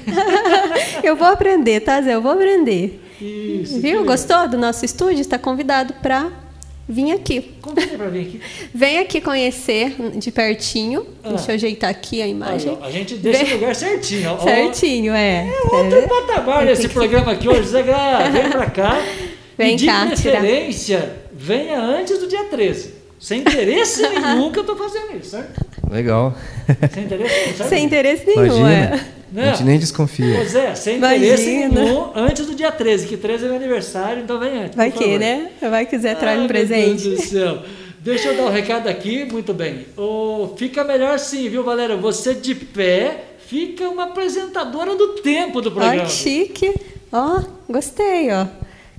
eu 1.04 1.16
vou 1.16 1.26
aprender, 1.28 1.80
tá, 1.80 2.00
Zé? 2.00 2.14
Eu 2.14 2.22
vou 2.22 2.32
aprender. 2.32 2.98
Isso. 3.20 3.78
Viu? 3.80 4.04
Gostou 4.06 4.48
do 4.48 4.56
nosso 4.56 4.84
estúdio? 4.86 5.20
Está 5.20 5.38
convidado 5.38 5.92
para 6.00 6.30
vir 6.88 7.12
aqui. 7.12 7.42
Convida 7.60 7.94
pra 7.98 8.06
vir 8.08 8.20
aqui. 8.26 8.40
Vem 8.74 8.98
aqui 9.00 9.20
conhecer 9.20 9.94
de 10.16 10.30
pertinho. 10.30 11.06
Ah. 11.22 11.28
Deixa 11.28 11.50
eu 11.52 11.54
ajeitar 11.56 11.90
aqui 11.90 12.22
a 12.22 12.24
Aí, 12.24 12.30
imagem. 12.30 12.78
ó, 12.80 12.86
a 12.86 12.90
gente 12.90 13.16
deixa 13.16 13.44
Vem- 13.44 13.52
o 13.52 13.54
lugar 13.60 13.74
certinho. 13.76 14.30
ó. 14.32 14.38
Certinho, 14.42 15.12
é. 15.12 15.46
Outro 15.70 15.98
É. 15.98 16.06
patamar 16.06 16.64
nesse 16.64 16.88
programa 16.90 17.32
aqui 17.32 17.46
hoje. 17.46 17.68
Zé 17.68 17.82
Gra, 17.82 18.30
vem 18.32 18.48
pra 18.50 18.70
cá. 18.70 18.98
Vem 19.58 19.74
e 19.74 19.76
de 19.76 19.84
cá, 19.84 20.06
tirar. 20.16 20.40
preferência, 20.40 21.16
venha 21.34 21.78
antes 21.78 22.16
do 22.18 22.26
dia 22.26 22.44
13. 22.44 22.98
Sem 23.20 23.40
interesse 23.40 24.02
nenhum 24.08 24.50
que 24.50 24.58
eu 24.58 24.64
tô 24.64 24.74
fazendo 24.74 25.16
isso, 25.18 25.30
certo? 25.30 25.60
Legal. 25.90 26.34
Sem 26.92 27.04
interesse 27.04 27.34
nenhum, 27.44 27.54
certo? 27.56 27.68
Sem 27.68 27.84
interesse 27.84 28.26
nenhum, 28.26 28.44
Imagina. 28.46 28.72
é. 28.72 29.00
Não. 29.32 29.42
A 29.44 29.46
gente 29.52 29.62
nem 29.62 29.78
desconfia. 29.78 30.40
Ô 30.40 30.44
Zé, 30.44 30.74
sem 30.74 30.96
interesse 30.96 31.50
Imagina. 31.50 31.82
nenhum, 31.82 32.10
antes 32.16 32.46
do 32.46 32.54
dia 32.54 32.72
13, 32.72 33.06
que 33.06 33.16
13 33.16 33.44
é 33.44 33.48
meu 33.48 33.56
aniversário, 33.58 34.22
então 34.24 34.40
vem 34.40 34.64
antes. 34.64 34.74
Vai 34.74 34.90
que, 34.90 35.04
favor. 35.04 35.18
né? 35.20 35.50
Vai 35.60 35.86
quiser 35.86 36.16
traz 36.16 36.32
Ai, 36.32 36.36
um 36.38 36.40
meu 36.40 36.48
presente. 36.48 37.08
Deus 37.08 37.20
do 37.20 37.26
céu. 37.26 37.62
Deixa 38.00 38.28
eu 38.28 38.36
dar 38.36 38.44
um 38.44 38.50
recado 38.50 38.88
aqui, 38.88 39.26
muito 39.30 39.52
bem. 39.52 39.86
Ô, 39.96 40.54
fica 40.56 40.82
melhor 40.82 41.18
sim, 41.18 41.48
viu, 41.50 41.62
Valéria? 41.62 41.96
Você 41.98 42.34
de 42.34 42.54
pé 42.54 43.24
fica 43.46 43.88
uma 43.88 44.04
apresentadora 44.04 44.96
do 44.96 45.08
tempo 45.16 45.60
do 45.60 45.70
programa. 45.70 46.02
Ó, 46.02 46.06
que 46.06 46.10
chique. 46.10 46.74
Ó, 47.12 47.42
gostei, 47.68 48.30
ó. 48.32 48.46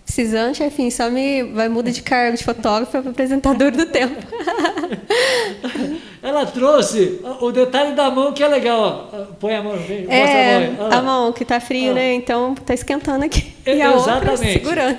Precisando, 0.06 0.56
chefinho, 0.56 0.92
só 0.92 1.10
me 1.10 1.44
vai 1.44 1.70
muda 1.70 1.90
de 1.92 2.02
cargo 2.02 2.36
de 2.36 2.44
fotógrafo 2.44 2.92
para 2.92 3.12
apresentador 3.12 3.72
do 3.72 3.86
tempo. 3.86 4.16
Ela 6.22 6.46
trouxe 6.46 7.20
o 7.40 7.52
detalhe 7.52 7.96
da 7.96 8.12
mão 8.12 8.32
que 8.32 8.44
é 8.44 8.48
legal, 8.48 9.10
ó. 9.12 9.18
Põe 9.40 9.56
a 9.56 9.64
mão, 9.64 9.76
vem, 9.78 10.02
mostra 10.02 10.18
a 10.18 10.72
mão. 10.72 10.92
É, 10.92 10.96
a 10.96 11.02
mão 11.02 11.34
que 11.34 11.44
tá 11.44 11.60
frio, 11.60 11.94
né? 11.94 12.14
Então 12.14 12.54
tá 12.54 12.74
esquentando 12.74 13.26
aqui. 13.26 13.54
É, 13.66 13.78
E 13.78 13.82
a 13.82 13.92
outra 13.92 14.14
exatamente. 14.14 14.54
segurando. 14.54 14.98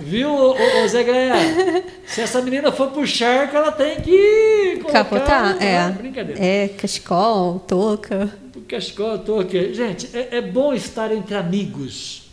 Viu, 0.00 0.30
ô, 0.30 0.52
ô, 0.52 0.84
ô 0.84 0.88
Zé 0.88 1.02
Graia? 1.04 1.34
Se 2.06 2.20
essa 2.22 2.40
menina 2.42 2.72
for 2.72 2.90
pro 2.90 3.06
charco, 3.06 3.56
ela 3.56 3.70
tem 3.70 4.00
que 4.00 4.78
colocar... 4.80 5.04
Capotar? 5.04 5.56
Ah, 5.60 5.64
É. 5.64 5.90
Brincadeira. 5.90 6.44
É, 6.44 6.68
cachecol, 6.68 7.60
touca. 7.60 8.30
Cachecol, 8.66 9.40
aqui. 9.40 9.72
Gente, 9.72 10.08
é, 10.16 10.38
é 10.38 10.40
bom 10.40 10.74
estar 10.74 11.12
entre 11.12 11.36
amigos. 11.36 12.24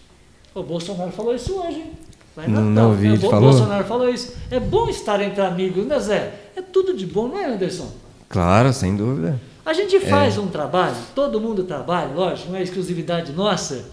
O 0.55 0.63
Bolsonaro 0.63 1.11
falou 1.11 1.35
isso 1.35 1.53
hoje, 1.59 1.77
hein? 1.77 1.91
Vai 2.35 2.47
Não- 2.47 2.61
Natal, 2.69 2.89
não 2.89 2.95
vi, 2.95 3.07
né? 3.09 3.13
ele 3.15 3.25
O 3.27 3.29
falou? 3.29 3.49
Bolsonaro 3.51 3.85
falou 3.85 4.09
isso. 4.09 4.33
É 4.49 4.59
bom 4.59 4.89
estar 4.89 5.21
entre 5.21 5.41
amigos, 5.41 5.85
né, 5.85 5.99
Zé? 5.99 6.33
É 6.55 6.61
tudo 6.61 6.95
de 6.95 7.05
bom, 7.05 7.27
não 7.27 7.37
é, 7.37 7.45
Anderson? 7.45 7.91
Claro, 8.29 8.73
sem 8.73 8.95
dúvida. 8.95 9.39
A 9.65 9.71
gente 9.73 9.99
faz 9.99 10.37
um 10.37 10.47
trabalho, 10.47 10.95
todo 11.15 11.39
mundo 11.39 11.63
trabalha, 11.63 12.13
lógico, 12.13 12.51
não 12.51 12.57
é 12.57 12.63
exclusividade 12.63 13.31
nossa. 13.31 13.85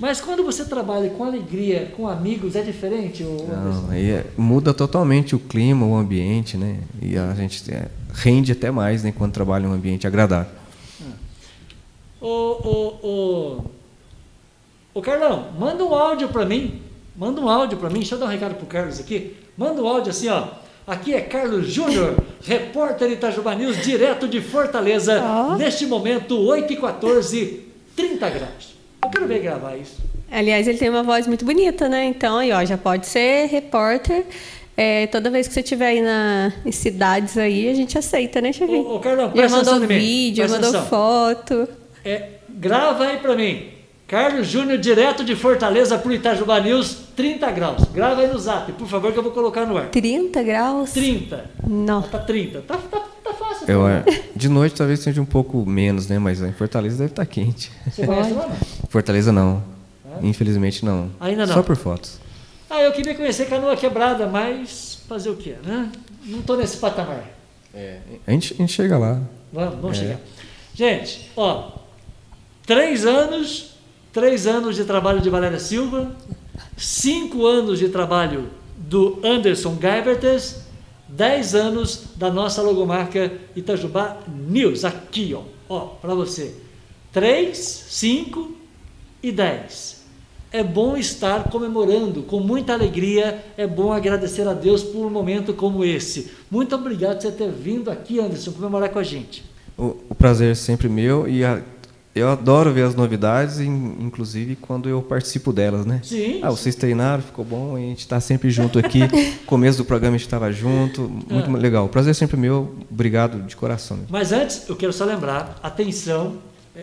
Mas 0.00 0.20
quando 0.20 0.42
você 0.42 0.64
trabalha 0.64 1.10
com 1.10 1.22
alegria, 1.24 1.92
com 1.96 2.08
amigos, 2.08 2.56
é 2.56 2.62
diferente? 2.62 3.22
Não, 3.22 3.90
aí 3.90 4.10
é- 4.10 4.26
muda 4.38 4.72
totalmente 4.72 5.34
o 5.36 5.38
clima, 5.38 5.84
o 5.84 5.94
ambiente, 5.94 6.56
né? 6.56 6.78
E 7.00 7.16
a 7.18 7.34
gente 7.34 7.70
é, 7.72 7.88
rende 8.14 8.52
até 8.52 8.70
mais, 8.70 9.02
né? 9.02 9.12
Quando 9.16 9.32
trabalha 9.32 9.66
em 9.66 9.68
um 9.68 9.72
ambiente 9.74 10.06
agradável. 10.06 10.50
Ô, 12.20 12.26
ô, 12.28 13.06
ô, 13.06 13.60
ô 14.94 15.02
Carlão, 15.02 15.48
manda 15.58 15.84
um 15.84 15.94
áudio 15.94 16.28
para 16.28 16.46
mim. 16.46 16.80
Manda 17.14 17.40
um 17.40 17.48
áudio 17.48 17.78
para 17.78 17.90
mim. 17.90 18.00
Deixa 18.00 18.14
eu 18.14 18.18
dar 18.18 18.26
um 18.26 18.28
recado 18.28 18.54
pro 18.54 18.66
Carlos 18.66 18.98
aqui. 18.98 19.36
Manda 19.56 19.82
um 19.82 19.86
áudio 19.86 20.10
assim, 20.10 20.28
ó. 20.28 20.48
Aqui 20.86 21.14
é 21.14 21.20
Carlos 21.20 21.68
Júnior, 21.68 22.16
repórter 22.42 23.10
Itajuba 23.10 23.54
News, 23.54 23.82
direto 23.82 24.26
de 24.26 24.40
Fortaleza. 24.40 25.22
Ó. 25.22 25.56
Neste 25.56 25.86
momento, 25.86 26.36
8 26.36 26.72
e 26.72 26.76
14, 26.76 27.62
30 27.94 28.30
graus. 28.30 28.74
Eu 29.04 29.10
quero 29.10 29.26
ver 29.26 29.40
gravar 29.40 29.76
isso. 29.76 29.96
Aliás, 30.30 30.66
ele 30.66 30.78
tem 30.78 30.88
uma 30.88 31.02
voz 31.02 31.26
muito 31.26 31.44
bonita, 31.44 31.88
né? 31.88 32.04
Então, 32.06 32.38
aí, 32.38 32.50
ó, 32.50 32.64
já 32.64 32.78
pode 32.78 33.06
ser 33.06 33.46
repórter. 33.46 34.24
É, 34.76 35.06
toda 35.08 35.30
vez 35.30 35.46
que 35.46 35.52
você 35.52 35.60
estiver 35.60 35.88
aí 35.88 36.00
na, 36.00 36.52
em 36.64 36.72
cidades 36.72 37.36
aí, 37.36 37.68
a 37.68 37.74
gente 37.74 37.98
aceita, 37.98 38.40
né, 38.40 38.52
chefinho? 38.52 38.86
Ô, 38.86 38.96
ô, 38.96 39.00
Carlão, 39.00 39.30
já 39.34 39.48
mandou 39.48 39.80
vídeo, 39.80 40.48
já 40.48 40.58
mandou 40.58 40.82
foto. 40.84 41.68
É, 42.04 42.30
grava 42.48 43.04
aí 43.04 43.18
para 43.18 43.36
mim. 43.36 43.81
Carlos 44.12 44.46
Júnior, 44.48 44.76
direto 44.76 45.24
de 45.24 45.34
Fortaleza 45.34 45.96
para 45.96 46.10
o 46.10 46.12
Itajuba 46.12 46.60
News, 46.60 46.98
30 47.16 47.50
graus. 47.50 47.84
Grava 47.94 48.20
aí 48.20 48.30
no 48.30 48.38
zap, 48.38 48.70
por 48.72 48.86
favor, 48.86 49.10
que 49.10 49.18
eu 49.18 49.22
vou 49.22 49.32
colocar 49.32 49.64
no 49.64 49.74
ar. 49.78 49.88
30 49.88 50.42
graus? 50.42 50.90
30. 50.90 51.50
Não. 51.66 52.02
Tá 52.02 52.18
30. 52.18 52.60
Tá, 52.60 52.76
tá, 52.76 53.00
tá 53.24 53.32
fácil. 53.32 53.64
Eu, 53.66 53.88
é, 53.88 54.04
de 54.36 54.50
noite 54.50 54.76
talvez 54.76 55.00
seja 55.00 55.18
um 55.18 55.24
pouco 55.24 55.64
menos, 55.64 56.08
né? 56.08 56.18
Mas 56.18 56.42
em 56.42 56.52
Fortaleza 56.52 56.98
deve 56.98 57.12
estar 57.12 57.24
quente. 57.24 57.72
Você 57.90 58.04
conhece 58.04 58.34
lá, 58.34 58.48
não? 58.48 58.56
Fortaleza 58.90 59.32
não. 59.32 59.64
Infelizmente 60.20 60.84
não. 60.84 61.10
Ainda 61.18 61.46
não. 61.46 61.54
Só 61.54 61.62
por 61.62 61.74
fotos. 61.76 62.20
Ah, 62.68 62.82
eu 62.82 62.92
queria 62.92 63.14
conhecer 63.14 63.46
Canoa 63.46 63.76
Quebrada, 63.76 64.26
mas 64.26 64.98
fazer 65.08 65.30
o 65.30 65.36
quê, 65.36 65.54
né? 65.64 65.90
Não 66.26 66.42
tô 66.42 66.54
nesse 66.56 66.76
patamar. 66.76 67.24
A 68.26 68.30
gente, 68.30 68.52
a 68.52 68.56
gente 68.58 68.74
chega 68.74 68.98
lá. 68.98 69.22
Vamos, 69.50 69.74
vamos 69.80 69.96
É. 69.96 70.00
chegar. 70.02 70.20
Gente, 70.74 71.30
ó, 71.34 71.70
três 72.66 73.06
anos 73.06 73.71
três 74.12 74.46
anos 74.46 74.76
de 74.76 74.84
trabalho 74.84 75.20
de 75.20 75.30
Valéria 75.30 75.58
Silva, 75.58 76.14
cinco 76.76 77.46
anos 77.46 77.78
de 77.78 77.88
trabalho 77.88 78.50
do 78.76 79.18
Anderson 79.24 79.78
Geibertes, 79.80 80.62
dez 81.08 81.54
anos 81.54 82.04
da 82.16 82.30
nossa 82.30 82.62
logomarca 82.62 83.32
Itajubá 83.56 84.18
News, 84.28 84.84
aqui 84.84 85.34
ó, 85.34 85.42
ó, 85.68 85.80
para 86.00 86.14
você. 86.14 86.54
Três, 87.12 87.58
cinco 87.88 88.52
e 89.22 89.32
dez 89.32 90.02
é 90.52 90.62
bom 90.62 90.96
estar 90.96 91.44
comemorando 91.44 92.22
com 92.22 92.38
muita 92.38 92.74
alegria, 92.74 93.42
é 93.56 93.66
bom 93.66 93.90
agradecer 93.90 94.46
a 94.46 94.52
Deus 94.52 94.82
por 94.82 95.06
um 95.06 95.10
momento 95.10 95.54
como 95.54 95.82
esse. 95.82 96.30
Muito 96.50 96.74
obrigado 96.74 97.14
por 97.14 97.22
você 97.22 97.32
ter 97.32 97.50
vindo 97.50 97.90
aqui, 97.90 98.20
Anderson, 98.20 98.52
comemorar 98.52 98.90
com 98.90 98.98
a 98.98 99.02
gente. 99.02 99.42
O, 99.78 99.96
o 100.10 100.14
prazer 100.14 100.52
é 100.52 100.54
sempre 100.54 100.90
meu 100.90 101.26
e 101.26 101.42
a, 101.42 101.62
eu 102.14 102.28
adoro 102.28 102.70
ver 102.70 102.82
as 102.82 102.94
novidades, 102.94 103.58
inclusive 103.58 104.56
quando 104.56 104.86
eu 104.86 105.00
participo 105.00 105.50
delas, 105.50 105.86
né? 105.86 106.00
Sim. 106.04 106.40
Ah, 106.42 106.50
vocês 106.50 106.74
treinaram, 106.74 107.22
ficou 107.22 107.42
bom, 107.42 107.74
a 107.74 107.78
gente 107.78 108.00
está 108.00 108.20
sempre 108.20 108.50
junto 108.50 108.78
aqui. 108.78 109.00
começo 109.46 109.78
do 109.78 109.84
programa 109.84 110.16
a 110.16 110.18
gente 110.18 110.26
estava 110.26 110.52
junto, 110.52 111.02
muito 111.02 111.50
é. 111.50 111.58
legal. 111.58 111.86
O 111.86 111.88
prazer 111.88 112.10
é 112.10 112.14
sempre 112.14 112.36
meu, 112.36 112.74
obrigado 112.90 113.40
de 113.42 113.56
coração. 113.56 114.00
Mas 114.10 114.30
antes, 114.30 114.68
eu 114.68 114.76
quero 114.76 114.92
só 114.92 115.06
lembrar, 115.06 115.58
atenção, 115.62 116.36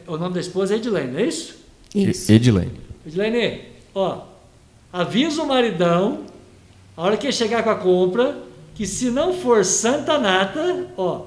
o 0.08 0.18
nome 0.18 0.34
da 0.34 0.40
esposa 0.40 0.74
é 0.74 0.78
Edilene, 0.78 1.12
não 1.12 1.20
é 1.20 1.26
isso? 1.26 1.58
Isso. 1.94 2.32
Edilene. 2.32 2.72
Edilene, 3.06 3.62
ó, 3.94 4.24
avisa 4.92 5.44
o 5.44 5.48
maridão, 5.48 6.22
a 6.98 7.04
hora 7.04 7.18
que 7.18 7.28
ele 7.28 7.34
chegar 7.34 7.62
com 7.62 7.70
a 7.70 7.76
compra, 7.76 8.36
que 8.74 8.88
se 8.88 9.12
não 9.12 9.34
for 9.34 9.64
Santa 9.64 10.18
Nata, 10.18 10.88
ó, 10.98 11.26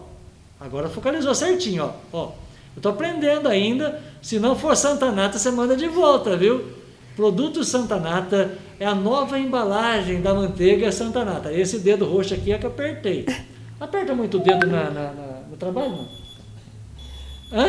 agora 0.61 0.89
focalizou 0.89 1.35
certinho, 1.37 1.85
ó, 1.85 1.93
ó, 2.13 2.33
eu 2.75 2.83
tô 2.83 2.89
aprendendo 2.89 3.49
ainda, 3.49 4.01
se 4.21 4.39
não 4.39 4.57
for 4.57 4.77
Santa 4.77 5.11
Nata, 5.11 5.39
você 5.39 5.51
manda 5.51 5.77
de 5.77 5.89
volta, 5.89 6.37
viu? 6.37 6.65
Produto 7.15 7.63
Santa 7.65 7.99
Nata 7.99 8.57
é 8.81 8.87
a 8.87 8.95
nova 8.95 9.39
embalagem 9.39 10.23
da 10.23 10.33
manteiga 10.33 10.91
Santa 10.91 11.25
Nata. 11.25 11.53
Esse 11.53 11.79
dedo 11.79 12.07
roxo 12.07 12.35
aqui 12.35 12.53
é 12.53 12.59
que 12.59 12.67
apertei. 12.67 13.27
Aperta 13.79 14.15
muito 14.15 14.39
o 14.39 14.41
dedo 14.41 14.67
na, 14.67 14.85
na, 14.85 15.13
na 15.13 15.33
no 15.51 15.57
trabalho, 15.57 15.91
não? 15.91 16.09
Hã? 17.53 17.67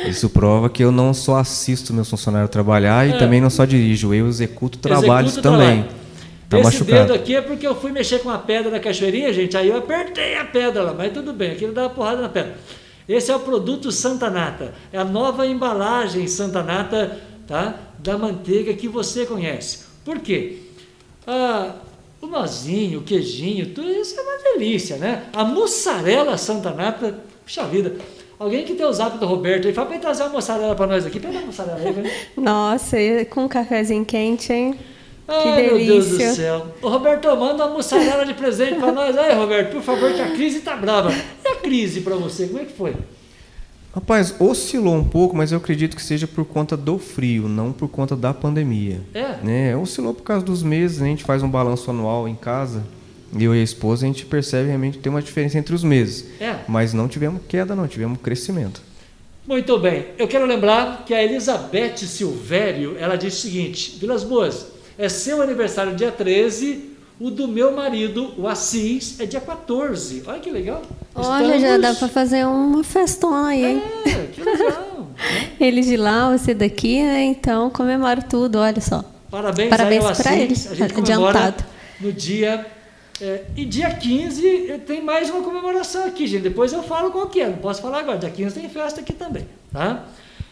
Isso 0.08 0.30
prova 0.30 0.68
que 0.68 0.82
eu 0.82 0.90
não 0.90 1.14
só 1.14 1.36
assisto 1.36 1.92
meus 1.92 2.08
funcionários 2.08 2.50
trabalhar 2.50 3.06
e 3.06 3.12
é. 3.12 3.18
também 3.18 3.40
não 3.40 3.50
só 3.50 3.64
dirijo, 3.64 4.12
eu 4.12 4.26
executo 4.26 4.78
trabalhos 4.78 5.32
executo 5.32 5.56
também. 5.56 5.82
Trabalho. 5.82 5.99
Tá 6.50 6.58
Esse 6.58 6.64
machucado. 6.64 7.06
dedo 7.06 7.14
aqui 7.14 7.36
é 7.36 7.40
porque 7.40 7.64
eu 7.64 7.76
fui 7.76 7.92
mexer 7.92 8.18
com 8.18 8.28
a 8.28 8.36
pedra 8.36 8.72
da 8.72 8.80
cachoeirinha, 8.80 9.32
gente, 9.32 9.56
aí 9.56 9.68
eu 9.68 9.76
apertei 9.76 10.34
a 10.34 10.44
pedra 10.44 10.82
lá, 10.82 10.92
mas 10.92 11.12
tudo 11.12 11.32
bem, 11.32 11.52
aqui 11.52 11.64
não 11.64 11.72
dá 11.72 11.82
uma 11.82 11.90
porrada 11.90 12.20
na 12.20 12.28
pedra. 12.28 12.56
Esse 13.08 13.30
é 13.30 13.36
o 13.36 13.38
produto 13.38 13.92
Santa 13.92 14.28
Nata, 14.28 14.74
é 14.92 14.98
a 14.98 15.04
nova 15.04 15.46
embalagem 15.46 16.26
Santa 16.26 16.60
Nata 16.60 17.20
tá? 17.46 17.76
da 18.00 18.18
manteiga 18.18 18.74
que 18.74 18.88
você 18.88 19.24
conhece. 19.24 19.84
Por 20.04 20.18
quê? 20.18 20.58
Ah, 21.24 21.76
o 22.20 22.26
nozinho, 22.26 22.98
o 22.98 23.02
queijinho, 23.02 23.66
tudo 23.66 23.88
isso 23.88 24.18
é 24.18 24.22
uma 24.22 24.42
delícia, 24.42 24.96
né? 24.96 25.26
A 25.32 25.44
mussarela 25.44 26.36
Santa 26.36 26.72
Nata, 26.72 27.16
puxa 27.44 27.64
vida, 27.64 27.94
Alguém 28.40 28.64
que 28.64 28.72
tem 28.72 28.86
o 28.86 28.92
zap 28.92 29.18
do 29.18 29.26
Roberto 29.26 29.68
aí, 29.68 29.74
fala 29.74 29.86
pra 29.86 29.96
ele 29.96 30.02
trazer 30.02 30.22
uma 30.22 30.30
moçarela 30.30 30.74
pra 30.74 30.86
nós 30.86 31.04
aqui. 31.04 31.20
Pega 31.20 31.40
a 31.40 31.42
moçarela 31.42 31.78
aí, 31.78 31.92
velho. 31.92 32.10
Nossa, 32.34 32.96
com 33.28 33.44
um 33.44 33.48
cafezinho 33.48 34.02
quente, 34.02 34.50
hein? 34.50 34.78
Ai, 35.30 35.42
que 35.42 35.62
delícia. 35.62 35.76
meu 35.76 35.86
Deus 35.86 36.08
do 36.08 36.34
céu. 36.34 36.66
Ô, 36.82 36.88
Roberto, 36.88 37.28
manda 37.36 37.66
uma 37.66 37.74
mussarela 37.74 38.26
de 38.26 38.34
presente 38.34 38.74
pra 38.74 38.92
nós. 38.92 39.16
Aí, 39.16 39.34
Roberto, 39.34 39.72
por 39.72 39.82
favor, 39.82 40.12
que 40.12 40.20
a 40.20 40.32
crise 40.32 40.60
tá 40.60 40.76
brava. 40.76 41.12
E 41.44 41.48
a 41.48 41.56
crise 41.56 42.00
pra 42.00 42.16
você, 42.16 42.46
como 42.46 42.60
é 42.60 42.64
que 42.64 42.72
foi? 42.72 42.94
Rapaz, 43.94 44.34
oscilou 44.38 44.94
um 44.94 45.04
pouco, 45.04 45.36
mas 45.36 45.52
eu 45.52 45.58
acredito 45.58 45.96
que 45.96 46.02
seja 46.02 46.26
por 46.26 46.44
conta 46.44 46.76
do 46.76 46.98
frio, 46.98 47.48
não 47.48 47.72
por 47.72 47.88
conta 47.88 48.14
da 48.14 48.32
pandemia. 48.32 49.00
É? 49.12 49.36
Né? 49.42 49.76
Oscilou 49.76 50.14
por 50.14 50.22
causa 50.22 50.44
dos 50.44 50.62
meses, 50.62 50.98
né? 50.98 51.06
a 51.06 51.10
gente 51.10 51.24
faz 51.24 51.42
um 51.42 51.48
balanço 51.48 51.90
anual 51.90 52.28
em 52.28 52.36
casa 52.36 52.84
eu 53.38 53.54
e 53.54 53.60
a 53.60 53.62
esposa, 53.62 54.04
a 54.04 54.08
gente 54.08 54.26
percebe 54.26 54.68
realmente 54.68 54.96
que 54.96 55.02
tem 55.02 55.10
uma 55.10 55.22
diferença 55.22 55.58
entre 55.58 55.74
os 55.74 55.84
meses. 55.84 56.26
É. 56.40 56.56
Mas 56.66 56.92
não 56.92 57.06
tivemos 57.06 57.42
queda, 57.46 57.76
não, 57.76 57.86
tivemos 57.86 58.18
crescimento. 58.20 58.82
Muito 59.46 59.78
bem. 59.78 60.06
Eu 60.18 60.26
quero 60.26 60.46
lembrar 60.46 61.04
que 61.04 61.14
a 61.14 61.22
Elizabeth 61.22 61.98
Silvério, 61.98 62.96
ela 62.98 63.16
disse 63.16 63.38
o 63.38 63.40
seguinte, 63.40 63.96
Vilas 63.98 64.24
Boas, 64.24 64.66
é 65.00 65.08
seu 65.08 65.40
aniversário 65.40 65.96
dia 65.96 66.12
13, 66.12 66.90
o 67.18 67.30
do 67.30 67.48
meu 67.48 67.72
marido, 67.72 68.34
o 68.36 68.46
Assis, 68.46 69.18
é 69.18 69.24
dia 69.24 69.40
14. 69.40 70.22
Olha 70.26 70.38
que 70.38 70.50
legal. 70.50 70.82
Olha, 71.14 71.56
Estamos... 71.56 71.62
já 71.62 71.78
dá 71.78 71.94
para 71.94 72.08
fazer 72.08 72.44
uma 72.44 72.84
festona 72.84 73.48
aí, 73.48 73.64
hein? 73.64 73.82
É, 74.04 74.26
que 74.26 74.42
legal. 74.42 75.08
ele 75.58 75.80
de 75.80 75.96
lá, 75.96 76.36
você 76.36 76.52
daqui, 76.52 77.02
né? 77.02 77.24
Então 77.24 77.70
comemoro 77.70 78.22
tudo, 78.28 78.58
olha 78.58 78.80
só. 78.82 79.02
Parabéns, 79.30 79.70
Parabéns 79.70 80.04
para 80.18 80.36
ele, 80.36 80.52
a 80.52 80.74
gente 80.74 80.98
adiantado. 80.98 81.64
No 81.98 82.12
dia 82.12 82.66
é, 83.22 83.44
e 83.56 83.64
dia 83.64 83.88
15 83.88 84.82
tem 84.86 85.02
mais 85.02 85.30
uma 85.30 85.42
comemoração 85.42 86.04
aqui, 86.04 86.26
gente. 86.26 86.42
Depois 86.42 86.74
eu 86.74 86.82
falo 86.82 87.10
qual 87.10 87.26
que 87.28 87.40
é, 87.40 87.48
não 87.48 87.56
posso 87.56 87.80
falar 87.80 88.00
agora. 88.00 88.18
Dia 88.18 88.30
15 88.30 88.54
tem 88.54 88.68
festa 88.68 89.00
aqui 89.00 89.14
também. 89.14 89.46
Tá? 89.72 90.04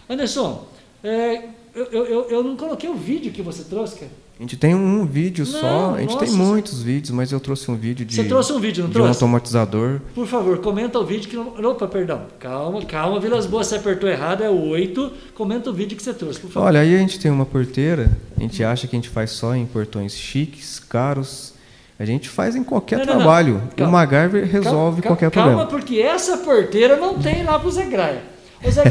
Anderson, 0.09 0.67
é, 1.05 1.43
eu, 1.75 1.85
eu, 1.93 2.31
eu 2.31 2.43
não 2.43 2.57
coloquei 2.57 2.89
o 2.89 2.95
vídeo 2.95 3.31
que 3.31 3.43
você 3.43 3.63
trouxe, 3.65 3.97
cara. 3.97 4.28
A 4.39 4.43
gente 4.43 4.57
tem 4.57 4.73
um 4.73 5.05
vídeo 5.05 5.45
não, 5.45 5.61
só, 5.61 5.95
a 5.97 6.01
gente 6.01 6.15
nossa, 6.15 6.25
tem 6.25 6.35
muitos 6.35 6.81
vídeos, 6.81 7.11
mas 7.11 7.33
eu 7.33 7.41
trouxe 7.41 7.69
um 7.69 7.75
vídeo 7.75 8.07
de. 8.07 8.15
Você 8.15 8.25
trouxe 8.25 8.53
um 8.53 8.61
vídeo, 8.61 8.83
não 8.83 8.89
de 8.89 8.95
trouxe? 8.95 9.09
um 9.09 9.13
automatizador. 9.13 10.01
Por 10.15 10.29
favor, 10.29 10.59
comenta 10.59 10.97
o 10.99 11.05
vídeo 11.05 11.29
que 11.29 11.35
não. 11.35 11.71
Opa, 11.71 11.89
perdão. 11.89 12.23
Calma, 12.39 12.85
calma, 12.85 13.19
Vilas 13.19 13.47
Boas, 13.47 13.67
você 13.67 13.77
apertou 13.77 14.09
errado, 14.09 14.45
é 14.45 14.49
o 14.49 14.69
8. 14.69 15.13
Comenta 15.35 15.71
o 15.71 15.73
vídeo 15.73 15.97
que 15.97 16.03
você 16.03 16.15
trouxe, 16.15 16.39
por 16.39 16.51
favor. 16.51 16.67
Olha, 16.67 16.81
aí 16.81 16.95
a 16.95 16.99
gente 16.99 17.19
tem 17.19 17.33
uma 17.33 17.45
porteira, 17.45 18.17
a 18.37 18.41
gente 18.41 18.63
acha 18.63 18.87
que 18.87 18.95
a 18.95 18.99
gente 18.99 19.09
faz 19.09 19.33
só 19.33 19.57
em 19.57 19.67
portões 19.67 20.13
chiques, 20.13 20.79
caros 20.79 21.59
a 21.99 22.05
gente 22.05 22.29
faz 22.29 22.55
em 22.55 22.63
qualquer 22.63 22.99
não, 22.99 23.07
trabalho. 23.07 23.55
Não, 23.55 23.71
não. 23.77 23.89
O 23.89 23.93
MacGyver 23.93 24.47
resolve 24.47 25.03
calma, 25.03 25.17
qualquer 25.17 25.31
calma, 25.33 25.51
problema. 25.51 25.67
Calma, 25.67 25.67
porque 25.67 26.01
essa 26.01 26.37
porteira 26.37 26.97
não 26.97 27.19
tem 27.19 27.43
lá 27.43 27.59
pro 27.59 27.71
Zé 27.73 27.87
Graia. 27.87 28.23
Ô 28.65 28.71
Zé 28.71 28.83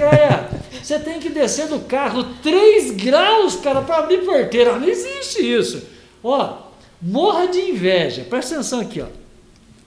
você 0.81 0.99
tem 0.99 1.19
que 1.19 1.30
descer 1.30 1.68
do 1.68 1.80
carro 1.81 2.23
3 2.41 2.91
graus, 2.91 3.57
cara, 3.57 3.81
para 3.81 3.98
abrir 3.98 4.19
porteira. 4.19 4.80
Não 4.80 4.88
existe 4.88 5.41
isso. 5.41 5.84
Ó, 6.23 6.60
morra 7.02 7.48
de 7.48 7.60
inveja. 7.60 8.23
Presta 8.23 8.56
atenção 8.56 8.80
aqui, 8.80 9.02
ó. 9.02 9.07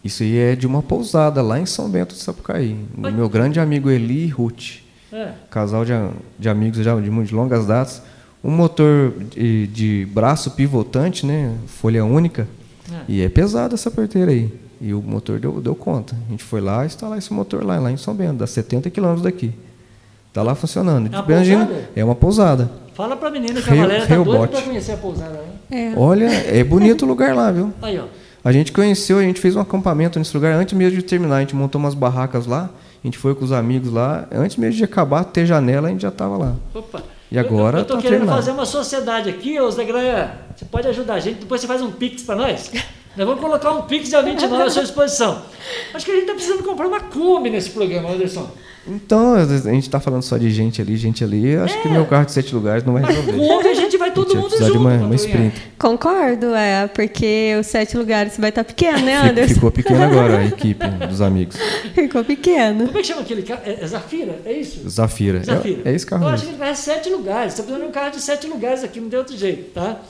Isso 0.05 0.23
aí 0.23 0.37
é 0.37 0.55
de 0.55 0.67
uma 0.67 0.83
pousada 0.83 1.41
lá 1.41 1.59
em 1.59 1.65
São 1.65 1.89
Bento 1.89 2.15
de 2.15 2.21
Sapucaí. 2.21 2.77
Mas... 2.95 3.15
Meu 3.15 3.29
grande 3.29 3.59
amigo 3.59 3.91
Eli 3.91 4.25
e 4.25 4.29
Ruth. 4.29 4.81
É. 5.13 5.33
Casal 5.51 5.85
de, 5.85 5.93
de 6.39 6.49
amigos 6.49 6.85
já 6.85 6.95
de, 6.95 7.09
de 7.09 7.35
longas 7.35 7.67
datas. 7.67 8.03
Um 8.45 8.51
motor 8.51 9.13
de, 9.31 9.67
de 9.69 10.09
braço 10.13 10.51
pivotante, 10.51 11.25
né? 11.25 11.55
Folha 11.67 12.05
única 12.05 12.47
é. 12.93 13.05
E 13.09 13.23
é 13.23 13.29
pesado 13.29 13.75
essa 13.75 13.91
porteira 13.91 14.31
aí. 14.31 14.53
E 14.81 14.95
o 14.95 15.03
motor 15.03 15.39
deu, 15.39 15.61
deu 15.61 15.75
conta. 15.75 16.17
A 16.27 16.31
gente 16.31 16.43
foi 16.43 16.61
lá 16.61 16.85
instalar 16.87 17.19
esse 17.19 17.33
motor 17.33 17.65
lá, 17.65 17.79
lá 17.79 17.93
em 17.93 17.97
São 17.97 18.15
Bento, 18.15 18.35
dá 18.35 18.47
70 18.47 18.89
quilômetros 18.91 19.23
daqui. 19.23 19.53
Está 20.31 20.45
lá 20.45 20.55
funcionando. 20.55 21.13
É 21.13 21.17
uma, 21.17 21.25
pousada? 21.25 21.89
é 21.97 22.05
uma 22.05 22.15
pousada. 22.15 22.71
Fala 22.95 23.17
para 23.17 23.29
a 23.29 23.31
menina 23.33 23.61
que 23.61 23.69
a 23.69 23.75
galera 23.75 24.07
tá 24.07 24.17
doida 24.17 24.47
para 24.47 24.63
conhecer 24.63 24.93
a 24.93 24.97
pousada. 24.97 25.43
Né? 25.69 25.93
É. 25.93 25.99
Olha, 25.99 26.27
é 26.27 26.63
bonito 26.63 27.05
o 27.05 27.09
lugar 27.09 27.35
lá, 27.35 27.51
viu? 27.51 27.73
Aí, 27.83 27.99
ó. 27.99 28.05
A 28.45 28.53
gente 28.53 28.71
conheceu, 28.71 29.19
a 29.19 29.23
gente 29.23 29.41
fez 29.41 29.57
um 29.57 29.61
acampamento 29.61 30.19
nesse 30.21 30.33
lugar 30.35 30.55
antes 30.55 30.73
mesmo 30.73 30.97
de 30.97 31.05
terminar. 31.05 31.39
A 31.39 31.41
gente 31.41 31.57
montou 31.57 31.81
umas 31.81 31.95
barracas 31.95 32.47
lá, 32.47 32.71
a 33.03 33.07
gente 33.07 33.19
foi 33.19 33.35
com 33.35 33.45
os 33.45 33.51
amigos 33.51 33.93
lá. 33.93 34.29
Antes 34.31 34.57
mesmo 34.57 34.77
de 34.77 34.85
acabar, 34.85 35.25
ter 35.25 35.47
janela, 35.47 35.89
a 35.89 35.91
gente 35.91 36.03
já 36.03 36.09
estava 36.09 36.39
lá. 36.39 36.55
Opa. 36.73 37.03
E 37.31 37.39
agora 37.39 37.79
eu, 37.79 37.83
estou 37.83 37.97
tá 37.97 38.03
querendo 38.03 38.21
terminado. 38.21 38.39
fazer 38.41 38.53
uma 38.53 38.67
sociedade 38.67 39.29
aqui, 39.29 39.61
ô 39.61 39.69
Zé 39.71 39.85
Graia. 39.85 40.33
Você 40.55 40.65
pode 40.65 40.87
ajudar 40.87 41.15
a 41.15 41.21
gente, 41.21 41.41
depois 41.41 41.61
você 41.61 41.67
faz 41.67 41.83
um 41.83 41.91
pix 41.91 42.23
para 42.23 42.37
nós? 42.37 42.71
Nós 43.17 43.27
vamos 43.27 43.41
colocar 43.43 43.73
um 43.73 43.83
Pix 43.83 44.09
dia 44.09 44.23
29 44.23 44.63
à 44.63 44.71
sua 44.71 44.83
disposição. 44.83 45.43
Acho 45.93 46.05
que 46.05 46.13
a 46.13 46.15
gente 46.15 46.23
está 46.23 46.35
precisando 46.35 46.63
comprar 46.63 46.87
uma 46.87 47.01
Kombi 47.01 47.51
nesse 47.51 47.71
programa, 47.71 48.11
Anderson. 48.11 48.49
Então, 48.87 49.35
a 49.35 49.45
gente 49.45 49.83
está 49.83 49.99
falando 50.01 50.23
só 50.23 50.39
de 50.39 50.49
gente 50.51 50.81
ali, 50.81 50.97
gente 50.97 51.25
ali. 51.25 51.57
Acho 51.57 51.77
é. 51.77 51.83
que 51.83 51.89
meu 51.89 52.07
carro 52.07 52.25
de 52.25 52.33
sete 52.33 52.55
lugares 52.55 52.85
não 52.85 52.93
vai 52.93 53.05
resolver. 53.05 53.33
Kombi 53.33 53.69
a 53.69 53.75
gente 53.75 53.97
vai 53.97 54.13
todo 54.13 54.35
mundo 54.37 54.57
junto. 54.57 54.65
De 54.65 54.79
uma, 54.79 54.95
uma 54.95 55.15
sprint. 55.17 55.61
Concordo, 55.77 56.55
é, 56.55 56.87
porque 56.87 57.57
os 57.61 57.67
sete 57.67 57.97
lugares 57.97 58.39
vai 58.39 58.51
estar 58.51 58.63
tá 58.63 58.69
pequeno, 58.69 59.05
né, 59.05 59.17
Anderson? 59.17 59.55
Ficou 59.55 59.71
pequeno 59.73 60.03
agora 60.05 60.39
a 60.39 60.47
equipe 60.47 60.87
dos 61.09 61.21
amigos. 61.21 61.57
Ficou 61.93 62.25
pequeno. 62.25 62.87
Como 62.87 62.99
é 62.99 63.01
que 63.01 63.09
chama 63.09 63.23
aquele 63.23 63.43
carro? 63.43 63.63
É, 63.67 63.83
é 63.83 63.87
Zafira? 63.87 64.39
É 64.45 64.53
isso? 64.53 64.89
Zafira. 64.89 65.43
Zafira. 65.43 65.83
É, 65.85 65.91
é 65.91 65.95
esse 65.95 66.07
carro. 66.07 66.25
Eu 66.25 66.29
acho 66.29 66.45
que 66.45 66.51
ele 66.51 66.59
vai 66.59 66.75
sete 66.77 67.11
lugares. 67.11 67.55
Você 67.55 67.61
está 67.61 67.63
precisando 67.65 67.83
de 67.83 67.89
um 67.89 67.93
carro 67.93 68.11
de 68.13 68.21
sete 68.21 68.47
lugares 68.47 68.85
aqui, 68.85 69.01
não 69.01 69.11
tem 69.11 69.19
outro 69.19 69.37
jeito, 69.37 69.73
tá? 69.73 70.01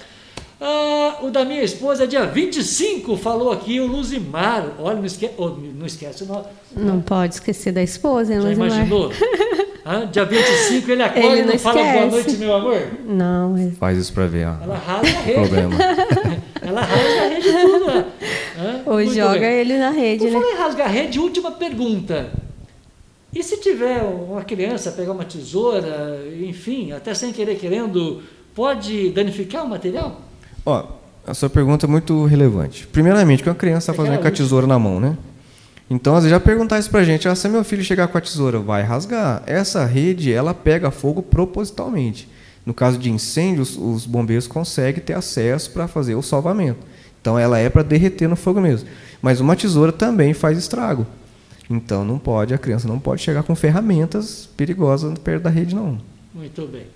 Ah, 0.60 1.16
o 1.22 1.30
da 1.30 1.42
minha 1.42 1.62
esposa, 1.62 2.06
dia 2.06 2.26
25, 2.26 3.16
falou 3.16 3.50
aqui 3.50 3.80
o 3.80 3.86
Luzimar. 3.86 4.74
Olha, 4.78 4.96
não, 4.96 5.06
esque... 5.06 5.30
oh, 5.38 5.48
não 5.48 5.86
esquece 5.86 6.24
o 6.24 6.26
nome. 6.26 6.44
Não 6.76 7.00
pode 7.00 7.34
esquecer 7.34 7.72
da 7.72 7.82
esposa, 7.82 8.34
hein, 8.34 8.42
Já 8.42 8.48
Luzimar? 8.48 8.68
imaginou? 8.68 9.10
ah, 9.86 10.04
dia 10.04 10.24
25 10.26 10.90
ele 10.90 11.02
acorda 11.02 11.28
ele 11.28 11.42
não 11.42 11.48
e 11.48 11.52
não 11.52 11.58
fala 11.58 11.82
boa 11.82 12.06
noite, 12.06 12.36
meu 12.36 12.54
amor? 12.54 12.88
Não. 13.06 13.52
Mas... 13.52 13.78
Faz 13.78 13.98
isso 13.98 14.12
pra 14.12 14.26
ver. 14.26 14.48
Ó. 14.48 14.62
Ela 14.62 14.76
rasga 14.76 15.08
a 15.18 15.22
rede. 15.22 15.40
Problema. 15.40 15.74
Ela 16.60 16.80
rasga 16.82 17.20
a 17.22 17.28
rede 17.28 17.52
tudo. 17.52 17.86
Né? 17.86 18.82
Ou 18.84 19.06
joga 19.06 19.40
bem. 19.40 19.52
ele 19.60 19.78
na 19.78 19.90
rede, 19.90 20.24
Por 20.24 20.30
né? 20.30 20.40
falar 20.40 20.52
em 20.52 20.56
rasgar 20.56 20.86
a 20.86 20.90
rede, 20.90 21.18
última 21.18 21.52
pergunta. 21.52 22.30
E 23.32 23.42
se 23.42 23.56
tiver 23.56 24.02
uma 24.02 24.44
criança 24.44 24.92
pegar 24.92 25.12
uma 25.12 25.24
tesoura, 25.24 26.20
enfim, 26.38 26.92
até 26.92 27.14
sem 27.14 27.32
querer 27.32 27.56
querendo, 27.56 28.22
pode 28.54 29.08
danificar 29.10 29.64
o 29.64 29.68
material? 29.68 30.20
Ó, 30.64 30.84
a 31.26 31.34
sua 31.34 31.48
pergunta 31.48 31.86
é 31.86 31.88
muito 31.88 32.24
relevante. 32.24 32.86
Primeiramente, 32.86 33.42
que 33.42 33.48
uma 33.48 33.54
criança 33.54 33.90
está 33.90 33.94
fazendo 33.94 34.20
com 34.20 34.28
a 34.28 34.30
tesoura 34.30 34.66
na 34.66 34.78
mão, 34.78 35.00
né? 35.00 35.16
Então, 35.88 36.14
às 36.14 36.22
vezes, 36.22 36.30
já 36.30 36.40
perguntar 36.40 36.78
isso 36.78 36.90
pra 36.90 37.02
gente, 37.02 37.28
ah, 37.28 37.34
se 37.34 37.48
meu 37.48 37.64
filho 37.64 37.82
chegar 37.82 38.06
com 38.08 38.16
a 38.16 38.20
tesoura, 38.20 38.60
vai 38.60 38.82
rasgar. 38.82 39.42
Essa 39.46 39.84
rede, 39.84 40.32
ela 40.32 40.54
pega 40.54 40.90
fogo 40.90 41.20
propositalmente. 41.20 42.28
No 42.64 42.72
caso 42.72 42.96
de 42.96 43.10
incêndios, 43.10 43.76
os 43.76 44.06
bombeiros 44.06 44.46
conseguem 44.46 45.02
ter 45.02 45.14
acesso 45.14 45.70
para 45.72 45.88
fazer 45.88 46.14
o 46.14 46.22
salvamento. 46.22 46.78
Então, 47.20 47.38
ela 47.38 47.58
é 47.58 47.68
para 47.68 47.82
derreter 47.82 48.28
no 48.28 48.36
fogo 48.36 48.60
mesmo. 48.60 48.88
Mas 49.20 49.40
uma 49.40 49.56
tesoura 49.56 49.90
também 49.90 50.32
faz 50.32 50.56
estrago. 50.56 51.06
Então, 51.68 52.04
não 52.04 52.18
pode, 52.18 52.54
a 52.54 52.58
criança 52.58 52.86
não 52.86 52.98
pode 52.98 53.22
chegar 53.22 53.42
com 53.42 53.54
ferramentas 53.54 54.48
perigosas 54.56 55.18
perto 55.18 55.42
da 55.42 55.50
rede, 55.50 55.74
não. 55.74 55.98
Muito 56.32 56.66
bem. 56.66 56.86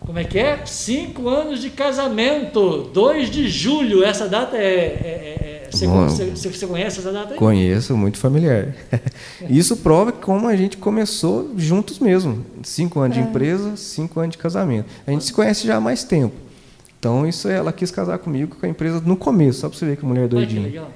Como 0.00 0.18
é 0.18 0.24
que 0.24 0.38
é? 0.38 0.64
Cinco 0.64 1.28
anos 1.28 1.60
de 1.60 1.70
casamento, 1.70 2.90
2 2.94 3.30
de 3.30 3.48
julho. 3.48 4.02
Essa 4.04 4.28
data 4.28 4.56
é. 4.56 4.60
é, 4.60 5.64
é 5.66 5.68
você, 5.70 5.86
você, 5.86 6.48
você, 6.48 6.66
conhece 6.66 7.00
essa 7.00 7.12
data 7.12 7.34
aí? 7.34 7.38
Conheço, 7.38 7.96
muito 7.96 8.16
familiar. 8.16 8.74
Isso 9.50 9.76
prova 9.76 10.10
como 10.10 10.48
a 10.48 10.56
gente 10.56 10.78
começou 10.78 11.52
juntos 11.56 11.98
mesmo. 11.98 12.44
Cinco 12.62 13.00
anos 13.00 13.18
é. 13.18 13.20
de 13.20 13.28
empresa, 13.28 13.76
cinco 13.76 14.18
anos 14.18 14.32
de 14.32 14.38
casamento. 14.38 14.88
A 15.06 15.10
gente 15.10 15.24
se 15.24 15.32
conhece 15.32 15.66
já 15.66 15.76
há 15.76 15.80
mais 15.80 16.04
tempo. 16.04 16.34
Então, 16.98 17.26
isso 17.26 17.48
ela 17.48 17.72
quis 17.72 17.92
casar 17.92 18.18
comigo 18.18 18.56
com 18.56 18.66
a 18.66 18.68
empresa 18.68 19.00
no 19.00 19.16
começo, 19.16 19.60
só 19.60 19.68
para 19.68 19.78
você 19.78 19.86
ver 19.86 19.96
que 19.96 20.04
a 20.04 20.08
mulher 20.08 20.24
é 20.24 20.28
doidinha. 20.28 20.62
Ai, 20.62 20.70
que 20.70 20.76
legal. 20.76 20.90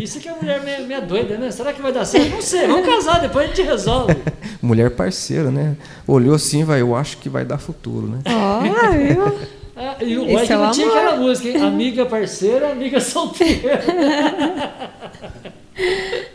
Isso 0.00 0.20
que 0.20 0.28
é 0.28 0.34
mulher 0.34 0.62
meia, 0.62 0.80
meia, 0.80 1.00
doida, 1.00 1.36
né? 1.36 1.50
Será 1.50 1.72
que 1.72 1.82
vai 1.82 1.92
dar 1.92 2.04
certo? 2.04 2.30
Não 2.30 2.42
sei, 2.42 2.66
vamos 2.66 2.86
casar, 2.86 3.20
depois 3.20 3.44
a 3.44 3.48
gente 3.48 3.62
resolve. 3.62 4.16
mulher 4.60 4.90
parceira, 4.90 5.50
né? 5.50 5.76
Olhou 6.06 6.34
assim, 6.34 6.64
vai, 6.64 6.80
eu 6.80 6.94
acho 6.94 7.18
que 7.18 7.28
vai 7.28 7.44
dar 7.44 7.58
futuro, 7.58 8.06
né? 8.06 8.18
Olha, 8.26 8.90
viu? 8.90 9.38
Ah, 9.76 9.96
e 10.00 10.16
o 10.16 10.38
Esse 10.38 10.52
é 10.52 10.56
não 10.56 10.70
tinha 10.70 10.86
aquela 10.86 11.16
música, 11.16 11.48
hein? 11.48 11.64
Amiga 11.64 12.06
parceira, 12.06 12.70
amiga 12.70 13.00
solteira. 13.00 13.80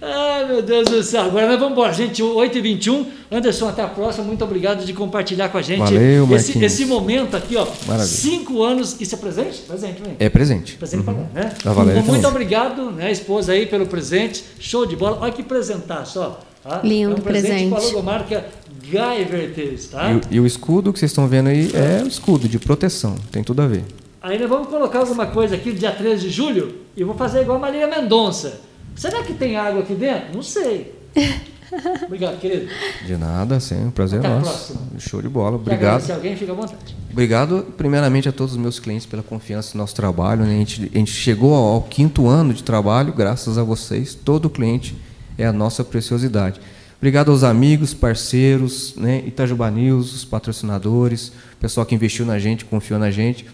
Ai, 0.00 0.46
meu 0.46 0.62
Deus 0.62 0.88
do 0.88 1.02
céu. 1.02 1.22
Agora 1.22 1.46
nós 1.46 1.58
vamos 1.58 1.72
embora. 1.72 1.92
Gente, 1.92 2.22
8h21. 2.22 3.06
Anderson, 3.32 3.68
até 3.68 3.82
a 3.82 3.86
próxima. 3.86 4.24
Muito 4.24 4.42
obrigado 4.44 4.84
de 4.84 4.92
compartilhar 4.92 5.48
com 5.48 5.58
a 5.58 5.62
gente 5.62 5.78
Valeu, 5.78 6.34
esse, 6.34 6.62
esse 6.64 6.84
momento 6.84 7.36
aqui, 7.36 7.56
ó. 7.56 7.66
Maravilha. 7.86 8.06
Cinco 8.06 8.62
anos. 8.62 9.00
Isso 9.00 9.14
é 9.14 9.18
presente? 9.18 9.58
Presente, 9.60 10.02
vem. 10.02 10.16
É 10.18 10.28
presente. 10.28 10.76
Presente 10.76 11.08
uhum. 11.08 11.26
para 11.32 11.44
né? 11.44 11.54
Então, 11.60 12.04
muito 12.04 12.28
obrigado, 12.28 12.90
né, 12.90 13.10
esposa 13.10 13.52
aí, 13.52 13.66
pelo 13.66 13.86
presente. 13.86 14.44
Show 14.58 14.86
de 14.86 14.96
bola. 14.96 15.18
Olha 15.20 15.32
que 15.32 15.42
apresentar 15.42 16.04
só. 16.04 16.40
Tá? 16.62 16.80
Lindo 16.84 17.12
é 17.12 17.14
um 17.14 17.20
presente. 17.20 17.48
presente. 17.48 17.70
com 17.70 17.76
a 17.76 17.80
logomarca 17.80 18.46
Guyvertes, 18.84 19.88
tá? 19.88 20.12
E, 20.30 20.36
e 20.36 20.40
o 20.40 20.46
escudo 20.46 20.92
que 20.92 20.98
vocês 20.98 21.10
estão 21.10 21.26
vendo 21.26 21.48
aí 21.48 21.70
é 21.72 22.02
o 22.02 22.08
escudo 22.08 22.48
de 22.48 22.58
proteção. 22.58 23.14
Tem 23.30 23.42
tudo 23.42 23.62
a 23.62 23.66
ver. 23.66 23.84
Aí 24.20 24.38
nós 24.38 24.48
vamos 24.48 24.68
colocar 24.68 24.98
alguma 24.98 25.26
coisa 25.26 25.54
aqui 25.54 25.72
dia 25.72 25.92
13 25.92 26.22
de 26.22 26.30
julho 26.30 26.74
e 26.94 27.02
vou 27.02 27.14
fazer 27.14 27.40
igual 27.40 27.56
a 27.56 27.60
Maria 27.60 27.86
Mendonça. 27.86 28.60
Será 28.96 29.22
que 29.22 29.34
tem 29.34 29.56
água 29.56 29.82
aqui 29.82 29.94
dentro? 29.94 30.34
Não 30.34 30.42
sei. 30.42 30.94
Obrigado, 32.04 32.38
querido. 32.40 32.68
De 33.06 33.16
nada, 33.16 33.60
sim, 33.60 33.86
um 33.86 33.90
prazer 33.90 34.18
Até 34.18 34.28
nosso. 34.28 34.76
Show 34.98 35.22
de 35.22 35.28
bola. 35.28 35.56
Obrigado. 35.56 36.02
Se 36.02 36.12
alguém 36.12 36.36
fica 36.36 36.52
à 36.52 36.54
vontade. 36.54 36.96
Obrigado, 37.10 37.72
primeiramente, 37.76 38.28
a 38.28 38.32
todos 38.32 38.54
os 38.54 38.58
meus 38.58 38.78
clientes 38.78 39.06
pela 39.06 39.22
confiança 39.22 39.70
no 39.74 39.82
nosso 39.82 39.94
trabalho. 39.94 40.44
Né? 40.44 40.54
A, 40.54 40.58
gente, 40.58 40.90
a 40.92 40.98
gente 40.98 41.12
chegou 41.12 41.54
ao 41.54 41.82
quinto 41.82 42.26
ano 42.26 42.52
de 42.52 42.62
trabalho, 42.62 43.12
graças 43.12 43.56
a 43.56 43.62
vocês. 43.62 44.14
Todo 44.14 44.50
cliente 44.50 44.96
é 45.38 45.46
a 45.46 45.52
nossa 45.52 45.84
preciosidade. 45.84 46.60
Obrigado 46.98 47.30
aos 47.30 47.44
amigos, 47.44 47.94
parceiros, 47.94 48.94
né? 48.96 49.22
Itajuba 49.26 49.70
News, 49.70 50.12
os 50.12 50.24
patrocinadores, 50.24 51.28
o 51.28 51.56
pessoal 51.58 51.86
que 51.86 51.94
investiu 51.94 52.26
na 52.26 52.38
gente, 52.38 52.64
confiou 52.64 52.98
na 52.98 53.10
gente 53.10 53.46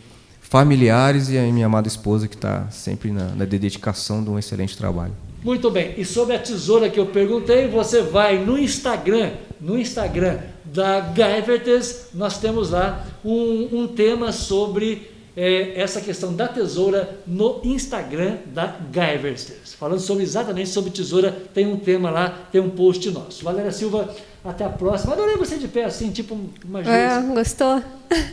familiares 0.48 1.28
e 1.28 1.36
a 1.36 1.42
minha 1.42 1.66
amada 1.66 1.88
esposa 1.88 2.28
que 2.28 2.36
está 2.36 2.68
sempre 2.70 3.10
na, 3.10 3.26
na, 3.34 3.44
dedicação 3.44 4.22
de 4.22 4.30
um 4.30 4.38
excelente 4.38 4.76
trabalho. 4.76 5.12
Muito 5.42 5.70
bem. 5.70 5.94
E 5.96 6.04
sobre 6.04 6.34
a 6.34 6.38
tesoura 6.38 6.90
que 6.90 6.98
eu 6.98 7.06
perguntei, 7.06 7.68
você 7.68 8.02
vai 8.02 8.38
no 8.38 8.58
Instagram, 8.58 9.32
no 9.60 9.78
Instagram 9.78 10.40
da 10.64 11.00
Gaivertes, 11.00 12.08
nós 12.12 12.38
temos 12.38 12.70
lá 12.70 13.06
um, 13.24 13.68
um 13.72 13.88
tema 13.88 14.32
sobre 14.32 15.10
é, 15.36 15.78
essa 15.80 16.00
questão 16.00 16.34
da 16.34 16.48
tesoura 16.48 17.20
no 17.26 17.60
Instagram 17.62 18.38
da 18.46 18.76
Gaivertes. 18.90 19.74
Falando 19.78 20.00
sobre 20.00 20.22
exatamente 20.22 20.70
sobre 20.70 20.90
tesoura, 20.90 21.30
tem 21.52 21.66
um 21.66 21.78
tema 21.78 22.10
lá, 22.10 22.48
tem 22.50 22.60
um 22.60 22.70
post 22.70 23.10
nosso. 23.10 23.44
Valéria 23.44 23.70
Silva, 23.70 24.14
até 24.46 24.64
a 24.64 24.68
próxima. 24.68 25.12
Adorei 25.12 25.36
você 25.36 25.56
de 25.56 25.68
pé 25.68 25.84
assim, 25.84 26.10
tipo 26.10 26.38
uma 26.64 26.80
É, 26.80 27.20
gostou? 27.34 27.82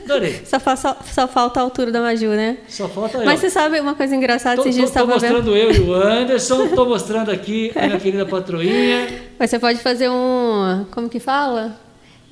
Adorei. 0.03 0.41
Só, 0.45 0.59
só, 0.59 0.97
só, 1.03 1.27
falta 1.27 1.59
a 1.59 1.63
altura 1.63 1.91
da 1.91 1.99
Maju, 1.99 2.29
né? 2.29 2.57
Só 2.67 2.87
falta 2.87 3.17
eu. 3.17 3.25
Mas 3.25 3.39
você 3.39 3.49
sabe 3.49 3.79
uma 3.79 3.95
coisa 3.95 4.15
engraçada? 4.15 4.61
Tô, 4.61 4.69
esses 4.69 4.91
tô, 4.91 4.99
tô 4.99 5.07
mostrando 5.07 5.51
vendo... 5.51 5.57
eu 5.57 5.71
e 5.71 5.79
o 5.79 5.93
Anderson, 5.93 6.65
estou 6.65 6.87
mostrando 6.87 7.31
aqui 7.31 7.71
a 7.75 7.87
minha 7.87 7.99
querida 7.99 8.25
patroinha. 8.25 9.07
Mas 9.39 9.49
você 9.49 9.57
pode 9.57 9.79
fazer 9.79 10.09
um... 10.09 10.85
Como 10.91 11.09
que 11.09 11.19
fala? 11.19 11.75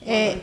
É... 0.06 0.38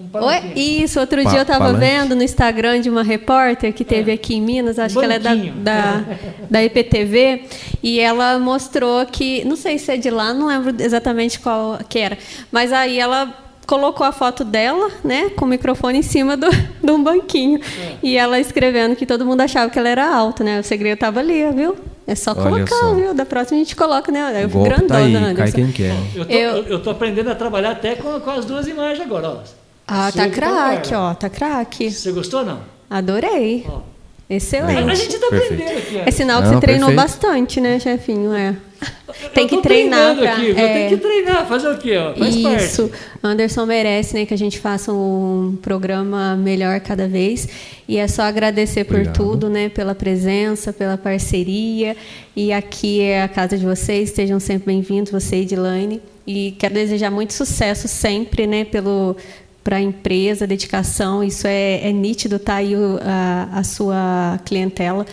Um 0.00 0.24
Oi? 0.24 0.52
Isso, 0.56 0.98
outro 0.98 1.22
pa 1.22 1.28
dia 1.28 1.38
eu 1.40 1.42
estava 1.42 1.72
vendo 1.74 2.16
no 2.16 2.22
Instagram 2.22 2.80
de 2.80 2.88
uma 2.88 3.02
repórter 3.02 3.72
que 3.72 3.84
teve 3.84 4.10
é. 4.10 4.14
aqui 4.14 4.36
em 4.36 4.40
Minas, 4.40 4.78
acho 4.78 4.98
que 4.98 5.04
ela 5.04 5.14
é 5.14 5.18
da, 5.18 5.34
da, 5.34 6.04
da 6.48 6.64
EPTV, 6.64 7.44
e 7.82 8.00
ela 8.00 8.38
mostrou 8.38 9.04
que, 9.04 9.44
não 9.44 9.56
sei 9.56 9.78
se 9.78 9.92
é 9.92 9.96
de 9.98 10.08
lá, 10.08 10.32
não 10.32 10.46
lembro 10.46 10.74
exatamente 10.82 11.38
qual 11.38 11.78
que 11.88 11.98
era, 11.98 12.16
mas 12.50 12.72
aí 12.72 12.98
ela 12.98 13.34
colocou 13.66 14.04
a 14.04 14.10
foto 14.10 14.42
dela, 14.42 14.90
né, 15.04 15.30
com 15.36 15.44
o 15.44 15.48
microfone 15.48 15.98
em 15.98 16.02
cima 16.02 16.36
do, 16.36 16.48
de 16.82 16.90
um 16.90 17.02
banquinho. 17.02 17.60
É. 17.60 17.96
E 18.02 18.16
ela 18.16 18.40
escrevendo 18.40 18.96
que 18.96 19.06
todo 19.06 19.24
mundo 19.24 19.42
achava 19.42 19.70
que 19.70 19.78
ela 19.78 19.88
era 19.88 20.12
alta, 20.12 20.42
né? 20.42 20.58
O 20.58 20.64
segredo 20.64 20.94
estava 20.94 21.20
ali, 21.20 21.48
viu? 21.52 21.76
É 22.04 22.16
só 22.16 22.32
Olha 22.32 22.42
colocar, 22.42 22.74
só. 22.74 22.94
viu? 22.94 23.14
Da 23.14 23.24
próxima 23.24 23.58
a 23.58 23.62
gente 23.62 23.76
coloca, 23.76 24.10
né? 24.10 24.42
Eu 24.42 24.50
fui 24.50 24.64
grandona, 24.64 24.88
tá 24.88 24.96
aí, 24.96 25.14
Anderson. 25.14 25.36
Cai 25.36 25.52
quem 25.52 25.70
quer. 25.70 25.94
Eu 26.16 26.24
tô, 26.24 26.32
eu... 26.32 26.64
eu 26.64 26.82
tô 26.82 26.90
aprendendo 26.90 27.30
a 27.30 27.34
trabalhar 27.36 27.70
até 27.70 27.94
com, 27.94 28.18
com 28.18 28.30
as 28.30 28.44
duas 28.44 28.66
imagens 28.66 29.06
agora, 29.06 29.28
ó. 29.28 29.59
Ah, 29.92 30.12
tá 30.12 30.28
craque, 30.28 30.94
ó, 30.94 31.12
tá 31.14 31.28
craque. 31.28 31.90
Você 31.90 32.12
gostou 32.12 32.44
não? 32.44 32.60
Adorei. 32.88 33.66
Ó. 33.68 33.80
Excelente. 34.30 34.88
A 34.88 34.94
gente 34.94 35.18
tá 35.18 35.26
aprendendo 35.26 35.78
aqui. 35.78 35.98
É 35.98 36.10
sinal 36.12 36.40
que 36.40 36.46
não, 36.46 36.54
você 36.54 36.60
treinou 36.60 36.88
perfeito. 36.90 37.10
bastante, 37.10 37.60
né, 37.60 37.80
chefinho? 37.80 38.32
É. 38.32 38.54
Tem 39.34 39.48
que 39.48 39.60
treinar 39.60 40.16
pra, 40.16 40.34
aqui, 40.34 40.50
é... 40.52 40.54
Tem 40.54 40.88
que 40.90 40.96
treinar, 40.98 41.46
fazer 41.46 41.68
o 41.68 41.76
quê? 41.76 41.96
Ó? 41.96 42.14
Faz 42.14 42.36
Isso. 42.36 42.88
Parte. 42.88 43.04
Anderson 43.20 43.66
merece, 43.66 44.14
né, 44.14 44.24
que 44.24 44.32
a 44.32 44.38
gente 44.38 44.60
faça 44.60 44.92
um 44.92 45.58
programa 45.60 46.36
melhor 46.36 46.78
cada 46.78 47.08
vez. 47.08 47.48
E 47.88 47.96
é 47.96 48.06
só 48.06 48.22
agradecer 48.22 48.84
por 48.84 48.94
Obrigado. 48.94 49.16
tudo, 49.16 49.50
né, 49.50 49.68
pela 49.68 49.96
presença, 49.96 50.72
pela 50.72 50.96
parceria. 50.96 51.96
E 52.36 52.52
aqui 52.52 53.00
é 53.00 53.24
a 53.24 53.28
casa 53.28 53.58
de 53.58 53.66
vocês, 53.66 54.10
estejam 54.10 54.38
sempre 54.38 54.66
bem-vindos, 54.66 55.10
você 55.10 55.38
e 55.38 55.40
Edilane. 55.40 56.00
E 56.24 56.52
quero 56.52 56.74
desejar 56.74 57.10
muito 57.10 57.32
sucesso 57.32 57.88
sempre, 57.88 58.46
né, 58.46 58.64
pelo 58.64 59.16
para 59.62 59.76
a 59.76 59.80
empresa, 59.80 60.46
dedicação, 60.46 61.22
isso 61.22 61.46
é, 61.46 61.86
é 61.88 61.92
nítido, 61.92 62.38
tá 62.38 62.56
aí 62.56 62.74
o, 62.74 62.98
a, 63.02 63.58
a 63.58 63.64
sua 63.64 64.40
clientela 64.44 65.06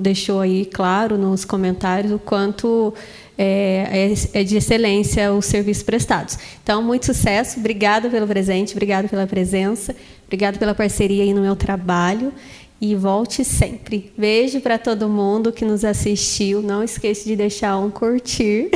deixou 0.00 0.40
aí 0.40 0.64
claro 0.66 1.16
nos 1.16 1.44
comentários 1.44 2.12
o 2.12 2.18
quanto 2.18 2.92
é, 3.36 4.12
é, 4.34 4.40
é, 4.40 4.44
de 4.44 4.56
excelência 4.56 5.32
os 5.32 5.46
serviços 5.46 5.82
prestados. 5.82 6.38
Então, 6.62 6.82
muito 6.82 7.06
sucesso, 7.06 7.60
obrigada 7.60 8.10
pelo 8.10 8.26
presente, 8.26 8.72
obrigada 8.72 9.08
pela 9.08 9.26
presença, 9.26 9.94
obrigada 10.26 10.58
pela 10.58 10.74
parceria 10.74 11.22
aí 11.22 11.32
no 11.32 11.40
meu 11.40 11.54
trabalho 11.54 12.32
e 12.80 12.94
volte 12.94 13.44
sempre. 13.44 14.12
Beijo 14.16 14.60
para 14.60 14.78
todo 14.78 15.08
mundo 15.08 15.52
que 15.52 15.64
nos 15.64 15.84
assistiu. 15.84 16.62
Não 16.62 16.82
esqueça 16.82 17.24
de 17.24 17.34
deixar 17.34 17.76
um 17.76 17.90
curtir. 17.90 18.70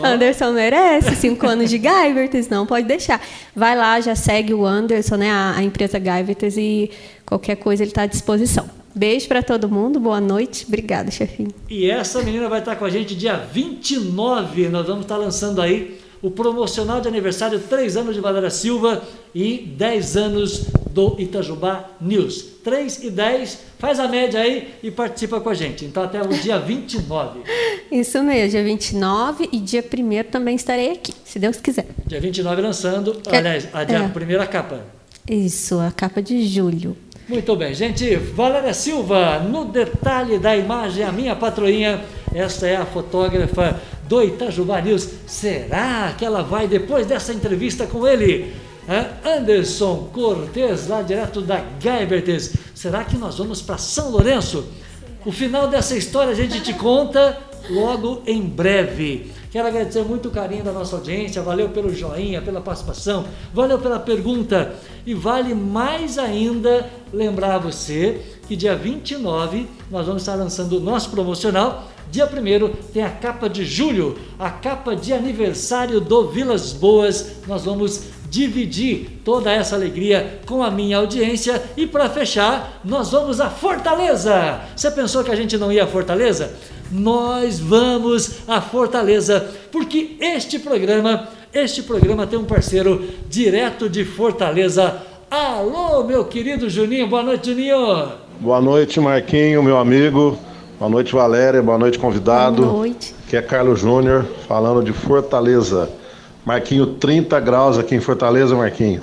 Oh. 0.00 0.04
Anderson 0.06 0.52
merece 0.52 1.14
cinco 1.16 1.46
anos 1.46 1.70
de 1.70 1.78
Guyvertes, 1.78 2.48
não 2.48 2.66
pode 2.66 2.86
deixar. 2.86 3.20
Vai 3.54 3.76
lá, 3.76 4.00
já 4.00 4.16
segue 4.16 4.52
o 4.52 4.66
Anderson, 4.66 5.16
né, 5.16 5.30
a, 5.30 5.54
a 5.56 5.62
empresa 5.62 5.98
Guyvertes 5.98 6.56
e 6.56 6.90
qualquer 7.24 7.56
coisa 7.56 7.84
ele 7.84 7.90
está 7.90 8.02
à 8.02 8.06
disposição. 8.06 8.68
Beijo 8.94 9.26
para 9.26 9.42
todo 9.42 9.68
mundo, 9.68 9.98
boa 9.98 10.20
noite. 10.20 10.64
Obrigada, 10.68 11.10
chefinho. 11.10 11.50
E 11.68 11.90
essa 11.90 12.22
menina 12.22 12.48
vai 12.48 12.60
estar 12.60 12.76
com 12.76 12.84
a 12.84 12.90
gente 12.90 13.14
dia 13.16 13.36
29. 13.36 14.68
Nós 14.68 14.86
vamos 14.86 15.02
estar 15.02 15.16
lançando 15.16 15.60
aí 15.60 15.98
o 16.22 16.30
promocional 16.30 17.00
de 17.00 17.08
aniversário 17.08 17.58
3 17.58 17.96
anos 17.96 18.14
de 18.14 18.20
Valéria 18.20 18.50
Silva 18.50 19.02
e 19.34 19.58
10 19.58 20.16
anos 20.16 20.66
do 20.94 21.16
Itajubá 21.18 21.90
News. 22.00 22.54
3 22.62 23.02
e 23.02 23.10
10, 23.10 23.58
faz 23.78 23.98
a 23.98 24.06
média 24.06 24.40
aí 24.40 24.74
e 24.82 24.90
participa 24.90 25.40
com 25.40 25.50
a 25.50 25.54
gente. 25.54 25.84
Então 25.84 26.04
até 26.04 26.22
o 26.22 26.28
dia 26.28 26.56
29. 26.60 27.40
Isso 27.90 28.22
mesmo, 28.22 28.50
dia 28.50 28.62
29 28.62 29.48
e 29.52 29.58
dia 29.58 29.84
1 29.84 30.30
também 30.30 30.54
estarei 30.54 30.92
aqui, 30.92 31.12
se 31.24 31.38
Deus 31.38 31.56
quiser. 31.56 31.86
Dia 32.06 32.20
29 32.20 32.62
lançando, 32.62 33.20
é, 33.26 33.36
aliás, 33.36 33.68
a, 33.72 33.82
é. 33.82 33.96
a 33.96 34.08
primeira 34.08 34.46
capa. 34.46 34.80
Isso, 35.28 35.80
a 35.80 35.90
capa 35.90 36.22
de 36.22 36.46
julho. 36.46 36.96
Muito 37.26 37.56
bem, 37.56 37.74
gente. 37.74 38.16
Valéria 38.16 38.74
Silva, 38.74 39.38
no 39.38 39.64
detalhe 39.64 40.38
da 40.38 40.54
imagem, 40.56 41.02
a 41.02 41.10
minha 41.10 41.34
patroinha. 41.34 42.04
Esta 42.34 42.66
é 42.66 42.76
a 42.76 42.84
fotógrafa 42.84 43.80
do 44.06 44.22
Itajubá 44.22 44.80
News. 44.80 45.08
Será 45.26 46.14
que 46.16 46.24
ela 46.24 46.42
vai 46.42 46.68
depois 46.68 47.06
dessa 47.06 47.32
entrevista 47.32 47.86
com 47.86 48.06
ele? 48.06 48.52
É 48.86 49.36
Anderson 49.36 50.10
Cortes, 50.12 50.88
lá 50.88 51.00
direto 51.00 51.40
da 51.40 51.64
Gaibertes. 51.82 52.54
Será 52.74 53.02
que 53.02 53.16
nós 53.16 53.38
vamos 53.38 53.62
para 53.62 53.78
São 53.78 54.10
Lourenço? 54.10 54.66
O 55.24 55.32
final 55.32 55.68
dessa 55.68 55.96
história 55.96 56.32
a 56.32 56.34
gente 56.34 56.60
te 56.60 56.72
conta 56.76 57.38
logo 57.70 58.22
em 58.26 58.42
breve. 58.42 59.32
Quero 59.50 59.68
agradecer 59.68 60.02
muito 60.02 60.28
o 60.28 60.30
carinho 60.30 60.64
da 60.64 60.72
nossa 60.72 60.96
audiência, 60.96 61.40
valeu 61.40 61.68
pelo 61.68 61.94
joinha, 61.94 62.42
pela 62.42 62.60
participação, 62.60 63.24
valeu 63.54 63.78
pela 63.78 63.98
pergunta 63.98 64.74
e 65.06 65.14
vale 65.14 65.54
mais 65.54 66.18
ainda 66.18 66.90
lembrar 67.12 67.58
você 67.58 68.20
que 68.48 68.56
dia 68.56 68.76
29 68.76 69.66
nós 69.90 70.06
vamos 70.06 70.22
estar 70.22 70.34
lançando 70.34 70.76
o 70.76 70.80
nosso 70.80 71.08
promocional. 71.10 71.88
Dia 72.10 72.26
1 72.26 72.92
tem 72.92 73.02
a 73.02 73.10
capa 73.10 73.48
de 73.48 73.64
julho, 73.64 74.16
a 74.38 74.50
capa 74.50 74.94
de 74.94 75.12
aniversário 75.12 76.00
do 76.00 76.28
Vilas 76.28 76.72
Boas. 76.72 77.36
Nós 77.46 77.64
vamos 77.64 78.04
dividir 78.34 79.20
toda 79.24 79.52
essa 79.52 79.76
alegria 79.76 80.40
com 80.44 80.62
a 80.62 80.70
minha 80.70 80.96
audiência 80.96 81.62
e 81.76 81.86
para 81.86 82.10
fechar, 82.10 82.80
nós 82.84 83.12
vamos 83.12 83.40
a 83.40 83.48
Fortaleza. 83.48 84.60
Você 84.74 84.90
pensou 84.90 85.22
que 85.22 85.30
a 85.30 85.36
gente 85.36 85.56
não 85.56 85.70
ia 85.70 85.84
a 85.84 85.86
Fortaleza? 85.86 86.52
nós 86.90 87.58
vamos 87.58 88.42
à 88.46 88.60
Fortaleza, 88.60 89.48
porque 89.72 90.16
este 90.20 90.58
programa, 90.58 91.28
este 91.52 91.82
programa 91.82 92.26
tem 92.26 92.38
um 92.38 92.44
parceiro 92.44 93.02
direto 93.28 93.88
de 93.88 94.04
Fortaleza. 94.04 95.02
Alô, 95.30 96.04
meu 96.04 96.24
querido 96.24 96.68
Juninho, 96.68 97.08
boa 97.08 97.22
noite, 97.22 97.50
Juninho. 97.50 98.12
Boa 98.38 98.60
noite, 98.60 99.00
Marquinho, 99.00 99.62
meu 99.62 99.78
amigo. 99.78 100.38
Boa 100.78 100.90
noite, 100.90 101.12
Valéria. 101.12 101.62
Boa 101.62 101.78
noite, 101.78 101.98
convidado. 101.98 102.62
Boa 102.62 102.72
noite. 102.78 103.14
Que 103.28 103.36
é 103.36 103.42
Carlos 103.42 103.80
Júnior, 103.80 104.26
falando 104.46 104.84
de 104.84 104.92
Fortaleza. 104.92 105.88
Marquinho, 106.44 106.86
30 106.86 107.40
graus 107.40 107.78
aqui 107.78 107.94
em 107.94 108.00
Fortaleza, 108.00 108.54
Marquinho. 108.54 109.02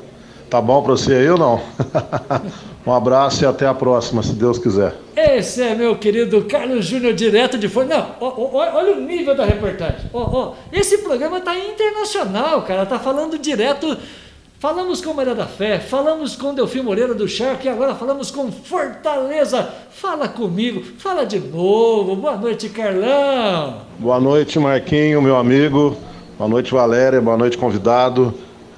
Tá 0.50 0.62
bom 0.62 0.82
para 0.84 0.92
você 0.92 1.14
aí 1.14 1.30
ou 1.30 1.38
não? 1.38 1.62
Um 2.86 2.92
abraço 2.92 3.44
e 3.44 3.48
até 3.48 3.68
a 3.68 3.76
próxima, 3.76 4.24
se 4.24 4.34
Deus 4.34 4.58
quiser. 4.58 4.96
Esse 5.16 5.62
é 5.62 5.76
meu 5.76 5.96
querido 5.96 6.42
Carlos 6.46 6.86
Júnior, 6.86 7.14
direto 7.14 7.56
de 7.58 7.70
fora. 7.70 7.86
Não, 7.86 8.16
ó, 8.20 8.28
ó, 8.28 8.78
olha 8.78 8.94
o 8.94 9.02
nível 9.02 9.36
da 9.36 9.46
reportagem. 9.46 10.10
Ó, 10.12 10.54
esse 10.74 10.98
programa 11.00 11.38
está 11.38 11.56
internacional, 11.56 12.64
cara. 12.64 12.86
Tá 12.88 12.98
falando 12.98 13.38
direto. 13.38 13.96
Falamos 14.58 15.02
com 15.02 15.14
Maria 15.14 15.34
da 15.34 15.48
Fé, 15.48 15.80
falamos 15.80 16.36
com 16.36 16.54
Delfim 16.54 16.82
Moreira 16.82 17.16
do 17.16 17.28
Shark 17.28 17.66
e 17.66 17.70
agora 17.70 17.96
falamos 17.96 18.30
com 18.30 18.52
Fortaleza. 18.52 19.70
Fala 19.92 20.28
comigo, 20.28 20.84
fala 20.98 21.24
de 21.24 21.40
novo. 21.40 22.16
Boa 22.16 22.38
noite, 22.38 22.70
Carlão. 22.70 23.82
Boa 23.98 24.20
noite, 24.20 24.60
Marquinho, 24.60 25.22
meu 25.22 25.36
amigo. 25.36 25.98
Boa 26.42 26.50
noite, 26.50 26.74
Valéria. 26.74 27.22
Boa 27.22 27.38
noite, 27.38 27.56
convidado. 27.56 28.34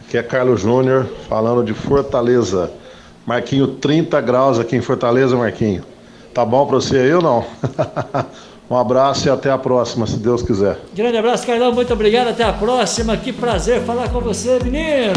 Aqui 0.05 0.17
é 0.17 0.21
Carlos 0.21 0.59
Júnior, 0.59 1.07
falando 1.29 1.63
de 1.63 1.73
Fortaleza. 1.73 2.69
Marquinho, 3.25 3.67
30 3.67 4.19
graus 4.19 4.59
aqui 4.59 4.75
em 4.75 4.81
Fortaleza, 4.81 5.37
Marquinho. 5.37 5.81
Tá 6.33 6.43
bom 6.43 6.65
para 6.65 6.75
você 6.75 6.97
aí 6.97 7.13
ou 7.13 7.21
não? 7.21 7.45
um 8.69 8.75
abraço 8.75 9.29
e 9.29 9.31
até 9.31 9.49
a 9.49 9.57
próxima, 9.57 10.05
se 10.05 10.17
Deus 10.17 10.43
quiser. 10.43 10.77
Grande 10.93 11.15
abraço, 11.15 11.47
Carlão. 11.47 11.71
Muito 11.71 11.93
obrigado. 11.93 12.27
Até 12.27 12.43
a 12.43 12.51
próxima. 12.51 13.15
Que 13.15 13.31
prazer 13.31 13.79
falar 13.83 14.09
com 14.09 14.19
você, 14.19 14.59
menino. 14.61 15.13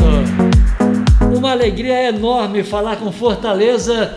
Uma 1.36 1.50
alegria 1.50 2.10
enorme 2.10 2.62
falar 2.62 2.94
com 2.94 3.10
Fortaleza. 3.10 4.16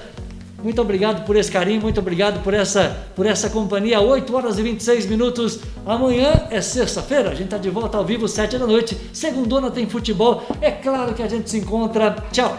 Muito 0.64 0.82
obrigado 0.82 1.26
por 1.26 1.36
esse 1.36 1.52
carinho, 1.52 1.82
muito 1.82 2.00
obrigado 2.00 2.44
por 2.44 2.54
essa, 2.54 2.96
por 3.16 3.26
essa 3.26 3.50
companhia. 3.50 4.02
8 4.02 4.36
horas 4.36 4.58
e 4.58 4.64
26 4.64 5.06
minutos. 5.06 5.60
Amanhã 5.86 6.48
é 6.50 6.62
sexta-feira, 6.62 7.30
a 7.30 7.34
gente 7.34 7.46
está 7.46 7.58
de 7.58 7.70
volta 7.70 7.98
ao 7.98 8.06
vivo, 8.06 8.28
7 8.28 8.58
da 8.58 8.68
noite. 8.68 8.98
Segundona 9.14 9.72
tem 9.72 9.88
futebol. 9.88 10.44
É 10.62 10.72
claro 10.72 11.14
que 11.14 11.24
a 11.24 11.28
gente 11.28 11.50
se 11.50 11.58
encontra. 11.58 12.16
Tchau. 12.32 12.58